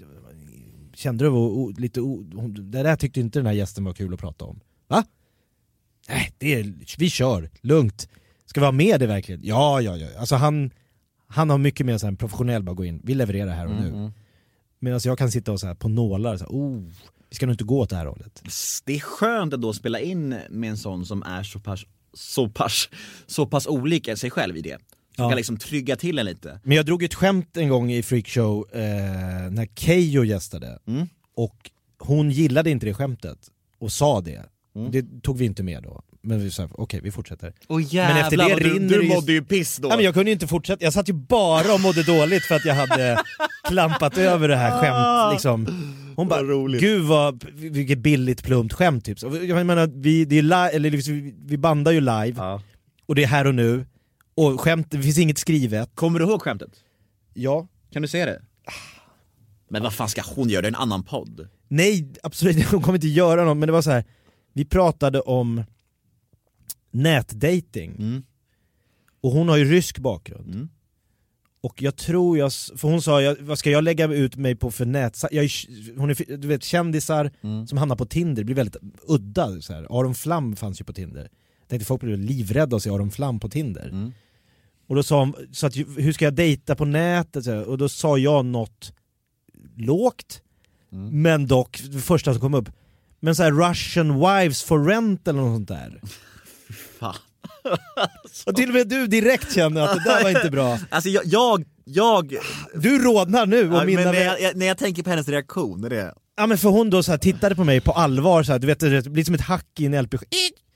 kände 0.93 1.23
du 1.25 1.29
o, 1.29 1.37
o, 1.37 1.69
lite, 1.77 2.01
o, 2.01 2.23
det 2.47 2.83
där 2.83 2.95
tyckte 2.95 3.19
inte 3.19 3.39
den 3.39 3.45
här 3.45 3.53
gästen 3.53 3.83
var 3.83 3.93
kul 3.93 4.13
att 4.13 4.19
prata 4.19 4.45
om. 4.45 4.59
Va? 4.87 5.03
Nej, 6.09 6.31
det 6.37 6.53
är, 6.55 6.73
vi 6.97 7.09
kör, 7.09 7.49
lugnt. 7.61 8.09
Ska 8.45 8.59
vi 8.59 8.65
ha 8.65 8.71
med 8.71 8.99
det 8.99 9.07
verkligen? 9.07 9.41
Ja, 9.43 9.81
ja, 9.81 9.97
ja. 9.97 10.07
Alltså 10.19 10.35
han, 10.35 10.71
han 11.27 11.49
har 11.49 11.57
mycket 11.57 11.85
mer 11.85 11.97
så 11.97 12.05
här, 12.05 12.11
en 12.11 12.17
professionell, 12.17 12.63
bara 12.63 12.75
gå 12.75 12.85
in, 12.85 13.01
vi 13.03 13.13
levererar 13.13 13.51
här 13.55 13.65
och 13.67 13.75
nu. 13.75 13.87
Mm, 13.87 13.99
mm. 13.99 14.11
Medan 14.79 14.99
jag 15.03 15.17
kan 15.17 15.31
sitta 15.31 15.51
och 15.51 15.59
så 15.59 15.67
här, 15.67 15.75
på 15.75 15.89
nålar, 15.89 16.37
så 16.37 16.43
här, 16.43 16.51
oh, 16.51 16.83
vi 17.29 17.35
ska 17.35 17.45
nog 17.45 17.53
inte 17.53 17.63
gå 17.63 17.79
åt 17.79 17.89
det 17.89 17.95
här 17.95 18.05
hållet. 18.05 18.43
Det 18.85 18.95
är 18.95 18.99
skönt 18.99 19.53
att 19.53 19.61
då 19.61 19.73
spela 19.73 19.99
in 19.99 20.35
med 20.49 20.69
en 20.69 20.77
sån 20.77 21.05
som 21.05 21.23
är 21.23 21.43
så 21.43 21.59
pass, 21.59 21.83
så 22.13 22.49
pass, 22.49 22.89
så 23.27 23.45
pass 23.45 23.67
olik 23.67 24.09
sig 24.17 24.29
själv 24.31 24.57
i 24.57 24.61
det. 24.61 24.77
Ja. 25.15 25.29
kan 25.29 25.37
liksom 25.37 25.57
trygga 25.57 25.95
till 25.95 26.19
en 26.19 26.25
lite. 26.25 26.59
Men 26.63 26.77
jag 26.77 26.85
drog 26.85 27.03
ett 27.03 27.13
skämt 27.13 27.57
en 27.57 27.69
gång 27.69 27.91
i 27.91 28.03
Freakshow 28.03 28.65
eh, 28.73 28.79
när 29.51 29.67
Keyyo 29.75 30.23
gästade, 30.23 30.79
Mm. 30.87 31.07
och 31.35 31.71
hon 31.97 32.31
gillade 32.31 32.69
inte 32.69 32.85
det 32.85 32.93
skämtet, 32.93 33.39
och 33.79 33.91
sa 33.91 34.21
det. 34.21 34.45
Mm. 34.75 34.91
Det 34.91 35.21
tog 35.23 35.37
vi 35.37 35.45
inte 35.45 35.63
med 35.63 35.83
då. 35.83 36.01
Men 36.21 36.39
vi 36.39 36.51
sa 36.51 36.67
okej, 36.71 36.99
vi 37.03 37.11
fortsätter. 37.11 37.53
Åh 37.67 37.81
Men 37.93 38.17
efter 38.17 38.37
det 38.37 38.55
du, 38.55 38.69
rinner 38.73 38.97
du 38.97 39.03
ju- 39.03 39.09
mådde 39.09 39.31
ju 39.31 39.43
piss 39.43 39.77
då! 39.77 39.89
Ja, 39.89 39.95
men 39.95 40.05
jag 40.05 40.13
kunde 40.13 40.29
ju 40.29 40.33
inte 40.33 40.47
fortsätta, 40.47 40.83
jag 40.83 40.93
satt 40.93 41.09
ju 41.09 41.13
bara 41.13 41.73
och 41.73 41.79
mådde 41.81 42.03
dåligt 42.03 42.43
för 42.43 42.55
att 42.55 42.65
jag 42.65 42.75
hade 42.75 43.21
klampat 43.67 44.17
över 44.17 44.47
det 44.47 44.55
här 44.55 44.81
skämt 44.81 45.33
liksom. 45.33 45.85
Hon 46.15 46.27
bara, 46.27 46.67
gud 46.79 47.03
vad, 47.05 47.43
vilket 47.53 47.99
billigt 47.99 48.43
plumpt 48.43 48.73
skämt 48.73 49.05
typ. 49.05 49.17
Jag 49.23 49.65
menar, 49.65 49.87
vi, 49.95 50.25
det 50.25 50.37
är 50.37 50.41
li- 50.41 50.75
eller 50.75 50.91
liksom, 50.91 51.33
vi 51.45 51.57
bandar 51.57 51.91
ju 51.91 51.99
live, 51.99 52.33
Ja. 52.37 52.61
och 53.05 53.15
det 53.15 53.23
är 53.23 53.27
här 53.27 53.47
och 53.47 53.55
nu, 53.55 53.85
Och 54.35 54.61
skämt, 54.61 54.87
det 54.91 55.01
finns 55.01 55.17
inget 55.17 55.37
skrivet. 55.37 55.89
Kommer 55.95 56.19
du 56.19 56.25
ihåg 56.25 56.41
skämtet? 56.41 56.69
Ja. 57.33 57.67
Kan 57.93 58.01
du 58.01 58.07
säga 58.07 58.25
det? 58.25 58.41
Men 59.69 59.83
vad 59.83 59.93
fan 59.93 60.09
ska 60.09 60.21
hon 60.35 60.49
göra? 60.49 60.61
Det 60.61 60.67
är 60.67 60.71
en 60.71 60.75
annan 60.75 61.03
podd. 61.03 61.47
Nej, 61.67 62.13
absolut 62.23 62.65
hon 62.71 62.81
kommer 62.81 62.97
inte 62.97 63.07
göra 63.07 63.43
något, 63.45 63.57
men 63.57 63.67
det 63.67 63.73
var 63.73 63.81
så 63.81 63.91
här. 63.91 64.03
vi 64.53 64.65
pratade 64.65 65.19
om 65.21 65.63
nätdating. 66.91 67.91
Mm. 67.99 68.23
Och 69.21 69.31
hon 69.31 69.49
har 69.49 69.57
ju 69.57 69.65
rysk 69.65 69.99
bakgrund. 69.99 70.53
Mm. 70.55 70.69
Och 71.61 71.81
jag 71.81 71.95
tror 71.95 72.37
jag, 72.37 72.51
för 72.53 72.87
hon 72.87 73.01
sa, 73.01 73.21
jag, 73.21 73.35
vad 73.39 73.59
ska 73.59 73.69
jag 73.71 73.83
lägga 73.83 74.07
ut 74.13 74.35
mig 74.35 74.55
på 74.55 74.71
för 74.71 74.85
nät... 74.85 75.23
Jag 75.31 75.43
är, 75.43 75.97
hon 75.99 76.09
är, 76.09 76.37
du 76.37 76.47
vet 76.47 76.63
kändisar 76.63 77.31
Mm. 77.41 77.67
som 77.67 77.77
hamnar 77.77 77.95
på 77.95 78.05
Tinder, 78.05 78.43
blir 78.43 78.55
väldigt 78.55 78.75
udda. 79.07 79.61
Så 79.61 79.73
här. 79.73 79.99
Aron 79.99 80.15
Flam 80.15 80.55
fanns 80.55 80.81
ju 80.81 80.85
på 80.85 80.93
Tinder. 80.93 81.29
Jag 81.59 81.67
tänkte 81.67 81.85
folk 81.85 82.01
blir 82.01 82.17
livrädda 82.17 82.75
att 82.75 82.83
se 82.83 82.89
Aron 82.89 83.11
Flam 83.11 83.39
på 83.39 83.49
Tinder. 83.49 83.89
Mm. 83.89 84.11
Och 84.87 84.95
då 84.95 85.03
sa 85.03 85.19
hon, 85.19 85.33
så 85.51 85.67
att, 85.67 85.75
hur 85.77 86.13
ska 86.13 86.25
jag 86.25 86.33
dejta 86.35 86.75
på 86.75 86.85
nätet? 86.85 87.43
Så 87.43 87.51
här. 87.51 87.63
Och 87.69 87.77
då 87.77 87.89
sa 87.89 88.17
jag 88.17 88.45
något 88.45 88.93
lågt, 89.75 90.41
Mm. 90.91 91.21
men 91.21 91.47
dock 91.47 91.79
det 91.91 91.99
första 91.99 92.33
som 92.33 92.41
kom 92.41 92.53
upp. 92.53 92.69
Men 93.19 93.35
så 93.35 93.43
här 93.43 93.69
Russian 93.69 94.13
wives 94.19 94.63
for 94.63 94.85
rent 94.85 95.27
eller 95.27 95.39
något 95.41 95.55
sånt 95.55 95.67
där. 95.67 96.01
Fan. 96.99 97.15
Och 98.45 98.55
till 98.55 98.69
och 98.69 98.75
med 98.75 98.87
du 98.87 99.07
direkt 99.07 99.53
känner 99.53 99.81
att 99.81 99.95
det 99.95 100.03
där 100.03 100.23
var 100.23 100.29
inte 100.29 100.51
bra. 100.51 100.79
Alltså 100.89 101.09
jag, 101.09 101.25
jag, 101.25 101.65
jag 101.83 102.35
Du 102.75 103.03
rodnar 103.03 103.45
nu 103.45 103.69
och 103.71 103.77
Ja, 103.77 103.85
mina 103.85 104.11
när, 104.11 104.39
jag, 104.39 104.55
när 104.55 104.65
jag 104.65 104.77
tänker 104.77 105.03
på 105.03 105.09
hennes 105.09 105.27
reaktion, 105.27 105.83
är 105.83 105.89
det... 105.89 106.13
Ja 106.37 106.47
men 106.47 106.57
för 106.57 106.69
hon 106.69 106.89
då 106.89 107.03
så 107.03 107.11
här 107.11 107.17
tittade 107.17 107.55
på 107.55 107.63
mig 107.63 107.81
på 107.81 107.91
allvar 107.91 108.43
så 108.43 108.51
här, 108.51 108.59
du 108.59 108.67
vet 108.67 108.79
det 108.79 109.09
blir 109.09 109.23
som 109.23 109.35
ett 109.35 109.41
hack 109.41 109.79
i 109.79 109.85
en 109.85 110.01
LP 110.03 110.15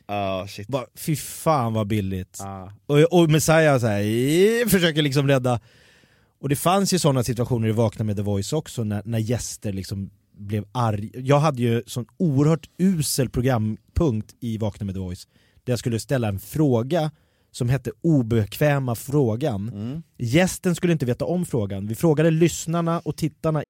Ja, 0.08 0.48
shit. 0.50 0.68
Bara, 0.68 0.86
Fy 0.96 1.16
fan 1.16 1.74
vad 1.74 1.88
billigt. 1.88 2.38
Ja. 2.40 2.72
Och, 2.86 3.00
och 3.00 3.30
Messiah 3.30 3.80
så 3.80 3.88
här, 3.88 4.70
försöker 4.70 5.02
liksom 5.02 5.28
rädda. 5.28 5.60
Och 6.42 6.50
det 6.50 6.56
fanns 6.56 6.94
ju 6.94 7.00
sådana 7.00 7.24
situationer 7.24 7.68
i 7.68 7.72
Vakna 7.72 8.06
med 8.06 8.16
The 8.16 8.22
Voice 8.22 8.54
också 8.54 8.84
när, 8.84 9.02
när 9.06 9.20
gäster 9.20 9.74
liksom 9.74 10.10
blev 10.38 10.66
arg. 10.72 11.12
Jag 11.14 11.40
hade 11.40 11.62
ju 11.62 11.84
sån 11.88 12.06
oerhört 12.18 12.70
usel 12.78 13.30
programpunkt 13.30 14.36
i 14.40 14.58
Vakna 14.58 14.86
med 14.86 14.96
The 14.96 15.00
Voice 15.00 15.28
där 15.66 15.72
jag 15.72 15.80
skulle 15.80 16.00
ställa 16.00 16.28
en 16.28 16.40
fråga 16.40 17.12
som 17.52 17.70
hette 17.70 17.92
obekväma 18.02 18.96
frågan. 18.96 19.70
Mm. 19.70 20.04
Gästen 20.18 20.76
skulle 20.76 20.94
inte 20.94 21.06
veta 21.06 21.26
om 21.26 21.46
frågan. 21.46 21.88
Vi 21.88 21.96
frågade 21.96 22.32
lyssnarna 22.32 23.00
och 23.00 23.18
tittarna 23.18 23.64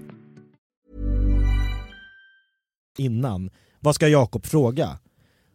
innan. 2.98 3.51
Vad 3.81 3.94
ska 3.94 4.09
Jakob 4.09 4.47
fråga? 4.47 4.98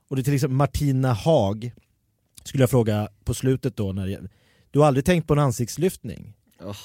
Och 0.09 0.15
det 0.15 0.21
är 0.21 0.23
till 0.23 0.33
exempel 0.33 0.55
Martina 0.55 1.13
Haag 1.13 1.71
skulle 2.43 2.63
jag 2.63 2.69
fråga 2.69 3.09
på 3.23 3.33
slutet 3.33 3.77
då 3.77 3.91
när 3.91 4.29
du 4.71 4.79
har 4.79 4.87
aldrig 4.87 5.05
tänkt 5.05 5.27
på 5.27 5.33
en 5.33 5.39
ansiktslyftning? 5.39 6.33
Oh. 6.63 6.75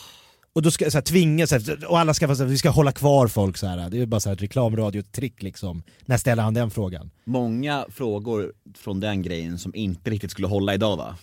Och 0.52 0.62
då 0.62 0.70
ska 0.70 0.90
så 0.90 0.96
här, 0.96 1.02
tvinga, 1.02 1.46
så 1.46 1.54
här, 1.54 1.84
och 1.90 1.98
alla 1.98 2.14
ska 2.14 2.34
så 2.34 2.42
här, 2.42 2.50
vi 2.50 2.58
ska 2.58 2.70
hålla 2.70 2.92
kvar 2.92 3.28
folk 3.28 3.56
så 3.56 3.66
här. 3.66 3.90
det 3.90 4.02
är 4.02 4.06
bara 4.06 4.20
så 4.20 4.28
här 4.28 4.36
reklamradiotrick 4.36 5.42
liksom. 5.42 5.82
När 6.04 6.16
ställer 6.16 6.42
han 6.42 6.54
den 6.54 6.70
frågan? 6.70 7.10
Många 7.24 7.86
frågor 7.90 8.52
från 8.74 9.00
den 9.00 9.22
grejen 9.22 9.58
som 9.58 9.74
inte 9.74 10.10
riktigt 10.10 10.30
skulle 10.30 10.46
hålla 10.46 10.74
idag 10.74 10.96
va? 10.96 11.16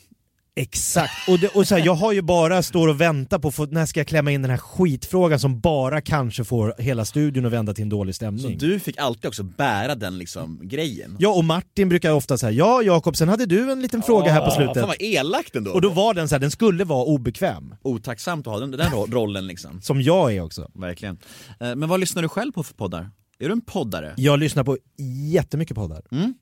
Exakt, 0.55 1.11
och, 1.30 1.39
det, 1.39 1.47
och 1.47 1.67
så 1.67 1.75
här, 1.75 1.85
jag 1.85 1.93
har 1.93 2.11
ju 2.13 2.21
bara 2.21 2.63
står 2.63 2.88
och 2.88 3.01
väntar 3.01 3.39
på, 3.39 3.51
få, 3.51 3.65
när 3.65 3.85
ska 3.85 3.99
jag 3.99 4.07
klämma 4.07 4.31
in 4.31 4.41
den 4.41 4.51
här 4.51 4.57
skitfrågan 4.57 5.39
som 5.39 5.59
bara 5.59 6.01
kanske 6.01 6.43
får 6.43 6.73
hela 6.77 7.05
studion 7.05 7.45
att 7.45 7.51
vända 7.51 7.73
till 7.73 7.81
en 7.81 7.89
dålig 7.89 8.15
Så 8.15 8.17
stämning. 8.17 8.57
du 8.57 8.80
fick 8.80 8.97
alltid 8.97 9.25
också 9.27 9.43
bära 9.43 9.95
den 9.95 10.17
liksom 10.17 10.59
grejen? 10.63 11.15
Ja 11.19 11.30
och 11.30 11.43
Martin 11.45 11.89
brukar 11.89 12.11
ofta 12.11 12.38
säga 12.38 12.51
ja 12.51 12.81
Jakob, 12.84 13.15
sen 13.17 13.30
hade 13.30 13.45
du 13.45 13.71
en 13.71 13.81
liten 13.81 14.01
fråga 14.01 14.31
här 14.31 14.45
på 14.45 14.51
slutet. 14.51 14.77
Fan 14.77 14.88
vad 14.88 15.01
elakt 15.01 15.55
ändå! 15.55 15.71
Och 15.71 15.81
då 15.81 15.89
var 15.89 16.13
den 16.13 16.30
så 16.30 16.35
här, 16.35 16.39
den 16.39 16.51
skulle 16.51 16.84
vara 16.84 17.03
obekväm. 17.05 17.75
Otacksamt 17.81 18.47
att 18.47 18.53
ha 18.53 18.59
den, 18.59 18.71
den 18.71 18.91
ro- 18.91 19.07
rollen 19.11 19.47
liksom. 19.47 19.81
Som 19.81 20.01
jag 20.01 20.34
är 20.35 20.41
också. 20.41 20.71
Verkligen. 20.73 21.17
Eh, 21.59 21.75
Men 21.75 21.89
vad 21.89 21.99
lyssnar 21.99 22.21
du 22.21 22.30
själv 22.30 22.51
på 22.51 22.63
för 22.63 22.73
poddar? 22.73 23.09
Är 23.39 23.45
du 23.47 23.51
en 23.51 23.61
poddare? 23.61 24.13
Jag 24.17 24.39
lyssnar 24.39 24.63
på 24.63 24.77
jättemycket 25.31 25.75
poddar. 25.75 26.01
Mm. 26.11 26.34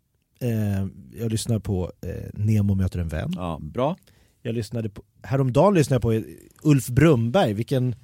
Eh, 0.42 0.88
jag 1.14 1.32
lyssnar 1.32 1.60
på 1.60 1.92
eh, 2.02 2.30
Nemo 2.34 2.76
möter 2.76 3.00
en 3.00 3.08
vän. 3.08 3.34
Ja, 3.36 3.60
bra. 3.62 3.98
Jag 4.42 4.56
lyssnade 4.56 4.90
på, 4.90 5.04
häromdagen 5.22 5.74
lyssnade 5.74 5.96
jag 5.96 6.02
på 6.02 6.12
eh, 6.12 6.24
Ulf 6.64 6.88
Brumberg, 6.88 7.54
vilken... 7.54 7.96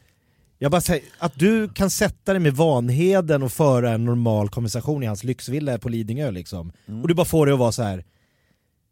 Jag 0.60 0.72
bara 0.72 0.82
säger, 0.82 1.04
att 1.18 1.40
du 1.40 1.70
kan 1.70 1.90
sätta 1.90 2.34
dig 2.34 2.40
med 2.40 2.54
Vanheden 2.54 3.44
och 3.44 3.52
föra 3.52 3.92
en 3.92 4.06
normal 4.06 4.50
konversation 4.50 5.04
i 5.04 5.06
hans 5.06 5.24
lyxvilla 5.24 5.78
på 5.78 5.90
Lidingö 5.90 6.32
liksom. 6.32 6.72
Mm. 6.86 7.02
Och 7.02 7.08
du 7.08 7.14
bara 7.14 7.26
får 7.26 7.46
det 7.46 7.54
att 7.54 7.60
vara 7.60 7.72
så 7.72 7.84
här. 7.84 8.06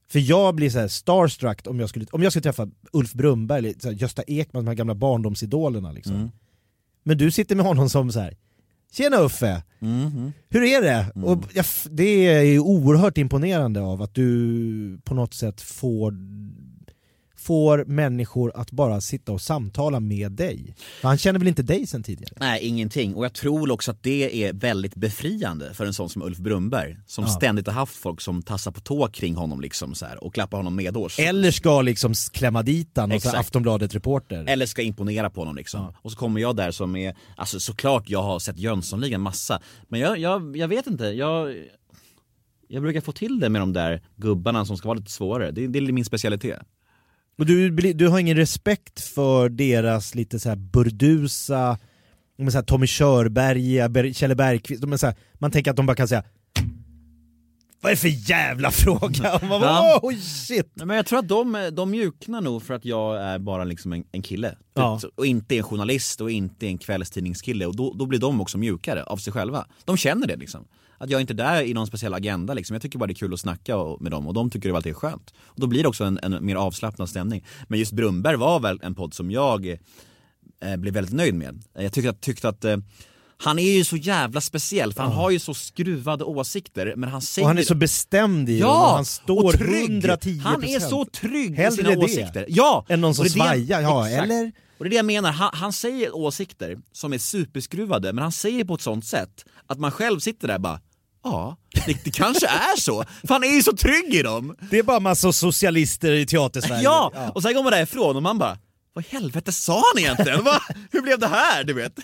För 0.08 0.20
jag 0.20 0.56
blir 0.56 0.70
så 0.70 0.80
här 0.80 0.88
starstruck 0.88 1.68
om 1.68 1.80
jag 1.80 1.90
skulle, 1.90 2.06
om 2.12 2.24
jag 2.24 2.32
skulle 2.32 2.44
träffa 2.44 2.68
Ulf 2.92 3.14
Brumberg, 3.14 3.60
eller 3.60 3.74
så 3.80 3.88
här, 3.88 3.96
Gösta 3.96 4.24
Ekman, 4.28 4.66
de 4.66 4.70
här 4.70 4.76
gamla 4.76 4.96
barndomsidolerna 4.96 5.92
liksom. 5.92 6.16
Mm. 6.16 6.32
Men 7.04 7.18
du 7.18 7.32
sitter 7.32 7.56
med 7.56 7.66
honom 7.66 7.90
som 7.90 8.12
så 8.12 8.20
här. 8.20 8.38
Tjena 8.92 9.18
Uffe! 9.18 9.64
Mhm. 9.86 10.34
Hur 10.50 10.64
är 10.64 10.82
det? 10.82 11.06
Och 11.22 11.38
jag, 11.54 11.60
f- 11.66 11.88
det 11.92 12.28
är 12.28 12.42
ju 12.42 12.60
oerhört 12.60 13.18
imponerande 13.18 13.82
av 13.82 14.02
att 14.02 14.16
du 14.16 15.00
på 15.04 15.14
något 15.14 15.34
sätt 15.34 15.62
får, 15.62 16.14
får 17.46 17.86
människor 17.86 18.52
att 18.56 18.72
bara 18.72 19.02
sitta 19.02 19.32
och 19.32 19.42
samtala 19.42 20.00
med 20.00 20.32
dig. 20.32 20.76
För 21.02 21.08
han 21.08 21.18
känner 21.18 21.40
väl 21.40 21.48
inte 21.48 21.64
dig 21.64 21.88
sen 21.88 22.04
tidigare? 22.04 22.34
Nej, 22.40 22.64
ingenting. 22.68 23.16
Och 23.16 23.26
jag 23.26 23.34
tror 23.34 23.72
också 23.72 23.92
att 23.92 24.04
det 24.04 24.44
är 24.44 24.54
väldigt 24.54 24.96
befriande 24.96 25.74
för 25.74 25.86
en 25.86 25.94
sån 25.94 26.10
som 26.10 26.22
Ulf 26.22 26.38
Brumberg 26.38 26.98
som 27.08 27.24
Ja. 27.24 27.30
ständigt 27.32 27.68
har 27.68 27.74
haft 27.74 27.96
folk 27.96 28.22
som 28.22 28.42
tassar 28.42 28.72
på 28.72 28.80
tå 28.80 29.08
kring 29.08 29.36
honom 29.36 29.62
liksom 29.62 29.96
så 29.96 30.06
här, 30.06 30.24
och 30.24 30.34
klappar 30.34 30.58
honom 30.58 30.76
medårs. 30.76 31.20
Eller 31.20 31.52
ska 31.52 31.82
liksom 31.82 32.14
klämma 32.34 32.64
dit 32.64 32.92
han 32.96 33.12
och 33.12 33.22
så. 33.22 33.38
Aftonbladet-reporter. 33.38 34.46
Eller 34.48 34.66
ska 34.66 34.82
imponera 34.82 35.30
på 35.30 35.42
honom 35.42 35.56
liksom. 35.56 35.94
Och 36.02 36.12
så 36.12 36.18
kommer 36.18 36.42
jag 36.42 36.56
där 36.56 36.72
som 36.72 36.96
är, 36.96 37.16
alltså 37.38 37.60
såklart 37.60 38.10
jag 38.10 38.24
har 38.24 38.40
sett 38.40 38.58
Jönssonligan 38.60 39.22
massa, 39.22 39.62
men 39.88 40.00
jag, 40.00 40.18
jag, 40.18 40.58
jag 40.58 40.68
vet 40.68 40.88
inte, 40.88 41.06
jag, 41.06 41.56
jag 42.68 42.82
brukar 42.84 43.02
få 43.02 43.12
till 43.12 43.40
det 43.40 43.50
med 43.50 43.62
de 43.62 43.74
där 43.74 44.04
gubbarna 44.16 44.66
som 44.66 44.78
ska 44.78 44.88
vara 44.88 44.98
lite 45.00 45.12
svårare, 45.12 45.52
det, 45.52 45.68
det 45.68 45.80
är 45.80 45.92
min 45.92 46.06
specialitet. 46.06 46.60
Och 47.38 47.46
du, 47.46 47.70
du 47.70 48.08
har 48.08 48.20
ingen 48.20 48.38
respekt 48.38 49.02
för 49.02 49.50
deras 49.50 50.16
lite 50.16 50.40
så 50.40 50.50
här 50.50 50.56
burdusa, 50.56 51.78
men 52.38 52.52
så 52.52 52.58
här 52.58 52.66
Tommy 52.66 52.88
Körberg, 52.88 54.14
Kjelle 54.14 54.36
Bergqvist, 54.36 55.00
så 55.00 55.06
här, 55.08 55.16
man 55.34 55.52
tänker 55.52 55.72
att 55.72 55.78
de 55.78 55.86
bara 55.86 55.96
kan 55.96 56.08
säga 56.08 56.24
vad 57.86 57.92
är 57.92 57.96
det 57.96 58.02
för 58.02 58.30
jävla 58.30 58.72
fråga? 58.84 59.36
Och 59.36 59.44
man 59.44 59.62
bara, 59.62 59.70
Ja. 59.72 60.00
oh 60.04 60.16
shit! 60.16 60.72
Men 60.76 60.96
jag 60.98 61.06
tror 61.06 61.20
att 61.20 61.28
de, 61.28 61.70
de 61.74 61.92
mjuknar 61.92 62.42
nog 62.42 62.64
för 62.64 62.74
att 62.74 62.86
jag 62.86 63.22
är 63.22 63.40
bara 63.40 63.64
liksom 63.64 63.94
en, 63.94 64.04
en 64.12 64.22
kille. 64.22 64.56
Ja. 64.74 65.00
Så- 65.00 65.10
Och 65.16 65.26
inte 65.26 65.58
en 65.58 65.64
journalist 65.64 66.22
och 66.22 66.32
inte 66.32 66.68
en 66.68 66.78
kvällstidningskille 66.78 67.66
och 67.66 67.76
då, 67.76 67.94
då 67.94 68.06
blir 68.06 68.20
de 68.20 68.42
också 68.42 68.58
mjukare 68.58 69.04
av 69.04 69.18
sig 69.18 69.34
själva. 69.34 69.66
De 69.86 69.98
känner 69.98 70.28
det 70.28 70.36
liksom. 70.36 70.68
Att 70.98 71.10
jag 71.10 71.22
inte 71.22 71.34
är 71.34 71.36
där 71.36 71.62
i 71.62 71.74
någon 71.74 71.88
speciell 71.88 72.14
agenda 72.14 72.54
liksom. 72.54 72.74
Jag 72.74 72.82
tycker 72.82 73.00
bara 73.00 73.08
det 73.08 73.14
är 73.14 73.16
kul 73.16 73.34
att 73.34 73.40
snacka 73.40 73.78
med 74.00 74.12
dem 74.12 74.28
och 74.28 74.34
de 74.34 74.50
tycker 74.50 74.70
det 74.70 74.76
alltid 74.76 74.90
är 74.92 74.96
skönt. 74.96 75.34
Och 75.44 75.60
då 75.60 75.68
blir 75.68 75.82
det 75.84 75.90
också 75.90 76.04
en, 76.04 76.20
en 76.24 76.46
mer 76.46 76.56
avslappnad 76.56 77.10
stämning. 77.10 77.46
Men 77.68 77.80
just 77.80 77.92
Brumberg 77.92 78.36
var 78.38 78.60
väl 78.60 78.80
en 78.84 78.96
podd 78.96 79.14
som 79.14 79.32
jag 79.32 79.68
eh, 80.62 80.76
blev 80.78 80.94
väldigt 80.94 81.14
nöjd 81.16 81.36
med. 81.36 81.64
Jag 81.74 81.94
tyckte 81.94 82.10
att, 82.10 82.22
tyckte 82.22 82.50
att 82.50 82.66
eh, 82.66 82.78
han 83.38 83.60
är 83.60 83.72
ju 83.72 83.84
så 83.84 83.98
jävla 83.98 84.42
speciell 84.42 84.94
för 84.94 85.04
han 85.04 85.12
har 85.12 85.30
ju 85.30 85.40
så 85.40 85.54
skruvade 85.54 86.24
åsikter 86.24 86.94
men 86.98 87.10
han 87.10 87.22
säger 87.22 87.44
Och 87.46 87.50
han 87.50 87.58
är 87.58 87.64
så 87.64 87.76
bestämd 87.76 88.50
i 88.50 88.60
dem, 88.60 88.70
och 88.70 88.76
Ja! 88.76 88.96
han 88.96 89.06
står 89.06 89.44
och 89.46 89.54
trygg! 89.54 89.90
110%. 90.06 90.40
Han 90.42 90.64
är 90.64 90.80
så 90.80 91.06
trygg 91.06 91.52
i 91.52 91.56
Hellre 91.56 91.72
sina 91.72 91.90
det 91.90 91.98
åsikter. 91.98 92.46
Ja! 92.50 92.86
än 92.90 93.02
någon 93.02 93.16
som 93.16 93.26
Och 93.26 93.32
svajar, 93.32 93.82
ja, 93.82 94.08
Exakt. 94.10 94.24
eller? 94.24 94.52
Och 94.78 94.84
det 94.86 94.88
är 94.88 94.90
det 94.90 94.96
jag 94.96 95.06
menar, 95.06 95.32
han, 95.32 95.50
han 95.54 95.74
säger 95.74 96.16
åsikter 96.16 96.78
som 96.92 97.14
är 97.14 97.18
superskruvade 97.18 98.14
men 98.14 98.22
han 98.22 98.32
säger 98.32 98.66
på 98.66 98.74
ett 98.76 98.82
sånt 98.82 99.06
sätt 99.06 99.46
att 99.68 99.80
man 99.80 99.92
själv 99.92 100.20
sitter 100.20 100.48
där 100.48 100.60
bara 100.60 100.80
Ja, 101.24 101.58
det, 101.86 102.04
det 102.04 102.12
kanske 102.12 102.48
är 102.48 102.80
så. 102.80 103.04
För 103.22 103.34
han 103.34 103.44
är 103.44 103.48
ju 103.56 103.64
så 103.64 103.76
trygg 103.76 104.16
i 104.16 104.22
dem. 104.22 104.56
Det 104.72 104.80
är 104.80 104.84
bara 104.84 105.00
massa 105.00 105.34
socialister 105.34 106.12
i 106.12 106.26
teatersverige. 106.26 106.84
Ja, 106.84 107.32
och 107.36 107.42
sen 107.44 107.54
går 107.54 107.64
man 107.64 107.72
därifrån 107.72 108.16
och 108.16 108.24
man 108.24 108.38
bara 108.38 108.58
vad 108.96 109.06
i 109.06 109.08
helvete 109.10 109.52
sa 109.52 109.84
han 109.94 110.04
egentligen? 110.04 110.44
Va? 110.44 110.62
Hur 110.92 111.02
blev 111.02 111.20
det 111.20 111.28
här? 111.28 111.64
Du 111.64 111.74
vet. 111.74 112.00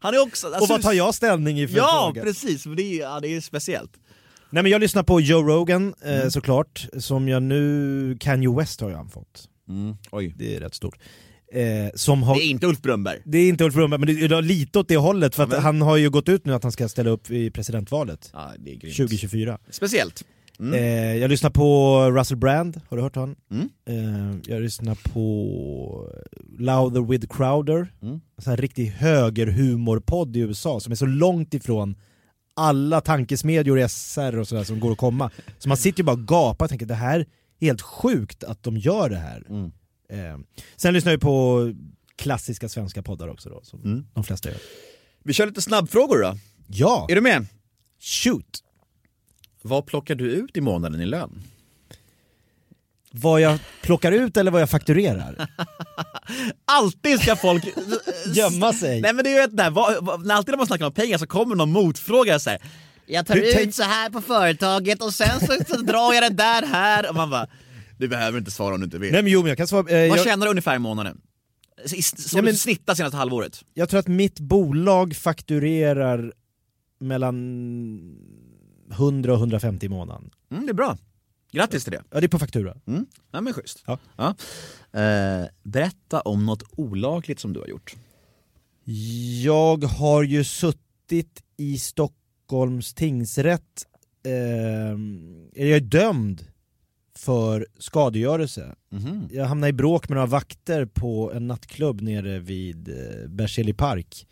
Han 0.00 0.14
är 0.14 0.22
också... 0.22 0.46
Och 0.48 0.68
vad 0.68 0.82
tar 0.82 0.92
jag 0.92 1.14
ställning 1.14 1.60
i 1.60 1.68
för 1.68 1.76
Ja, 1.76 2.10
fråga? 2.14 2.22
precis. 2.26 2.64
Det 2.76 2.82
är, 2.82 3.00
ja, 3.00 3.20
det 3.20 3.28
är 3.36 3.40
speciellt. 3.40 3.90
Nej 4.50 4.62
men 4.62 4.72
jag 4.72 4.80
lyssnar 4.80 5.02
på 5.02 5.20
Joe 5.20 5.42
Rogan 5.42 5.94
eh, 6.04 6.14
Mm. 6.16 6.30
såklart, 6.30 6.86
som 6.98 7.28
jag 7.28 7.42
nu, 7.42 8.16
Kanye 8.20 8.50
West 8.56 8.80
har 8.80 8.90
jag 8.90 9.12
fått. 9.12 9.48
Mm. 9.68 9.96
Oj. 10.10 10.34
Det 10.38 10.56
är 10.56 10.60
rätt 10.60 10.74
stort. 10.74 10.98
Eh, 11.52 11.62
som 11.94 12.22
har... 12.22 12.34
Det 12.34 12.40
är 12.42 12.50
inte 12.50 12.66
Ulf 12.66 12.80
Brunnberg. 12.82 13.18
Det 13.24 13.38
är 13.38 13.48
inte 13.48 13.64
Ulf 13.64 13.74
Brunnberg, 13.74 14.00
men 14.00 14.06
det 14.16 14.36
är 14.36 14.42
lite 14.42 14.78
åt 14.78 14.88
det 14.88 14.96
hållet 14.96 15.34
för 15.34 15.42
Ja, 15.42 15.46
men- 15.48 15.62
han 15.62 15.82
har 15.82 15.96
ju 15.96 16.10
gått 16.10 16.28
ut 16.28 16.44
nu 16.44 16.54
att 16.54 16.62
han 16.62 16.72
ska 16.72 16.88
ställa 16.88 17.10
upp 17.10 17.30
i 17.30 17.50
presidentvalet 17.50 18.30
Ja, 18.32 18.52
det 18.58 18.70
är 18.70 18.74
grymt. 18.76 18.96
2024. 18.96 19.58
Speciellt. 19.70 20.24
Mm. 20.60 20.74
Eh, 20.74 21.16
jag 21.16 21.28
lyssnar 21.30 21.50
på 21.50 22.00
Russell 22.10 22.36
Brand, 22.36 22.80
har 22.88 22.96
du 22.96 23.02
hört 23.02 23.14
honom? 23.16 23.36
Mm. 23.50 23.68
Eh, 23.88 24.36
jag 24.46 24.62
lyssnar 24.62 24.94
på 24.94 26.12
Louder 26.58 27.00
with 27.00 27.26
Crowder, 27.36 27.92
Mm. 28.02 28.20
en 28.46 28.56
riktig 28.56 28.86
högerhumorpodd 28.86 30.36
i 30.36 30.40
USA 30.40 30.80
som 30.80 30.92
är 30.92 30.96
så 30.96 31.06
långt 31.06 31.54
ifrån 31.54 31.96
alla 32.54 33.00
tankesmedjor, 33.00 33.78
SR 33.88 34.38
och 34.38 34.48
sådär 34.48 34.64
som 34.64 34.80
går 34.80 34.92
att 34.92 34.98
komma. 34.98 35.30
Så 35.58 35.68
man 35.68 35.76
sitter 35.76 35.98
ju 36.00 36.04
bara 36.04 36.12
och 36.16 36.28
gapar 36.28 36.66
och 36.66 36.68
tänker 36.70 36.86
det 36.86 36.94
här 36.94 37.20
är 37.20 37.26
helt 37.66 37.82
sjukt 37.82 38.44
att 38.44 38.62
de 38.62 38.76
gör 38.76 39.10
det 39.10 39.16
här. 39.18 39.46
Mm. 39.48 39.72
Eh, 40.10 40.38
sen 40.76 40.94
lyssnar 40.94 41.12
jag 41.12 41.20
på 41.20 41.60
klassiska 42.16 42.68
svenska 42.68 43.02
poddar 43.02 43.28
också 43.28 43.48
då, 43.48 43.60
som 43.62 43.80
Mm. 43.84 44.06
de 44.14 44.24
flesta 44.24 44.48
gör. 44.48 44.58
Vi 45.24 45.32
kör 45.32 45.46
lite 45.46 45.62
snabbfrågor 45.62 46.22
då. 46.22 46.36
Ja! 46.66 47.06
Är 47.10 47.14
du 47.14 47.20
med? 47.20 47.46
Shoot! 48.00 48.64
Vad 49.62 49.86
plockar 49.86 50.14
du 50.14 50.30
ut 50.30 50.56
i 50.56 50.60
månaden 50.60 51.00
i 51.00 51.06
lön? 51.06 51.42
Vad 53.12 53.40
jag 53.40 53.58
plockar 53.82 54.12
ut 54.12 54.36
eller 54.36 54.50
vad 54.50 54.60
jag 54.62 54.70
fakturerar? 54.70 55.48
Alltid 56.64 57.20
ska 57.20 57.36
folk 57.36 57.64
Gömma 58.34 58.72
sig. 58.72 59.00
Nej 59.00 59.12
men 59.12 59.24
det 59.24 59.30
är 59.30 59.36
ju 59.38 59.44
ett 59.44 59.56
där, 59.56 59.70
vad, 59.70 60.04
vad, 60.04 60.26
när 60.26 60.34
alltid 60.34 60.52
när 60.52 60.56
man 60.56 60.66
snackar 60.66 60.86
om 60.86 60.92
pengar 60.92 61.18
så 61.18 61.26
kommer 61.26 61.54
någon 61.56 61.72
motfråga 61.72 62.38
så 62.38 62.50
här. 62.50 62.58
Jag 63.06 63.26
tar 63.26 63.34
Hur 63.34 63.42
ut 63.42 63.54
tänk- 63.54 63.74
så 63.74 63.82
här 63.82 64.10
på 64.10 64.20
företaget 64.20 65.02
och 65.02 65.14
sen 65.14 65.40
så, 65.40 65.46
så 65.68 65.76
drar 65.80 66.14
jag 66.14 66.22
det 66.22 66.36
där 66.36 66.66
här 66.66 67.08
och 67.08 67.14
man 67.16 67.30
bara 67.30 67.46
Du 67.98 68.08
behöver 68.08 68.38
inte 68.38 68.50
svara 68.50 68.74
om 68.74 68.80
du 68.80 68.84
inte 68.84 68.98
vill. 68.98 69.12
Nej 69.12 69.22
men 69.22 69.32
jo 69.32 69.40
men 69.40 69.48
jag 69.48 69.58
kan 69.58 69.66
svara, 69.66 69.80
eh, 70.04 70.08
Vad 70.10 70.18
jag, 70.18 70.24
tjänar 70.26 70.46
du 70.46 70.50
ungefär 70.50 70.76
i 70.76 70.78
månaden? 70.78 71.20
Som 72.16 72.36
Ja, 72.38 72.42
men- 72.42 72.56
snittar 72.56 72.94
senaste 72.94 73.16
halvåret? 73.16 73.64
jag 73.74 73.88
tror 73.88 74.00
att 74.00 74.08
mitt 74.08 74.40
bolag 74.40 75.16
fakturerar 75.16 76.32
mellan 77.00 77.36
100 78.90 79.32
och 79.32 79.38
150 79.38 79.86
i 79.86 79.88
månaden. 79.88 80.30
Mm, 80.50 80.66
det 80.66 80.72
är 80.72 80.74
bra. 80.74 80.98
Grattis 81.52 81.84
till 81.84 81.92
det. 81.92 82.02
Ja 82.10 82.20
det 82.20 82.26
är 82.26 82.28
på 82.28 82.38
faktura. 82.38 82.76
Mm. 82.86 83.06
Ja 83.30 83.40
men 83.40 83.52
schysst. 83.52 83.84
Ja. 83.86 84.34
Eh, 85.00 85.46
berätta 85.62 86.20
om 86.20 86.46
något 86.46 86.62
olagligt 86.70 87.40
som 87.40 87.52
du 87.52 87.60
har 87.60 87.66
gjort. 87.66 87.94
Jag 89.44 89.84
har 89.84 90.22
ju 90.22 90.44
suttit 90.44 91.42
i 91.56 91.78
Stockholms 91.78 92.94
tingsrätt, 92.94 93.86
eh, 94.26 94.32
jag 95.64 95.76
är 95.76 95.80
dömd 95.80 96.44
för 97.16 97.66
skadegörelse. 97.78 98.74
Mhm. 98.90 99.28
Jag 99.32 99.44
hamnade 99.44 99.68
i 99.70 99.72
bråk 99.72 100.08
med 100.08 100.16
några 100.16 100.26
vakter 100.26 100.86
på 100.86 101.32
en 101.34 101.46
nattklubb 101.46 102.00
nere 102.00 102.38
vid 102.38 102.88
eh, 102.88 103.28
Berzelii 103.28 103.74
park. 103.74 104.26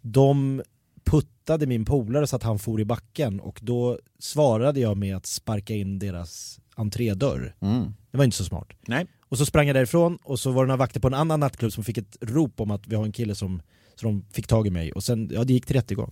De 0.00 0.62
puttade 1.04 1.66
min 1.66 1.84
polare 1.84 2.26
så 2.26 2.36
att 2.36 2.42
han 2.42 2.58
for 2.58 2.80
i 2.80 2.84
backen 2.84 3.40
och 3.40 3.58
då 3.62 3.98
svarade 4.18 4.80
jag 4.80 4.96
med 4.96 5.16
att 5.16 5.26
sparka 5.26 5.74
in 5.74 5.98
deras 5.98 6.60
entrédörr. 6.74 7.54
Mm. 7.60 7.94
Det 8.10 8.16
var 8.18 8.24
inte 8.24 8.36
så 8.36 8.44
smart. 8.44 8.68
Nej. 8.86 9.06
Och 9.28 9.38
så 9.38 9.46
sprang 9.46 9.66
jag 9.66 9.76
därifrån 9.76 10.18
och 10.24 10.40
så 10.40 10.50
var 10.50 10.64
det 10.64 10.66
några 10.68 10.76
vakter 10.76 11.00
på 11.00 11.06
en 11.08 11.14
annan 11.14 11.40
nattklubb 11.40 11.72
som 11.72 11.84
fick 11.84 11.98
ett 11.98 12.16
rop 12.20 12.60
om 12.60 12.70
att 12.70 12.86
vi 12.86 12.96
har 12.96 13.04
en 13.04 13.12
kille 13.12 13.34
som, 13.34 13.62
så 13.94 14.06
de 14.06 14.24
fick 14.32 14.46
tag 14.46 14.66
i 14.66 14.70
mig 14.70 14.92
och 14.92 15.04
sen, 15.04 15.30
ja 15.32 15.44
det 15.44 15.52
gick 15.52 15.66
till 15.66 15.76
rättegång. 15.76 16.10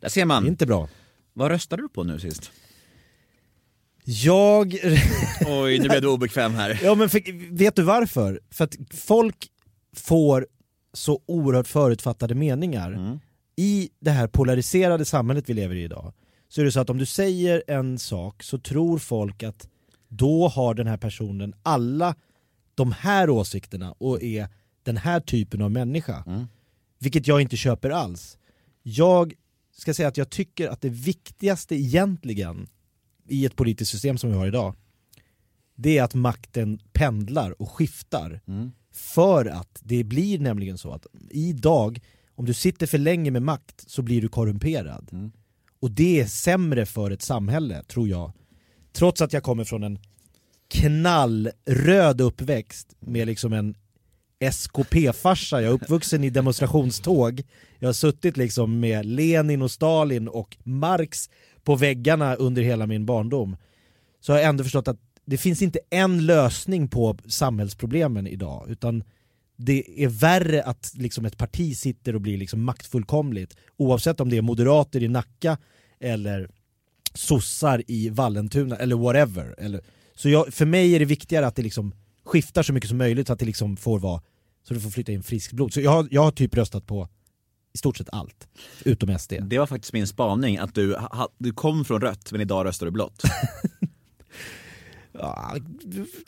Där 0.00 0.08
ser 0.08 0.20
Det 0.20 0.22
är 0.22 0.26
man. 0.26 0.46
inte 0.46 0.66
bra. 0.66 0.88
Vad 1.32 1.50
röstade 1.50 1.82
du 1.82 1.88
på 1.88 2.04
nu 2.04 2.20
sist? 2.20 2.50
Jag... 4.04 4.74
Oj, 5.46 5.78
nu 5.78 5.88
blev 5.88 6.02
du 6.02 6.08
obekväm 6.08 6.54
här. 6.54 6.80
Ja 6.82 6.94
men 6.94 7.08
för, 7.08 7.52
vet 7.56 7.76
du 7.76 7.82
varför? 7.82 8.40
För 8.50 8.64
att 8.64 8.76
folk 8.94 9.48
får 9.96 10.46
så 10.92 11.22
oerhört 11.26 11.68
förutfattade 11.68 12.34
meningar. 12.34 12.92
Mm. 12.92 13.18
I 13.56 13.90
det 14.00 14.10
här 14.10 14.26
polariserade 14.26 15.04
samhället 15.04 15.48
vi 15.48 15.54
lever 15.54 15.74
i 15.74 15.82
idag, 15.82 16.12
så 16.48 16.60
är 16.60 16.64
det 16.64 16.72
så 16.72 16.80
att 16.80 16.90
om 16.90 16.98
du 16.98 17.06
säger 17.06 17.62
en 17.66 17.98
sak 17.98 18.42
så 18.42 18.58
tror 18.58 18.98
folk 18.98 19.42
att 19.42 19.68
då 20.08 20.48
har 20.48 20.74
den 20.74 20.86
här 20.86 20.96
personen 20.96 21.54
alla 21.62 22.14
de 22.74 22.92
här 22.92 23.30
åsikterna 23.30 23.92
och 23.92 24.22
är 24.22 24.48
den 24.82 24.96
här 24.96 25.20
typen 25.20 25.62
av 25.62 25.70
människa. 25.70 26.24
Mm. 26.26 26.46
Vilket 26.98 27.26
jag 27.26 27.40
inte 27.40 27.56
köper 27.56 27.90
alls. 27.90 28.38
Jag 28.82 29.34
ska 29.72 29.94
säga 29.94 30.08
att 30.08 30.16
jag 30.16 30.30
tycker 30.30 30.68
att 30.68 30.80
det 30.80 30.88
viktigaste 30.88 31.74
egentligen 31.74 32.68
i 33.28 33.46
ett 33.46 33.56
politiskt 33.56 33.90
system 33.90 34.18
som 34.18 34.30
vi 34.30 34.36
har 34.36 34.46
idag, 34.46 34.74
det 35.74 35.98
är 35.98 36.02
att 36.02 36.14
makten 36.14 36.78
pendlar 36.92 37.62
och 37.62 37.70
skiftar. 37.70 38.40
Mm. 38.46 38.72
För 38.92 39.46
att 39.46 39.80
det 39.82 40.04
blir 40.04 40.38
nämligen 40.38 40.78
så 40.78 40.92
att 40.92 41.06
idag, 41.30 42.00
om 42.34 42.44
du 42.44 42.54
sitter 42.54 42.86
för 42.86 42.98
länge 42.98 43.30
med 43.30 43.42
makt 43.42 43.90
så 43.90 44.02
blir 44.02 44.22
du 44.22 44.28
korrumperad. 44.28 45.08
Mm. 45.12 45.32
Och 45.80 45.90
det 45.90 46.20
är 46.20 46.26
sämre 46.26 46.86
för 46.86 47.10
ett 47.10 47.22
samhälle, 47.22 47.82
tror 47.82 48.08
jag. 48.08 48.32
Trots 48.92 49.22
att 49.22 49.32
jag 49.32 49.42
kommer 49.42 49.64
från 49.64 49.82
en 49.82 49.98
knallröd 50.68 52.20
uppväxt 52.20 52.96
med 53.00 53.26
liksom 53.26 53.52
en 53.52 53.74
SKP-farsa, 54.38 55.62
jag 55.62 55.70
är 55.70 55.74
uppvuxen 55.74 56.24
i 56.24 56.30
demonstrationståg. 56.30 57.42
Jag 57.78 57.88
har 57.88 57.92
suttit 57.92 58.36
liksom 58.36 58.80
med 58.80 59.06
Lenin 59.06 59.62
och 59.62 59.70
Stalin 59.70 60.28
och 60.28 60.56
Marx 60.62 61.30
på 61.64 61.76
väggarna 61.76 62.34
under 62.34 62.62
hela 62.62 62.86
min 62.86 63.06
barndom. 63.06 63.56
Så 64.20 64.32
har 64.32 64.38
jag 64.38 64.48
ändå 64.48 64.64
förstått 64.64 64.88
att 64.88 65.00
det 65.24 65.38
finns 65.38 65.62
inte 65.62 65.78
en 65.90 66.26
lösning 66.26 66.88
på 66.88 67.16
samhällsproblemen 67.26 68.26
idag, 68.26 68.66
utan 68.68 69.04
det 69.56 70.04
är 70.04 70.08
värre 70.08 70.62
att 70.62 70.92
liksom 70.94 71.24
ett 71.24 71.38
parti 71.38 71.76
sitter 71.76 72.14
och 72.14 72.20
blir 72.20 72.38
liksom 72.38 72.64
maktfullkomligt, 72.64 73.56
oavsett 73.76 74.20
om 74.20 74.30
det 74.30 74.36
är 74.36 74.42
moderater 74.42 75.02
i 75.02 75.08
Nacka 75.08 75.58
eller 76.00 76.50
sossar 77.14 77.82
i 77.86 78.08
Vallentuna 78.08 78.76
eller 78.76 78.96
whatever. 78.96 79.54
Eller, 79.58 79.80
så 80.14 80.28
jag, 80.28 80.54
för 80.54 80.66
mig 80.66 80.94
är 80.94 80.98
det 80.98 81.04
viktigare 81.04 81.46
att 81.46 81.56
det 81.56 81.62
liksom 81.62 81.94
skiftar 82.24 82.62
så 82.62 82.72
mycket 82.72 82.88
som 82.88 82.98
möjligt 82.98 83.26
så 83.26 83.32
att 83.32 83.38
det 83.38 83.46
liksom 83.46 83.76
får 83.76 83.98
vara, 83.98 84.22
så 84.62 84.74
du 84.74 84.80
får 84.80 84.90
flytta 84.90 85.12
in 85.12 85.22
friskt 85.22 85.52
blod. 85.52 85.72
Så 85.72 85.80
jag, 85.80 86.08
jag 86.10 86.22
har 86.22 86.30
typ 86.30 86.56
röstat 86.56 86.86
på 86.86 87.08
i 87.74 87.78
stort 87.78 87.96
sett 87.96 88.08
allt, 88.12 88.48
utom 88.84 89.18
SD. 89.18 89.32
Det 89.42 89.58
var 89.58 89.66
faktiskt 89.66 89.92
min 89.92 90.06
spaning, 90.06 90.58
att 90.58 90.74
du, 90.74 90.96
du 91.38 91.52
kom 91.52 91.84
från 91.84 92.00
rött 92.00 92.32
men 92.32 92.40
idag 92.40 92.66
röstar 92.66 92.86
du 92.86 92.92
blått. 92.92 93.22
Ja, 95.18 95.56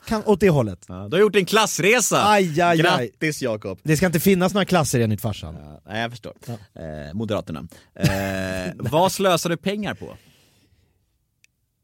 kan, 0.07 0.23
åt 0.27 0.41
det 0.41 0.51
hållet. 0.51 0.85
Ja, 0.89 1.09
du 1.09 1.17
har 1.17 1.21
gjort 1.21 1.37
en 1.37 1.45
klassresa! 1.45 2.29
Aj, 2.31 2.61
aj. 2.61 2.79
Grattis 2.79 3.43
Jakob! 3.43 3.79
Det 3.83 3.97
ska 3.97 4.07
inte 4.07 4.21
finnas 4.21 4.55
några 4.55 4.65
klasser 4.65 5.01
enligt 5.01 5.21
farsan. 5.21 5.55
Ja, 5.55 5.81
nej, 5.87 6.01
jag 6.03 6.11
förstår. 6.11 6.33
Eh, 6.49 7.15
Moderaterna. 7.15 7.69
Eh, 7.95 8.73
vad 8.77 9.13
slösar 9.13 9.51
du 9.51 9.57
pengar 9.57 9.95
på? 9.95 10.17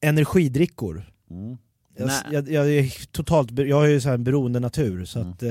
Energidrickor. 0.01 1.11
Mm. 1.31 1.57
Jag, 1.97 2.11
jag, 2.31 2.51
jag 2.51 2.71
är 2.71 3.07
totalt, 3.13 3.51
jag 3.59 3.77
har 3.77 3.87
ju 3.87 4.01
så 4.01 4.09
här 4.09 4.15
en 4.15 4.25
beroende 4.25 4.61
natur 4.61 5.05
så 5.05 5.19
Mm. 5.21 5.33
att 5.33 5.43
eh, 5.43 5.51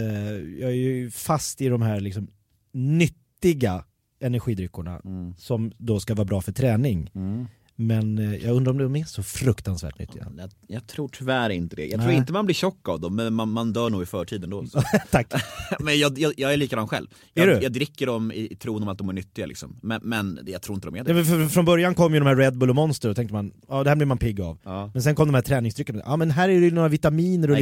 jag 0.59 0.69
är 0.71 0.75
ju 0.75 1.11
fast 1.11 1.61
i 1.61 1.67
de 1.67 1.81
här 1.81 1.99
liksom 1.99 2.27
nyttiga 2.73 3.83
energidryckorna 4.21 5.01
Mm. 5.05 5.35
som 5.37 5.71
då 5.77 5.99
ska 5.99 6.13
vara 6.15 6.25
bra 6.25 6.41
för 6.41 6.51
träning. 6.51 7.11
Mm. 7.15 7.47
Men 7.75 8.17
eh, 8.17 8.35
jag 8.35 8.55
undrar 8.55 8.71
om 8.71 8.77
de 8.77 8.95
är 8.95 9.03
så 9.03 9.23
fruktansvärt 9.23 9.99
nyttiga. 9.99 10.27
Jag, 10.37 10.49
jag 10.67 10.87
tror 10.87 11.07
tyvärr 11.07 11.49
inte 11.49 11.75
det. 11.75 11.81
Jag 11.85 11.99
tror 11.99 12.07
Nej. 12.07 12.15
inte 12.17 12.33
man 12.33 12.45
blir 12.45 12.55
tjock 12.55 12.89
av 12.89 12.99
dem, 12.99 13.15
men 13.15 13.33
man, 13.33 13.49
man 13.51 13.73
dör 13.73 13.89
nog 13.89 14.03
i 14.03 14.05
förtid 14.05 14.43
ändå. 14.43 14.65
Tack. 15.11 15.33
men 15.79 15.99
jag, 15.99 16.19
jag, 16.19 16.33
jag 16.37 16.53
är 16.53 16.57
likadan 16.57 16.87
själv. 16.87 17.07
Är 17.33 17.47
Jag, 17.47 17.57
du? 17.59 17.63
jag 17.63 17.71
dricker 17.73 18.05
dem 18.05 18.31
i 18.31 18.55
tron 18.55 18.81
om 18.83 18.89
att 18.89 18.97
de 18.97 19.09
är 19.09 19.13
nyttiga 19.13 19.45
liksom. 19.45 19.79
Men, 19.81 20.01
men 20.03 20.39
jag 20.45 20.61
tror 20.61 20.75
inte 20.75 20.87
de 20.87 20.95
är 20.95 21.03
det. 21.03 21.25
för, 21.25 21.47
från 21.47 21.65
början 21.65 21.95
kom 21.95 22.13
ju 22.13 22.19
de 22.19 22.25
här 22.25 22.35
Red 22.35 22.57
Bull 22.57 22.69
och 22.69 22.75
Monster 22.75 23.09
och 23.09 23.15
tänkte 23.15 23.33
man, 23.33 23.51
ja 23.67 23.83
det 23.83 23.89
här 23.89 23.95
blir 23.95 24.05
man 24.07 24.17
pigg 24.17 24.41
av. 24.41 24.57
Ja. 24.63 24.91
Men 24.93 25.03
sen 25.03 25.15
kom 25.15 25.27
de 25.27 25.35
här 25.35 25.41
träningsdryckerna, 25.41 26.01
ja 26.05 26.17
men 26.17 26.31
här 26.31 26.49
är 26.49 26.59
det 26.59 26.65
ju 26.65 26.71
några 26.71 26.87
vitaminer 26.87 27.51
och 27.51 27.57
Ja, 27.57 27.59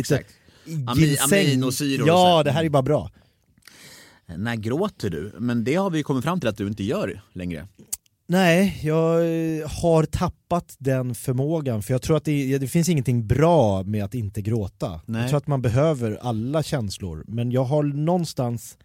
lite 0.94 1.06
ginseng. 1.06 1.48
aminosyror 1.48 2.08
Ja, 2.08 2.44
det 2.44 2.52
här 2.52 2.64
är 2.64 2.70
bara 2.70 2.84
bra. 2.84 3.12
När 4.38 4.56
gråter 4.56 5.10
du? 5.10 5.32
Men 5.40 5.64
det 5.64 5.76
har 5.76 5.90
vi 5.90 6.04
kommit 6.04 6.24
fram 6.24 6.40
till 6.40 6.50
att 6.50 6.58
du 6.58 6.68
inte 6.68 6.84
gör 6.84 7.22
längre. 7.34 7.68
Nej, 8.32 8.80
jag 8.84 9.22
eh, 9.22 9.70
har 9.70 10.04
tappat 10.04 10.76
den 10.80 11.16
förmågan 11.16 11.84
för 11.84 11.94
jag 11.94 12.02
tror 12.02 12.18
att 12.18 12.26
det, 12.26 12.58
det 12.58 12.68
finns 12.68 12.90
ingenting 12.90 13.28
bra 13.28 13.84
med 13.84 14.04
att 14.04 14.14
inte 14.14 14.42
gråta. 14.42 15.02
Nej. 15.06 15.22
Jag 15.22 15.30
tror 15.30 15.38
att 15.38 15.48
man 15.48 15.62
behöver 15.62 16.18
alla 16.22 16.64
känslor, 16.64 17.24
men 17.28 17.52
jag 17.52 17.64
har 17.64 17.84
någonstans 17.84 18.78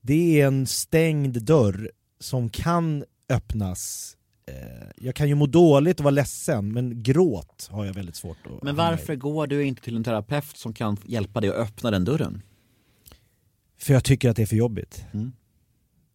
det 0.00 0.40
är 0.40 0.46
en 0.46 0.66
stängd 0.66 1.42
dörr 1.42 1.90
som 2.20 2.48
kan 2.48 3.04
öppnas. 3.28 4.16
Eh, 4.46 4.54
Jag 4.96 5.14
kan 5.14 5.28
ju 5.28 5.34
må 5.34 5.46
dåligt 5.46 6.00
och 6.00 6.04
vara 6.04 6.10
ledsen, 6.10 6.72
men 6.72 7.02
gråt 7.02 7.68
har 7.70 7.84
jag 7.84 7.94
väldigt 7.94 8.16
svårt 8.16 8.36
att 8.46 8.62
Men 8.62 8.76
varför 8.76 9.16
går 9.16 9.46
du 9.46 9.64
inte 9.64 9.82
till 9.82 9.96
en 9.96 10.04
terapeut 10.04 10.56
som 10.56 10.72
kan 10.74 10.96
hjälpa 11.04 11.40
dig 11.40 11.50
att 11.50 11.56
öppna 11.56 11.90
den 11.90 12.04
dörren? 12.04 12.42
För 13.78 13.94
jag 13.94 14.04
tycker 14.04 14.30
att 14.30 14.36
det 14.36 14.42
är 14.42 14.46
för 14.46 14.56
jobbigt. 14.56 15.04
Mm. 15.12 15.32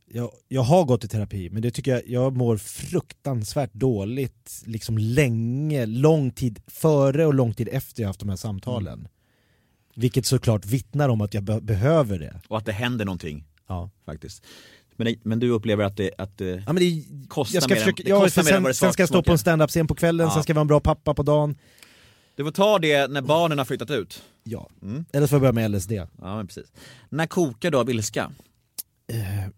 Jag, 0.09 0.31
jag 0.47 0.61
har 0.61 0.83
gått 0.85 1.03
i 1.03 1.07
terapi 1.07 1.49
men 1.49 1.61
det 1.61 1.71
tycker 1.71 1.91
jag, 1.91 2.01
jag 2.07 2.37
mår 2.37 2.57
fruktansvärt 2.57 3.73
dåligt 3.73 4.63
liksom 4.65 4.97
länge, 4.97 5.85
lång 5.85 6.31
tid 6.31 6.59
före 6.67 7.25
och 7.25 7.33
lång 7.33 7.53
tid 7.53 7.69
efter 7.71 8.01
jag 8.03 8.07
haft 8.09 8.19
de 8.19 8.29
här 8.29 8.35
samtalen. 8.35 9.07
Vilket 9.95 10.25
såklart 10.25 10.65
vittnar 10.65 11.09
om 11.09 11.21
att 11.21 11.33
jag 11.33 11.43
be- 11.43 11.61
behöver 11.61 12.19
det. 12.19 12.41
Och 12.47 12.57
att 12.57 12.65
det 12.65 12.71
händer 12.71 13.05
någonting. 13.05 13.43
Ja. 13.67 13.89
Faktiskt. 14.05 14.45
Men, 14.95 15.15
men 15.23 15.39
du 15.39 15.49
upplever 15.49 15.83
att 15.83 15.97
det, 15.97 16.11
att 16.17 16.37
det 16.37 16.63
Ja, 16.67 16.73
men 16.73 16.75
det, 16.75 17.03
kostar 17.27 17.55
jag 17.55 17.63
ska 17.63 17.73
mer 17.73 17.79
försöka, 17.81 18.03
än, 18.03 18.05
det 18.05 18.09
ja, 18.09 18.19
kostar 18.21 18.43
för 18.43 18.51
mer 18.51 18.57
än 18.57 18.63
vad 18.63 18.75
sen, 18.75 18.87
det 18.87 18.87
sen 18.89 18.93
ska 18.93 19.01
jag 19.01 19.09
stå 19.09 19.23
på 19.23 19.31
en 19.31 19.37
smakar. 19.37 19.37
standup-scen 19.37 19.87
på 19.87 19.95
kvällen, 19.95 20.27
Ja. 20.27 20.33
sen 20.33 20.43
ska 20.43 20.51
jag 20.51 20.55
vara 20.55 20.61
en 20.61 20.67
bra 20.67 20.79
pappa 20.79 21.13
på 21.13 21.23
dagen. 21.23 21.55
Du 22.35 22.43
får 22.43 22.51
ta 22.51 22.79
det 22.79 23.07
när 23.11 23.21
barnen 23.21 23.57
har 23.57 23.65
flyttat 23.65 23.91
ut. 23.91 24.23
Ja. 24.43 24.69
Mm. 24.81 25.05
Eller 25.13 25.27
får 25.27 25.35
jag 25.35 25.41
börja 25.41 25.69
med 25.69 25.71
LSD. 25.71 25.91
Ja 25.91 26.07
men 26.37 26.47
precis. 26.47 26.71
När 27.09 27.25
kokar 27.27 27.71
du 27.71 27.77
av 27.77 27.89
ilska? 27.89 28.31
Eh, 29.13 29.49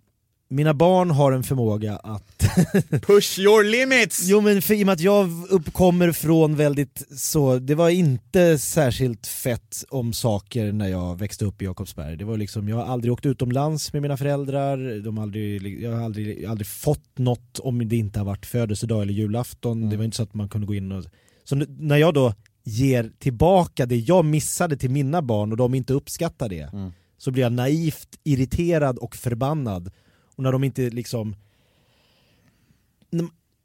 mina 0.49 0.73
barn 0.73 1.11
har 1.11 1.31
en 1.31 1.43
förmåga 1.43 1.95
att 1.95 2.37
Push 3.07 3.39
your 3.39 3.63
limits! 3.63 4.27
Jo 4.27 4.41
men 4.41 4.61
för, 4.61 4.73
i 4.73 4.83
och 4.83 4.85
med 4.85 4.93
att 4.93 4.99
jag 4.99 5.29
uppkommer 5.49 6.11
från 6.11 6.55
väldigt 6.55 7.03
så, 7.15 7.59
det 7.59 7.75
var 7.75 7.89
inte 7.89 8.57
särskilt 8.57 9.27
fett 9.27 9.85
om 9.89 10.13
saker 10.13 10.71
när 10.71 10.87
jag 10.87 11.19
växte 11.19 11.45
upp 11.45 11.61
i 11.61 11.65
Jakobsberg. 11.65 12.17
Det 12.17 12.25
var 12.25 12.37
liksom, 12.37 12.69
jag 12.69 12.75
har 12.75 12.85
aldrig 12.85 13.13
åkt 13.13 13.25
utomlands 13.25 13.93
med 13.93 14.01
mina 14.01 14.17
föräldrar, 14.17 15.03
de 15.03 15.17
aldrig, 15.17 15.83
jag 15.83 15.91
har 15.91 16.03
aldrig, 16.03 16.45
aldrig 16.45 16.67
fått 16.67 17.17
något 17.17 17.59
om 17.59 17.89
det 17.89 17.95
inte 17.95 18.19
har 18.19 18.25
varit 18.25 18.45
födelsedag 18.45 19.01
eller 19.01 19.13
julafton. 19.13 19.89
Det 19.89 19.97
var 19.97 20.03
inte 20.03 20.17
så 20.17 20.23
att 20.23 20.33
man 20.33 20.49
kunde 20.49 20.67
gå 20.67 20.75
in 20.75 20.91
och... 20.91 21.05
Så 21.43 21.55
när 21.55 21.97
jag 21.97 22.13
då 22.13 22.33
ger 22.63 23.11
tillbaka 23.19 23.85
det 23.85 23.97
jag 23.97 24.25
missade 24.25 24.77
till 24.77 24.89
mina 24.89 25.21
barn 25.21 25.51
och 25.51 25.57
de 25.57 25.73
inte 25.73 25.93
uppskattar 25.93 26.49
det, 26.49 26.69
så 27.17 27.31
blir 27.31 27.43
jag 27.43 27.51
naivt 27.51 28.09
irriterad 28.23 28.97
och 28.97 29.15
förbannad. 29.15 29.91
Och 30.39 30.43
när 30.43 30.51
de 30.51 30.63
inte 30.63 30.89
liksom 30.89 31.35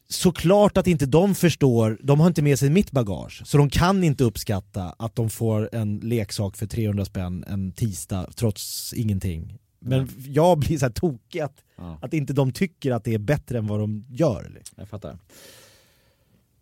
såklart 0.09 0.77
att 0.77 0.87
inte 0.87 1.07
de 1.07 1.35
förstår, 1.35 1.99
de 2.03 2.21
har 2.21 2.27
inte 2.27 2.43
med 2.43 2.59
sig 2.59 2.71
mitt 2.71 2.91
bagage, 2.91 3.43
så 3.47 3.59
de 3.59 3.71
kan 3.71 4.05
inte 4.05 4.25
uppskatta 4.25 4.95
att 4.99 5.17
de 5.17 5.31
får 5.31 5.75
en 5.75 5.99
leksak 5.99 6.57
för 6.57 6.67
300 6.67 7.05
spänn 7.05 7.45
en 7.49 7.73
tisdag 7.73 8.31
trots 8.37 8.93
ingenting. 8.93 9.59
Men 9.79 10.09
jag 10.29 10.59
blir 10.59 10.79
så 10.79 10.85
här 10.85 10.93
tokig 10.93 11.41
att, 11.41 11.65
Ja. 11.77 11.99
att 12.03 12.15
inte 12.15 12.33
de 12.33 12.53
tycker 12.53 12.93
att 12.93 13.05
det 13.05 13.15
är 13.15 13.19
bättre 13.19 13.59
än 13.59 13.67
vad 13.67 13.81
de 13.81 14.05
gör. 14.09 14.63
Jag 14.77 14.89
fattar. 14.89 15.19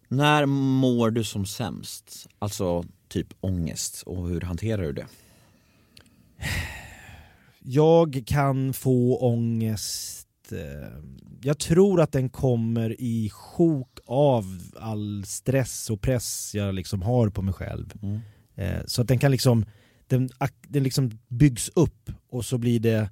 När 0.09 0.47
mår 0.47 1.11
du 1.11 1.25
som 1.25 1.47
sämst? 1.47 2.29
Alltså 2.39 2.85
typ 3.09 3.29
ångest 3.41 4.03
och 4.07 4.29
hur 4.29 4.41
hanterar 4.41 4.83
du 4.83 4.93
det? 4.93 5.07
Jag 7.65 8.23
kan 8.27 8.73
få 8.73 9.17
ångest, 9.19 10.29
eh, 10.53 10.89
jag 11.43 11.59
tror 11.59 12.01
att 12.01 12.13
den 12.13 12.29
kommer 12.29 13.01
i 13.01 13.31
sjok 13.31 13.99
av 14.07 14.45
all 14.81 15.25
stress 15.27 15.91
och 15.91 16.01
press 16.01 16.55
jag 16.55 16.75
liksom 16.75 17.03
har 17.03 17.29
på 17.29 17.43
mig 17.43 17.55
själv. 17.55 17.93
Eh, 18.55 18.81
Så 18.87 19.03
att 19.03 19.09
den 19.09 19.19
kan 19.19 19.31
liksom, 19.31 19.65
den, 20.07 20.29
den 20.69 20.83
liksom 20.83 21.11
byggs 21.29 21.71
upp 21.75 22.11
och 22.31 22.45
så 22.45 22.59
blir 22.59 22.81
det 22.81 23.11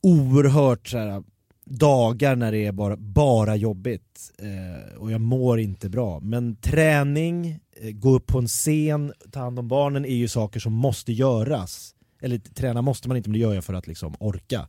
oerhört 0.00 0.88
så 0.88 0.98
här, 0.98 1.22
dagar 1.64 2.36
när 2.36 2.52
det 2.52 2.66
är 2.66 2.72
bara, 2.72 2.96
bara 2.96 3.56
jobbigt 3.56 4.32
eh, 4.38 4.98
och 4.98 5.12
jag 5.12 5.20
mår 5.20 5.60
inte 5.60 5.88
bra. 5.88 6.20
Men 6.20 6.56
träning, 6.56 7.60
gå 7.92 8.10
upp 8.10 8.26
på 8.26 8.38
en 8.38 8.48
scen, 8.48 9.12
ta 9.30 9.40
hand 9.40 9.58
om 9.58 9.68
barnen 9.68 10.04
är 10.04 10.14
ju 10.14 10.28
saker 10.28 10.60
som 10.60 10.72
måste 10.72 11.12
göras. 11.12 11.94
Eller 12.20 12.38
träna 12.38 12.82
måste 12.82 13.08
man 13.08 13.16
inte 13.16 13.28
men 13.30 13.32
det 13.32 13.42
gör 13.42 13.54
jag 13.54 13.64
för 13.64 13.74
att 13.74 13.86
liksom 13.86 14.14
orka. 14.20 14.68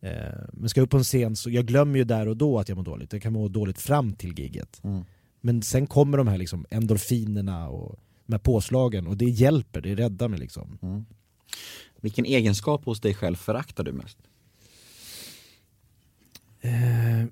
Eh, 0.00 0.10
men 0.52 0.68
ska 0.68 0.80
jag 0.80 0.84
upp 0.84 0.90
på 0.90 0.96
en 0.96 1.04
scen 1.04 1.36
så 1.36 1.50
jag 1.50 1.66
glömmer 1.66 1.98
ju 1.98 2.04
där 2.04 2.28
och 2.28 2.36
då 2.36 2.58
att 2.58 2.68
jag 2.68 2.76
mår 2.76 2.84
dåligt. 2.84 3.12
Jag 3.12 3.22
kan 3.22 3.32
må 3.32 3.48
dåligt 3.48 3.80
fram 3.80 4.12
till 4.12 4.38
gigget. 4.38 4.80
Mm. 4.84 5.04
Men 5.40 5.62
sen 5.62 5.86
kommer 5.86 6.18
de 6.18 6.28
här 6.28 6.38
liksom 6.38 6.66
endorfinerna 6.70 7.68
och 7.68 7.98
de 8.26 8.32
här 8.32 8.40
påslagen 8.40 9.06
och 9.06 9.16
det 9.16 9.24
hjälper, 9.24 9.80
det 9.80 9.94
räddar 9.94 10.28
mig 10.28 10.38
liksom. 10.38 10.78
Mm. 10.82 11.04
Vilken 12.00 12.24
egenskap 12.24 12.84
hos 12.84 13.00
dig 13.00 13.14
själv 13.14 13.36
föraktar 13.36 13.84
du 13.84 13.92
mest? 13.92 14.18
Eh, 16.60 17.24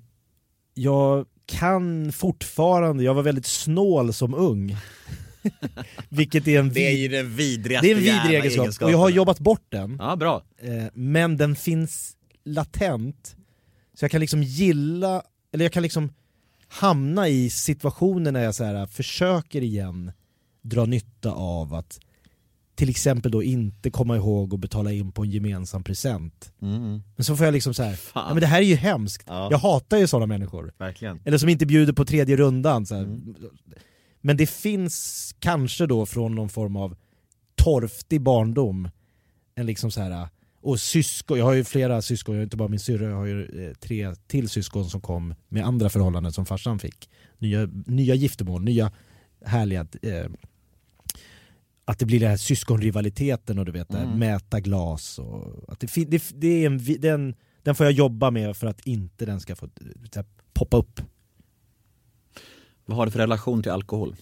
jag 0.73 1.25
kan 1.45 2.11
fortfarande, 2.11 3.03
jag 3.03 3.13
var 3.13 3.23
väldigt 3.23 3.45
snål 3.45 4.13
som 4.13 4.33
ung. 4.33 4.75
Vilket 6.09 6.47
är 6.47 6.59
en, 6.59 6.69
Det 6.73 6.87
är 6.87 6.91
vid- 6.91 6.99
ju 6.99 7.07
den 7.07 7.35
vidrigaste 7.35 7.87
det 7.87 7.91
är 7.91 7.95
en 7.95 8.03
vidrig 8.03 8.39
egenskap 8.39 8.85
och 8.85 8.91
jag 8.93 8.97
har 8.97 9.09
jobbat 9.09 9.39
bort 9.39 9.65
den. 9.69 9.97
Ja, 9.99 10.15
bra. 10.15 10.43
Eh, 10.61 10.83
men 10.93 11.37
den 11.37 11.55
finns 11.55 12.15
latent. 12.45 13.35
Så 13.93 14.03
jag 14.03 14.11
kan 14.11 14.21
liksom 14.21 14.43
gilla, 14.43 15.23
eller 15.53 15.65
jag 15.65 15.71
kan 15.73 15.83
liksom 15.83 16.09
hamna 16.67 17.29
i 17.29 17.49
situationer 17.49 18.31
när 18.31 18.43
jag 18.43 18.55
så 18.55 18.63
här, 18.63 18.85
försöker 18.85 19.61
igen 19.61 20.11
dra 20.61 20.85
nytta 20.85 21.31
av 21.31 21.73
att 21.73 21.99
till 22.75 22.89
exempel 22.89 23.31
då 23.31 23.43
inte 23.43 23.89
komma 23.89 24.15
ihåg 24.15 24.53
att 24.53 24.59
betala 24.59 24.91
in 24.91 25.11
på 25.11 25.23
en 25.23 25.29
gemensam 25.31 25.83
present. 25.83 26.53
Mm. 26.61 27.01
Men 27.15 27.25
så 27.25 27.35
får 27.35 27.45
jag 27.45 27.53
liksom 27.53 27.73
så 27.73 27.83
här, 27.83 27.99
ja, 28.15 28.27
men 28.33 28.41
det 28.41 28.47
här 28.47 28.57
är 28.61 28.65
ju 28.65 28.75
hemskt. 28.75 29.23
Ja. 29.27 29.47
Jag 29.51 29.57
hatar 29.57 29.97
ju 29.97 30.07
sådana 30.07 30.25
människor. 30.25 30.73
Verkligen. 30.77 31.19
Eller 31.25 31.37
som 31.37 31.49
inte 31.49 31.65
bjuder 31.65 31.93
på 31.93 32.05
tredje 32.05 32.35
rundan. 32.35 32.85
Så. 32.85 32.95
Mm. 32.95 33.35
Men 34.21 34.37
det 34.37 34.49
finns 34.49 35.35
kanske 35.39 35.85
då 35.85 36.05
från 36.05 36.35
någon 36.35 36.49
form 36.49 36.75
av 36.75 36.97
torftig 37.55 38.21
barndom, 38.21 38.89
en 39.55 39.65
liksom 39.65 39.91
så 39.91 40.01
här 40.01 40.27
och 40.61 40.79
syskon, 40.79 41.37
jag 41.37 41.45
har 41.45 41.53
ju 41.53 41.63
flera 41.63 42.01
syskon, 42.01 42.35
jag 42.35 42.39
har 42.39 42.43
inte 42.43 42.57
bara 42.57 42.67
min 42.67 42.79
syrra, 42.79 43.09
jag 43.09 43.15
har 43.15 43.25
ju 43.25 43.67
eh, 43.67 43.73
tre 43.73 44.15
till 44.27 44.49
syskon 44.49 44.89
som 44.89 45.01
kom 45.01 45.35
med 45.49 45.65
andra 45.65 45.89
förhållanden 45.89 46.31
som 46.31 46.45
farsan 46.45 46.79
fick. 46.79 47.09
Nya, 47.37 47.69
nya 47.85 48.15
giftermål, 48.15 48.63
nya 48.63 48.91
härliga 49.45 49.87
eh, 50.01 50.25
att 51.85 51.99
det 51.99 52.05
blir 52.05 52.19
den 52.19 52.29
här 52.29 52.37
syskonrivaliteten 52.37 53.59
och 53.59 53.65
du 53.65 53.71
vet, 53.71 53.93
Mm. 53.93 54.19
mäta 54.19 54.59
glas 54.59 55.19
och 55.19 55.73
att 55.73 55.79
det, 55.79 56.05
det, 56.05 56.23
det 56.35 56.47
är 56.47 56.65
en, 56.65 57.01
den, 57.01 57.35
den 57.63 57.75
får 57.75 57.85
jag 57.85 57.93
jobba 57.93 58.31
med 58.31 58.57
för 58.57 58.67
att 58.67 58.87
inte 58.87 59.25
den 59.25 59.39
ska 59.39 59.55
få 59.55 59.65
eh, 59.65 59.71
här, 60.15 60.25
poppa 60.53 60.77
upp. 60.77 61.01
Vad 62.89 62.97
har 62.97 63.05
du 63.05 63.11
för 63.11 63.19
relation 63.19 63.63
till 63.63 63.71
alkohol? 63.71 64.15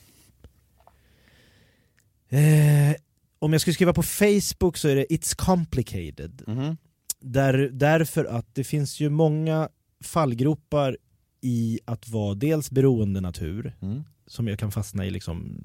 Eh, 2.30 2.96
om 3.40 3.52
jag 3.52 3.62
skulle 3.62 3.74
skriva 3.74 3.94
på 3.94 4.04
Facebook 4.04 4.78
så 4.78 4.88
är 4.88 4.96
det 4.96 5.06
It's 5.06 5.36
complicated. 5.36 6.42
Mhm. 6.48 6.78
Där, 7.20 7.70
därför 7.74 8.26
att 8.26 8.56
det 8.56 8.64
finns 8.64 9.00
ju 9.00 9.10
många 9.10 9.70
fallgropar 10.04 10.98
i 11.42 11.80
att 11.86 12.10
vara 12.10 12.34
dels 12.36 12.72
beroende 12.72 13.22
natur, 13.22 13.74
Mm. 13.82 14.04
som 14.28 14.48
jag 14.48 14.60
kan 14.60 14.72
fastna 14.72 15.06
i 15.06 15.12
liksom, 15.12 15.62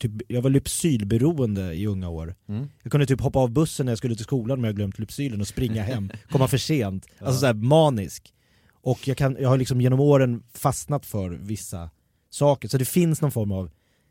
typ, 0.00 0.12
jag 0.28 0.42
var 0.42 0.50
Lypsylberoende 0.50 1.74
i 1.74 1.86
unga 1.86 2.08
år. 2.08 2.34
Mm. 2.48 2.68
Jag 2.82 2.90
kunde 2.92 3.06
typ 3.06 3.20
hoppa 3.20 3.38
av 3.38 3.50
bussen 3.50 3.86
när 3.86 3.90
jag 3.90 3.98
skulle 3.98 4.14
till 4.16 4.24
skolan 4.24 4.60
men 4.60 4.68
jag 4.68 4.76
glömt 4.76 4.98
Lypsylen 4.98 5.40
och 5.40 5.48
springa 5.48 5.82
hem, 5.82 6.10
komma 6.30 6.48
för 6.48 6.58
sent. 6.58 7.06
Alltså 7.18 7.40
såhär 7.40 7.54
manisk. 7.54 8.34
Och 8.72 9.08
jag, 9.08 9.16
kan, 9.16 9.36
jag 9.40 9.48
har 9.48 9.58
liksom 9.58 9.80
genom 9.80 10.00
åren 10.00 10.42
fastnat 10.54 11.06
för 11.06 11.30
vissa 11.30 11.90
saker, 12.34 12.68
så 12.68 12.78
det 12.78 12.84
finns 12.84 13.20
någon 13.20 13.32
form 13.32 13.52
av 13.52 13.70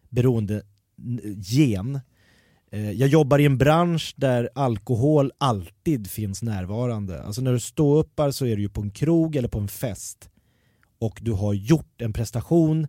beroende 0.10 0.64
gen. 1.38 2.00
Eh, 2.72 2.92
Jag 2.92 3.10
jobbar 3.10 3.40
i 3.40 3.46
en 3.46 3.58
bransch 3.58 4.14
där 4.18 4.50
alkohol 4.56 5.32
alltid 5.38 6.10
finns 6.10 6.44
närvarande. 6.44 7.24
Alltså 7.24 7.42
när 7.42 7.52
du 7.54 7.60
står 7.60 7.98
uppar 7.98 8.32
så 8.32 8.46
är 8.46 8.56
du 8.56 8.62
ju 8.62 8.70
på 8.70 8.82
en 8.82 8.92
krog 8.92 9.36
eller 9.36 9.48
på 9.48 9.60
en 9.60 9.68
fest 9.68 10.30
och 11.00 11.20
du 11.22 11.32
har 11.32 11.54
gjort 11.54 12.02
en 12.02 12.14
prestation 12.14 12.88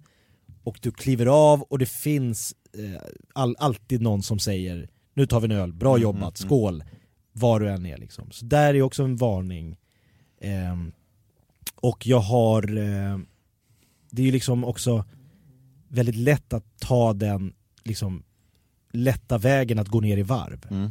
och 0.64 0.78
du 0.82 0.90
kliver 0.90 1.26
av 1.26 1.62
och 1.62 1.78
det 1.78 1.88
finns 1.88 2.54
eh, 2.78 3.02
all, 3.32 3.56
alltid 3.58 4.02
någon 4.02 4.22
som 4.22 4.38
säger 4.38 4.90
nu 5.14 5.26
tar 5.26 5.40
vi 5.40 5.44
en 5.44 5.52
öl, 5.52 5.72
bra 5.72 5.90
Mm, 5.94 6.02
jobbat, 6.02 6.40
mm, 6.40 6.48
skål, 6.48 6.84
var 7.32 7.60
du 7.60 7.70
än 7.70 7.86
är 7.86 7.98
liksom. 7.98 8.30
Så 8.30 8.44
där 8.44 8.74
är 8.74 8.82
också 8.82 9.02
en 9.02 9.16
varning. 9.16 9.76
Ehm, 10.40 10.92
och 11.74 12.06
jag 12.06 12.20
har, 12.20 12.62
eh, 12.78 13.18
det 14.10 14.22
är 14.22 14.26
ju 14.26 14.32
liksom 14.32 14.64
också 14.64 15.04
väldigt 15.92 16.16
lätt 16.16 16.52
att 16.52 16.64
ta 16.78 17.12
den 17.12 17.54
liksom 17.84 18.22
lätta 18.92 19.38
vägen 19.38 19.78
att 19.78 19.88
gå 19.88 20.00
ner 20.00 20.16
i 20.16 20.22
varv. 20.22 20.66
Mm. 20.70 20.90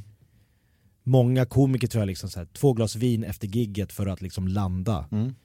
Många 1.04 1.46
komiker 1.46 1.88
tror 1.88 2.02
jag 2.02 2.08
liksom 2.08 2.30
så 2.30 2.40
här, 2.40 2.46
två 2.46 2.74
glas 2.74 2.96
vin 2.96 3.24
efter 3.24 3.48
gigget 3.48 3.92
för 3.92 4.08
att 4.08 4.22
liksom 4.22 4.48
landa. 4.48 5.08
Mm. 5.12 5.36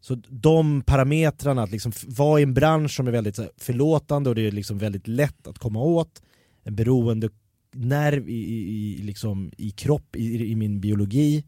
Så 0.00 0.14
de 0.28 0.82
parametrarna, 0.82 1.62
att 1.62 1.70
liksom 1.70 1.92
vara 2.06 2.40
i 2.40 2.42
en 2.42 2.54
bransch 2.54 2.96
som 2.96 3.06
är 3.06 3.12
väldigt 3.12 3.38
här, 3.38 3.50
förlåtande 3.56 4.30
och 4.30 4.36
det 4.36 4.46
är 4.46 4.52
liksom 4.52 4.78
väldigt 4.78 5.08
lätt 5.08 5.46
att 5.46 5.58
komma 5.58 5.80
åt, 5.80 6.22
en 6.62 6.76
beroende 6.76 7.28
nerv 7.72 8.28
i, 8.28 8.32
i, 8.32 8.98
i, 8.98 9.02
liksom, 9.02 9.52
i 9.56 9.70
kropp, 9.70 10.16
i, 10.16 10.50
i 10.50 10.56
min 10.56 10.80
biologi, 10.80 11.44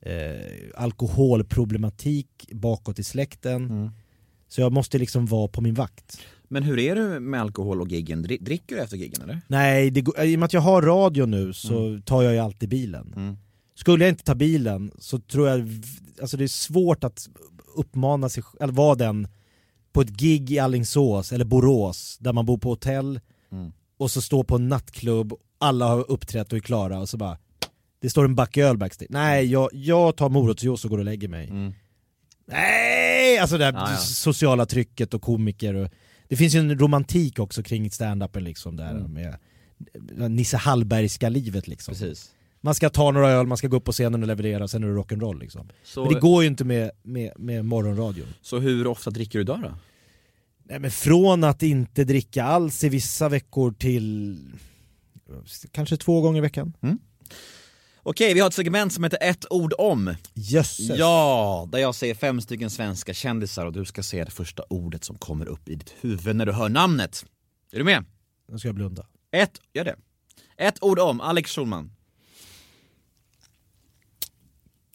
eh, 0.00 0.70
alkoholproblematik 0.76 2.48
bakåt 2.52 2.98
i 2.98 3.04
släkten. 3.04 3.64
Mm. 3.64 3.90
Så 4.48 4.60
jag 4.60 4.72
måste 4.72 4.98
liksom 4.98 5.26
vara 5.26 5.48
på 5.48 5.60
min 5.60 5.74
vakt. 5.74 6.20
Men 6.52 6.62
hur 6.62 6.78
är 6.78 6.94
du 6.96 7.20
med 7.20 7.40
alkohol 7.40 7.80
och 7.80 7.88
giggen? 7.88 8.24
Dri- 8.26 8.38
Dricker 8.44 8.76
du 8.76 8.82
efter 8.82 8.96
giggen 8.96 9.22
eller? 9.22 9.40
Nej, 9.46 9.90
det, 9.90 10.00
går- 10.00 10.20
i 10.24 10.34
och 10.36 10.38
med 10.40 10.46
att 10.46 10.52
jag 10.52 10.60
har 10.60 10.82
radio 10.82 11.26
nu 11.26 11.52
så 11.52 12.00
tar 12.04 12.22
jag 12.22 12.32
ju 12.32 12.38
alltid 12.38 12.68
bilen. 12.68 13.12
Mm. 13.16 13.36
Skulle 13.74 14.04
jag 14.04 14.12
inte 14.12 14.24
ta 14.24 14.34
bilen 14.34 14.90
så 14.98 15.18
tror 15.18 15.48
jag, 15.48 15.68
alltså 16.20 16.36
det 16.36 16.44
är 16.44 16.48
svårt 16.48 17.04
att 17.04 17.28
uppmana 17.76 18.28
sig, 18.28 18.42
eller 18.60 18.72
vara 18.72 18.94
den 18.94 19.28
på 19.92 20.00
ett 20.00 20.08
gig 20.10 20.50
i 20.52 20.58
Allingsås 20.58 21.32
eller 21.32 21.44
Borås 21.44 22.16
där 22.20 22.32
man 22.32 22.46
bor 22.46 22.58
på 22.58 22.68
hotell 22.68 23.20
Mm. 23.52 23.72
och 23.98 24.10
så 24.10 24.22
står 24.22 24.44
på 24.44 24.56
en 24.56 24.68
nattklubb, 24.68 25.32
alla 25.58 25.86
har 25.86 26.10
uppträtt 26.10 26.52
och 26.52 26.56
är 26.58 26.60
klara 26.62 27.00
och 27.00 27.08
så 27.08 27.16
bara 27.16 27.38
det 28.00 28.10
står 28.10 28.24
en 28.24 28.34
back 28.34 28.56
öl 28.56 28.76
backstage. 28.78 29.08
Nej, 29.10 29.46
jag, 29.46 29.68
jag 29.72 30.16
tar 30.16 30.28
morotsjuice 30.28 30.84
och 30.84 30.90
går 30.90 30.98
och 30.98 31.04
lägger 31.04 31.28
mig. 31.28 31.72
Nej! 32.46 33.38
Alltså 33.38 33.58
det 33.58 33.64
här 33.64 33.72
Mm. 33.72 33.82
Ja, 33.84 33.90
ja. 33.90 33.96
sociala 33.96 34.66
trycket 34.66 35.14
och 35.14 35.22
komiker 35.22 35.74
och 35.74 35.88
det 36.32 36.36
finns 36.36 36.54
ju 36.54 36.58
en 36.58 36.78
romantik 36.78 37.38
också 37.38 37.62
kring 37.62 37.88
stand-upen 37.90 38.40
liksom 38.40 38.76
där 38.76 38.90
Mm. 38.90 39.12
med 39.12 40.30
Nisse 40.30 40.56
Hallbergska 40.56 41.28
livet 41.28 41.68
liksom. 41.68 41.92
Precis. 41.94 42.30
Man 42.60 42.74
ska 42.74 42.90
ta 42.90 43.10
några 43.10 43.30
öl, 43.30 43.46
man 43.46 43.58
ska 43.58 43.68
gå 43.68 43.76
upp 43.76 43.84
på 43.84 43.92
scenen 43.92 44.22
och 44.22 44.26
leverera, 44.28 44.68
sen 44.68 44.84
är 44.84 44.88
det 44.88 44.94
rock'n'roll 44.94 45.40
liksom. 45.40 45.68
Så- 45.84 46.04
Men 46.04 46.14
det 46.14 46.20
går 46.20 46.42
ju 46.42 46.48
inte 46.48 46.64
med, 46.64 46.90
med, 47.02 47.32
med 47.38 47.64
morgonradion. 47.64 48.26
Så 48.42 48.58
hur 48.58 48.86
ofta 48.86 49.10
dricker 49.10 49.38
du 49.38 49.42
idag 49.42 49.60
då? 49.62 49.74
Nej 50.64 50.78
men 50.78 50.90
från 50.90 51.44
att 51.44 51.62
inte 51.62 52.04
dricka 52.04 52.44
alls 52.44 52.84
i 52.84 52.88
vissa 52.88 53.28
veckor 53.28 53.72
till 53.72 54.38
kanske 55.70 55.96
två 55.96 56.20
gånger 56.20 56.38
i 56.38 56.40
veckan. 56.40 56.72
Okej, 58.04 58.34
vi 58.34 58.40
har 58.40 58.48
ett 58.48 58.54
segment 58.54 58.92
som 58.92 59.04
heter 59.04 59.18
ett 59.20 59.46
ord 59.50 59.74
om. 59.78 60.14
Jösses. 60.34 60.98
Ja, 60.98 61.68
där 61.72 61.78
jag 61.78 61.94
säger 61.94 62.14
fem 62.14 62.40
stycken 62.40 62.70
svenska 62.70 63.14
kändisar 63.14 63.66
och 63.66 63.72
du 63.72 63.84
ska 63.84 64.02
säga 64.02 64.24
det 64.24 64.30
första 64.30 64.62
ordet 64.68 65.04
som 65.04 65.18
kommer 65.18 65.46
upp 65.46 65.68
i 65.68 65.74
ditt 65.74 65.94
huvud 66.00 66.36
när 66.36 66.46
du 66.46 66.52
hör 66.52 66.68
namnet. 66.68 67.24
Är 67.72 67.78
du 67.78 67.84
med? 67.84 68.04
Nu 68.48 68.58
ska 68.58 68.68
jag 68.68 68.74
blunda. 68.74 69.06
Ett, 69.30 69.60
gör 69.72 69.84
det. 69.84 69.96
Ett 70.56 70.82
ord 70.82 70.98
om 70.98 71.20
Alex 71.20 71.50
Schulman. 71.50 71.92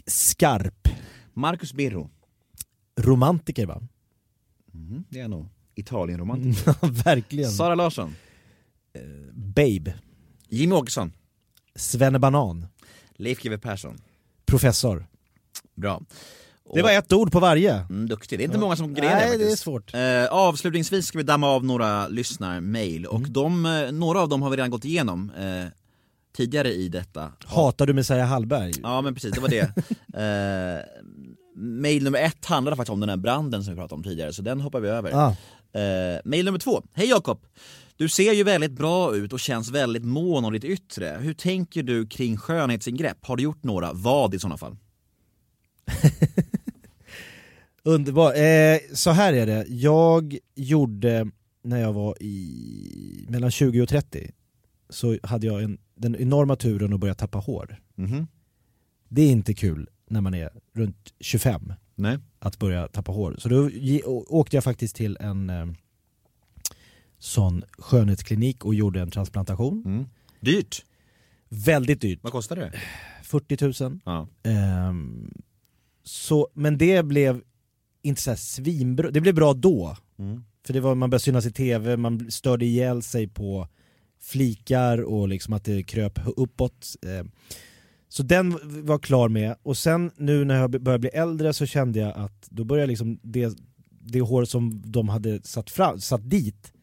Skarp. 0.08 0.88
Marcus 1.34 1.74
Birro. 1.74 2.10
Romantiker 3.00 3.66
va? 3.66 3.82
Mm, 4.74 5.04
det 5.10 5.20
är 5.20 5.28
nog 5.28 5.48
Italien-romantiker. 5.76 6.76
Verkligen. 7.04 7.52
Sara 7.52 7.76
Larsson. 7.76 8.16
Babe. 9.34 9.94
Jimmy 10.50 10.76
Åkesson. 10.76 11.14
Svennebanan. 11.76 12.68
Leif 13.18 13.40
GW 13.44 13.58
Persson. 13.58 13.98
Professor. 14.46 15.08
Bra. 15.76 16.02
Det 16.74 16.82
var 16.82 16.92
ett 16.92 17.14
ord 17.14 17.32
på 17.32 17.40
varje. 17.40 17.74
Mm, 17.90 18.08
duktig, 18.10 18.40
det 18.40 18.44
är 18.44 18.46
inte 18.46 18.58
Ja. 18.58 18.62
många 18.62 18.76
som 18.76 18.94
grejer 18.94 19.16
Nej, 19.16 19.38
det 19.38 19.46
det 19.46 19.52
är 19.52 19.56
svårt. 19.56 19.94
Eh, 19.94 20.26
avslutningsvis 20.32 21.06
ska 21.06 21.18
vi 21.18 21.24
damma 21.24 21.48
av 21.50 21.66
några 21.66 22.08
lyssnarmail 22.08 23.06
och 23.06 23.18
Mm. 23.20 23.34
de, 23.34 23.66
eh, 23.66 23.92
några 23.92 24.20
av 24.22 24.30
dem 24.30 24.42
har 24.42 24.50
vi 24.50 24.58
redan 24.58 24.70
gått 24.70 24.86
igenom 24.86 25.32
eh, 25.40 25.66
tidigare 26.38 26.74
i 26.74 26.90
detta. 26.90 27.32
Hatar 27.46 27.86
du 27.86 27.94
Messiah 27.94 28.28
Hallberg? 28.28 28.74
Ja 28.84 29.02
men 29.02 29.14
precis, 29.14 29.32
det 29.34 29.40
var 29.42 29.50
det. 29.50 29.62
eh, 30.14 31.04
mail 31.56 32.04
nummer 32.04 32.20
ett 32.20 32.46
handlade 32.46 32.76
faktiskt 32.78 32.94
om 32.94 33.00
den 33.00 33.10
här 33.10 33.18
branden 33.18 33.64
som 33.64 33.74
vi 33.74 33.78
pratade 33.80 33.96
om 33.96 34.04
tidigare, 34.04 34.34
så 34.34 34.42
den 34.42 34.62
hoppar 34.62 34.80
vi 34.80 34.90
över. 34.90 35.12
Ah. 35.14 35.36
Eh, 35.80 36.20
mail 36.26 36.46
nummer 36.46 36.60
två. 36.60 36.84
Hej 36.94 37.10
Jakob! 37.10 37.40
Du 37.98 38.10
ser 38.10 38.34
ju 38.34 38.44
väldigt 38.44 38.72
bra 38.72 39.16
ut 39.16 39.34
och 39.34 39.40
känns 39.40 39.72
väldigt 39.72 40.04
mån 40.04 40.46
om 40.46 40.54
ditt 40.54 40.64
yttre. 40.64 41.18
Hur 41.22 41.34
tänker 41.34 41.84
du 41.84 42.08
kring 42.08 42.38
skönhetsingrepp? 42.38 43.26
Har 43.26 43.38
du 43.38 43.44
gjort 43.44 43.64
några? 43.64 43.94
Vad 43.94 44.34
i 44.34 44.40
sådana 44.40 44.58
fall? 44.58 44.78
Underbar. 47.84 48.34
Eh, 48.34 48.80
så 48.94 49.12
här 49.12 49.34
är 49.34 49.46
det, 49.46 49.66
jag 49.68 50.38
gjorde 50.56 51.32
när 51.64 51.82
jag 51.82 51.94
var 51.94 52.24
i 52.24 53.26
mellan 53.30 53.52
20 53.52 53.82
och 53.82 53.90
30 53.90 54.32
så 54.90 55.18
hade 55.24 55.48
jag 55.48 55.64
en, 55.64 55.78
den 55.96 56.16
enorma 56.16 56.56
turen 56.56 56.94
att 56.94 57.00
börja 57.00 57.16
tappa 57.16 57.38
hår. 57.38 57.80
Mhm. 57.96 58.28
Det 59.10 59.22
är 59.22 59.30
inte 59.30 59.54
kul 59.54 59.90
när 60.10 60.22
man 60.22 60.34
är 60.34 60.50
runt 60.74 61.14
25 61.20 61.74
Nej. 61.96 62.18
att 62.40 62.60
börja 62.60 62.88
tappa 62.88 63.12
hår. 63.12 63.36
Så 63.40 63.50
då 63.50 63.70
åkte 64.28 64.58
jag 64.58 64.64
faktiskt 64.64 64.96
till 64.96 65.18
en 65.20 65.50
eh, 65.50 65.66
sån 67.20 67.64
skönhetsklinik 67.78 68.66
och 68.66 68.76
gjorde 68.76 69.02
en 69.02 69.12
transplantation. 69.12 69.84
Mm. 69.86 70.06
Dyrt? 70.40 70.86
Väldigt 71.50 72.02
dyrt. 72.02 72.20
Vad 72.22 72.32
kostar 72.32 72.56
det? 72.56 72.74
40 73.24 73.84
000. 73.84 74.00
Ja. 74.06 74.28
Ehm, 74.44 75.34
så, 76.04 76.48
men 76.54 76.78
det 76.78 77.04
blev 77.06 77.42
inte 78.02 78.22
så 78.22 78.36
svinbra, 78.36 79.12
det 79.12 79.22
blev 79.22 79.36
bra 79.36 79.54
då. 79.54 79.98
Mm. 80.20 80.44
För 80.66 80.74
det 80.74 80.80
var, 80.80 80.96
man 80.96 81.10
började 81.10 81.24
synas 81.24 81.46
i 81.46 81.52
tv, 81.52 81.98
man 81.98 82.32
störde 82.32 82.66
ihjäl 82.66 83.02
sig 83.02 83.28
på 83.28 83.68
flikar 84.22 84.98
och 85.04 85.28
liksom 85.28 85.54
att 85.54 85.64
det 85.64 85.84
kröp 85.84 86.20
uppåt. 86.38 86.96
Ehm, 87.08 87.32
Så 88.10 88.24
den 88.24 88.60
var 88.86 89.00
klar 89.00 89.30
med, 89.30 89.56
och 89.64 89.78
sen 89.78 90.12
nu 90.18 90.46
när 90.46 90.56
jag 90.56 90.72
började 90.72 91.00
bli 91.00 91.10
äldre 91.10 91.54
så 91.54 91.66
kände 91.66 92.00
jag 92.00 92.18
att 92.18 92.48
då 92.50 92.64
började 92.64 92.88
liksom 92.88 93.20
det, 93.24 93.58
det 93.90 94.22
hår 94.22 94.46
som 94.46 94.82
de 94.86 95.10
hade 95.10 95.42
satt, 95.44 95.70
fram, 95.70 96.00
satt 96.00 96.30
dit, 96.30 96.74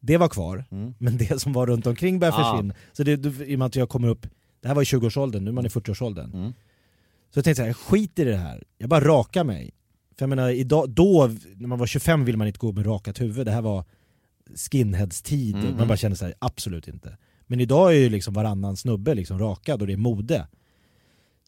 det 0.00 0.16
var 0.16 0.28
kvar, 0.28 0.64
Mm. 0.70 0.94
men 0.98 1.16
det 1.16 1.40
som 1.42 1.52
var 1.52 1.66
runt 1.66 1.86
omkring 1.86 2.18
började 2.18 2.36
Ah. 2.38 2.52
försvinna. 2.52 2.74
Så 2.92 3.02
det, 3.02 3.16
då- 3.16 3.44
i 3.44 3.54
och 3.54 3.58
med 3.58 3.66
att 3.66 3.76
jag 3.76 3.88
kommer 3.88 4.08
upp, 4.08 4.26
det 4.60 4.68
här 4.68 4.74
var 4.74 4.82
i 4.82 4.84
20-årsåldern, 4.84 5.44
nu 5.44 5.50
är 5.50 5.54
man 5.54 5.66
i 5.66 5.68
40-årsåldern. 5.68 6.30
Mm. 6.34 6.52
Så 7.30 7.38
jag 7.38 7.44
tänkte 7.44 7.54
så 7.58 7.62
här, 7.62 7.68
jag 7.68 7.76
skiter 7.76 8.26
i 8.26 8.30
det 8.30 8.36
här, 8.36 8.64
jag 8.78 8.88
bara 8.88 9.04
rakar 9.04 9.44
mig. 9.44 9.70
För 10.18 10.22
jag 10.22 10.28
menar, 10.28 10.50
idag, 10.50 10.90
då, 10.90 11.30
när 11.56 11.68
man 11.68 11.78
var 11.78 11.86
25 11.86 12.24
vill 12.24 12.36
man 12.36 12.46
inte 12.46 12.58
gå 12.58 12.72
med 12.72 12.86
rakat 12.86 13.20
huvud, 13.20 13.46
det 13.46 13.52
här 13.52 13.62
var 13.62 13.84
skinheads-tid, 14.56 15.56
Mm. 15.56 15.76
man 15.76 15.88
bara 15.88 15.96
kände 15.96 16.16
så 16.16 16.24
här, 16.24 16.34
absolut 16.38 16.88
inte. 16.88 17.16
Men 17.46 17.60
idag 17.60 17.92
är 17.94 17.98
ju 17.98 18.08
liksom 18.08 18.34
varannan 18.34 18.76
snubbe 18.76 19.14
liksom 19.14 19.38
rakad 19.38 19.80
och 19.80 19.86
det 19.86 19.92
är 19.92 19.96
mode. 19.96 20.46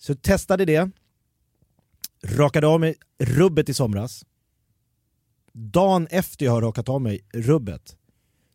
Så 0.00 0.12
jag 0.12 0.22
testade 0.22 0.64
det, 0.64 0.90
rakade 2.24 2.66
av 2.66 2.80
mig 2.80 2.94
rubbet 3.18 3.68
i 3.68 3.74
somras. 3.74 4.24
Dagen 5.52 6.06
efter 6.10 6.44
jag 6.46 6.52
har 6.52 6.60
rakat 6.62 6.88
av 6.88 7.00
mig 7.00 7.20
rubbet 7.34 7.96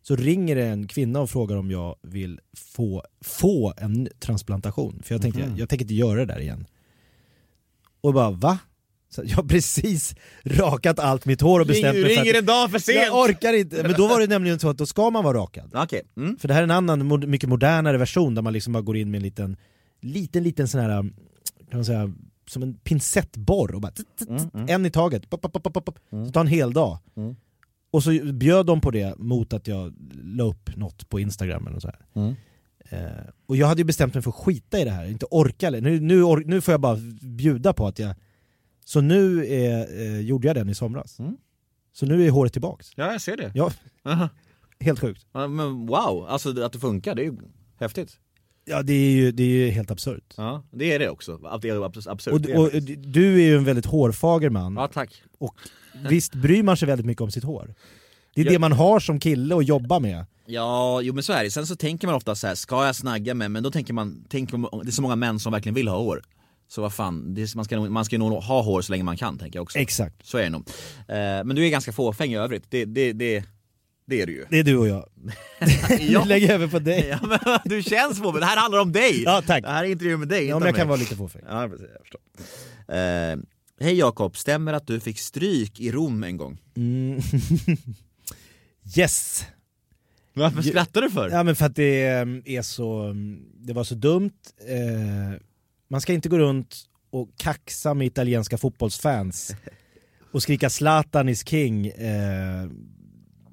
så 0.08 0.16
ringer 0.16 0.56
det 0.56 0.66
en 0.66 0.86
kvinna 0.88 1.20
och 1.20 1.30
frågar 1.30 1.56
om 1.56 1.70
jag 1.70 1.96
vill 2.02 2.40
få, 2.56 3.02
få 3.24 3.74
en 3.76 4.08
transplantation. 4.20 5.02
För 5.04 5.14
jag 5.14 5.22
tänkte, 5.22 5.40
Mhm. 5.40 5.50
jag, 5.50 5.58
jag 5.58 5.68
tänker 5.68 5.84
inte 5.84 5.94
göra 5.94 6.18
det 6.18 6.24
där 6.34 6.40
igen. 6.40 6.66
Och 8.00 8.14
bara 8.14 8.30
va? 8.30 8.58
Så 9.10 9.22
jag 9.24 9.36
har 9.36 9.42
precis 9.42 10.14
rakat 10.44 10.98
allt 10.98 11.26
mitt 11.26 11.40
hår 11.40 11.60
och 11.60 11.66
Ring- 11.66 11.72
bestämt 11.82 11.94
mig 11.98 12.04
ringer 12.16 12.30
att 12.34 12.38
en 12.38 12.46
dag 12.46 12.70
för 12.70 12.78
sent. 12.78 12.98
Jag 13.06 13.18
orkar 13.24 13.52
inte, 13.52 13.82
men 13.82 13.92
då 13.92 14.08
var 14.08 14.20
det 14.20 14.26
nämligen 14.26 14.58
så 14.58 14.68
att 14.70 14.78
då 14.78 14.86
ska 14.86 15.10
man 15.10 15.24
vara 15.24 15.38
rakad. 15.38 15.70
Okej. 15.74 16.02
Mm. 16.16 16.38
För 16.38 16.48
det 16.48 16.54
här 16.54 16.60
är 16.60 16.64
en 16.64 16.70
annan, 16.70 17.30
mycket 17.30 17.48
modernare 17.48 17.98
version 17.98 18.34
där 18.34 18.42
man 18.42 18.52
liksom 18.52 18.72
bara 18.72 18.82
går 18.82 18.96
in 18.96 19.10
med 19.10 19.18
en 19.18 19.22
liten, 19.22 19.56
liten, 20.00 20.42
liten 20.42 20.68
sån 20.68 20.80
här, 20.80 20.90
kan 21.70 21.78
man 21.78 21.84
säga, 21.84 22.12
som 22.48 22.62
en 22.62 22.74
pincettborr 22.74 23.74
och 23.74 23.80
bara 23.80 23.92
Mm, 24.28 24.50
mm. 24.54 24.66
en 24.68 24.86
i 24.86 24.90
taget, 24.90 25.30
pop, 25.30 25.42
pop, 25.42 25.52
pop, 25.52 25.62
pop, 25.74 25.84
pop. 25.84 25.98
Mm. 26.12 26.26
så 26.26 26.32
tar 26.32 26.40
en 26.40 26.46
hel 26.46 26.72
dag. 26.72 26.98
Och 27.90 28.02
så 28.02 28.10
bjöd 28.32 28.66
de 28.66 28.80
på 28.80 28.90
det 28.90 29.18
mot 29.18 29.52
att 29.52 29.66
jag 29.66 29.94
la 30.22 30.44
upp 30.44 30.76
något 30.76 31.08
på 31.08 31.20
Instagram 31.20 31.66
eller 31.66 31.80
så 31.80 31.88
här. 31.88 32.00
Mm. 32.14 32.34
Eh, 32.90 33.30
och 33.46 33.56
jag 33.56 33.66
hade 33.66 33.80
ju 33.80 33.84
bestämt 33.84 34.14
mig 34.14 34.22
för 34.22 34.30
att 34.30 34.36
skita 34.36 34.80
i 34.80 34.84
det 34.84 34.90
här, 34.90 35.06
inte 35.06 35.26
orka. 35.30 35.70
Nu, 35.70 36.00
nu, 36.00 36.22
or, 36.22 36.42
nu 36.46 36.60
får 36.60 36.72
jag 36.72 36.80
bara 36.80 36.96
bjuda 37.22 37.72
på 37.72 37.86
att 37.86 37.98
jag... 37.98 38.14
Så 38.84 39.00
nu 39.00 39.46
är, 39.46 40.00
eh, 40.00 40.20
gjorde 40.20 40.46
jag 40.46 40.56
den 40.56 40.68
i 40.68 40.74
somras. 40.74 41.18
Mm. 41.18 41.36
Så 41.92 42.06
nu 42.06 42.26
är 42.26 42.30
håret 42.30 42.52
tillbaks. 42.52 42.90
Ja, 42.96 43.12
jag 43.12 43.20
ser 43.20 43.36
det. 43.36 43.52
Ja, 43.54 43.70
Aha. 44.04 44.28
helt 44.80 45.00
sjukt. 45.00 45.26
Ja, 45.32 45.48
men 45.48 45.86
wow, 45.86 46.26
alltså 46.28 46.62
att 46.62 46.72
det 46.72 46.78
funkar, 46.78 47.14
det 47.14 47.22
är 47.22 47.24
ju 47.24 47.36
häftigt. 47.76 48.18
Ja 48.68 48.82
det 48.82 48.92
är 48.92 49.10
ju, 49.10 49.32
det 49.32 49.42
är 49.42 49.46
ju 49.46 49.70
helt 49.70 49.90
absurt. 49.90 50.34
Ja, 50.36 50.62
det 50.72 50.92
är 50.92 50.98
det 50.98 51.08
också. 51.08 51.40
Att 51.44 51.62
det 51.62 51.68
är 51.68 51.74
abs- 51.74 52.10
absurt. 52.10 52.32
Och, 52.34 52.60
och, 52.60 52.70
du 52.98 53.34
är 53.34 53.46
ju 53.46 53.56
en 53.56 53.64
väldigt 53.64 53.86
hårfager 53.86 54.50
man, 54.50 54.74
Ja, 54.74 54.88
tack. 54.88 55.22
och 55.38 55.54
visst 56.08 56.34
bryr 56.34 56.62
man 56.62 56.76
sig 56.76 56.88
väldigt 56.88 57.06
mycket 57.06 57.20
om 57.22 57.30
sitt 57.30 57.44
hår? 57.44 57.74
Det 58.34 58.40
är 58.40 58.44
Jag- 58.44 58.54
det 58.54 58.58
man 58.58 58.72
har 58.72 59.00
som 59.00 59.20
kille 59.20 59.56
att 59.56 59.66
jobba 59.68 59.98
med. 59.98 60.26
Ja, 60.46 61.00
jo 61.02 61.14
men 61.14 61.22
så 61.22 61.32
är 61.32 61.44
det. 61.44 61.50
Sen 61.50 61.66
så 61.66 61.76
tänker 61.76 62.06
man 62.06 62.16
ofta 62.16 62.34
så 62.34 62.46
här: 62.46 62.54
ska 62.54 62.86
jag 62.86 62.96
snagga 62.96 63.34
mig? 63.34 63.48
Men 63.48 63.62
då 63.62 63.70
tänker 63.70 63.92
man, 63.92 64.24
tänker 64.28 64.56
man, 64.56 64.70
det 64.84 64.90
är 64.90 64.92
så 64.92 65.02
många 65.02 65.16
män 65.16 65.40
som 65.40 65.52
verkligen 65.52 65.74
vill 65.74 65.88
ha 65.88 65.98
hår. 65.98 66.22
Så 66.68 66.82
vad 66.82 66.92
fan, 66.92 67.34
det 67.34 67.42
är, 67.42 67.56
man, 67.56 67.64
ska, 67.64 67.76
nog- 67.76 67.90
man 67.90 68.04
ska 68.04 68.18
nog 68.18 68.32
ha 68.32 68.62
hår 68.62 68.82
så 68.82 68.92
länge 68.92 69.04
man 69.04 69.16
kan 69.16 69.38
tänker 69.38 69.56
jag 69.58 69.62
också. 69.62 69.78
Exakt. 69.78 70.26
Så 70.26 70.38
är 70.38 70.42
det 70.42 70.48
nog. 70.50 70.68
Eh, 71.08 71.14
men 71.44 71.48
du 71.48 71.66
är 71.66 71.70
ganska 71.70 71.92
fåfäng 71.92 72.32
i 72.32 72.36
övrigt, 72.36 72.64
det, 72.70 72.84
det, 72.84 73.12
det, 73.12 73.44
det 74.08 74.20
är 74.20 74.26
du 74.26 74.32
ju. 74.32 74.44
Det 74.50 74.58
är 74.58 74.64
du 74.64 74.76
och 74.76 74.88
jag. 74.88 75.08
Ja. 76.00 76.26
Jag 76.28 76.42
över 76.42 76.66
på 76.66 76.78
dig. 76.78 77.08
Ja, 77.08 77.18
men, 77.22 77.58
du 77.64 77.82
känns 77.82 78.18
fåfäng, 78.18 78.40
det 78.40 78.46
här 78.46 78.56
handlar 78.56 78.80
om 78.80 78.92
dig! 78.92 79.22
Ja, 79.22 79.42
tack. 79.46 79.64
Det 79.64 79.70
här 79.70 79.84
är 79.84 79.88
intervju 79.88 80.16
med 80.16 80.28
dig, 80.28 80.46
Ja, 80.46 80.58
men 80.58 80.66
jag 80.66 80.76
kan 80.76 80.86
mig. 80.86 80.88
vara 80.88 80.98
lite 81.00 81.16
fåfäng. 81.16 81.42
Ja, 81.48 81.68
precis, 81.68 81.86
jag 81.92 82.00
förstår. 82.00 82.20
Eh, 82.94 83.36
Hej 83.80 83.94
Jakob, 83.94 84.36
stämmer 84.36 84.72
att 84.72 84.86
du 84.86 85.00
fick 85.00 85.18
stryk 85.18 85.80
i 85.80 85.92
Rom 85.92 86.24
en 86.24 86.36
gång? 86.36 86.58
Mm. 86.76 87.20
yes! 88.96 89.46
Varför 90.34 90.62
skrattar 90.62 91.02
du 91.02 91.10
för? 91.10 91.30
Ja 91.30 91.42
men 91.42 91.56
för 91.56 91.66
att 91.66 91.76
det 91.76 92.06
mm, 92.06 92.42
är 92.44 92.62
så, 92.62 93.02
mm, 93.02 93.42
det 93.54 93.72
var 93.72 93.84
så 93.84 93.94
dumt. 93.94 94.32
Eh, 94.68 95.40
man 95.90 96.00
ska 96.00 96.12
inte 96.12 96.28
gå 96.28 96.38
runt 96.38 96.76
och 97.10 97.28
kaxa 97.36 97.94
med 97.94 98.06
italienska 98.06 98.58
fotbollsfans 98.58 99.54
och 100.32 100.42
skrika 100.42 100.70
Zlatan 100.70 101.28
is 101.28 101.48
king 101.48 101.86
eh, 101.86 102.68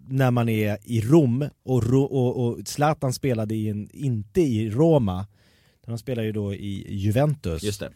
när 0.07 0.31
man 0.31 0.49
är 0.49 0.77
i 0.83 1.01
Rom 1.01 1.49
och, 1.65 1.83
Ro- 1.83 2.03
och, 2.03 2.45
och 2.47 2.67
Zlatan 2.67 3.13
spelade 3.13 3.55
i 3.55 3.69
en, 3.69 3.89
inte 3.93 4.41
i 4.41 4.69
Roma. 4.69 5.27
Han 5.87 5.97
spelar 5.97 6.23
ju 6.23 6.31
då 6.31 6.53
i 6.53 6.95
Juventus. 6.95 7.63
Just 7.63 7.79
det. 7.79 7.89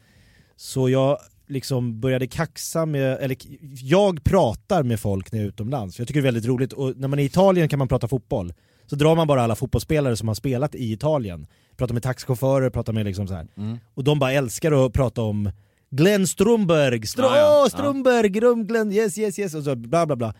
Så 0.55 0.89
jag 0.89 1.17
liksom 1.47 1.99
började 1.99 2.27
kaxa 2.27 2.85
med, 2.85 3.17
eller 3.21 3.37
jag 3.83 4.23
pratar 4.23 4.83
med 4.83 4.99
folk 4.99 5.31
när 5.31 5.39
jag 5.39 5.43
är 5.45 5.49
utomlands. 5.49 5.99
Jag 5.99 6.07
tycker 6.07 6.21
det 6.21 6.27
är 6.27 6.31
väldigt 6.31 6.45
roligt 6.45 6.73
och 6.73 6.97
när 6.97 7.07
man 7.07 7.19
är 7.19 7.23
i 7.23 7.25
Italien 7.25 7.69
kan 7.69 7.79
man 7.79 7.87
prata 7.87 8.07
fotboll. 8.07 8.53
Så 8.85 8.95
drar 8.95 9.15
man 9.15 9.27
bara 9.27 9.41
alla 9.41 9.55
fotbollsspelare 9.55 10.15
som 10.15 10.27
har 10.27 10.35
spelat 10.35 10.75
i 10.75 10.91
Italien. 10.93 11.47
Pratar 11.77 11.93
med 11.93 12.03
taxichaufförer, 12.03 12.69
pratar 12.69 12.93
med 12.93 13.05
liksom 13.05 13.27
så 13.27 13.33
här. 13.33 13.47
Mm. 13.57 13.77
Och 13.93 14.03
de 14.03 14.19
bara 14.19 14.31
älskar 14.31 14.85
att 14.85 14.93
prata 14.93 15.21
om 15.21 15.51
Glenn 15.91 16.27
Strömberg, 16.27 17.07
Str 17.07 17.21
Ja, 17.21 17.37
ja. 17.37 17.69
Strömberg, 17.69 18.29
Grum, 18.29 18.67
Glenn, 18.67 18.91
yes 18.91 19.17
yes 19.17 19.39
yes 19.39 19.53
och 19.55 19.63
så 19.63 19.75
bla 19.75 20.05
bla 20.05 20.15
bla. 20.15 20.33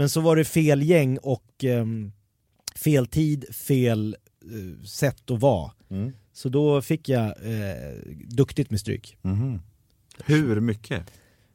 Men 0.00 0.08
så 0.08 0.20
var 0.20 0.36
det 0.36 0.44
fel 0.44 0.82
gäng 0.82 1.18
och 1.18 1.64
ehm, 1.64 2.12
fel 2.76 3.06
tid, 3.06 3.54
fel 3.54 4.16
eh, 4.44 4.84
sätt 4.84 5.30
att 5.30 5.40
vara. 5.40 5.72
Mm. 5.90 6.12
Så 6.32 6.48
då 6.48 6.82
fick 6.82 7.08
jag 7.08 7.24
eh, 7.26 7.96
duktigt 8.28 8.70
med 8.70 8.80
stryk. 8.80 9.16
Mhm. 9.22 9.60
Hur 10.24 10.60
mycket? 10.60 11.10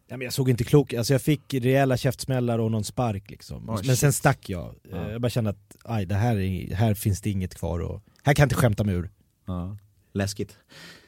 Ja, 0.07 0.17
men 0.17 0.21
jag 0.25 0.33
såg 0.33 0.49
inte 0.49 0.63
klok 0.63 0.93
alltså 0.93 1.13
jag 1.13 1.21
fick 1.21 1.53
rejäla 1.53 1.97
käftsmällar 1.97 2.59
och 2.59 2.71
någon 2.71 2.83
spark 2.83 3.29
liksom. 3.29 3.69
Oh, 3.69 3.81
men 3.85 3.97
sen 3.97 4.13
stack 4.13 4.49
jag. 4.49 4.75
Ja. 4.91 5.05
Eh, 5.05 5.11
Jag 5.11 5.21
bara 5.21 5.29
kände 5.29 5.49
att 5.49 5.77
aj, 5.83 6.05
det 6.05 6.15
här, 6.15 6.37
är, 6.37 6.75
här 6.75 6.93
finns 6.93 7.21
det 7.21 7.29
inget 7.29 7.55
kvar 7.55 7.79
och 7.79 8.03
här 8.23 8.33
kan 8.33 8.43
jag 8.43 8.45
inte 8.45 8.55
skämta 8.55 8.83
mig 8.83 8.95
ur. 8.95 9.09
Ja, 9.45 9.77
läskigt. 10.13 10.57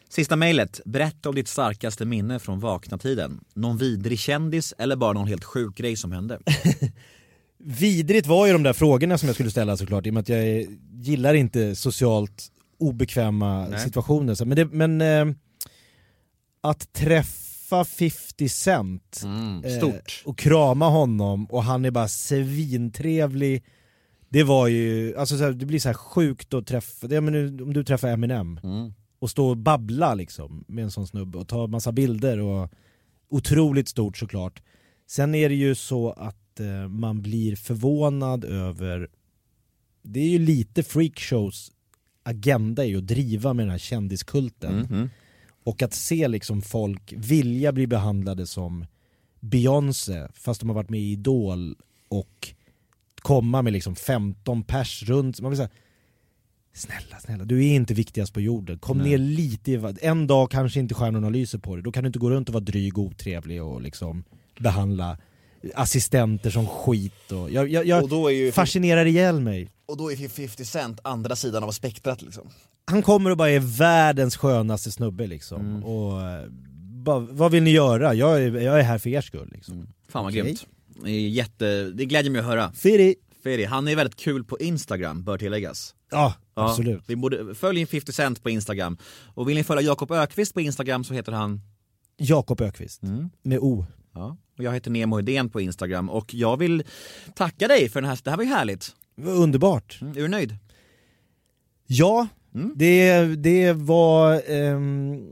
Sista 0.09 0.35
mejlet. 0.35 0.81
Berätta 0.85 1.29
om 1.29 1.35
ditt 1.35 1.47
starkaste 1.47 2.05
minne 2.05 2.39
från 2.39 2.59
vakna-tiden. 2.59 3.39
Någon 3.53 3.77
vidrig 3.77 4.19
kändis 4.19 4.73
eller 4.77 4.95
bara 4.95 5.13
någon 5.13 5.27
helt 5.27 5.43
sjuk 5.43 5.75
grej 5.75 5.95
som 5.95 6.11
hände? 6.11 6.39
Vidrigt 7.59 8.27
var 8.27 8.47
ju 8.47 8.53
de 8.53 8.63
där 8.63 8.73
frågorna 8.73 9.17
som 9.17 9.27
jag 9.27 9.35
skulle 9.35 9.51
ställa 9.51 9.77
såklart 9.77 10.05
i 10.05 10.09
och 10.09 10.13
med 10.13 10.21
att 10.21 10.29
jag 10.29 10.65
gillar 10.93 11.33
inte 11.33 11.75
socialt 11.75 12.51
obekväma 12.79 13.67
Nej. 13.67 13.79
situationer. 13.79 14.45
Men 14.45 14.55
det, 14.55 14.65
men 14.65 15.01
eh, 15.01 15.35
att 16.61 16.93
träffa 16.93 17.83
50 17.85 18.49
Cent 18.49 19.21
Mm, 19.23 19.63
eh, 19.63 19.93
och 20.25 20.37
krama 20.37 20.89
honom 20.89 21.45
och 21.45 21.63
han 21.63 21.85
är 21.85 21.91
bara 21.91 22.07
svintrevlig. 22.07 23.63
Det 24.29 24.43
var 24.43 24.67
ju, 24.67 25.17
alltså 25.17 25.37
så 25.37 25.43
här, 25.43 25.51
det 25.51 25.65
blir 25.65 25.79
så 25.79 25.89
här 25.89 25.93
sjukt 25.93 26.53
att 26.53 26.67
träffa, 26.67 27.07
det, 27.07 27.21
men 27.21 27.33
nu, 27.33 27.63
om 27.63 27.73
du 27.73 27.83
träffar 27.83 28.07
Eminem 28.07 28.59
Mm. 28.63 28.93
och 29.19 29.29
stå 29.29 29.47
och 29.47 29.57
babbla 29.57 30.13
liksom 30.13 30.65
med 30.67 30.83
en 30.83 30.91
sån 30.91 31.07
snubbe 31.07 31.37
och 31.37 31.47
ta 31.47 31.67
massa 31.67 31.91
bilder 31.91 32.39
och 32.39 32.69
otroligt 33.29 33.87
stort 33.89 34.17
såklart. 34.17 34.61
Sen 35.07 35.35
är 35.35 35.49
det 35.49 35.55
ju 35.55 35.75
så 35.75 36.11
att 36.11 36.37
eh, 36.59 36.87
man 36.87 37.21
blir 37.21 37.55
förvånad 37.55 38.45
över, 38.45 39.07
det 40.01 40.19
är 40.19 40.29
ju 40.29 40.39
lite 40.39 40.83
freakshows 40.83 41.71
agenda 42.23 42.83
är 42.83 42.87
ju 42.87 42.97
att 42.97 43.07
driva 43.07 43.53
med 43.53 43.65
den 43.65 43.71
här 43.71 43.77
kändiskulten. 43.77 44.79
Mhm. 44.79 45.09
Och 45.63 45.81
att 45.81 45.93
se 45.93 46.27
liksom 46.27 46.61
folk 46.61 47.13
vilja 47.17 47.71
bli 47.71 47.87
behandlade 47.87 48.47
som 48.47 48.85
Beyoncé 49.39 50.27
fast 50.33 50.59
de 50.59 50.69
har 50.69 50.75
varit 50.75 50.89
med 50.89 50.99
i 50.99 51.11
Idol 51.11 51.75
och 52.07 52.53
komma 53.21 53.61
med 53.61 53.73
liksom 53.73 53.95
15 53.95 54.63
pers 54.63 55.03
runt. 55.03 55.41
Man 55.41 55.55
så 55.55 55.61
här, 55.61 55.71
snälla, 56.73 57.19
snälla, 57.19 57.45
du 57.45 57.65
är 57.65 57.75
inte 57.75 57.93
viktigast 57.93 58.33
på 58.33 58.41
jorden. 58.41 58.79
Kom 58.79 58.97
Nej. 58.97 59.09
ner 59.09 59.17
lite, 59.17 59.71
i 59.71 59.75
vad- 59.77 59.99
en 60.01 60.27
dag 60.27 60.51
kanske 60.51 60.79
inte 60.79 60.93
stjärnorna 60.95 61.29
lyser 61.29 61.57
på 61.59 61.75
dig. 61.75 61.83
Då 61.83 61.91
kan 61.91 62.03
du 62.03 62.07
inte 62.07 62.19
gå 62.19 62.29
runt 62.29 62.49
och 62.49 62.53
vara 62.53 62.63
dryg 62.63 62.97
och 62.97 63.03
otrevlig 63.03 63.63
och 63.63 63.81
liksom 63.81 64.23
behandla 64.59 65.17
assistenter 65.75 66.49
som 66.49 66.67
skit. 66.67 67.31
Och 67.31 67.51
jag 67.51 67.69
jag, 67.69 67.85
jag 67.85 68.03
Och 68.03 68.09
då 68.09 68.27
är 68.27 68.33
ju- 68.33 68.51
fascinerar 68.51 69.05
ihjäl 69.05 69.39
mig. 69.39 69.69
Och 69.85 69.97
då 69.97 70.11
är 70.11 70.27
50 70.29 70.65
Cent 70.65 70.99
andra 71.03 71.35
sidan 71.35 71.63
av 71.63 71.71
spektrat 71.71 72.21
liksom. 72.21 72.49
Han 72.85 73.01
kommer 73.03 73.31
och 73.31 73.37
bara 73.37 73.49
är 73.49 73.59
världens 73.59 74.37
skönaste 74.37 74.91
snubbe 74.91 75.27
liksom. 75.27 75.61
Mm. 75.61 75.83
Och 75.83 76.21
eh, 76.21 76.45
bara, 77.03 77.19
vad 77.19 77.51
vill 77.51 77.63
ni 77.63 77.71
göra? 77.71 78.13
Jag 78.13 78.41
är, 78.43 78.51
jag 78.61 78.79
är 78.79 78.83
här 78.83 78.97
för 78.97 79.09
er 79.09 79.21
skull 79.21 79.49
liksom. 79.53 79.87
Fan 80.09 80.23
vad 80.23 80.31
Okej. 80.33 80.41
grymt. 80.43 80.67
Det, 81.03 81.09
är 81.11 81.29
jätte, 81.29 81.83
det 81.83 82.05
glädjer 82.05 82.31
mig 82.31 82.39
att 82.39 82.45
höra. 82.45 82.71
Firi! 82.71 83.15
Feri, 83.43 83.65
han 83.65 83.87
är 83.87 83.95
väldigt 83.95 84.15
kul 84.15 84.43
på 84.43 84.59
Instagram, 84.59 85.23
bör 85.23 85.37
tilläggas. 85.37 85.95
Ja, 86.11 86.33
absolut. 86.53 87.03
Vi 87.07 87.15
borde, 87.15 87.55
följ 87.55 87.85
50 87.85 88.11
Cent 88.13 88.43
på 88.43 88.49
Instagram. 88.49 88.97
Och 89.33 89.49
vill 89.49 89.57
ni 89.57 89.63
följa 89.63 89.81
Jakob 89.81 90.11
Ökvist 90.11 90.53
på 90.53 90.61
Instagram 90.61 91.03
så 91.03 91.13
heter 91.13 91.31
han 91.31 91.61
Jakob 92.17 92.61
Ökvist 92.61 93.01
med 93.43 93.59
O. 93.59 93.85
Ja. 94.13 94.37
Och 94.57 94.63
jag 94.63 94.73
heter 94.73 94.91
Nemo 94.91 95.15
Hedén 95.15 95.49
på 95.49 95.61
Instagram 95.61 96.09
och 96.09 96.33
jag 96.33 96.57
vill 96.57 96.83
tacka 97.35 97.67
dig 97.67 97.89
för 97.89 98.01
den 98.01 98.09
här, 98.09 98.19
det 98.23 98.29
här 98.29 98.37
var 98.37 98.43
ju 98.43 98.49
härligt. 98.49 98.95
Underbart. 99.17 99.97
Mm, 100.01 100.17
är 100.17 100.21
du 100.21 100.27
nöjd? 100.27 100.55
Ja, 101.87 102.27
Mm. 102.55 102.73
det, 102.75 103.21
det 103.35 103.73
var 103.73 104.41
ehm, 104.51 105.27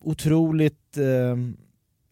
otroligt, 0.00 0.96
ehm, 0.96 1.56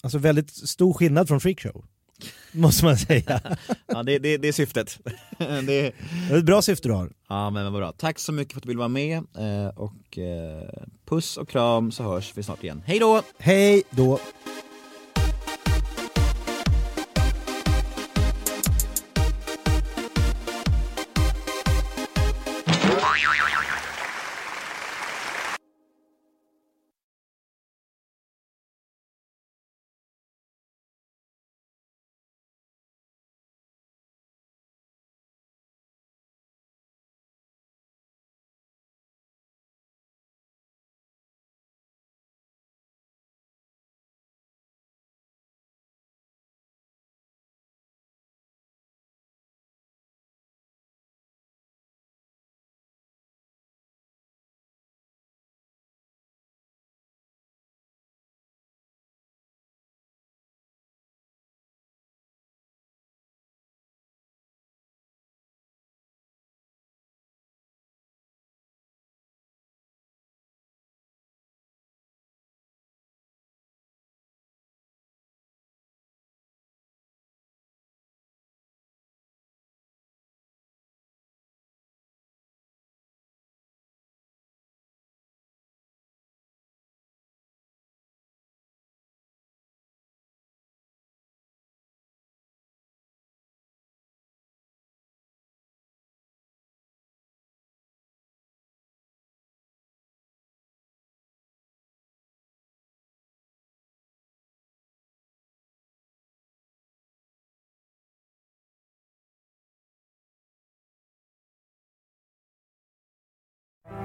alltså 0.03 0.19
väldigt 0.19 0.51
stor 0.51 0.93
skillnad 0.93 1.29
från 1.29 1.41
freakshow. 1.41 1.85
Måste 2.53 2.85
man 2.85 2.97
säga. 2.97 3.41
Ja, 3.87 4.03
det, 4.03 4.19
det, 4.19 4.37
det 4.37 4.49
är 4.49 4.53
syftet. 4.53 4.99
det, 5.39 5.93
är 6.31 6.37
ett 6.39 6.45
bra 6.45 6.63
syfte 6.63 6.89
du 6.89 6.95
har. 6.95 7.13
ja, 7.29 7.51
men 7.51 7.65
vad 7.73 7.81
bra. 7.81 7.93
Tack 7.93 8.19
så 8.19 8.33
mycket 8.33 8.53
för 8.53 8.59
att 8.59 8.63
du 8.63 8.69
vill 8.69 8.79
vara 8.79 8.89
med 8.89 9.17
eh, 9.17 9.69
och 9.77 10.19
eh, 10.19 10.85
puss 11.09 11.37
och 11.37 11.49
kram 11.49 11.93
så 11.93 12.03
hörs 12.03 12.33
vi 12.35 12.43
snart 12.43 12.65
igen. 12.65 12.83
Hej 12.87 12.99
då! 12.99 13.23
Hej 13.39 13.83
då! 13.91 14.19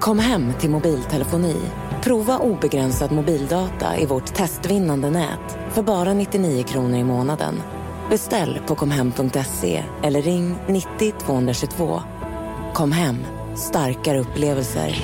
Kom 0.02 0.18
hem 0.18 0.52
till 0.60 0.70
mobiltelefoni. 0.70 1.56
Prova 2.02 2.38
obegränsad 2.38 3.12
mobildata 3.12 3.98
i 3.98 4.06
vårt 4.06 4.34
testvinnande 4.34 5.10
nät 5.10 5.58
för 5.70 5.82
bara 5.82 6.14
99 6.14 6.62
kronor 6.62 6.98
i 6.98 7.04
månaden. 7.04 7.62
Beställ 8.10 8.60
på 8.66 8.74
komhem.se 8.74 9.84
eller 10.02 10.22
ring 10.22 10.56
90 10.68 11.12
222. 11.26 12.00
Kom 12.74 12.92
hem, 12.92 13.16
starkare 13.56 14.18
upplevelser. 14.18 14.96